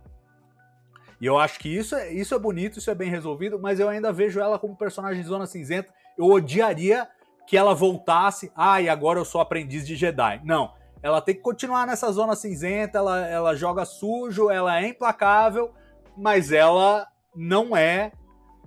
E 1.20 1.26
eu 1.26 1.38
acho 1.38 1.58
que 1.60 1.68
isso 1.68 1.94
é, 1.94 2.12
isso 2.12 2.34
é 2.34 2.38
bonito, 2.38 2.78
isso 2.78 2.90
é 2.90 2.94
bem 2.94 3.08
resolvido, 3.08 3.58
mas 3.58 3.78
eu 3.78 3.88
ainda 3.88 4.12
vejo 4.12 4.40
ela 4.40 4.58
como 4.58 4.76
personagem 4.76 5.22
de 5.22 5.28
Zona 5.28 5.46
Cinzenta. 5.46 5.92
Eu 6.18 6.26
odiaria 6.26 7.08
que 7.46 7.56
ela 7.56 7.74
voltasse, 7.74 8.50
ah, 8.56 8.80
e 8.80 8.88
agora 8.88 9.20
eu 9.20 9.24
sou 9.24 9.40
aprendiz 9.40 9.86
de 9.86 9.94
Jedi. 9.94 10.40
Não, 10.44 10.72
ela 11.02 11.20
tem 11.20 11.34
que 11.34 11.40
continuar 11.40 11.86
nessa 11.86 12.10
Zona 12.10 12.34
Cinzenta, 12.34 12.98
ela, 12.98 13.26
ela 13.26 13.54
joga 13.54 13.84
sujo, 13.84 14.50
ela 14.50 14.80
é 14.80 14.88
implacável, 14.88 15.72
mas 16.16 16.52
ela 16.52 17.06
não 17.34 17.76
é 17.76 18.12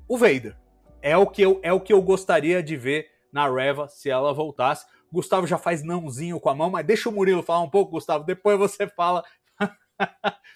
o 0.07 0.17
Vader. 0.17 0.55
É 1.01 1.15
o 1.17 1.27
que 1.27 1.41
eu, 1.41 1.59
é 1.61 1.71
o 1.71 1.79
que 1.79 1.93
eu 1.93 2.01
gostaria 2.01 2.63
de 2.63 2.75
ver 2.75 3.07
na 3.31 3.49
Reva 3.49 3.87
se 3.87 4.09
ela 4.09 4.33
voltasse. 4.33 4.85
Gustavo 5.15 5.47
já 5.47 5.57
faz 5.57 5.83
nãozinho 5.83 6.39
com 6.39 6.49
a 6.49 6.55
mão, 6.55 6.69
mas 6.69 6.85
deixa 6.85 7.09
o 7.09 7.11
Murilo 7.11 7.41
falar 7.41 7.61
um 7.61 7.69
pouco, 7.69 7.91
Gustavo. 7.91 8.23
Depois 8.23 8.57
você 8.57 8.87
fala 8.95 9.23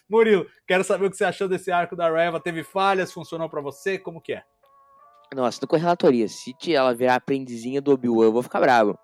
Murilo, 0.10 0.46
quero 0.68 0.84
saber 0.84 1.06
o 1.06 1.10
que 1.10 1.18
você 1.18 1.24
achou 1.24 1.48
desse 1.48 1.72
arco 1.72 1.96
da 1.96 2.12
Reva. 2.12 2.40
Teve 2.40 2.64
falhas? 2.64 3.12
Funcionou 3.12 3.50
para 3.50 3.62
você? 3.62 3.98
Como 3.98 4.22
que 4.22 4.34
é? 4.34 4.44
Nossa, 5.34 5.66
com 5.66 5.76
relatoria. 5.76 6.28
Se 6.28 6.54
ela 6.74 6.94
virar 6.94 7.16
aprendizinha 7.16 7.82
do 7.82 7.92
Obi-Wan, 7.92 8.26
eu 8.26 8.34
vou 8.34 8.44
ficar 8.44 8.60
bravo. 8.60 8.98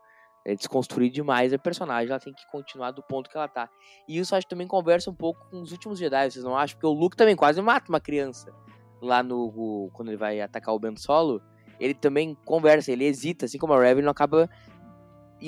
É 0.45 0.53
desconstruir 0.53 1.09
demais 1.09 1.53
a 1.53 1.57
personagem, 1.57 2.09
ela 2.09 2.19
tem 2.19 2.33
que 2.33 2.45
continuar 2.51 2.91
do 2.91 3.01
ponto 3.01 3.29
que 3.29 3.35
ela 3.35 3.47
tá. 3.47 3.67
E 4.07 4.19
isso 4.19 4.35
acho 4.35 4.45
que 4.45 4.49
também 4.49 4.67
conversa 4.67 5.09
um 5.09 5.15
pouco 5.15 5.43
com 5.49 5.61
os 5.61 5.71
últimos 5.71 5.97
Jedi, 5.97 6.29
vocês 6.29 6.45
não 6.45 6.55
acham? 6.55 6.75
Porque 6.75 6.85
o 6.85 6.93
Luke 6.93 7.17
também 7.17 7.35
quase 7.35 7.59
mata 7.61 7.89
uma 7.89 7.99
criança 7.99 8.53
lá 9.01 9.23
no. 9.23 9.47
O, 9.47 9.89
quando 9.93 10.09
ele 10.09 10.17
vai 10.17 10.41
atacar 10.41 10.75
o 10.75 10.79
Ben 10.79 10.95
Solo. 10.97 11.41
Ele 11.79 11.93
também 11.93 12.37
conversa, 12.45 12.91
ele 12.91 13.05
hesita, 13.05 13.45
assim 13.45 13.57
como 13.57 13.73
a 13.73 13.81
Revan, 13.81 14.01
não 14.01 14.11
acaba 14.11 14.49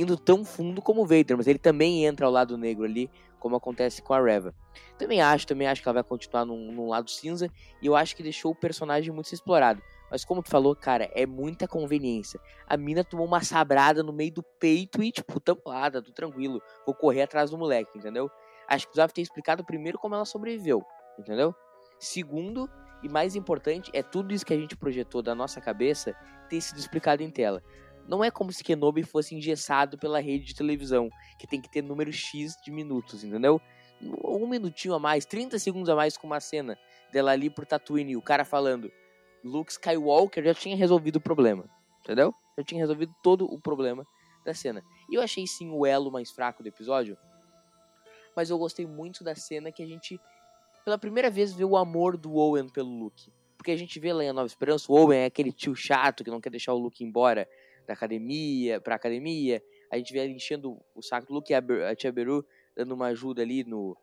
indo 0.01 0.15
tão 0.15 0.45
fundo 0.45 0.81
como 0.81 1.01
o 1.01 1.05
Vader, 1.05 1.35
mas 1.35 1.47
ele 1.47 1.59
também 1.59 2.05
entra 2.05 2.25
ao 2.25 2.31
lado 2.31 2.57
negro 2.57 2.85
ali, 2.85 3.09
como 3.39 3.55
acontece 3.55 4.01
com 4.01 4.13
a 4.13 4.21
Reva. 4.21 4.53
Também 4.97 5.21
acho, 5.21 5.47
também 5.47 5.67
acho 5.67 5.81
que 5.81 5.87
ela 5.87 5.95
vai 5.95 6.03
continuar 6.03 6.45
num, 6.45 6.71
num, 6.71 6.89
lado 6.89 7.09
cinza, 7.09 7.49
e 7.81 7.87
eu 7.87 7.95
acho 7.95 8.15
que 8.15 8.23
deixou 8.23 8.51
o 8.51 8.55
personagem 8.55 9.11
muito 9.11 9.33
explorado. 9.33 9.81
Mas 10.09 10.23
como 10.23 10.41
tu 10.41 10.49
falou, 10.49 10.75
cara, 10.75 11.09
é 11.13 11.25
muita 11.25 11.67
conveniência. 11.67 12.39
A 12.67 12.77
mina 12.77 13.03
tomou 13.03 13.25
uma 13.25 13.41
sabrada 13.41 14.01
no 14.01 14.13
meio 14.13 14.31
do 14.31 14.43
peito 14.43 15.03
e, 15.03 15.11
tipo, 15.11 15.39
tampada, 15.39 16.01
tudo 16.01 16.13
tranquilo. 16.13 16.61
Vou 16.85 16.95
correr 16.95 17.23
atrás 17.23 17.49
do 17.49 17.57
moleque, 17.57 17.97
entendeu? 17.97 18.29
Acho 18.67 18.85
que 18.85 18.91
precisava 18.91 19.11
ter 19.11 19.21
explicado 19.21 19.65
primeiro 19.65 19.97
como 19.97 20.15
ela 20.15 20.25
sobreviveu. 20.25 20.85
entendeu? 21.19 21.53
Segundo, 21.99 22.69
e 23.03 23.09
mais 23.09 23.35
importante, 23.35 23.91
é 23.93 24.01
tudo 24.01 24.33
isso 24.33 24.45
que 24.45 24.53
a 24.53 24.57
gente 24.57 24.75
projetou 24.75 25.21
da 25.21 25.35
nossa 25.35 25.61
cabeça 25.61 26.15
ter 26.49 26.61
sido 26.61 26.79
explicado 26.79 27.21
em 27.21 27.29
tela. 27.29 27.61
Não 28.07 28.23
é 28.23 28.31
como 28.31 28.51
se 28.51 28.63
Kenobi 28.63 29.03
fosse 29.03 29.35
engessado 29.35 29.97
pela 29.97 30.19
rede 30.19 30.45
de 30.45 30.55
televisão, 30.55 31.09
que 31.37 31.45
tem 31.45 31.61
que 31.61 31.69
ter 31.69 31.81
número 31.81 32.11
X 32.11 32.55
de 32.63 32.71
minutos, 32.71 33.23
entendeu? 33.23 33.61
Um 34.01 34.47
minutinho 34.47 34.93
a 34.93 34.99
mais, 34.99 35.25
30 35.25 35.59
segundos 35.59 35.89
a 35.89 35.95
mais 35.95 36.17
com 36.17 36.27
uma 36.27 36.39
cena 36.39 36.77
dela 37.11 37.31
ali 37.31 37.49
por 37.49 37.65
Tatooine, 37.65 38.15
o 38.15 38.21
cara 38.21 38.45
falando 38.45 38.91
Luke 39.43 39.71
Skywalker 39.71 40.43
já 40.43 40.53
tinha 40.53 40.75
resolvido 40.75 41.17
o 41.17 41.21
problema, 41.21 41.65
entendeu? 42.01 42.33
Já 42.57 42.63
tinha 42.63 42.79
resolvido 42.79 43.13
todo 43.21 43.45
o 43.45 43.59
problema 43.59 44.05
da 44.45 44.53
cena. 44.53 44.83
E 45.09 45.15
eu 45.15 45.21
achei 45.21 45.45
sim 45.45 45.69
o 45.69 45.85
elo 45.85 46.11
mais 46.11 46.31
fraco 46.31 46.63
do 46.63 46.69
episódio, 46.69 47.17
mas 48.35 48.49
eu 48.49 48.57
gostei 48.57 48.85
muito 48.85 49.23
da 49.23 49.35
cena 49.35 49.71
que 49.71 49.83
a 49.83 49.87
gente, 49.87 50.19
pela 50.85 50.97
primeira 50.97 51.29
vez, 51.29 51.53
vê 51.53 51.65
o 51.65 51.75
amor 51.75 52.15
do 52.15 52.35
Owen 52.35 52.69
pelo 52.69 52.89
Luke. 52.89 53.31
Porque 53.57 53.71
a 53.71 53.77
gente 53.77 53.99
vê 53.99 54.13
lá 54.13 54.23
em 54.23 54.29
A 54.29 54.33
Nova 54.33 54.47
Esperança, 54.47 54.91
o 54.91 54.95
Owen 54.95 55.19
é 55.19 55.25
aquele 55.25 55.51
tio 55.51 55.75
chato 55.75 56.23
que 56.23 56.29
não 56.29 56.39
quer 56.39 56.51
deixar 56.51 56.73
o 56.73 56.77
Luke 56.77 57.03
embora 57.03 57.47
da 57.87 57.93
academia, 57.93 58.81
pra 58.81 58.95
academia. 58.95 59.63
A 59.89 59.97
gente 59.97 60.11
vê 60.11 60.19
ele 60.19 60.33
enchendo 60.33 60.79
o 60.93 61.01
saco 61.01 61.27
do 61.27 61.33
Luke 61.33 61.51
e 61.51 61.55
a 61.55 61.95
tia 61.95 62.11
Beru 62.11 62.45
dando 62.75 62.93
uma 62.93 63.07
ajuda 63.07 63.41
ali 63.41 63.63
no 63.63 63.97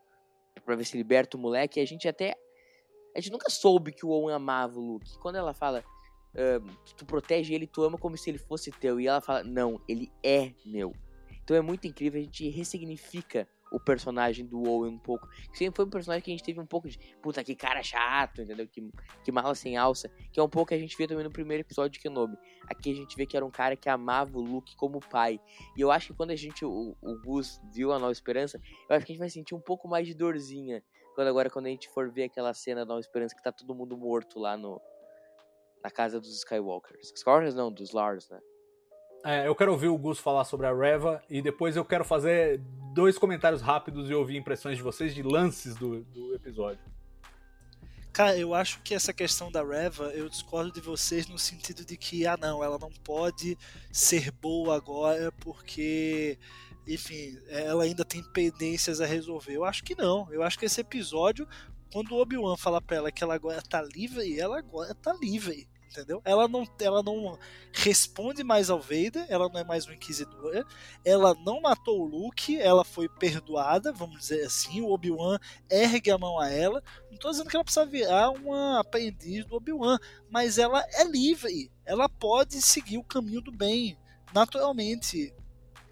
pra 0.65 0.75
ver 0.75 0.85
se 0.85 0.97
liberta 0.97 1.37
o 1.37 1.41
moleque. 1.41 1.79
E 1.79 1.83
a 1.83 1.87
gente 1.87 2.09
até. 2.09 2.35
A 3.15 3.21
gente 3.21 3.31
nunca 3.31 3.51
soube 3.51 3.93
que 3.93 4.05
o 4.05 4.09
Owen 4.09 4.35
amava 4.35 4.79
o 4.79 4.95
Luke. 4.95 5.19
Quando 5.19 5.37
ela 5.37 5.53
fala. 5.53 5.85
Uh, 6.35 6.67
tu 6.97 7.07
protege 7.07 7.55
ele, 7.55 7.65
tu 7.65 7.85
ama 7.85 7.97
como 7.97 8.17
se 8.17 8.29
ele 8.29 8.39
fosse 8.39 8.73
teu. 8.73 8.99
E 8.99 9.07
ela 9.07 9.21
fala, 9.21 9.45
não, 9.45 9.81
ele 9.87 10.11
é 10.21 10.53
meu. 10.67 10.93
Então 11.45 11.57
é 11.57 11.61
muito 11.61 11.87
incrível, 11.87 12.21
a 12.21 12.25
gente 12.25 12.49
ressignifica 12.49 13.47
o 13.75 13.81
personagem 13.81 14.47
do 14.47 14.63
Owen 14.63 14.93
um 14.93 14.99
pouco. 14.99 15.29
Que 15.51 15.59
sempre 15.59 15.77
foi 15.77 15.85
um 15.85 15.91
personagem 15.91 16.23
que 16.23 16.31
a 16.31 16.35
gente 16.35 16.45
teve 16.45 16.61
um 16.61 16.67
pouco 16.67 16.89
de 16.89 16.97
puta 17.21 17.43
que 17.43 17.57
cara 17.57 17.83
chato, 17.83 18.43
entendeu? 18.43 18.69
Que, 18.69 18.89
que 19.25 19.33
mala 19.33 19.55
sem 19.55 19.77
alça. 19.77 20.09
Que 20.33 20.39
é 20.39 20.43
um 20.43 20.49
pouco 20.49 20.69
que 20.69 20.75
a 20.75 20.79
gente 20.79 20.97
vê 20.97 21.09
também 21.09 21.25
no 21.25 21.31
primeiro 21.31 21.63
episódio 21.63 21.91
de 21.91 21.99
Kenobi. 21.99 22.39
Aqui 22.69 22.93
a 22.93 22.95
gente 22.95 23.17
vê 23.17 23.27
que 23.27 23.37
era 23.37 23.45
um 23.45 23.51
cara 23.51 23.75
que 23.75 23.89
amava 23.89 24.39
o 24.39 24.41
Luke 24.41 24.77
como 24.77 25.01
pai. 25.01 25.41
E 25.77 25.81
eu 25.81 25.91
acho 25.91 26.09
que 26.09 26.15
quando 26.15 26.31
a 26.31 26.37
gente, 26.37 26.65
o, 26.65 26.97
o 27.03 27.21
Gus, 27.21 27.61
viu 27.73 27.93
a 27.93 27.99
Nova 27.99 28.13
Esperança, 28.13 28.61
eu 28.89 28.97
acho 28.97 29.05
que 29.05 29.11
a 29.11 29.15
gente 29.15 29.21
vai 29.21 29.31
sentir 29.31 29.57
um 29.57 29.61
pouco 29.61 29.89
mais 29.89 30.07
de 30.07 30.15
dorzinha. 30.15 30.81
Quando 31.17 31.27
agora, 31.27 31.51
quando 31.51 31.67
a 31.67 31.71
gente 31.71 31.89
for 31.89 32.09
ver 32.11 32.25
aquela 32.25 32.55
cena 32.55 32.83
da 32.83 32.87
Nova 32.87 33.01
Esperança 33.01 33.35
que 33.35 33.43
tá 33.43 33.51
todo 33.51 33.75
mundo 33.75 33.97
morto 33.97 34.39
lá 34.39 34.57
no. 34.57 34.81
Na 35.83 35.91
casa 35.91 36.19
dos 36.19 36.35
Skywalkers. 36.39 37.13
Skywalkers 37.15 37.55
não, 37.55 37.71
dos 37.71 37.93
Lars, 37.93 38.31
né? 38.31 38.41
É, 39.25 39.49
eu 39.49 39.55
quero 39.55 39.73
ouvir 39.73 39.89
o 39.89 39.97
Gus 39.97 40.19
falar 40.19 40.45
sobre 40.45 40.67
a 40.67 40.75
Reva 40.75 41.23
e 41.31 41.41
depois 41.41 41.77
eu 41.77 41.85
quero 41.85 42.05
fazer 42.05 42.61
dois 42.93 43.17
comentários 43.17 43.63
rápidos 43.63 44.11
e 44.11 44.15
ouvir 44.15 44.37
impressões 44.37 44.77
de 44.77 44.83
vocês 44.83 45.15
de 45.15 45.23
lances 45.23 45.75
do, 45.77 46.05
do 46.05 46.35
episódio. 46.35 46.85
Cara, 48.13 48.37
eu 48.37 48.53
acho 48.53 48.83
que 48.83 48.95
essa 48.95 49.15
questão 49.15 49.51
da 49.51 49.65
Reva, 49.65 50.13
eu 50.15 50.29
discordo 50.29 50.71
de 50.71 50.81
vocês 50.83 51.27
no 51.27 51.39
sentido 51.39 51.87
de 51.87 51.97
que, 51.97 52.27
ah 52.27 52.37
não, 52.37 52.63
ela 52.63 52.79
não 52.79 52.91
pode 53.03 53.57
ser 53.91 54.31
boa 54.31 54.77
agora 54.77 55.33
porque, 55.41 56.39
enfim, 56.87 57.39
ela 57.49 57.85
ainda 57.85 58.05
tem 58.05 58.23
pendências 58.23 59.01
a 59.01 59.07
resolver. 59.07 59.55
Eu 59.55 59.65
acho 59.65 59.83
que 59.83 59.97
não. 59.97 60.31
Eu 60.31 60.43
acho 60.43 60.59
que 60.59 60.67
esse 60.67 60.83
episódio, 60.83 61.49
quando 61.91 62.13
o 62.13 62.21
Obi-Wan 62.21 62.59
fala 62.59 62.81
pra 62.83 62.99
ela 62.99 63.11
que 63.11 63.25
ela 63.25 63.35
agora 63.35 63.63
tá 63.63 63.81
livre, 63.81 64.39
ela 64.39 64.59
agora 64.59 64.95
tá 64.95 65.15
livre 65.15 65.67
entendeu? 65.95 66.21
Ela 66.25 66.49
não, 66.49 66.67
ela 66.81 67.03
não 67.03 67.39
responde 67.73 68.43
mais 68.43 68.69
ao 68.69 68.81
Vader, 68.81 69.25
ela 69.29 69.49
não 69.49 69.61
é 69.61 69.65
mais 69.65 69.87
uma 69.87 69.95
inquisidora, 69.95 70.67
ela 71.05 71.35
não 71.35 71.61
matou 71.61 72.01
o 72.01 72.05
Luke, 72.05 72.61
ela 72.61 72.85
foi 72.85 73.09
perdoada, 73.09 73.93
vamos 73.93 74.19
dizer 74.19 74.45
assim, 74.45 74.81
o 74.81 74.91
Obi-Wan 74.91 75.39
ergue 75.71 76.11
a 76.11 76.19
mão 76.19 76.39
a 76.39 76.51
ela. 76.51 76.83
Não 77.07 77.15
estou 77.15 77.31
dizendo 77.31 77.49
que 77.49 77.57
ela 77.57 77.65
precisa 77.65 77.87
virar 77.87 78.31
uma 78.31 78.81
aprendiz 78.81 79.45
do 79.45 79.55
Obi-Wan, 79.55 79.99
mas 80.29 80.59
ela 80.59 80.85
é 80.95 81.05
livre, 81.05 81.71
ela 81.85 82.09
pode 82.09 82.61
seguir 82.61 82.99
o 82.99 83.05
caminho 83.05 83.41
do 83.41 83.53
bem, 83.53 83.97
naturalmente. 84.33 85.33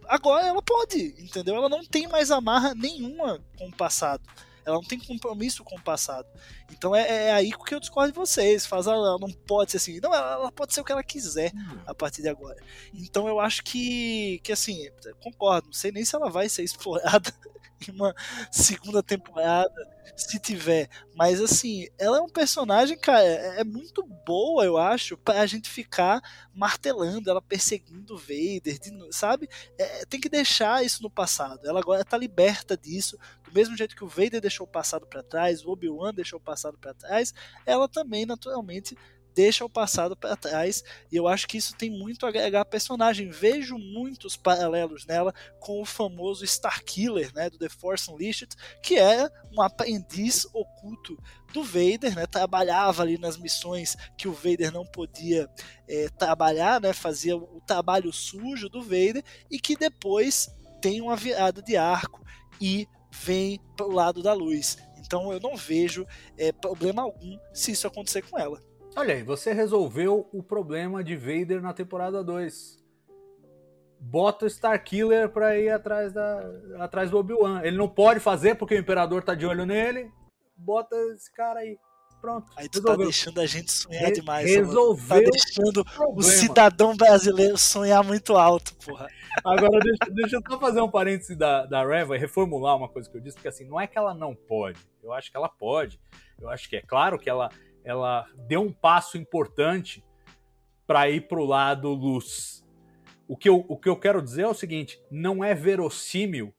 Agora 0.08 0.46
ela 0.46 0.60
pode, 0.60 1.14
entendeu? 1.18 1.54
Ela 1.54 1.68
não 1.68 1.84
tem 1.84 2.08
mais 2.08 2.30
amarra 2.30 2.74
nenhuma 2.74 3.40
com 3.56 3.68
o 3.68 3.76
passado. 3.76 4.22
Ela 4.64 4.76
não 4.76 4.84
tem 4.84 4.98
compromisso 4.98 5.64
com 5.64 5.76
o 5.76 5.82
passado. 5.82 6.26
Então 6.70 6.94
é, 6.94 7.28
é 7.28 7.32
aí 7.32 7.52
que 7.52 7.74
eu 7.74 7.80
discordo 7.80 8.12
de 8.12 8.18
vocês. 8.18 8.66
Faz, 8.66 8.86
ela 8.86 9.18
não 9.18 9.30
pode 9.30 9.72
ser 9.72 9.76
assim. 9.78 10.00
Não, 10.00 10.14
ela, 10.14 10.32
ela 10.34 10.52
pode 10.52 10.72
ser 10.72 10.80
o 10.80 10.84
que 10.84 10.92
ela 10.92 11.02
quiser 11.02 11.52
hum. 11.54 11.78
a 11.86 11.94
partir 11.94 12.22
de 12.22 12.28
agora. 12.28 12.62
Então 12.94 13.28
eu 13.28 13.40
acho 13.40 13.62
que, 13.62 14.40
que 14.42 14.52
assim, 14.52 14.88
concordo. 15.22 15.66
Não 15.66 15.74
sei 15.74 15.92
nem 15.92 16.04
se 16.04 16.14
ela 16.14 16.30
vai 16.30 16.48
ser 16.48 16.62
explorada 16.64 17.32
uma 17.90 18.14
segunda 18.50 19.02
temporada, 19.02 19.74
se 20.16 20.38
tiver. 20.38 20.88
Mas 21.14 21.40
assim, 21.40 21.88
ela 21.98 22.18
é 22.18 22.20
um 22.20 22.28
personagem, 22.28 22.98
cara, 22.98 23.22
é, 23.22 23.60
é 23.60 23.64
muito 23.64 24.02
boa, 24.26 24.64
eu 24.64 24.76
acho, 24.76 25.16
pra 25.16 25.46
gente 25.46 25.68
ficar 25.68 26.20
martelando, 26.54 27.30
ela 27.30 27.42
perseguindo 27.42 28.14
o 28.14 28.18
Vader, 28.18 28.78
de, 28.78 28.90
sabe? 29.10 29.48
É, 29.78 30.04
tem 30.06 30.20
que 30.20 30.28
deixar 30.28 30.84
isso 30.84 31.02
no 31.02 31.10
passado. 31.10 31.66
Ela 31.66 31.80
agora 31.80 32.04
tá 32.04 32.16
liberta 32.16 32.76
disso, 32.76 33.18
do 33.44 33.52
mesmo 33.52 33.76
jeito 33.76 33.96
que 33.96 34.04
o 34.04 34.08
Vader 34.08 34.40
deixou 34.40 34.66
o 34.66 34.70
passado 34.70 35.06
para 35.06 35.22
trás, 35.22 35.64
o 35.64 35.70
Obi-Wan 35.70 36.14
deixou 36.14 36.38
o 36.38 36.42
passado 36.42 36.78
para 36.78 36.94
trás, 36.94 37.32
ela 37.66 37.88
também, 37.88 38.26
naturalmente, 38.26 38.96
deixa 39.34 39.64
o 39.64 39.70
passado 39.70 40.16
para 40.16 40.36
trás 40.36 40.82
e 41.10 41.16
eu 41.16 41.26
acho 41.26 41.46
que 41.46 41.56
isso 41.56 41.74
tem 41.76 41.90
muito 41.90 42.24
a 42.24 42.28
agregar 42.28 42.60
a 42.62 42.64
personagem. 42.64 43.30
Vejo 43.30 43.76
muitos 43.78 44.36
paralelos 44.36 45.06
nela 45.06 45.34
com 45.60 45.80
o 45.80 45.84
famoso 45.84 46.44
Starkiller, 46.44 47.32
né, 47.34 47.48
do 47.50 47.58
The 47.58 47.68
Force 47.68 48.10
Unleashed, 48.10 48.54
que 48.82 48.96
era 48.96 49.30
um 49.52 49.60
aprendiz 49.60 50.46
oculto 50.52 51.16
do 51.52 51.62
Vader, 51.62 52.14
né, 52.14 52.26
trabalhava 52.26 53.02
ali 53.02 53.18
nas 53.18 53.36
missões 53.36 53.96
que 54.16 54.28
o 54.28 54.32
Vader 54.32 54.72
não 54.72 54.86
podia 54.86 55.48
é, 55.88 56.08
trabalhar, 56.10 56.80
né, 56.80 56.92
fazia 56.92 57.36
o 57.36 57.60
trabalho 57.66 58.12
sujo 58.12 58.68
do 58.68 58.82
Vader 58.82 59.22
e 59.50 59.58
que 59.58 59.76
depois 59.76 60.48
tem 60.80 61.00
uma 61.00 61.16
virada 61.16 61.62
de 61.62 61.76
arco 61.76 62.24
e 62.60 62.88
vem 63.10 63.60
para 63.76 63.86
o 63.86 63.92
lado 63.92 64.22
da 64.22 64.32
luz. 64.32 64.78
Então 64.98 65.32
eu 65.32 65.40
não 65.40 65.56
vejo 65.56 66.06
é, 66.38 66.52
problema 66.52 67.02
algum 67.02 67.38
se 67.52 67.72
isso 67.72 67.86
acontecer 67.86 68.22
com 68.22 68.38
ela. 68.38 68.62
Olha 68.94 69.14
aí, 69.14 69.22
você 69.22 69.52
resolveu 69.54 70.28
o 70.32 70.42
problema 70.42 71.02
de 71.02 71.16
Vader 71.16 71.62
na 71.62 71.72
temporada 71.72 72.22
2. 72.22 72.78
Bota 73.98 74.44
o 74.44 74.48
Starkiller 74.48 75.30
pra 75.30 75.58
ir 75.58 75.70
atrás, 75.70 76.12
da, 76.12 76.42
atrás 76.78 77.10
do 77.10 77.16
Obi-Wan. 77.16 77.62
Ele 77.62 77.76
não 77.76 77.88
pode 77.88 78.20
fazer 78.20 78.56
porque 78.56 78.74
o 78.74 78.78
Imperador 78.78 79.22
tá 79.22 79.34
de 79.34 79.46
olho 79.46 79.64
nele. 79.64 80.10
Bota 80.56 80.94
esse 81.14 81.32
cara 81.32 81.60
aí. 81.60 81.78
Pronto. 82.20 82.52
Aí 82.54 82.68
tu 82.68 82.82
tá 82.82 82.90
resolveu. 82.90 82.98
tá 82.98 83.04
deixando 83.04 83.40
a 83.40 83.46
gente 83.46 83.72
sonhar 83.72 84.04
Re 84.04 84.12
demais. 84.12 84.48
Resolveu. 84.48 85.24
Tá 85.24 85.30
deixando 85.30 85.84
o, 85.98 86.18
o 86.18 86.22
cidadão 86.22 86.96
brasileiro 86.96 87.56
sonhar 87.56 88.04
muito 88.04 88.36
alto, 88.36 88.74
porra. 88.84 89.08
Agora, 89.44 89.80
deixa, 89.80 90.14
deixa 90.14 90.36
eu 90.36 90.42
só 90.48 90.60
fazer 90.60 90.80
um 90.82 90.90
parêntese 90.90 91.34
da, 91.34 91.64
da 91.64 91.84
Reva 91.84 92.14
e 92.14 92.20
reformular 92.20 92.76
uma 92.76 92.88
coisa 92.88 93.10
que 93.10 93.16
eu 93.16 93.20
disse, 93.20 93.36
porque 93.36 93.48
assim, 93.48 93.64
não 93.64 93.80
é 93.80 93.86
que 93.86 93.98
ela 93.98 94.14
não 94.14 94.36
pode. 94.36 94.78
Eu 95.02 95.12
acho 95.12 95.30
que 95.30 95.36
ela 95.36 95.48
pode. 95.48 95.98
Eu 96.40 96.48
acho 96.48 96.68
que 96.68 96.76
é 96.76 96.82
claro 96.82 97.18
que 97.18 97.28
ela 97.28 97.50
ela 97.84 98.26
deu 98.46 98.62
um 98.62 98.72
passo 98.72 99.16
importante 99.18 100.04
para 100.86 101.08
ir 101.08 101.28
para 101.28 101.40
o 101.40 101.44
lado 101.44 101.88
luz. 101.88 102.64
O 103.26 103.36
que, 103.36 103.48
eu, 103.48 103.64
o 103.68 103.76
que 103.76 103.88
eu 103.88 103.96
quero 103.96 104.20
dizer 104.20 104.42
é 104.42 104.48
o 104.48 104.54
seguinte: 104.54 105.02
não 105.10 105.42
é 105.42 105.54
verossímil 105.54 106.54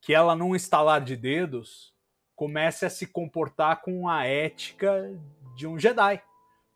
que 0.00 0.14
ela, 0.14 0.36
num 0.36 0.54
estalar 0.54 1.00
de 1.00 1.16
dedos, 1.16 1.94
comece 2.34 2.84
a 2.84 2.90
se 2.90 3.06
comportar 3.06 3.82
com 3.82 4.08
a 4.08 4.24
ética 4.24 5.18
de 5.56 5.66
um 5.66 5.78
Jedi. 5.78 6.22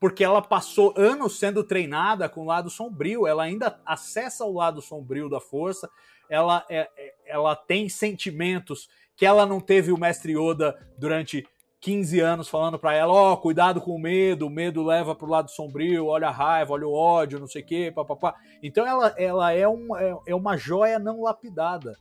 Porque 0.00 0.24
ela 0.24 0.40
passou 0.40 0.94
anos 0.96 1.38
sendo 1.38 1.62
treinada 1.62 2.28
com 2.28 2.40
o 2.40 2.46
lado 2.46 2.70
sombrio, 2.70 3.26
ela 3.26 3.42
ainda 3.42 3.78
acessa 3.84 4.46
o 4.46 4.54
lado 4.54 4.80
sombrio 4.80 5.28
da 5.28 5.40
força, 5.40 5.90
ela, 6.28 6.64
é, 6.70 6.88
é 6.96 7.14
ela 7.26 7.54
tem 7.54 7.88
sentimentos 7.88 8.88
que 9.14 9.26
ela 9.26 9.44
não 9.44 9.60
teve 9.60 9.92
o 9.92 9.98
mestre 9.98 10.32
Yoda 10.32 10.74
durante 10.96 11.46
15 11.80 12.20
anos 12.20 12.48
falando 12.48 12.78
para 12.78 12.92
ela, 12.92 13.12
ó, 13.12 13.32
oh, 13.32 13.36
cuidado 13.38 13.80
com 13.80 13.92
o 13.92 13.98
medo, 13.98 14.46
o 14.46 14.50
medo 14.50 14.82
leva 14.82 15.14
pro 15.14 15.26
lado 15.26 15.50
sombrio, 15.50 16.06
olha 16.06 16.28
a 16.28 16.30
raiva, 16.30 16.74
olha 16.74 16.86
o 16.86 16.92
ódio, 16.92 17.40
não 17.40 17.46
sei 17.46 17.62
o 17.62 17.66
quê, 17.66 17.90
papapá. 17.94 18.34
Então 18.62 18.86
ela, 18.86 19.14
ela 19.16 19.52
é, 19.52 19.66
um, 19.66 19.96
é, 19.96 20.14
é 20.26 20.34
uma 20.34 20.58
joia 20.58 20.98
não 20.98 21.22
lapidada. 21.22 21.96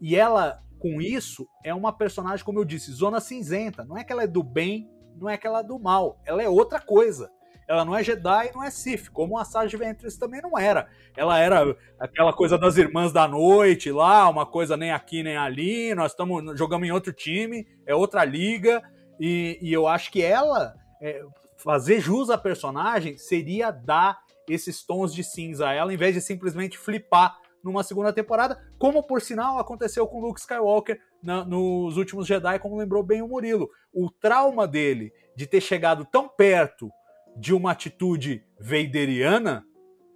E 0.00 0.16
ela, 0.16 0.62
com 0.78 1.00
isso, 1.00 1.46
é 1.62 1.74
uma 1.74 1.92
personagem, 1.92 2.44
como 2.44 2.58
eu 2.58 2.64
disse, 2.64 2.90
zona 2.90 3.20
cinzenta. 3.20 3.84
Não 3.84 3.98
é 3.98 4.04
que 4.04 4.12
ela 4.12 4.22
é 4.22 4.26
do 4.26 4.42
bem, 4.42 4.88
não 5.14 5.28
é 5.28 5.36
que 5.36 5.46
ela 5.46 5.60
é 5.60 5.64
do 5.64 5.78
mal. 5.78 6.18
Ela 6.24 6.42
é 6.42 6.48
outra 6.48 6.80
coisa. 6.80 7.30
Ela 7.68 7.84
não 7.84 7.94
é 7.94 8.02
Jedi, 8.02 8.50
não 8.54 8.64
é 8.64 8.70
Sith, 8.70 9.10
como 9.10 9.36
a 9.36 9.44
Sage 9.44 9.76
Ventress 9.76 10.18
também 10.18 10.40
não 10.40 10.58
era. 10.58 10.88
Ela 11.14 11.38
era 11.38 11.76
aquela 12.00 12.32
coisa 12.32 12.56
das 12.56 12.78
irmãs 12.78 13.12
da 13.12 13.28
noite 13.28 13.92
lá, 13.92 14.26
uma 14.26 14.46
coisa 14.46 14.74
nem 14.74 14.90
aqui 14.90 15.22
nem 15.22 15.36
ali. 15.36 15.94
Nós 15.94 16.12
estamos 16.12 16.58
jogamos 16.58 16.88
em 16.88 16.92
outro 16.92 17.12
time, 17.12 17.68
é 17.86 17.94
outra 17.94 18.24
liga 18.24 18.82
e, 19.18 19.58
e 19.60 19.72
eu 19.72 19.86
acho 19.86 20.10
que 20.10 20.22
ela, 20.22 20.74
é, 21.00 21.22
fazer 21.56 22.00
jus 22.00 22.30
à 22.30 22.38
personagem, 22.38 23.16
seria 23.16 23.70
dar 23.70 24.20
esses 24.48 24.84
tons 24.84 25.12
de 25.12 25.22
cinza 25.22 25.68
a 25.68 25.72
ela, 25.72 25.92
em 25.92 25.96
vez 25.96 26.14
de 26.14 26.20
simplesmente 26.20 26.78
flipar 26.78 27.38
numa 27.62 27.82
segunda 27.82 28.12
temporada, 28.12 28.58
como 28.78 29.02
por 29.02 29.20
sinal 29.20 29.58
aconteceu 29.58 30.06
com 30.06 30.20
Luke 30.20 30.40
Skywalker 30.40 31.00
na- 31.22 31.44
nos 31.44 31.96
últimos 31.96 32.26
Jedi, 32.26 32.58
como 32.60 32.76
lembrou 32.76 33.02
bem 33.02 33.20
o 33.20 33.28
Murilo. 33.28 33.68
O 33.92 34.10
trauma 34.10 34.66
dele 34.66 35.12
de 35.36 35.46
ter 35.46 35.60
chegado 35.60 36.06
tão 36.06 36.28
perto 36.28 36.90
de 37.36 37.52
uma 37.52 37.72
atitude 37.72 38.44
vaderiana 38.60 39.66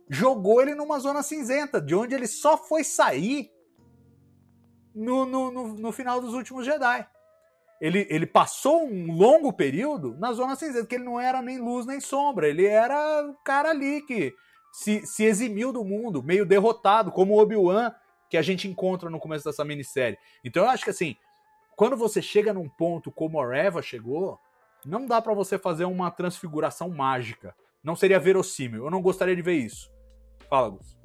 jogou 0.09 0.63
ele 0.63 0.75
numa 0.75 0.99
zona 0.99 1.23
cinzenta, 1.23 1.81
de 1.81 1.95
onde 1.95 2.15
ele 2.15 2.27
só 2.27 2.57
foi 2.57 2.85
sair 2.85 3.51
no, 4.95 5.25
no, 5.25 5.51
no, 5.51 5.69
no 5.75 5.93
final 5.93 6.21
dos 6.21 6.35
últimos 6.35 6.65
Jedi. 6.65 7.07
Ele, 7.83 8.07
ele 8.09 8.27
passou 8.27 8.87
um 8.87 9.11
longo 9.13 9.53
período 9.53 10.17
na 10.17 10.33
zona 10.33 10.55
cinzenta, 10.55 10.87
que 10.87 10.95
ele 10.95 11.03
não 11.03 11.19
era 11.19 11.43
nem 11.43 11.59
luz 11.59 11.85
nem 11.85 12.01
sombra, 12.01 12.49
ele 12.49 12.65
era 12.65 13.27
o 13.29 13.35
cara 13.45 13.71
ali 13.71 14.01
que 14.03 14.33
se, 14.73 15.05
se 15.05 15.25
eximiu 15.25 15.73
do 15.73 15.85
mundo, 15.85 16.23
meio 16.23 16.47
derrotado, 16.47 17.11
como 17.11 17.35
o 17.35 17.41
Obi-Wan 17.41 17.93
que 18.31 18.37
a 18.37 18.43
gente 18.43 18.69
encontra 18.69 19.11
no 19.11 19.19
começo 19.19 19.45
dessa 19.45 19.65
minissérie. 19.65 20.17
Então 20.45 20.63
eu 20.63 20.71
acho 20.71 20.85
que 20.85 20.91
assim, 20.91 21.17
quando 21.75 21.97
você 21.97 22.23
chega 22.23 22.53
num 22.53 22.69
ponto 22.69 23.11
como 23.11 23.41
a 23.41 23.51
Reva 23.53 23.83
chegou, 23.83 24.39
não 24.87 25.05
dá 25.05 25.21
pra 25.21 25.35
você 25.35 25.59
fazer 25.59 25.85
uma 25.85 26.09
transfiguração 26.09 26.89
mágica. 26.89 27.53
Não 27.83 27.97
seria 27.97 28.21
verossímil. 28.21 28.85
Eu 28.85 28.91
não 28.93 29.03
gostaria 29.03 29.35
de 29.35 29.43
ver 29.43 29.57
isso. 29.57 29.91
Fala, 30.49 30.71
Gus. 30.71 30.97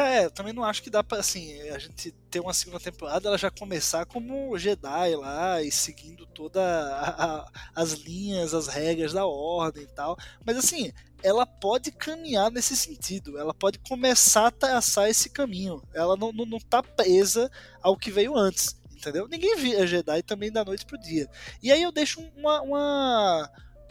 É, 0.00 0.24
eu 0.24 0.30
também 0.30 0.54
não 0.54 0.64
acho 0.64 0.82
que 0.82 0.88
dá 0.88 1.04
pra, 1.04 1.18
assim, 1.18 1.60
a 1.68 1.78
gente 1.78 2.10
ter 2.30 2.40
uma 2.40 2.54
segunda 2.54 2.80
temporada, 2.80 3.28
ela 3.28 3.36
já 3.36 3.50
começar 3.50 4.06
como 4.06 4.56
Jedi 4.56 5.14
lá 5.14 5.62
e 5.62 5.70
seguindo 5.70 6.24
toda 6.26 7.46
as 7.76 7.92
linhas, 7.92 8.54
as 8.54 8.66
regras 8.66 9.12
da 9.12 9.26
ordem 9.26 9.82
e 9.82 9.88
tal. 9.88 10.16
Mas 10.44 10.56
assim, 10.56 10.90
ela 11.22 11.44
pode 11.44 11.92
caminhar 11.92 12.50
nesse 12.50 12.74
sentido, 12.74 13.38
ela 13.38 13.52
pode 13.52 13.78
começar 13.80 14.46
a 14.46 14.50
traçar 14.50 15.10
esse 15.10 15.28
caminho. 15.28 15.82
Ela 15.92 16.16
não, 16.16 16.32
não, 16.32 16.46
não 16.46 16.58
tá 16.58 16.82
presa 16.82 17.50
ao 17.82 17.94
que 17.94 18.10
veio 18.10 18.34
antes, 18.34 18.74
entendeu? 18.96 19.28
Ninguém 19.28 19.54
via 19.56 19.86
Jedi 19.86 20.22
também 20.22 20.50
da 20.50 20.64
noite 20.64 20.86
pro 20.86 20.98
dia. 20.98 21.28
E 21.62 21.70
aí 21.70 21.82
eu 21.82 21.92
deixo 21.92 22.22
uma, 22.34 22.62
uma, 22.62 23.50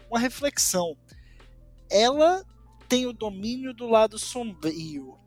uma 0.10 0.20
reflexão. 0.20 0.97
Ela 1.88 2.43
tem 2.88 3.05
o 3.05 3.14
domínio 3.14 3.76
do 3.76 3.88
lado 3.88 4.18
sombrio 4.18 5.20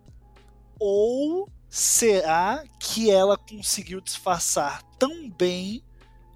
ou 0.84 1.48
será 1.68 2.64
que 2.80 3.08
ela 3.08 3.38
conseguiu 3.38 4.00
disfarçar 4.00 4.82
tão 4.98 5.30
bem 5.30 5.80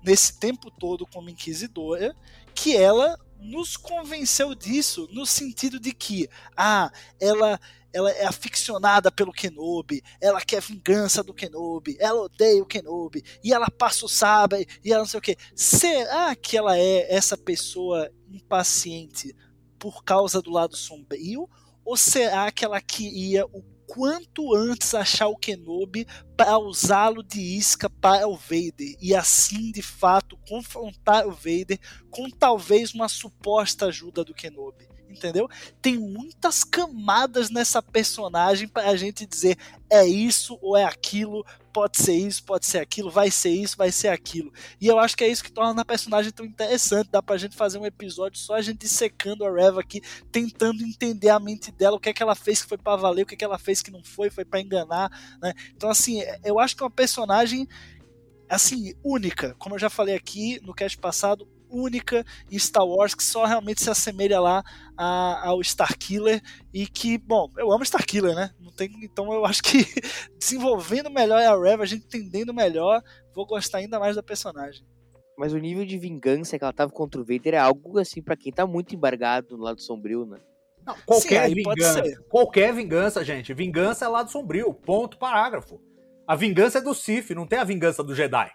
nesse 0.04 0.38
tempo 0.38 0.70
todo 0.70 1.04
como 1.04 1.28
inquisidora 1.28 2.14
que 2.54 2.76
ela 2.76 3.18
nos 3.40 3.76
convenceu 3.76 4.54
disso 4.54 5.08
no 5.10 5.26
sentido 5.26 5.80
de 5.80 5.92
que 5.92 6.28
ah, 6.56 6.92
ela 7.20 7.58
ela 7.92 8.10
é 8.10 8.26
aficionada 8.26 9.10
pelo 9.10 9.32
Kenobi, 9.32 10.02
ela 10.20 10.40
quer 10.40 10.60
vingança 10.60 11.24
do 11.24 11.32
Kenobi, 11.32 11.96
ela 11.98 12.20
odeia 12.20 12.62
o 12.62 12.66
Kenobi, 12.66 13.24
e 13.42 13.54
ela 13.54 13.70
passa 13.70 14.04
o 14.04 14.08
sabre, 14.08 14.68
e 14.84 14.92
ela 14.92 15.00
não 15.00 15.08
sei 15.08 15.18
o 15.18 15.22
que. 15.22 15.34
Será 15.54 16.36
que 16.36 16.58
ela 16.58 16.76
é 16.78 17.12
essa 17.12 17.38
pessoa 17.38 18.10
impaciente 18.30 19.34
por 19.78 20.04
causa 20.04 20.42
do 20.42 20.50
lado 20.50 20.76
sombrio? 20.76 21.48
Ou 21.86 21.96
será 21.96 22.52
que 22.52 22.66
ela 22.66 22.82
queria 22.82 23.46
o 23.46 23.62
quanto 23.86 24.54
antes 24.54 24.94
achar 24.94 25.28
o 25.28 25.36
Kenobi 25.36 26.06
para 26.36 26.58
usá-lo 26.58 27.22
de 27.22 27.40
isca 27.40 27.88
para 27.88 28.26
o 28.26 28.36
Vader 28.36 28.96
e 29.00 29.14
assim 29.14 29.70
de 29.70 29.82
fato 29.82 30.38
confrontar 30.48 31.26
o 31.26 31.32
Vader 31.32 31.78
com 32.10 32.28
talvez 32.28 32.92
uma 32.92 33.08
suposta 33.08 33.86
ajuda 33.86 34.24
do 34.24 34.34
Kenobi? 34.34 34.95
Entendeu? 35.08 35.48
Tem 35.80 35.96
muitas 35.98 36.64
camadas 36.64 37.48
nessa 37.50 37.80
personagem 37.80 38.68
para 38.68 38.90
a 38.90 38.96
gente 38.96 39.24
dizer 39.24 39.56
é 39.88 40.04
isso 40.04 40.58
ou 40.60 40.76
é 40.76 40.84
aquilo, 40.84 41.44
pode 41.72 41.98
ser 42.00 42.14
isso, 42.14 42.42
pode 42.42 42.66
ser 42.66 42.78
aquilo, 42.78 43.10
vai 43.10 43.30
ser 43.30 43.50
isso, 43.50 43.76
vai 43.76 43.92
ser 43.92 44.08
aquilo. 44.08 44.52
E 44.80 44.86
eu 44.86 44.98
acho 44.98 45.16
que 45.16 45.22
é 45.22 45.28
isso 45.28 45.44
que 45.44 45.52
torna 45.52 45.82
a 45.82 45.84
personagem 45.84 46.32
tão 46.32 46.44
interessante. 46.44 47.10
Dá 47.10 47.22
pra 47.22 47.36
gente 47.36 47.54
fazer 47.54 47.78
um 47.78 47.86
episódio 47.86 48.38
só 48.38 48.54
a 48.54 48.62
gente 48.62 48.78
dissecando 48.78 49.44
a 49.44 49.52
Reva 49.52 49.80
aqui, 49.80 50.00
tentando 50.32 50.82
entender 50.82 51.28
a 51.28 51.38
mente 51.38 51.70
dela, 51.70 51.96
o 51.96 52.00
que 52.00 52.08
é 52.08 52.12
que 52.12 52.22
ela 52.22 52.34
fez 52.34 52.62
que 52.62 52.68
foi 52.68 52.78
para 52.78 52.96
valer, 52.96 53.22
o 53.22 53.26
que 53.26 53.34
é 53.34 53.36
que 53.36 53.44
ela 53.44 53.58
fez 53.58 53.82
que 53.82 53.90
não 53.90 54.02
foi, 54.02 54.30
foi 54.30 54.44
para 54.44 54.60
enganar, 54.60 55.10
né? 55.40 55.52
Então 55.74 55.90
assim, 55.90 56.22
eu 56.44 56.58
acho 56.58 56.74
que 56.74 56.82
é 56.82 56.86
uma 56.86 56.90
personagem 56.90 57.68
assim 58.48 58.94
única, 59.04 59.54
como 59.58 59.74
eu 59.74 59.78
já 59.78 59.90
falei 59.90 60.14
aqui 60.14 60.60
no 60.62 60.74
cast 60.74 60.96
passado, 60.98 61.48
única 61.70 62.24
em 62.50 62.58
Star 62.58 62.86
Wars 62.86 63.14
que 63.14 63.22
só 63.22 63.44
realmente 63.44 63.82
se 63.82 63.90
assemelha 63.90 64.40
lá 64.40 64.62
a, 64.96 65.48
ao 65.48 65.60
Starkiller 65.60 66.40
e 66.72 66.86
que, 66.86 67.18
bom, 67.18 67.50
eu 67.58 67.72
amo 67.72 67.84
Starkiller, 67.84 68.34
né? 68.34 68.50
Não 68.60 68.72
tem, 68.72 68.90
então 69.02 69.32
eu 69.32 69.44
acho 69.44 69.62
que 69.62 69.84
desenvolvendo 70.38 71.10
melhor 71.10 71.42
a 71.42 71.60
Reva, 71.60 71.82
a 71.82 71.86
gente 71.86 72.04
entendendo 72.04 72.54
melhor, 72.54 73.02
vou 73.34 73.46
gostar 73.46 73.78
ainda 73.78 73.98
mais 73.98 74.16
da 74.16 74.22
personagem. 74.22 74.86
Mas 75.36 75.52
o 75.52 75.58
nível 75.58 75.84
de 75.84 75.98
vingança 75.98 76.58
que 76.58 76.64
ela 76.64 76.72
tava 76.72 76.90
contra 76.90 77.20
o 77.20 77.24
Vader 77.24 77.54
é 77.54 77.58
algo 77.58 77.98
assim 77.98 78.22
pra 78.22 78.36
quem 78.36 78.52
tá 78.52 78.66
muito 78.66 78.94
embargado 78.94 79.56
no 79.56 79.64
lado 79.64 79.82
sombrio, 79.82 80.24
né? 80.24 80.38
Não, 80.86 80.94
qualquer 81.04 81.48
Sim, 81.48 81.54
vingança. 81.54 82.04
ser. 82.04 82.18
Qualquer 82.28 82.72
vingança, 82.72 83.24
gente. 83.24 83.52
Vingança 83.52 84.04
é 84.04 84.08
lado 84.08 84.30
sombrio. 84.30 84.72
Ponto, 84.72 85.18
parágrafo. 85.18 85.80
A 86.26 86.36
vingança 86.36 86.78
é 86.78 86.80
do 86.80 86.94
Sith, 86.94 87.30
não 87.30 87.46
tem 87.46 87.58
a 87.58 87.64
vingança 87.64 88.02
do 88.02 88.14
Jedi. 88.14 88.50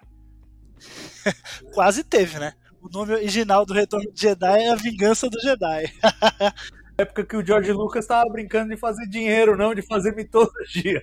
Quase 1.72 2.02
teve, 2.02 2.38
né? 2.38 2.54
O 2.82 2.88
nome 2.92 3.14
original 3.14 3.64
do 3.64 3.72
Retorno 3.72 4.12
de 4.12 4.20
Jedi 4.20 4.60
é 4.60 4.70
A 4.70 4.74
Vingança 4.74 5.30
do 5.30 5.40
Jedi. 5.40 5.84
época 6.98 7.24
que 7.24 7.36
o 7.36 7.46
George 7.46 7.72
Lucas 7.72 8.06
tava 8.08 8.28
brincando 8.28 8.74
de 8.74 8.76
fazer 8.76 9.06
dinheiro, 9.06 9.56
não 9.56 9.72
de 9.72 9.82
fazer 9.82 10.12
mitologia. 10.16 11.00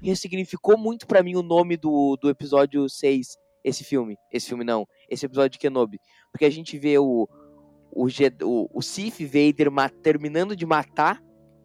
E 0.00 0.14
significou 0.14 0.78
muito 0.78 1.04
pra 1.04 1.20
mim 1.20 1.34
o 1.34 1.42
nome 1.42 1.76
do, 1.76 2.16
do 2.22 2.30
episódio 2.30 2.88
6, 2.88 3.36
esse 3.64 3.82
filme. 3.82 4.16
Esse 4.32 4.46
filme 4.46 4.62
não, 4.62 4.86
esse 5.10 5.26
episódio 5.26 5.50
de 5.50 5.58
Kenobi. 5.58 6.00
Porque 6.30 6.44
a 6.44 6.50
gente 6.50 6.78
vê 6.78 6.96
o, 6.98 7.28
o, 7.90 8.06
o, 8.06 8.70
o 8.72 8.80
Sith 8.80 9.20
Vader 9.22 9.72
terminando 10.02 10.54
de 10.54 10.64
matar 10.64 11.20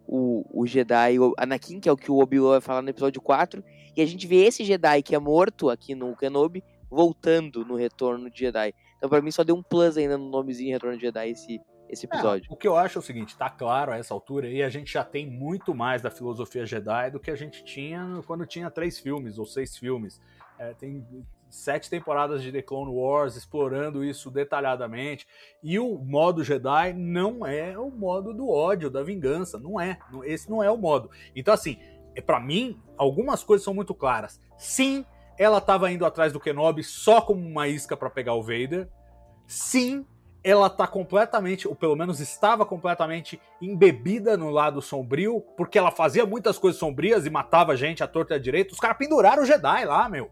o, 0.08 0.46
o 0.52 0.66
Jedi, 0.66 1.20
o 1.20 1.36
Anakin, 1.38 1.80
que 1.80 1.88
é 1.88 1.92
o 1.92 1.98
que 1.98 2.12
o 2.12 2.18
Obi-Wan 2.18 2.54
vai 2.54 2.62
falar 2.62 2.82
no 2.82 2.90
episódio 2.90 3.22
4. 3.22 3.64
E 3.96 4.02
a 4.02 4.06
gente 4.08 4.26
vê 4.26 4.46
esse 4.46 4.64
Jedi 4.64 5.04
que 5.04 5.14
é 5.14 5.20
morto 5.20 5.70
aqui 5.70 5.94
no 5.94 6.16
Kenobi, 6.16 6.64
voltando 6.90 7.64
no 7.64 7.76
Retorno 7.76 8.32
de 8.32 8.40
Jedi. 8.40 8.74
Então 8.98 9.10
pra 9.10 9.22
mim 9.22 9.32
só 9.32 9.44
deu 9.44 9.56
um 9.56 9.64
plus 9.64 9.98
ainda 9.98 10.18
no 10.18 10.30
nomezinho 10.30 10.74
Retorno 10.74 10.98
de 10.98 11.04
Jedi 11.04 11.30
esse, 11.30 11.62
esse 11.90 12.06
episódio. 12.06 12.50
É, 12.50 12.54
o 12.54 12.58
que 12.58 12.68
eu 12.68 12.76
acho 12.76 12.98
é 12.98 13.02
o 13.02 13.04
seguinte, 13.04 13.38
tá 13.38 13.50
claro 13.50 13.92
a 13.92 13.98
essa 13.98 14.14
altura, 14.14 14.50
e 14.50 14.64
a 14.64 14.70
gente 14.70 14.92
já 14.92 15.04
tem 15.04 15.30
muito 15.30 15.74
mais 15.74 16.02
da 16.02 16.10
filosofia 16.10 16.66
Jedi 16.66 17.12
do 17.12 17.20
que 17.20 17.32
a 17.32 17.36
gente 17.36 17.64
tinha 17.64 18.22
quando 18.26 18.46
tinha 18.46 18.70
três 18.70 19.00
filmes 19.00 19.38
ou 19.38 19.46
seis 19.46 19.78
filmes. 19.78 20.22
É, 20.60 20.74
tem 20.74 21.06
sete 21.50 21.90
temporadas 21.90 22.42
de 22.42 22.52
The 22.52 22.62
Clone 22.62 22.92
Wars 22.92 23.36
explorando 23.36 24.04
isso 24.04 24.30
detalhadamente. 24.30 25.28
E 25.64 25.80
o 25.80 25.98
modo 25.98 26.44
Jedi 26.44 26.94
não 26.94 27.46
é 27.46 27.78
o 27.78 27.90
modo 27.90 28.34
do 28.34 28.50
ódio, 28.50 28.90
da 28.90 29.04
vingança. 29.04 29.58
Não 29.60 29.80
é. 29.80 29.98
Esse 30.24 30.50
não 30.50 30.64
é 30.64 30.70
o 30.70 30.78
modo. 30.78 31.10
Então, 31.36 31.54
assim, 31.54 31.80
é 32.16 32.22
para 32.22 32.40
mim, 32.40 32.80
algumas 32.98 33.44
coisas 33.44 33.64
são 33.64 33.74
muito 33.74 33.94
claras. 33.94 34.42
Sim, 34.58 35.06
ela 35.38 35.60
estava 35.60 35.92
indo 35.92 36.06
atrás 36.06 36.34
do 36.34 36.40
Kenobi 36.40 36.84
só 36.84 37.22
como 37.22 37.46
uma 37.46 37.68
isca 37.68 37.96
para 37.96 38.10
pegar 38.10 38.34
o 38.34 38.42
Vader. 38.42 38.90
Sim, 39.46 40.06
ela 40.44 40.70
tá 40.70 40.88
completamente, 40.88 41.68
ou 41.68 41.76
pelo 41.76 41.96
menos 41.96 42.20
estava 42.20 42.66
completamente 42.66 43.40
embebida 43.62 44.38
no 44.38 44.50
lado 44.50 44.82
sombrio, 44.82 45.42
porque 45.56 45.78
ela 45.78 45.92
fazia 45.92 46.26
muitas 46.26 46.58
coisas 46.58 46.80
sombrias 46.80 47.26
e 47.26 47.30
matava 47.30 47.76
gente 47.76 48.04
à 48.04 48.08
torta 48.08 48.34
e 48.34 48.38
à 48.38 48.40
direita. 48.40 48.74
Os 48.74 48.80
caras 48.80 48.98
penduraram 48.98 49.44
o 49.44 49.46
Jedi 49.46 49.86
lá, 49.86 50.08
meu. 50.10 50.32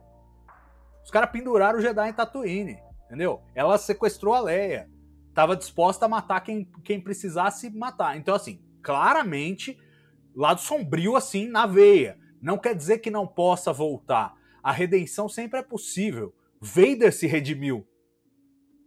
Os 1.04 1.12
caras 1.12 1.30
penduraram 1.30 1.78
o 1.78 1.82
Jedi 1.82 2.10
em 2.10 2.14
Tatooine, 2.14 2.80
entendeu? 3.06 3.42
Ela 3.54 3.78
sequestrou 3.78 4.34
a 4.34 4.40
Leia. 4.40 4.90
Tava 5.34 5.56
disposta 5.56 6.06
a 6.06 6.10
matar 6.10 6.40
quem, 6.42 6.66
quem 6.84 7.00
precisasse 7.00 7.70
matar. 7.70 8.18
Então, 8.18 8.34
assim, 8.34 8.64
claramente, 8.82 9.78
lado 10.34 10.62
sombrio 10.62 11.16
assim 11.16 11.48
na 11.48 11.68
veia. 11.68 12.18
Não 12.42 12.58
quer 12.58 12.74
dizer 12.74 13.00
que 13.00 13.12
não 13.12 13.28
possa 13.28 13.74
voltar. 13.74 14.34
A 14.66 14.72
redenção 14.72 15.30
sempre 15.30 15.60
é 15.60 15.62
possível. 15.62 16.34
Vader 16.60 17.14
se 17.14 17.28
redimiu 17.28 17.88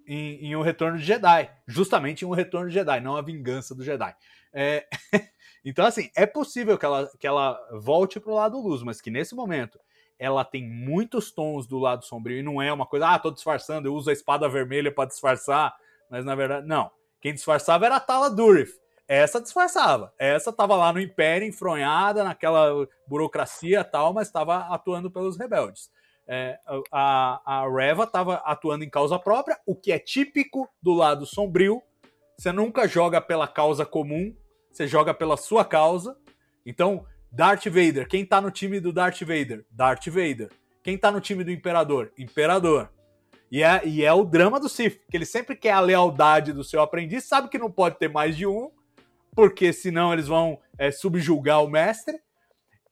em, 0.04 0.46
em 0.46 0.56
um 0.56 0.60
retorno 0.60 0.98
de 0.98 1.04
Jedi. 1.04 1.48
Justamente 1.68 2.22
em 2.22 2.26
um 2.26 2.32
retorno 2.32 2.66
de 2.66 2.74
Jedi, 2.74 2.98
não 3.00 3.14
a 3.14 3.22
vingança 3.22 3.76
do 3.76 3.84
Jedi. 3.84 4.12
É, 4.52 4.88
então, 5.64 5.86
assim, 5.86 6.10
é 6.16 6.26
possível 6.26 6.76
que 6.76 6.84
ela, 6.84 7.08
que 7.20 7.24
ela 7.24 7.56
volte 7.80 8.18
pro 8.18 8.34
lado 8.34 8.60
luz, 8.60 8.82
mas 8.82 9.00
que 9.00 9.08
nesse 9.08 9.36
momento 9.36 9.78
ela 10.18 10.44
tem 10.44 10.68
muitos 10.68 11.30
tons 11.30 11.64
do 11.64 11.78
lado 11.78 12.04
sombrio 12.04 12.40
e 12.40 12.42
não 12.42 12.60
é 12.60 12.72
uma 12.72 12.84
coisa, 12.84 13.10
ah, 13.10 13.18
tô 13.20 13.30
disfarçando, 13.30 13.86
eu 13.86 13.94
uso 13.94 14.10
a 14.10 14.12
espada 14.12 14.48
vermelha 14.48 14.92
para 14.92 15.08
disfarçar, 15.08 15.76
mas 16.10 16.24
na 16.24 16.34
verdade, 16.34 16.66
não. 16.66 16.90
Quem 17.20 17.32
disfarçava 17.32 17.86
era 17.86 17.94
a 17.94 18.00
Tala 18.00 18.28
Durif. 18.28 18.72
Essa 19.08 19.40
disfarçava. 19.40 20.12
Essa 20.18 20.52
tava 20.52 20.76
lá 20.76 20.92
no 20.92 21.00
Império, 21.00 21.48
enfronhada, 21.48 22.22
naquela 22.22 22.86
burocracia 23.06 23.82
tal, 23.82 24.12
mas 24.12 24.28
estava 24.28 24.58
atuando 24.72 25.10
pelos 25.10 25.38
rebeldes. 25.38 25.90
É, 26.26 26.58
a, 26.92 27.40
a 27.62 27.68
Reva 27.70 28.04
estava 28.04 28.34
atuando 28.44 28.84
em 28.84 28.90
causa 28.90 29.18
própria, 29.18 29.58
o 29.64 29.74
que 29.74 29.90
é 29.90 29.98
típico 29.98 30.68
do 30.82 30.92
lado 30.92 31.24
sombrio. 31.24 31.82
Você 32.36 32.52
nunca 32.52 32.86
joga 32.86 33.18
pela 33.18 33.48
causa 33.48 33.86
comum, 33.86 34.36
você 34.70 34.86
joga 34.86 35.14
pela 35.14 35.38
sua 35.38 35.64
causa. 35.64 36.14
Então, 36.66 37.06
Darth 37.32 37.64
Vader. 37.64 38.06
Quem 38.06 38.26
tá 38.26 38.42
no 38.42 38.50
time 38.50 38.78
do 38.78 38.92
Darth 38.92 39.20
Vader? 39.20 39.64
Darth 39.70 40.06
Vader. 40.08 40.50
Quem 40.82 40.98
tá 40.98 41.10
no 41.10 41.20
time 41.20 41.42
do 41.42 41.50
Imperador? 41.50 42.12
Imperador. 42.18 42.90
E 43.50 43.62
é, 43.62 43.80
e 43.86 44.04
é 44.04 44.12
o 44.12 44.24
drama 44.24 44.60
do 44.60 44.68
Sith, 44.68 45.00
que 45.10 45.16
ele 45.16 45.24
sempre 45.24 45.56
quer 45.56 45.72
a 45.72 45.80
lealdade 45.80 46.52
do 46.52 46.62
seu 46.62 46.82
aprendiz, 46.82 47.24
sabe 47.24 47.48
que 47.48 47.58
não 47.58 47.70
pode 47.70 47.96
ter 47.96 48.08
mais 48.08 48.36
de 48.36 48.46
um, 48.46 48.70
porque 49.38 49.72
senão 49.72 50.12
eles 50.12 50.26
vão 50.26 50.58
é, 50.76 50.90
subjugar 50.90 51.62
o 51.62 51.70
mestre. 51.70 52.20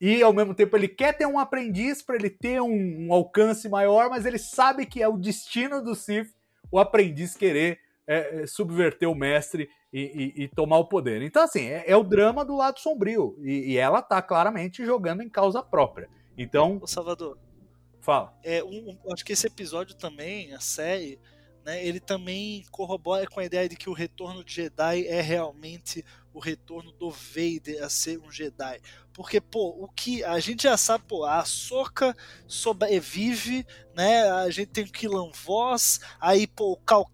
E 0.00 0.22
ao 0.22 0.32
mesmo 0.32 0.54
tempo 0.54 0.76
ele 0.76 0.86
quer 0.86 1.12
ter 1.12 1.26
um 1.26 1.40
aprendiz 1.40 2.02
para 2.02 2.14
ele 2.14 2.30
ter 2.30 2.62
um, 2.62 3.08
um, 3.08 3.12
alcance 3.12 3.68
maior, 3.68 4.08
mas 4.08 4.24
ele 4.24 4.38
sabe 4.38 4.86
que 4.86 5.02
é 5.02 5.08
o 5.08 5.16
destino 5.16 5.82
do 5.82 5.92
Sith 5.96 6.32
o 6.70 6.78
aprendiz 6.78 7.34
querer 7.34 7.80
é, 8.06 8.42
é 8.42 8.46
subverter 8.46 9.10
o 9.10 9.14
mestre 9.14 9.68
e, 9.92 10.34
e, 10.36 10.44
e, 10.44 10.48
tomar 10.48 10.78
o 10.78 10.88
poder. 10.88 11.20
Então, 11.20 11.42
assim, 11.42 11.66
é, 11.66 11.82
é 11.84 11.96
o 11.96 12.04
drama 12.04 12.44
do 12.44 12.56
lado 12.56 12.78
sombrio. 12.78 13.36
E, 13.42 13.72
e, 13.72 13.76
ela 13.76 14.00
tá 14.00 14.22
claramente 14.22 14.84
jogando 14.84 15.24
em 15.24 15.28
causa 15.28 15.64
própria. 15.64 16.08
Então. 16.38 16.78
Ô, 16.80 16.86
Salvador. 16.86 17.36
Fala. 18.00 18.38
É, 18.44 18.62
um, 18.62 18.96
acho 19.12 19.24
que 19.24 19.32
esse 19.32 19.48
episódio 19.48 19.96
também, 19.96 20.54
a 20.54 20.60
série, 20.60 21.18
né, 21.66 21.84
ele 21.84 21.98
também 21.98 22.64
corrobora 22.70 23.26
com 23.26 23.40
a 23.40 23.44
ideia 23.44 23.68
de 23.68 23.74
que 23.74 23.90
o 23.90 23.92
retorno 23.92 24.44
de 24.44 24.54
Jedi 24.54 25.04
é 25.08 25.20
realmente 25.20 26.04
o 26.36 26.38
retorno 26.38 26.92
do 26.92 27.10
Vader 27.10 27.82
a 27.82 27.88
ser 27.88 28.18
um 28.18 28.30
Jedi. 28.30 28.78
Porque, 29.16 29.40
pô, 29.40 29.68
o 29.82 29.88
que 29.88 30.22
a 30.22 30.38
gente 30.38 30.64
já 30.64 30.76
sabe, 30.76 31.04
pô, 31.08 31.24
a 31.24 31.42
Soca 31.46 32.14
sobrevive, 32.46 33.66
né? 33.94 34.30
A 34.30 34.50
gente 34.50 34.68
tem 34.68 34.84
o 34.84 34.92
Killan 34.92 35.30
Voss, 35.42 36.00
aí, 36.20 36.46
pô, 36.46 36.72
o 36.72 36.76
Cal 36.76 37.10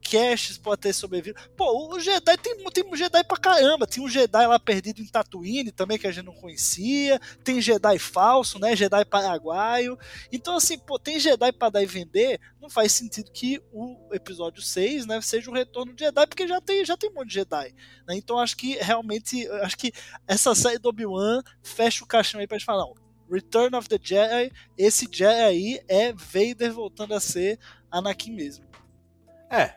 pode 0.64 0.80
ter 0.80 0.92
sobrevivido. 0.92 1.40
Pô, 1.56 1.94
o 1.94 2.00
Jedi 2.00 2.36
tem, 2.38 2.56
tem 2.72 2.84
um 2.84 2.96
Jedi 2.96 3.22
pra 3.22 3.36
caramba. 3.36 3.86
Tinha 3.86 4.04
um 4.04 4.08
Jedi 4.08 4.46
lá 4.48 4.58
perdido 4.58 5.00
em 5.00 5.06
Tatooine 5.06 5.70
também 5.70 5.96
que 5.96 6.08
a 6.08 6.10
gente 6.10 6.26
não 6.26 6.34
conhecia. 6.34 7.20
Tem 7.44 7.62
Jedi 7.62 8.00
falso, 8.00 8.58
né? 8.58 8.74
Jedi 8.74 9.04
paraguaio. 9.04 9.96
Então, 10.32 10.56
assim, 10.56 10.76
pô, 10.76 10.98
tem 10.98 11.20
Jedi 11.20 11.52
pra 11.52 11.70
dar 11.70 11.84
e 11.84 11.86
vender. 11.86 12.40
Não 12.60 12.68
faz 12.68 12.90
sentido 12.90 13.30
que 13.30 13.62
o 13.72 14.08
episódio 14.12 14.60
6, 14.60 15.06
né, 15.06 15.20
seja 15.20 15.50
o 15.50 15.54
retorno 15.54 15.94
de 15.94 16.04
Jedi, 16.04 16.26
porque 16.26 16.48
já 16.48 16.60
tem, 16.60 16.84
já 16.84 16.96
tem 16.96 17.10
um 17.10 17.14
monte 17.14 17.28
de 17.28 17.34
Jedi. 17.34 17.74
Né? 18.06 18.16
Então, 18.16 18.38
acho 18.38 18.56
que 18.56 18.74
realmente, 18.76 19.11
acho 19.62 19.76
que 19.76 19.92
essa 20.26 20.54
série 20.54 20.78
do 20.78 20.88
Obi-Wan 20.88 21.42
fecha 21.62 22.04
o 22.04 22.06
caixão 22.06 22.40
aí 22.40 22.46
pra 22.46 22.58
gente 22.58 22.66
falar, 22.66 22.84
Return 23.30 23.74
of 23.76 23.88
the 23.88 23.98
Jedi, 24.00 24.52
esse 24.76 25.08
Jedi 25.10 25.40
aí 25.40 25.80
é 25.88 26.12
Vader 26.12 26.72
voltando 26.72 27.14
a 27.14 27.20
ser 27.20 27.58
Anakin 27.90 28.32
mesmo. 28.32 28.72
É, 29.50 29.74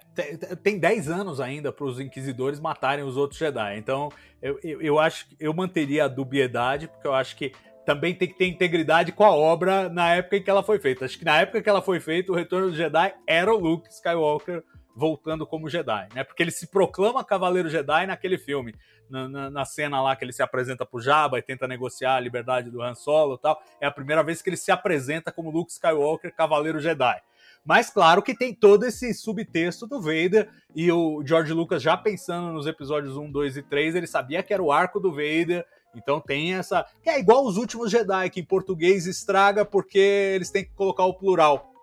tem 0.63 0.79
10 0.79 1.09
anos 1.09 1.41
ainda 1.41 1.71
para 1.71 1.85
os 1.85 1.99
inquisidores 1.99 2.61
matarem 2.61 3.03
os 3.03 3.17
outros 3.17 3.37
Jedi. 3.37 3.77
Então, 3.77 4.09
eu, 4.41 4.57
eu, 4.63 4.81
eu, 4.81 4.99
acho 4.99 5.27
que 5.27 5.35
eu 5.37 5.53
manteria 5.53 6.05
a 6.05 6.07
dubiedade, 6.07 6.87
porque 6.87 7.05
eu 7.05 7.13
acho 7.13 7.35
que 7.35 7.51
também 7.85 8.15
tem 8.15 8.27
que 8.27 8.37
ter 8.37 8.47
integridade 8.47 9.11
com 9.11 9.23
a 9.23 9.35
obra 9.35 9.89
na 9.89 10.15
época 10.15 10.37
em 10.37 10.43
que 10.43 10.49
ela 10.49 10.63
foi 10.63 10.79
feita. 10.79 11.03
Acho 11.03 11.19
que 11.19 11.25
na 11.25 11.41
época 11.41 11.61
que 11.61 11.69
ela 11.69 11.81
foi 11.81 11.99
feita, 11.99 12.31
o 12.31 12.35
Retorno 12.35 12.71
do 12.71 12.75
Jedi 12.75 13.13
era 13.27 13.53
o 13.53 13.59
Luke 13.59 13.89
Skywalker 13.89 14.63
voltando 14.95 15.45
como 15.45 15.69
Jedi, 15.69 16.07
né? 16.15 16.23
Porque 16.23 16.41
ele 16.41 16.51
se 16.51 16.67
proclama 16.67 17.23
Cavaleiro 17.23 17.69
Jedi 17.69 18.07
naquele 18.07 18.37
filme 18.37 18.73
na, 19.09 19.27
na, 19.27 19.49
na, 19.49 19.65
cena 19.65 20.01
lá 20.01 20.15
que 20.15 20.23
ele 20.23 20.31
se 20.31 20.41
apresenta 20.41 20.85
pro 20.85 21.01
Jabba 21.01 21.37
e 21.37 21.41
tenta 21.41 21.67
negociar 21.67 22.15
a 22.15 22.19
liberdade 22.19 22.71
do 22.71 22.81
Han 22.81 22.95
Solo 22.95 23.35
e 23.35 23.39
tal. 23.39 23.61
É 23.81 23.85
a 23.85 23.91
primeira 23.91 24.23
vez 24.23 24.41
que 24.41 24.49
ele 24.49 24.57
se 24.57 24.71
apresenta 24.71 25.31
como 25.31 25.51
Luke 25.51 25.71
Skywalker, 25.71 26.33
Cavaleiro 26.33 26.79
Jedi. 26.79 27.21
Mas 27.65 27.89
claro 27.89 28.21
que 28.21 28.35
tem 28.35 28.53
todo 28.53 28.85
esse 28.85 29.13
subtexto 29.13 29.85
do 29.85 29.99
Vader 29.99 30.49
e 30.73 30.91
o 30.91 31.23
George 31.25 31.51
Lucas 31.51 31.81
já 31.81 31.97
pensando 31.97 32.53
nos 32.53 32.67
episódios 32.67 33.17
1, 33.17 33.31
2 33.31 33.57
e 33.57 33.63
3, 33.63 33.95
ele 33.95 34.07
sabia 34.07 34.43
que 34.43 34.53
era 34.53 34.61
o 34.61 34.71
arco 34.71 34.99
do 34.99 35.11
Vader, 35.11 35.65
então 35.95 36.21
tem 36.21 36.53
essa. 36.53 36.85
Que 37.01 37.09
é 37.09 37.19
igual 37.19 37.43
os 37.43 37.57
últimos 37.57 37.89
Jedi, 37.89 38.29
que 38.29 38.39
em 38.39 38.45
português 38.45 39.07
estraga 39.07 39.65
porque 39.65 39.97
eles 39.97 40.51
têm 40.51 40.63
que 40.63 40.73
colocar 40.75 41.05
o 41.05 41.15
plural 41.15 41.74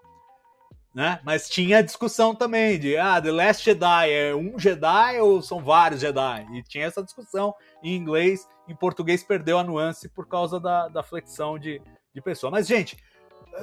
né? 0.94 1.20
Mas 1.24 1.48
tinha 1.48 1.78
a 1.78 1.82
discussão 1.82 2.35
também 2.35 2.78
de, 2.78 2.97
ah, 2.97 3.20
The 3.20 3.32
Last 3.32 3.64
Jedi 3.64 4.10
é 4.10 4.35
um 4.35 4.59
Jedi 4.59 5.20
ou 5.20 5.40
são 5.40 5.62
vários 5.62 6.01
Jedi? 6.01 6.47
E 6.52 6.62
tinha 6.62 6.86
essa 6.86 7.02
discussão 7.02 7.55
em 7.82 7.97
inglês, 7.97 8.47
em 8.69 8.77
português 8.77 9.24
perdeu 9.24 9.59
a 9.59 9.64
nuance 9.64 10.09
por 10.09 10.28
causa 10.28 10.60
da, 10.60 10.89
da 10.89 11.02
flexão 11.02 11.59
de, 11.59 11.81
de 12.14 12.20
pessoa. 12.20 12.51
Mas, 12.51 12.66
gente, 12.66 12.97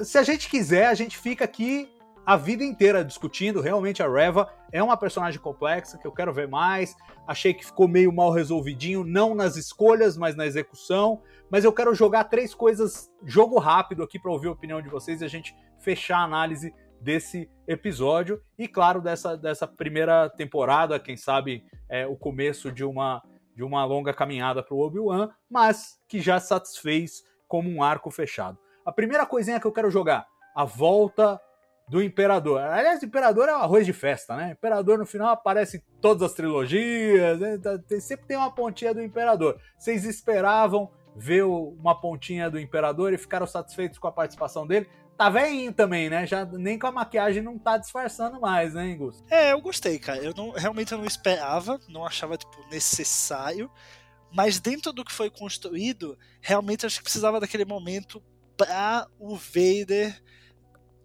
se 0.02 0.18
a 0.18 0.22
gente 0.22 0.48
quiser, 0.48 0.86
a 0.86 0.94
gente 0.94 1.16
fica 1.16 1.44
aqui 1.44 1.88
a 2.24 2.36
vida 2.36 2.62
inteira 2.62 3.04
discutindo. 3.04 3.60
Realmente 3.60 4.02
a 4.02 4.08
Reva 4.08 4.48
é 4.72 4.82
uma 4.82 4.96
personagem 4.96 5.40
complexa 5.40 5.98
que 5.98 6.06
eu 6.06 6.12
quero 6.12 6.32
ver 6.32 6.48
mais. 6.48 6.96
Achei 7.26 7.54
que 7.54 7.64
ficou 7.64 7.88
meio 7.88 8.12
mal 8.12 8.30
resolvidinho, 8.30 9.04
não 9.04 9.34
nas 9.34 9.56
escolhas, 9.56 10.16
mas 10.16 10.36
na 10.36 10.46
execução. 10.46 11.22
Mas 11.50 11.64
eu 11.64 11.72
quero 11.72 11.94
jogar 11.94 12.24
três 12.24 12.54
coisas, 12.54 13.10
jogo 13.24 13.58
rápido 13.58 14.02
aqui 14.02 14.18
para 14.18 14.30
ouvir 14.30 14.48
a 14.48 14.52
opinião 14.52 14.82
de 14.82 14.88
vocês 14.88 15.20
e 15.20 15.24
a 15.24 15.28
gente 15.28 15.56
fechar 15.78 16.18
a 16.18 16.24
análise 16.24 16.74
desse 17.00 17.50
episódio 17.66 18.42
e, 18.58 18.68
claro, 18.68 19.00
dessa, 19.00 19.36
dessa 19.36 19.66
primeira 19.66 20.28
temporada, 20.28 21.00
quem 21.00 21.16
sabe 21.16 21.64
é 21.88 22.06
o 22.06 22.16
começo 22.16 22.70
de 22.70 22.84
uma, 22.84 23.22
de 23.54 23.62
uma 23.62 23.84
longa 23.84 24.12
caminhada 24.12 24.62
para 24.62 24.74
o 24.74 24.80
Obi-Wan, 24.80 25.30
mas 25.48 25.98
que 26.06 26.20
já 26.20 26.38
satisfez 26.38 27.24
como 27.48 27.70
um 27.70 27.82
arco 27.82 28.10
fechado. 28.10 28.58
A 28.84 28.92
primeira 28.92 29.26
coisinha 29.26 29.58
que 29.58 29.66
eu 29.66 29.72
quero 29.72 29.90
jogar, 29.90 30.26
a 30.54 30.64
volta 30.64 31.40
do 31.90 32.00
Imperador. 32.00 32.60
Aliás, 32.60 33.02
o 33.02 33.04
Imperador 33.04 33.48
é 33.48 33.56
um 33.56 33.60
arroz 33.60 33.84
de 33.84 33.92
festa, 33.92 34.36
né? 34.36 34.50
O 34.50 34.52
Imperador 34.52 34.96
no 34.96 35.04
final 35.04 35.30
aparece 35.30 35.78
em 35.78 36.00
todas 36.00 36.22
as 36.22 36.32
trilogias, 36.32 37.40
né? 37.40 37.58
Tá, 37.58 37.80
sempre 38.00 38.26
tem 38.26 38.36
uma 38.36 38.54
pontinha 38.54 38.94
do 38.94 39.02
Imperador. 39.02 39.60
Vocês 39.76 40.04
esperavam 40.04 40.88
ver 41.16 41.42
uma 41.42 42.00
pontinha 42.00 42.48
do 42.48 42.60
Imperador 42.60 43.12
e 43.12 43.18
ficaram 43.18 43.46
satisfeitos 43.46 43.98
com 43.98 44.06
a 44.06 44.12
participação 44.12 44.64
dele? 44.64 44.88
Tá 45.20 45.28
velhinho 45.28 45.70
também, 45.70 46.08
né? 46.08 46.26
Já 46.26 46.46
nem 46.46 46.78
com 46.78 46.86
a 46.86 46.92
maquiagem 46.92 47.42
não 47.42 47.58
tá 47.58 47.76
disfarçando 47.76 48.40
mais, 48.40 48.72
né, 48.72 48.94
Gus? 48.94 49.22
É, 49.28 49.52
eu 49.52 49.60
gostei, 49.60 49.98
cara. 49.98 50.24
Eu 50.24 50.32
não, 50.34 50.48
realmente 50.52 50.92
eu 50.92 50.98
não 50.98 51.04
esperava, 51.04 51.78
não 51.90 52.06
achava 52.06 52.38
tipo 52.38 52.66
necessário, 52.70 53.70
mas 54.32 54.58
dentro 54.58 54.94
do 54.94 55.04
que 55.04 55.12
foi 55.12 55.28
construído, 55.28 56.18
realmente 56.40 56.86
acho 56.86 56.96
que 56.96 57.02
precisava 57.02 57.38
daquele 57.38 57.66
momento 57.66 58.22
para 58.56 59.06
o 59.18 59.36
Vader 59.36 60.18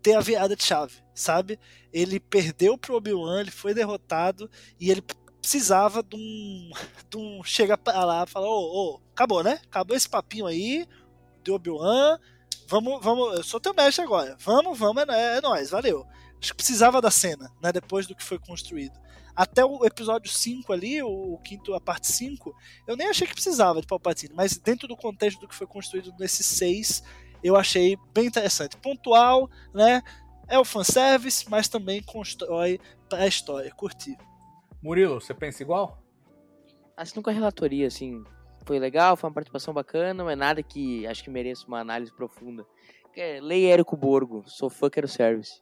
ter 0.01 0.13
a 0.13 0.21
virada 0.21 0.55
de 0.55 0.63
chave, 0.63 0.95
sabe? 1.13 1.59
Ele 1.91 2.17
perdeu 2.17 2.77
pro 2.77 2.95
Obi-Wan, 2.95 3.41
ele 3.41 3.51
foi 3.51 3.73
derrotado 3.73 4.49
e 4.79 4.91
ele 4.91 5.03
precisava 5.41 6.01
de 6.01 6.15
um, 6.15 6.71
de 7.11 7.17
um 7.17 7.43
chega 7.43 7.77
pra 7.77 8.05
lá 8.05 8.23
e 8.23 8.31
falar, 8.31 8.47
ô, 8.47 8.93
ô, 8.93 9.01
acabou, 9.11 9.43
né? 9.43 9.59
Acabou 9.65 9.93
esse 9.93 10.07
papinho 10.07 10.45
aí 10.45 10.87
de 11.43 11.51
Obi-Wan, 11.51 12.17
Vamos, 12.67 13.03
vamos, 13.03 13.37
eu 13.37 13.43
sou 13.43 13.59
teu 13.59 13.73
mestre 13.73 14.03
agora. 14.03 14.35
Vamos, 14.39 14.77
vamos, 14.77 15.03
é, 15.09 15.37
é 15.37 15.41
nóis, 15.41 15.69
valeu. 15.69 16.05
Acho 16.41 16.51
que 16.51 16.57
precisava 16.57 17.01
da 17.01 17.11
cena, 17.11 17.51
né? 17.61 17.71
Depois 17.71 18.07
do 18.07 18.15
que 18.15 18.23
foi 18.23 18.39
construído. 18.39 18.99
Até 19.35 19.65
o 19.65 19.85
episódio 19.85 20.31
5 20.31 20.71
ali, 20.71 21.03
o, 21.03 21.33
o 21.33 21.37
quinto, 21.39 21.73
a 21.73 21.81
parte 21.81 22.07
5, 22.07 22.55
eu 22.87 22.95
nem 22.95 23.07
achei 23.07 23.27
que 23.27 23.33
precisava 23.33 23.81
de 23.81 23.87
Palpatine, 23.87 24.33
mas 24.33 24.57
dentro 24.57 24.87
do 24.87 24.95
contexto 24.95 25.39
do 25.41 25.47
que 25.47 25.55
foi 25.55 25.67
construído 25.67 26.13
nesses 26.17 26.45
6, 26.45 27.03
eu 27.43 27.55
achei 27.55 27.97
bem 28.13 28.27
interessante. 28.27 28.77
Pontual, 28.77 29.49
né? 29.73 30.01
É 30.47 30.57
o 30.57 30.65
fanservice, 30.65 31.49
mas 31.49 31.67
também 31.67 32.01
constrói 32.01 32.79
pra 33.09 33.27
história. 33.27 33.71
Curti. 33.71 34.17
Murilo, 34.81 35.19
você 35.19 35.33
pensa 35.33 35.63
igual? 35.63 36.01
Assim, 36.95 37.21
com 37.21 37.29
a 37.29 37.33
relatoria, 37.33 37.87
assim, 37.87 38.23
foi 38.65 38.79
legal, 38.79 39.15
foi 39.15 39.29
uma 39.29 39.33
participação 39.33 39.73
bacana, 39.73 40.23
mas 40.23 40.37
nada 40.37 40.63
que 40.63 41.05
acho 41.07 41.23
que 41.23 41.29
mereça 41.29 41.67
uma 41.67 41.79
análise 41.79 42.11
profunda. 42.11 42.65
É, 43.15 43.39
Lei 43.39 43.65
Érico 43.65 43.95
Borgo, 43.95 44.43
sou 44.45 44.69
fã, 44.69 44.89
quero 44.89 45.07
service. 45.07 45.59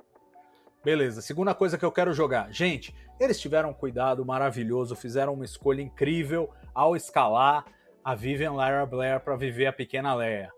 Beleza, 0.84 1.22
segunda 1.22 1.54
coisa 1.54 1.78
que 1.78 1.86
eu 1.86 1.92
quero 1.92 2.14
jogar. 2.14 2.52
Gente, 2.52 2.96
eles 3.20 3.40
tiveram 3.40 3.70
um 3.70 3.74
cuidado 3.74 4.26
maravilhoso, 4.26 4.96
fizeram 4.96 5.34
uma 5.34 5.46
escolha 5.46 5.82
incrível 5.82 6.50
ao 6.74 6.96
escalar 6.96 7.66
a 8.04 8.16
Vivian 8.16 8.52
Lyra 8.52 8.86
Blair 8.86 9.20
para 9.20 9.36
viver 9.36 9.68
a 9.68 9.74
pequena 9.74 10.14
Leia. 10.14 10.52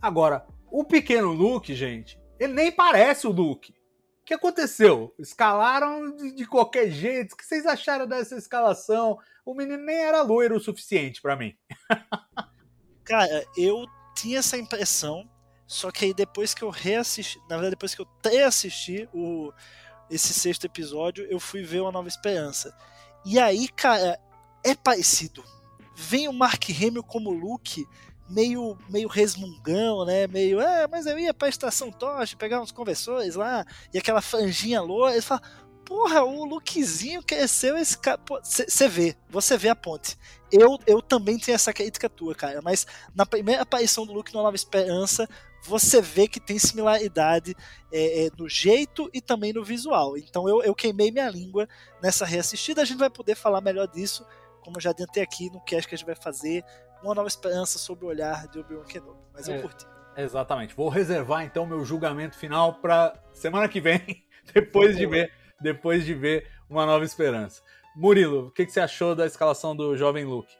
Agora, 0.00 0.46
o 0.70 0.84
pequeno 0.84 1.32
Luke, 1.32 1.74
gente, 1.74 2.20
ele 2.38 2.52
nem 2.52 2.70
parece 2.70 3.26
o 3.26 3.32
Luke. 3.32 3.74
O 4.24 4.26
que 4.26 4.34
aconteceu? 4.34 5.14
Escalaram 5.18 6.16
de, 6.16 6.32
de 6.32 6.46
qualquer 6.46 6.90
jeito. 6.90 7.34
O 7.34 7.36
que 7.36 7.44
vocês 7.44 7.66
acharam 7.66 8.06
dessa 8.06 8.36
escalação? 8.36 9.18
o 9.44 9.54
menino 9.54 9.84
nem 9.84 9.96
era 9.96 10.22
loiro 10.22 10.56
o 10.56 10.60
suficiente 10.60 11.20
para 11.20 11.36
mim. 11.36 11.54
Cara, 13.04 13.44
eu 13.56 13.84
tinha 14.16 14.38
essa 14.38 14.56
impressão, 14.56 15.28
só 15.66 15.90
que 15.90 16.06
aí 16.06 16.14
depois 16.14 16.54
que 16.54 16.62
eu 16.62 16.70
reassisti, 16.70 17.38
na 17.40 17.56
verdade 17.56 17.72
depois 17.72 17.94
que 17.94 18.00
eu 18.00 18.08
reassisti 18.24 19.08
o 19.12 19.52
esse 20.10 20.34
sexto 20.34 20.66
episódio, 20.66 21.26
eu 21.30 21.40
fui 21.40 21.62
ver 21.62 21.80
uma 21.80 21.90
Nova 21.90 22.08
Esperança. 22.08 22.76
E 23.24 23.38
aí, 23.38 23.68
cara, 23.68 24.18
é 24.62 24.74
parecido. 24.74 25.42
Vem 25.96 26.28
o 26.28 26.32
Mark 26.32 26.62
Hamill 26.70 27.02
como 27.02 27.30
Luke, 27.30 27.86
meio 28.28 28.76
meio 28.88 29.08
resmungão, 29.08 30.04
né? 30.04 30.26
Meio, 30.26 30.60
é, 30.60 30.86
mas 30.88 31.06
eu 31.06 31.18
ia 31.18 31.34
pra 31.34 31.48
estação 31.48 31.90
Tocha, 31.90 32.36
pegar 32.36 32.60
uns 32.60 32.72
conversores 32.72 33.34
lá, 33.34 33.64
e 33.92 33.98
aquela 33.98 34.20
franjinha 34.20 34.80
loura, 34.80 35.12
ele 35.12 35.22
fala, 35.22 35.42
porra, 35.84 36.24
o 36.24 36.44
Lukezinho 36.44 37.22
cresceu 37.22 37.76
esse 37.76 37.96
cara. 37.96 38.20
Você 38.42 38.88
vê, 38.88 39.16
você 39.28 39.56
vê 39.56 39.68
a 39.68 39.76
ponte. 39.76 40.16
Eu, 40.50 40.78
eu 40.86 41.02
também 41.02 41.38
tenho 41.38 41.54
essa 41.54 41.72
crítica 41.72 42.08
tua, 42.08 42.34
cara, 42.34 42.62
mas 42.62 42.86
na 43.14 43.26
primeira 43.26 43.62
aparição 43.62 44.06
do 44.06 44.12
Luke 44.12 44.32
no 44.32 44.42
Nova 44.42 44.56
Esperança, 44.56 45.28
você 45.62 46.00
vê 46.00 46.28
que 46.28 46.38
tem 46.38 46.58
similaridade 46.58 47.56
é, 47.90 48.26
é, 48.26 48.30
no 48.38 48.48
jeito 48.48 49.08
e 49.12 49.20
também 49.20 49.52
no 49.52 49.64
visual. 49.64 50.16
Então 50.16 50.48
eu, 50.48 50.62
eu 50.62 50.74
queimei 50.74 51.10
minha 51.10 51.28
língua 51.28 51.66
nessa 52.02 52.24
reassistida. 52.24 52.82
A 52.82 52.84
gente 52.84 52.98
vai 52.98 53.10
poder 53.10 53.34
falar 53.34 53.60
melhor 53.60 53.88
disso, 53.88 54.26
como 54.60 54.76
eu 54.76 54.80
já 54.80 54.90
adiantei 54.90 55.22
aqui 55.22 55.50
no 55.50 55.60
cast 55.62 55.88
que 55.88 55.94
a 55.94 55.98
gente 55.98 56.06
vai 56.06 56.14
fazer, 56.14 56.62
uma 57.08 57.14
nova 57.14 57.28
esperança 57.28 57.78
sobre 57.78 58.04
o 58.04 58.08
olhar 58.08 58.46
de 58.48 58.58
Obi-Wan 58.58 58.84
Kenobi. 58.84 59.18
Mas 59.32 59.48
eu 59.48 59.54
É. 59.56 59.60
curti. 59.60 59.86
Exatamente. 60.16 60.74
Vou 60.74 60.88
reservar 60.88 61.44
então 61.44 61.66
meu 61.66 61.84
julgamento 61.84 62.36
final 62.38 62.74
para 62.74 63.14
semana 63.32 63.68
que 63.68 63.80
vem, 63.80 64.00
depois 64.54 64.96
de 64.96 65.06
ver, 65.06 65.32
depois 65.60 66.04
de 66.04 66.14
ver 66.14 66.48
uma 66.68 66.86
nova 66.86 67.04
esperança. 67.04 67.62
Murilo, 67.96 68.46
o 68.46 68.50
que, 68.50 68.64
que 68.66 68.72
você 68.72 68.80
achou 68.80 69.14
da 69.14 69.26
escalação 69.26 69.74
do 69.74 69.96
jovem 69.96 70.24
Luke? 70.24 70.52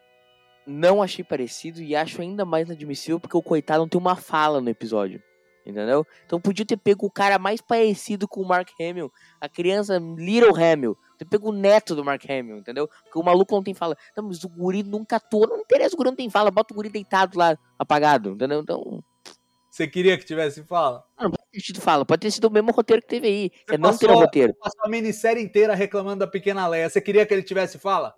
Não 0.67 1.03
achei 1.03 1.23
parecido 1.25 1.81
e 1.83 1.95
acho 1.95 2.23
ainda 2.23 2.45
mais 2.45 2.67
inadmissível 2.67 3.21
porque 3.21 3.37
o 3.37 3.43
coitado 3.43 3.81
não 3.81 3.89
tem 3.89 4.01
uma 4.01 4.17
fala 4.17 4.61
no 4.61 4.71
episódio. 4.71 5.23
Entendeu? 5.67 6.07
Então 6.27 6.41
podia 6.41 6.67
ter 6.67 6.77
pego 6.77 7.07
o 7.07 7.11
cara 7.11 7.39
mais 7.39 7.61
parecido 7.61 8.29
com 8.29 8.43
o 8.43 8.47
Mark 8.47 8.69
Hamill, 8.79 9.11
a 9.41 9.49
criança 9.49 9.99
Little 9.99 10.55
Hamill. 10.55 10.97
Ter 11.19 11.25
pego 11.25 11.51
o 11.51 11.53
neto 11.53 11.95
do 11.95 12.05
Mark 12.05 12.23
Hamill, 12.29 12.59
entendeu? 12.59 12.89
Porque 12.89 13.19
o 13.19 13.23
maluco 13.23 13.55
não 13.55 13.63
tem 13.63 13.75
fala. 13.75 13.97
Não, 14.17 14.25
mas 14.25 14.43
o 14.45 14.49
guri 14.49 14.83
nunca 14.83 15.17
atua. 15.17 15.47
Não 15.47 15.59
interessa, 15.61 15.95
o 15.95 15.99
guri 15.99 16.11
não 16.11 16.17
tem 16.17 16.29
fala. 16.31 16.51
Bota 16.51 16.73
o 16.73 16.77
guri 16.77 16.89
deitado 16.89 17.39
lá, 17.39 17.57
apagado, 17.79 18.31
entendeu? 18.31 18.61
Então, 18.61 19.03
Você 19.71 19.87
queria 19.87 20.17
que 20.19 20.25
tivesse 20.25 20.63
fala? 20.65 21.05
não 21.19 21.31
pode 21.31 21.45
ter 21.53 21.61
sido 21.61 21.81
fala. 21.81 22.05
Pode 22.05 22.21
ter 22.21 22.31
sido 22.31 22.47
o 22.47 22.51
mesmo 22.51 22.73
roteiro 22.73 23.03
que 23.03 23.09
teve 23.09 23.27
aí. 23.27 23.51
Você 23.69 23.75
é 23.75 23.79
não 23.79 23.97
ter 23.97 24.11
roteiro. 24.11 24.55
Passou 24.55 24.81
a 24.85 24.89
minissérie 24.89 25.43
inteira 25.43 25.75
reclamando 25.75 26.21
da 26.21 26.27
pequena 26.27 26.67
Leia. 26.67 26.89
Você 26.89 27.01
queria 27.01 27.25
que 27.27 27.33
ele 27.35 27.43
tivesse 27.43 27.79
fala? 27.79 28.15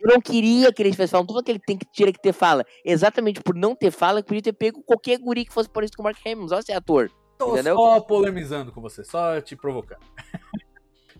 Eu 0.00 0.08
não 0.14 0.20
queria 0.20 0.72
que 0.72 0.80
ele 0.82 0.90
tivesse 0.92 1.10
fala. 1.10 1.22
Não 1.22 1.26
tô 1.26 1.32
falando 1.34 1.44
que 1.44 1.50
ele 1.52 1.60
tem 1.66 1.76
que, 1.76 1.86
tinha 1.90 2.12
que 2.12 2.20
ter 2.20 2.32
fala. 2.32 2.64
Exatamente 2.84 3.40
por 3.42 3.54
não 3.54 3.74
ter 3.74 3.90
fala, 3.90 4.22
podia 4.22 4.42
ter 4.42 4.52
pego 4.52 4.82
qualquer 4.82 5.18
guri 5.18 5.44
que 5.44 5.52
fosse 5.52 5.68
parecido 5.68 5.96
com 5.96 6.02
o 6.02 6.04
Mark 6.04 6.18
Hamill. 6.24 6.48
Só 6.48 6.62
ser 6.62 6.72
ator. 6.72 7.10
Tô 7.38 7.52
Entendeu? 7.54 7.76
só 7.76 8.00
polemizando 8.00 8.72
com 8.72 8.80
você, 8.80 9.04
só 9.04 9.40
te 9.40 9.54
provocando. 9.56 10.00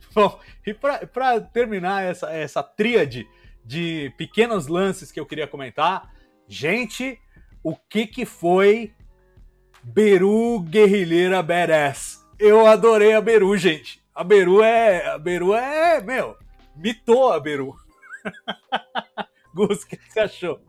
Bom, 0.14 0.38
e 0.66 0.74
pra 0.74 1.40
terminar 1.40 2.02
essa, 2.02 2.30
essa 2.30 2.62
tríade 2.62 3.28
de 3.64 4.12
pequenos 4.16 4.66
lances 4.66 5.12
que 5.12 5.20
eu 5.20 5.26
queria 5.26 5.46
comentar, 5.46 6.10
gente, 6.46 7.20
o 7.62 7.76
que 7.76 8.06
que 8.06 8.24
foi 8.24 8.94
Beru 9.82 10.60
Guerrilheira 10.60 11.42
Badass? 11.42 12.26
Eu 12.38 12.66
adorei 12.66 13.14
a 13.14 13.20
Beru, 13.20 13.56
gente. 13.56 14.02
A 14.14 14.22
Beru 14.24 14.62
é. 14.62 15.06
A 15.06 15.18
Beru 15.18 15.54
é. 15.54 16.00
Meu, 16.00 16.36
mitou 16.76 17.32
a 17.32 17.40
Beru. 17.40 17.74
Gus, 19.54 19.82
o 19.82 19.86
que 19.86 19.98
você 20.08 20.20
achou? 20.20 20.60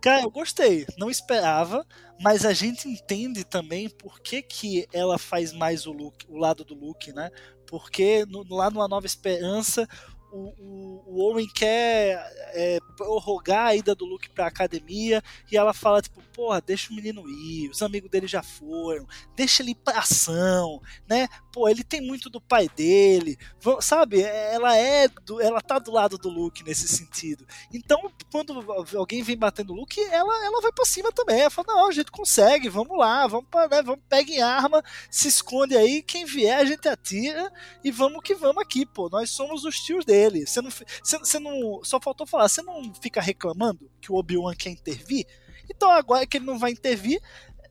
Cara, 0.00 0.22
eu 0.22 0.30
gostei. 0.30 0.86
Não 0.98 1.10
esperava, 1.10 1.86
mas 2.20 2.44
a 2.44 2.52
gente 2.52 2.86
entende 2.88 3.42
também 3.42 3.88
por 3.88 4.20
que, 4.20 4.42
que 4.42 4.86
ela 4.92 5.16
faz 5.16 5.50
mais 5.50 5.86
o 5.86 5.92
Luke, 5.92 6.26
o 6.28 6.36
lado 6.36 6.62
do 6.62 6.74
Luke, 6.74 7.10
né? 7.12 7.30
Porque 7.66 8.24
no, 8.26 8.44
lá 8.48 8.70
numa 8.70 8.88
Nova 8.88 9.06
Esperança, 9.06 9.88
o, 10.34 10.52
o, 10.58 11.04
o 11.06 11.20
Owen 11.20 11.46
quer 11.46 12.18
é, 12.52 12.78
prorrogar 12.96 13.66
a 13.66 13.76
ida 13.76 13.94
do 13.94 14.04
Luke 14.04 14.28
pra 14.30 14.48
academia 14.48 15.22
e 15.50 15.56
ela 15.56 15.72
fala, 15.72 16.02
tipo, 16.02 16.20
porra, 16.32 16.60
deixa 16.60 16.92
o 16.92 16.96
menino 16.96 17.22
ir, 17.28 17.70
os 17.70 17.80
amigos 17.82 18.10
dele 18.10 18.26
já 18.26 18.42
foram, 18.42 19.06
deixa 19.36 19.62
ele 19.62 19.70
ir 19.70 19.76
pra 19.76 20.00
ação, 20.00 20.80
né? 21.08 21.28
Pô, 21.54 21.68
ele 21.68 21.84
tem 21.84 22.00
muito 22.00 22.28
do 22.28 22.40
pai 22.40 22.68
dele, 22.68 23.38
sabe? 23.80 24.20
Ela 24.20 24.76
é, 24.76 25.06
do, 25.06 25.40
ela 25.40 25.60
tá 25.60 25.78
do 25.78 25.92
lado 25.92 26.18
do 26.18 26.28
Luke 26.28 26.64
nesse 26.64 26.88
sentido. 26.88 27.46
Então, 27.72 28.10
quando 28.32 28.60
alguém 28.96 29.22
vem 29.22 29.36
batendo 29.36 29.72
o 29.72 29.76
Luke, 29.76 30.00
ela, 30.00 30.44
ela 30.44 30.60
vai 30.60 30.72
pra 30.72 30.84
cima 30.84 31.12
também. 31.12 31.42
Ela 31.42 31.50
fala: 31.50 31.68
não, 31.68 31.88
a 31.88 31.92
gente 31.92 32.10
consegue, 32.10 32.68
vamos 32.68 32.98
lá, 32.98 33.28
vamos, 33.28 33.46
pra, 33.48 33.68
né, 33.68 33.82
vamos 33.84 34.02
pega 34.08 34.32
em 34.32 34.42
arma, 34.42 34.82
se 35.08 35.28
esconde 35.28 35.76
aí, 35.76 36.02
quem 36.02 36.24
vier 36.24 36.58
a 36.58 36.64
gente 36.64 36.88
atira 36.88 37.52
e 37.84 37.90
vamos 37.92 38.20
que 38.24 38.34
vamos 38.34 38.60
aqui, 38.60 38.84
pô. 38.84 39.08
Nós 39.08 39.30
somos 39.30 39.64
os 39.64 39.76
tios 39.76 40.04
dele. 40.04 40.48
Você 40.48 40.60
não, 40.60 40.70
você 41.04 41.38
não. 41.38 41.84
Só 41.84 42.00
faltou 42.00 42.26
falar, 42.26 42.48
você 42.48 42.62
não 42.62 42.92
fica 43.00 43.20
reclamando 43.20 43.88
que 44.00 44.10
o 44.10 44.16
Obi-Wan 44.16 44.56
quer 44.56 44.70
intervir? 44.70 45.24
Então 45.70 45.88
agora 45.88 46.26
que 46.26 46.38
ele 46.38 46.46
não 46.46 46.58
vai 46.58 46.72
intervir, 46.72 47.22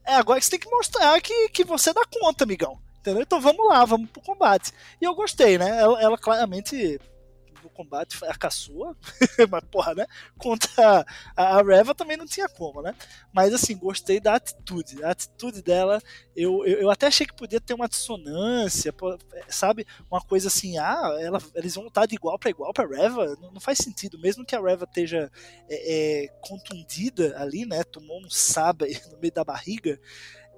é 0.06 0.16
agora 0.16 0.40
que 0.40 0.46
você 0.46 0.52
tem 0.52 0.60
que 0.62 0.70
mostrar 0.70 1.20
que, 1.20 1.50
que 1.50 1.66
você 1.66 1.92
dá 1.92 2.04
conta, 2.10 2.46
amigão. 2.46 2.82
Entendeu? 3.04 3.22
Então 3.22 3.42
vamos 3.42 3.68
lá, 3.68 3.84
vamos 3.84 4.10
pro 4.10 4.22
combate. 4.22 4.72
E 5.02 5.04
eu 5.04 5.14
gostei, 5.14 5.58
né? 5.58 5.78
Ela, 5.78 6.02
ela 6.02 6.18
claramente 6.18 6.98
no 7.62 7.70
combate 7.70 8.16
fracassou, 8.16 8.96
mas 9.52 9.64
porra, 9.66 9.94
né? 9.94 10.06
Contra 10.38 11.06
a, 11.36 11.58
a 11.58 11.62
Reva 11.62 11.94
também 11.94 12.16
não 12.16 12.26
tinha 12.26 12.48
como, 12.48 12.82
né? 12.82 12.96
Mas 13.34 13.54
assim, 13.54 13.78
gostei 13.78 14.22
da 14.22 14.36
atitude. 14.36 15.04
A 15.04 15.12
atitude 15.12 15.62
dela, 15.62 16.02
eu, 16.34 16.66
eu, 16.66 16.80
eu 16.80 16.90
até 16.90 17.08
achei 17.08 17.28
que 17.28 17.36
podia 17.36 17.60
ter 17.60 17.74
uma 17.74 17.90
dissonância, 17.90 18.94
sabe? 19.50 19.86
Uma 20.10 20.22
coisa 20.22 20.48
assim, 20.48 20.78
ah, 20.78 21.18
ela, 21.20 21.42
eles 21.56 21.76
vão 21.76 21.84
lutar 21.84 22.08
de 22.08 22.16
igual 22.16 22.40
para 22.40 22.52
igual 22.52 22.72
pra 22.72 22.88
Reva. 22.88 23.36
Não, 23.42 23.52
não 23.52 23.60
faz 23.60 23.80
sentido, 23.80 24.18
mesmo 24.18 24.46
que 24.46 24.56
a 24.56 24.62
Reva 24.62 24.86
esteja 24.86 25.30
é, 25.70 26.24
é, 26.24 26.28
contundida 26.40 27.38
ali, 27.38 27.66
né? 27.66 27.84
Tomou 27.84 28.22
um 28.24 28.30
sabre 28.30 28.98
no 29.12 29.20
meio 29.20 29.34
da 29.34 29.44
barriga. 29.44 30.00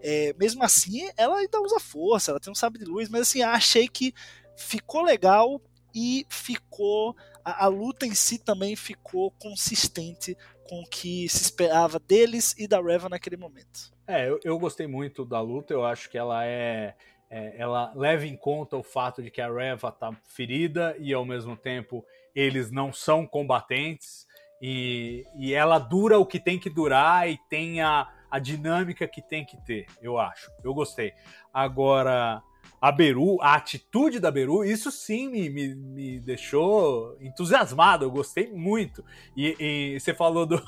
É, 0.02 0.34
mesmo 0.38 0.64
assim, 0.64 1.10
ela 1.18 1.38
ainda 1.38 1.60
usa 1.62 1.80
força, 1.80 2.32
ela 2.32 2.40
tem 2.40 2.52
um 2.52 2.56
sabre 2.56 2.80
de 2.80 2.86
luz, 2.86 3.10
mas 3.10 3.22
assim, 3.22 3.42
achei 3.42 3.88
que 3.88 4.14
ficou 4.56 5.02
legal 5.02 5.62
e 5.94 6.26
ficou. 6.30 7.16
A, 7.44 7.66
a, 7.66 7.68
luta 7.68 8.06
em 8.06 8.14
si 8.14 8.38
também 8.40 8.76
ficou 8.76 9.32
consistente 9.32 10.38
com 10.68 10.82
o 10.82 10.90
que 10.90 11.30
se 11.30 11.44
esperava 11.44 12.00
deles 12.00 12.56
e 12.58 12.68
da 12.68 12.82
Reva 12.82 13.08
naquele 13.08 13.38
momento. 13.38 13.94
É, 14.08 14.28
eu, 14.28 14.40
eu 14.44 14.60
gostei 14.60 14.88
muito 14.88 15.24
da 15.24 15.40
luta, 15.42 15.74
eu 15.74 15.86
acho 15.86 16.10
que 16.10 16.18
ela 16.18 16.46
é, 16.46 16.96
é, 17.30 17.56
Ela 17.58 17.92
leva 17.96 18.26
em 18.26 18.36
conta 18.36 18.78
o 18.78 18.84
fato 18.84 19.22
de 19.22 19.32
que 19.32 19.42
a 19.42 19.52
Reva 19.52 19.92
tá 19.92 20.12
ferida 20.24 20.96
e 21.00 21.14
ao 21.14 21.26
mesmo 21.26 21.56
tempo 21.58 22.06
eles 22.36 22.72
não 22.72 22.94
são 22.94 23.26
combatentes. 23.26 24.26
E, 24.62 25.26
e 25.36 25.54
ela 25.54 25.78
dura 25.78 26.18
o 26.18 26.26
que 26.26 26.40
tem 26.40 26.58
que 26.58 26.70
durar 26.70 27.30
e 27.30 27.38
tem 27.50 27.82
a, 27.82 28.08
a 28.36 28.40
dinâmica 28.40 29.08
que 29.08 29.22
tem 29.22 29.46
que 29.46 29.56
ter, 29.64 29.86
eu 30.02 30.18
acho. 30.18 30.52
Eu 30.62 30.74
gostei. 30.74 31.14
Agora, 31.54 32.44
a 32.82 32.92
Beru, 32.92 33.42
a 33.42 33.54
atitude 33.54 34.20
da 34.20 34.30
Beru, 34.30 34.66
isso 34.66 34.92
sim 34.92 35.30
me, 35.30 35.50
me, 35.50 35.74
me 35.74 36.20
deixou 36.20 37.16
entusiasmado, 37.22 38.04
eu 38.04 38.12
gostei 38.12 38.52
muito. 38.52 39.06
E, 39.38 39.56
e 39.58 40.00
você 40.02 40.14
falou 40.14 40.46
do, 40.46 40.62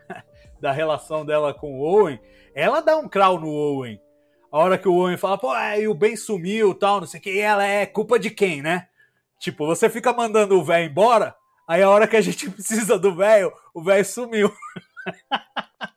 da 0.58 0.72
relação 0.72 1.22
dela 1.22 1.52
com 1.52 1.78
o 1.78 1.82
Owen, 1.82 2.18
ela 2.54 2.80
dá 2.80 2.96
um 2.96 3.06
crawl 3.06 3.38
no 3.38 3.50
Owen. 3.50 4.00
A 4.50 4.58
hora 4.58 4.78
que 4.78 4.88
o 4.88 4.94
Owen 4.94 5.18
fala, 5.18 5.36
pô, 5.36 5.54
é, 5.54 5.86
o 5.86 5.94
Ben 5.94 6.16
sumiu 6.16 6.74
tal, 6.74 7.00
não 7.00 7.06
sei 7.06 7.20
o 7.20 7.22
que, 7.22 7.30
e 7.30 7.40
ela 7.40 7.66
é 7.66 7.84
culpa 7.84 8.18
de 8.18 8.30
quem, 8.30 8.62
né? 8.62 8.88
Tipo, 9.38 9.66
você 9.66 9.90
fica 9.90 10.14
mandando 10.14 10.58
o 10.58 10.64
velho 10.64 10.90
embora, 10.90 11.36
aí 11.68 11.82
a 11.82 11.90
hora 11.90 12.08
que 12.08 12.16
a 12.16 12.22
gente 12.22 12.48
precisa 12.50 12.98
do 12.98 13.14
velho, 13.14 13.52
o 13.74 13.82
velho 13.82 14.04
sumiu. 14.06 14.50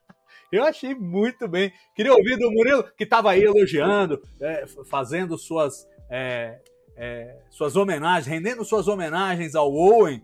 Eu 0.56 0.64
achei 0.64 0.96
muito 0.96 1.48
bem. 1.48 1.72
Queria 1.96 2.14
ouvir 2.14 2.38
do 2.38 2.52
Murilo, 2.52 2.84
que 2.98 3.04
estava 3.04 3.32
aí 3.32 3.44
elogiando, 3.44 4.22
é, 4.42 4.66
fazendo 4.90 5.38
suas, 5.38 5.88
é, 6.10 6.60
é, 6.96 7.36
suas 7.50 7.76
homenagens, 7.76 8.26
rendendo 8.26 8.64
suas 8.64 8.88
homenagens 8.88 9.56
ao 9.56 9.72
Owen. 9.74 10.24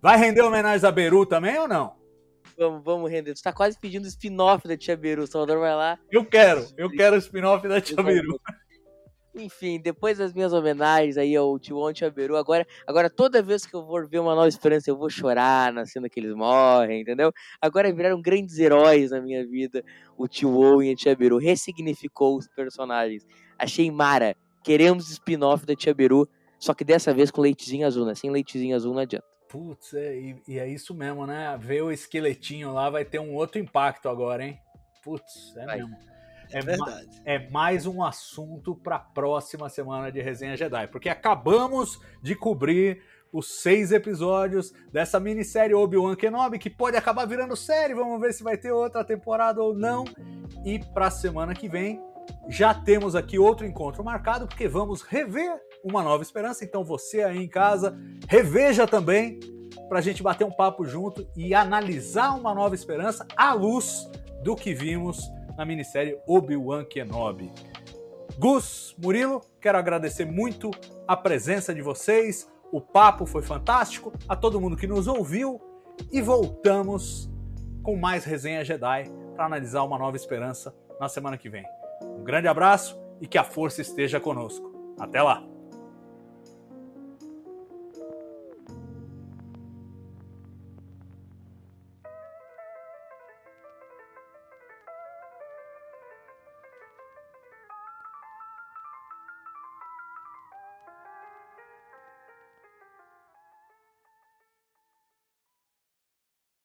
Vai 0.00 0.16
render 0.18 0.42
homenagem 0.42 0.88
a 0.88 0.92
Beru 0.92 1.26
também 1.26 1.58
ou 1.58 1.68
não? 1.68 1.94
Vamos, 2.58 2.84
vamos 2.84 3.10
render. 3.10 3.34
Tu 3.34 3.42
tá 3.42 3.52
quase 3.52 3.78
pedindo 3.78 4.06
spin-off 4.06 4.66
da 4.68 4.76
Tia 4.76 4.96
Beru. 4.96 5.22
O 5.22 5.26
Salvador 5.26 5.60
vai 5.60 5.74
lá. 5.74 5.98
Eu 6.10 6.24
quero, 6.24 6.66
eu 6.76 6.90
quero 6.90 7.16
o 7.16 7.18
spin-off 7.18 7.66
da 7.66 7.80
Tia 7.80 8.02
Beru. 8.02 8.40
Enfim, 9.34 9.80
depois 9.80 10.18
das 10.18 10.34
minhas 10.34 10.52
homenagens 10.52 11.16
aí 11.16 11.34
ao 11.34 11.58
Tio 11.58 11.78
On 11.78 11.90
e 11.90 11.94
Tia 11.94 12.10
Beru, 12.10 12.36
agora, 12.36 12.66
agora 12.86 13.08
toda 13.08 13.42
vez 13.42 13.64
que 13.64 13.74
eu 13.74 13.82
vou 13.82 14.06
ver 14.06 14.18
uma 14.18 14.34
nova 14.34 14.48
esperança, 14.48 14.90
eu 14.90 14.96
vou 14.96 15.08
chorar 15.08 15.72
na 15.72 15.86
cena 15.86 16.06
que 16.06 16.20
eles 16.20 16.34
morrem, 16.34 17.00
entendeu? 17.00 17.32
Agora 17.58 17.90
viraram 17.90 18.20
grandes 18.20 18.58
heróis 18.58 19.10
na 19.10 19.22
minha 19.22 19.46
vida, 19.46 19.82
o 20.18 20.28
Tio 20.28 20.54
On 20.58 20.82
e 20.82 20.90
a 20.90 20.94
Tia 20.94 21.16
Beru. 21.16 21.38
Ressignificou 21.38 22.36
os 22.36 22.46
personagens. 22.46 23.26
Achei 23.58 23.90
mara. 23.90 24.36
Queremos 24.62 25.10
spin-off 25.10 25.64
da 25.64 25.74
Tia 25.74 25.94
Beru, 25.94 26.28
só 26.58 26.74
que 26.74 26.84
dessa 26.84 27.14
vez 27.14 27.30
com 27.30 27.40
leitezinho 27.40 27.86
azul, 27.86 28.04
né? 28.04 28.14
Sem 28.14 28.30
leitezinho 28.30 28.76
azul 28.76 28.92
não 28.92 29.00
adianta. 29.00 29.26
Putz, 29.48 29.94
é, 29.94 30.14
e, 30.14 30.42
e, 30.46 30.58
é 30.58 30.68
isso 30.68 30.94
mesmo, 30.94 31.26
né? 31.26 31.58
Ver 31.58 31.82
o 31.82 31.90
esqueletinho 31.90 32.72
lá 32.72 32.90
vai 32.90 33.04
ter 33.04 33.18
um 33.18 33.34
outro 33.34 33.58
impacto 33.58 34.08
agora, 34.08 34.44
hein? 34.44 34.58
Putz, 35.02 35.56
é 35.56 35.66
vai. 35.66 35.76
mesmo. 35.78 36.11
É, 36.52 36.60
verdade. 36.60 37.22
É 37.24 37.50
mais 37.50 37.86
um 37.86 38.02
assunto 38.02 38.74
para 38.74 38.96
a 38.96 39.00
próxima 39.00 39.68
semana 39.68 40.10
de 40.12 40.20
Resenha 40.20 40.56
Jedi, 40.56 40.86
porque 40.88 41.08
acabamos 41.08 42.00
de 42.22 42.34
cobrir 42.34 43.02
os 43.32 43.62
seis 43.62 43.92
episódios 43.92 44.72
dessa 44.92 45.18
minissérie 45.18 45.74
Obi-Wan 45.74 46.14
Kenobi, 46.14 46.58
que 46.58 46.68
pode 46.68 46.96
acabar 46.96 47.26
virando 47.26 47.56
série, 47.56 47.94
vamos 47.94 48.20
ver 48.20 48.34
se 48.34 48.42
vai 48.42 48.58
ter 48.58 48.72
outra 48.72 49.02
temporada 49.02 49.62
ou 49.62 49.74
não. 49.74 50.04
E 50.64 50.78
para 50.78 51.06
a 51.06 51.10
semana 51.10 51.54
que 51.54 51.68
vem 51.68 51.98
já 52.48 52.74
temos 52.74 53.16
aqui 53.16 53.38
outro 53.38 53.66
encontro 53.66 54.04
marcado, 54.04 54.46
porque 54.46 54.68
vamos 54.68 55.02
rever 55.02 55.60
Uma 55.82 56.02
Nova 56.02 56.22
Esperança. 56.22 56.64
Então 56.64 56.84
você 56.84 57.22
aí 57.22 57.38
em 57.38 57.48
casa, 57.48 57.98
reveja 58.28 58.86
também 58.86 59.40
para 59.88 59.98
a 59.98 60.02
gente 60.02 60.22
bater 60.22 60.44
um 60.44 60.50
papo 60.50 60.84
junto 60.84 61.26
e 61.36 61.54
analisar 61.54 62.38
Uma 62.38 62.54
Nova 62.54 62.74
Esperança 62.74 63.26
à 63.36 63.52
luz 63.54 64.10
do 64.42 64.54
que 64.54 64.74
vimos 64.74 65.30
na 65.56 65.64
minissérie 65.64 66.18
Obi-Wan 66.26 66.84
Kenobi. 66.84 67.50
Gus, 68.38 68.94
Murilo, 68.98 69.42
quero 69.60 69.78
agradecer 69.78 70.24
muito 70.24 70.70
a 71.06 71.16
presença 71.16 71.74
de 71.74 71.82
vocês. 71.82 72.50
O 72.72 72.80
papo 72.80 73.26
foi 73.26 73.42
fantástico, 73.42 74.12
a 74.28 74.34
todo 74.34 74.60
mundo 74.60 74.76
que 74.76 74.86
nos 74.86 75.06
ouviu 75.06 75.60
e 76.10 76.22
voltamos 76.22 77.30
com 77.82 77.96
mais 77.96 78.24
resenha 78.24 78.64
Jedi 78.64 79.04
para 79.34 79.46
analisar 79.46 79.82
uma 79.82 79.98
nova 79.98 80.16
esperança 80.16 80.74
na 80.98 81.08
semana 81.08 81.36
que 81.36 81.48
vem. 81.48 81.64
Um 82.02 82.24
grande 82.24 82.48
abraço 82.48 82.98
e 83.20 83.26
que 83.26 83.38
a 83.38 83.44
força 83.44 83.82
esteja 83.82 84.18
conosco. 84.18 84.72
Até 84.98 85.20
lá! 85.20 85.51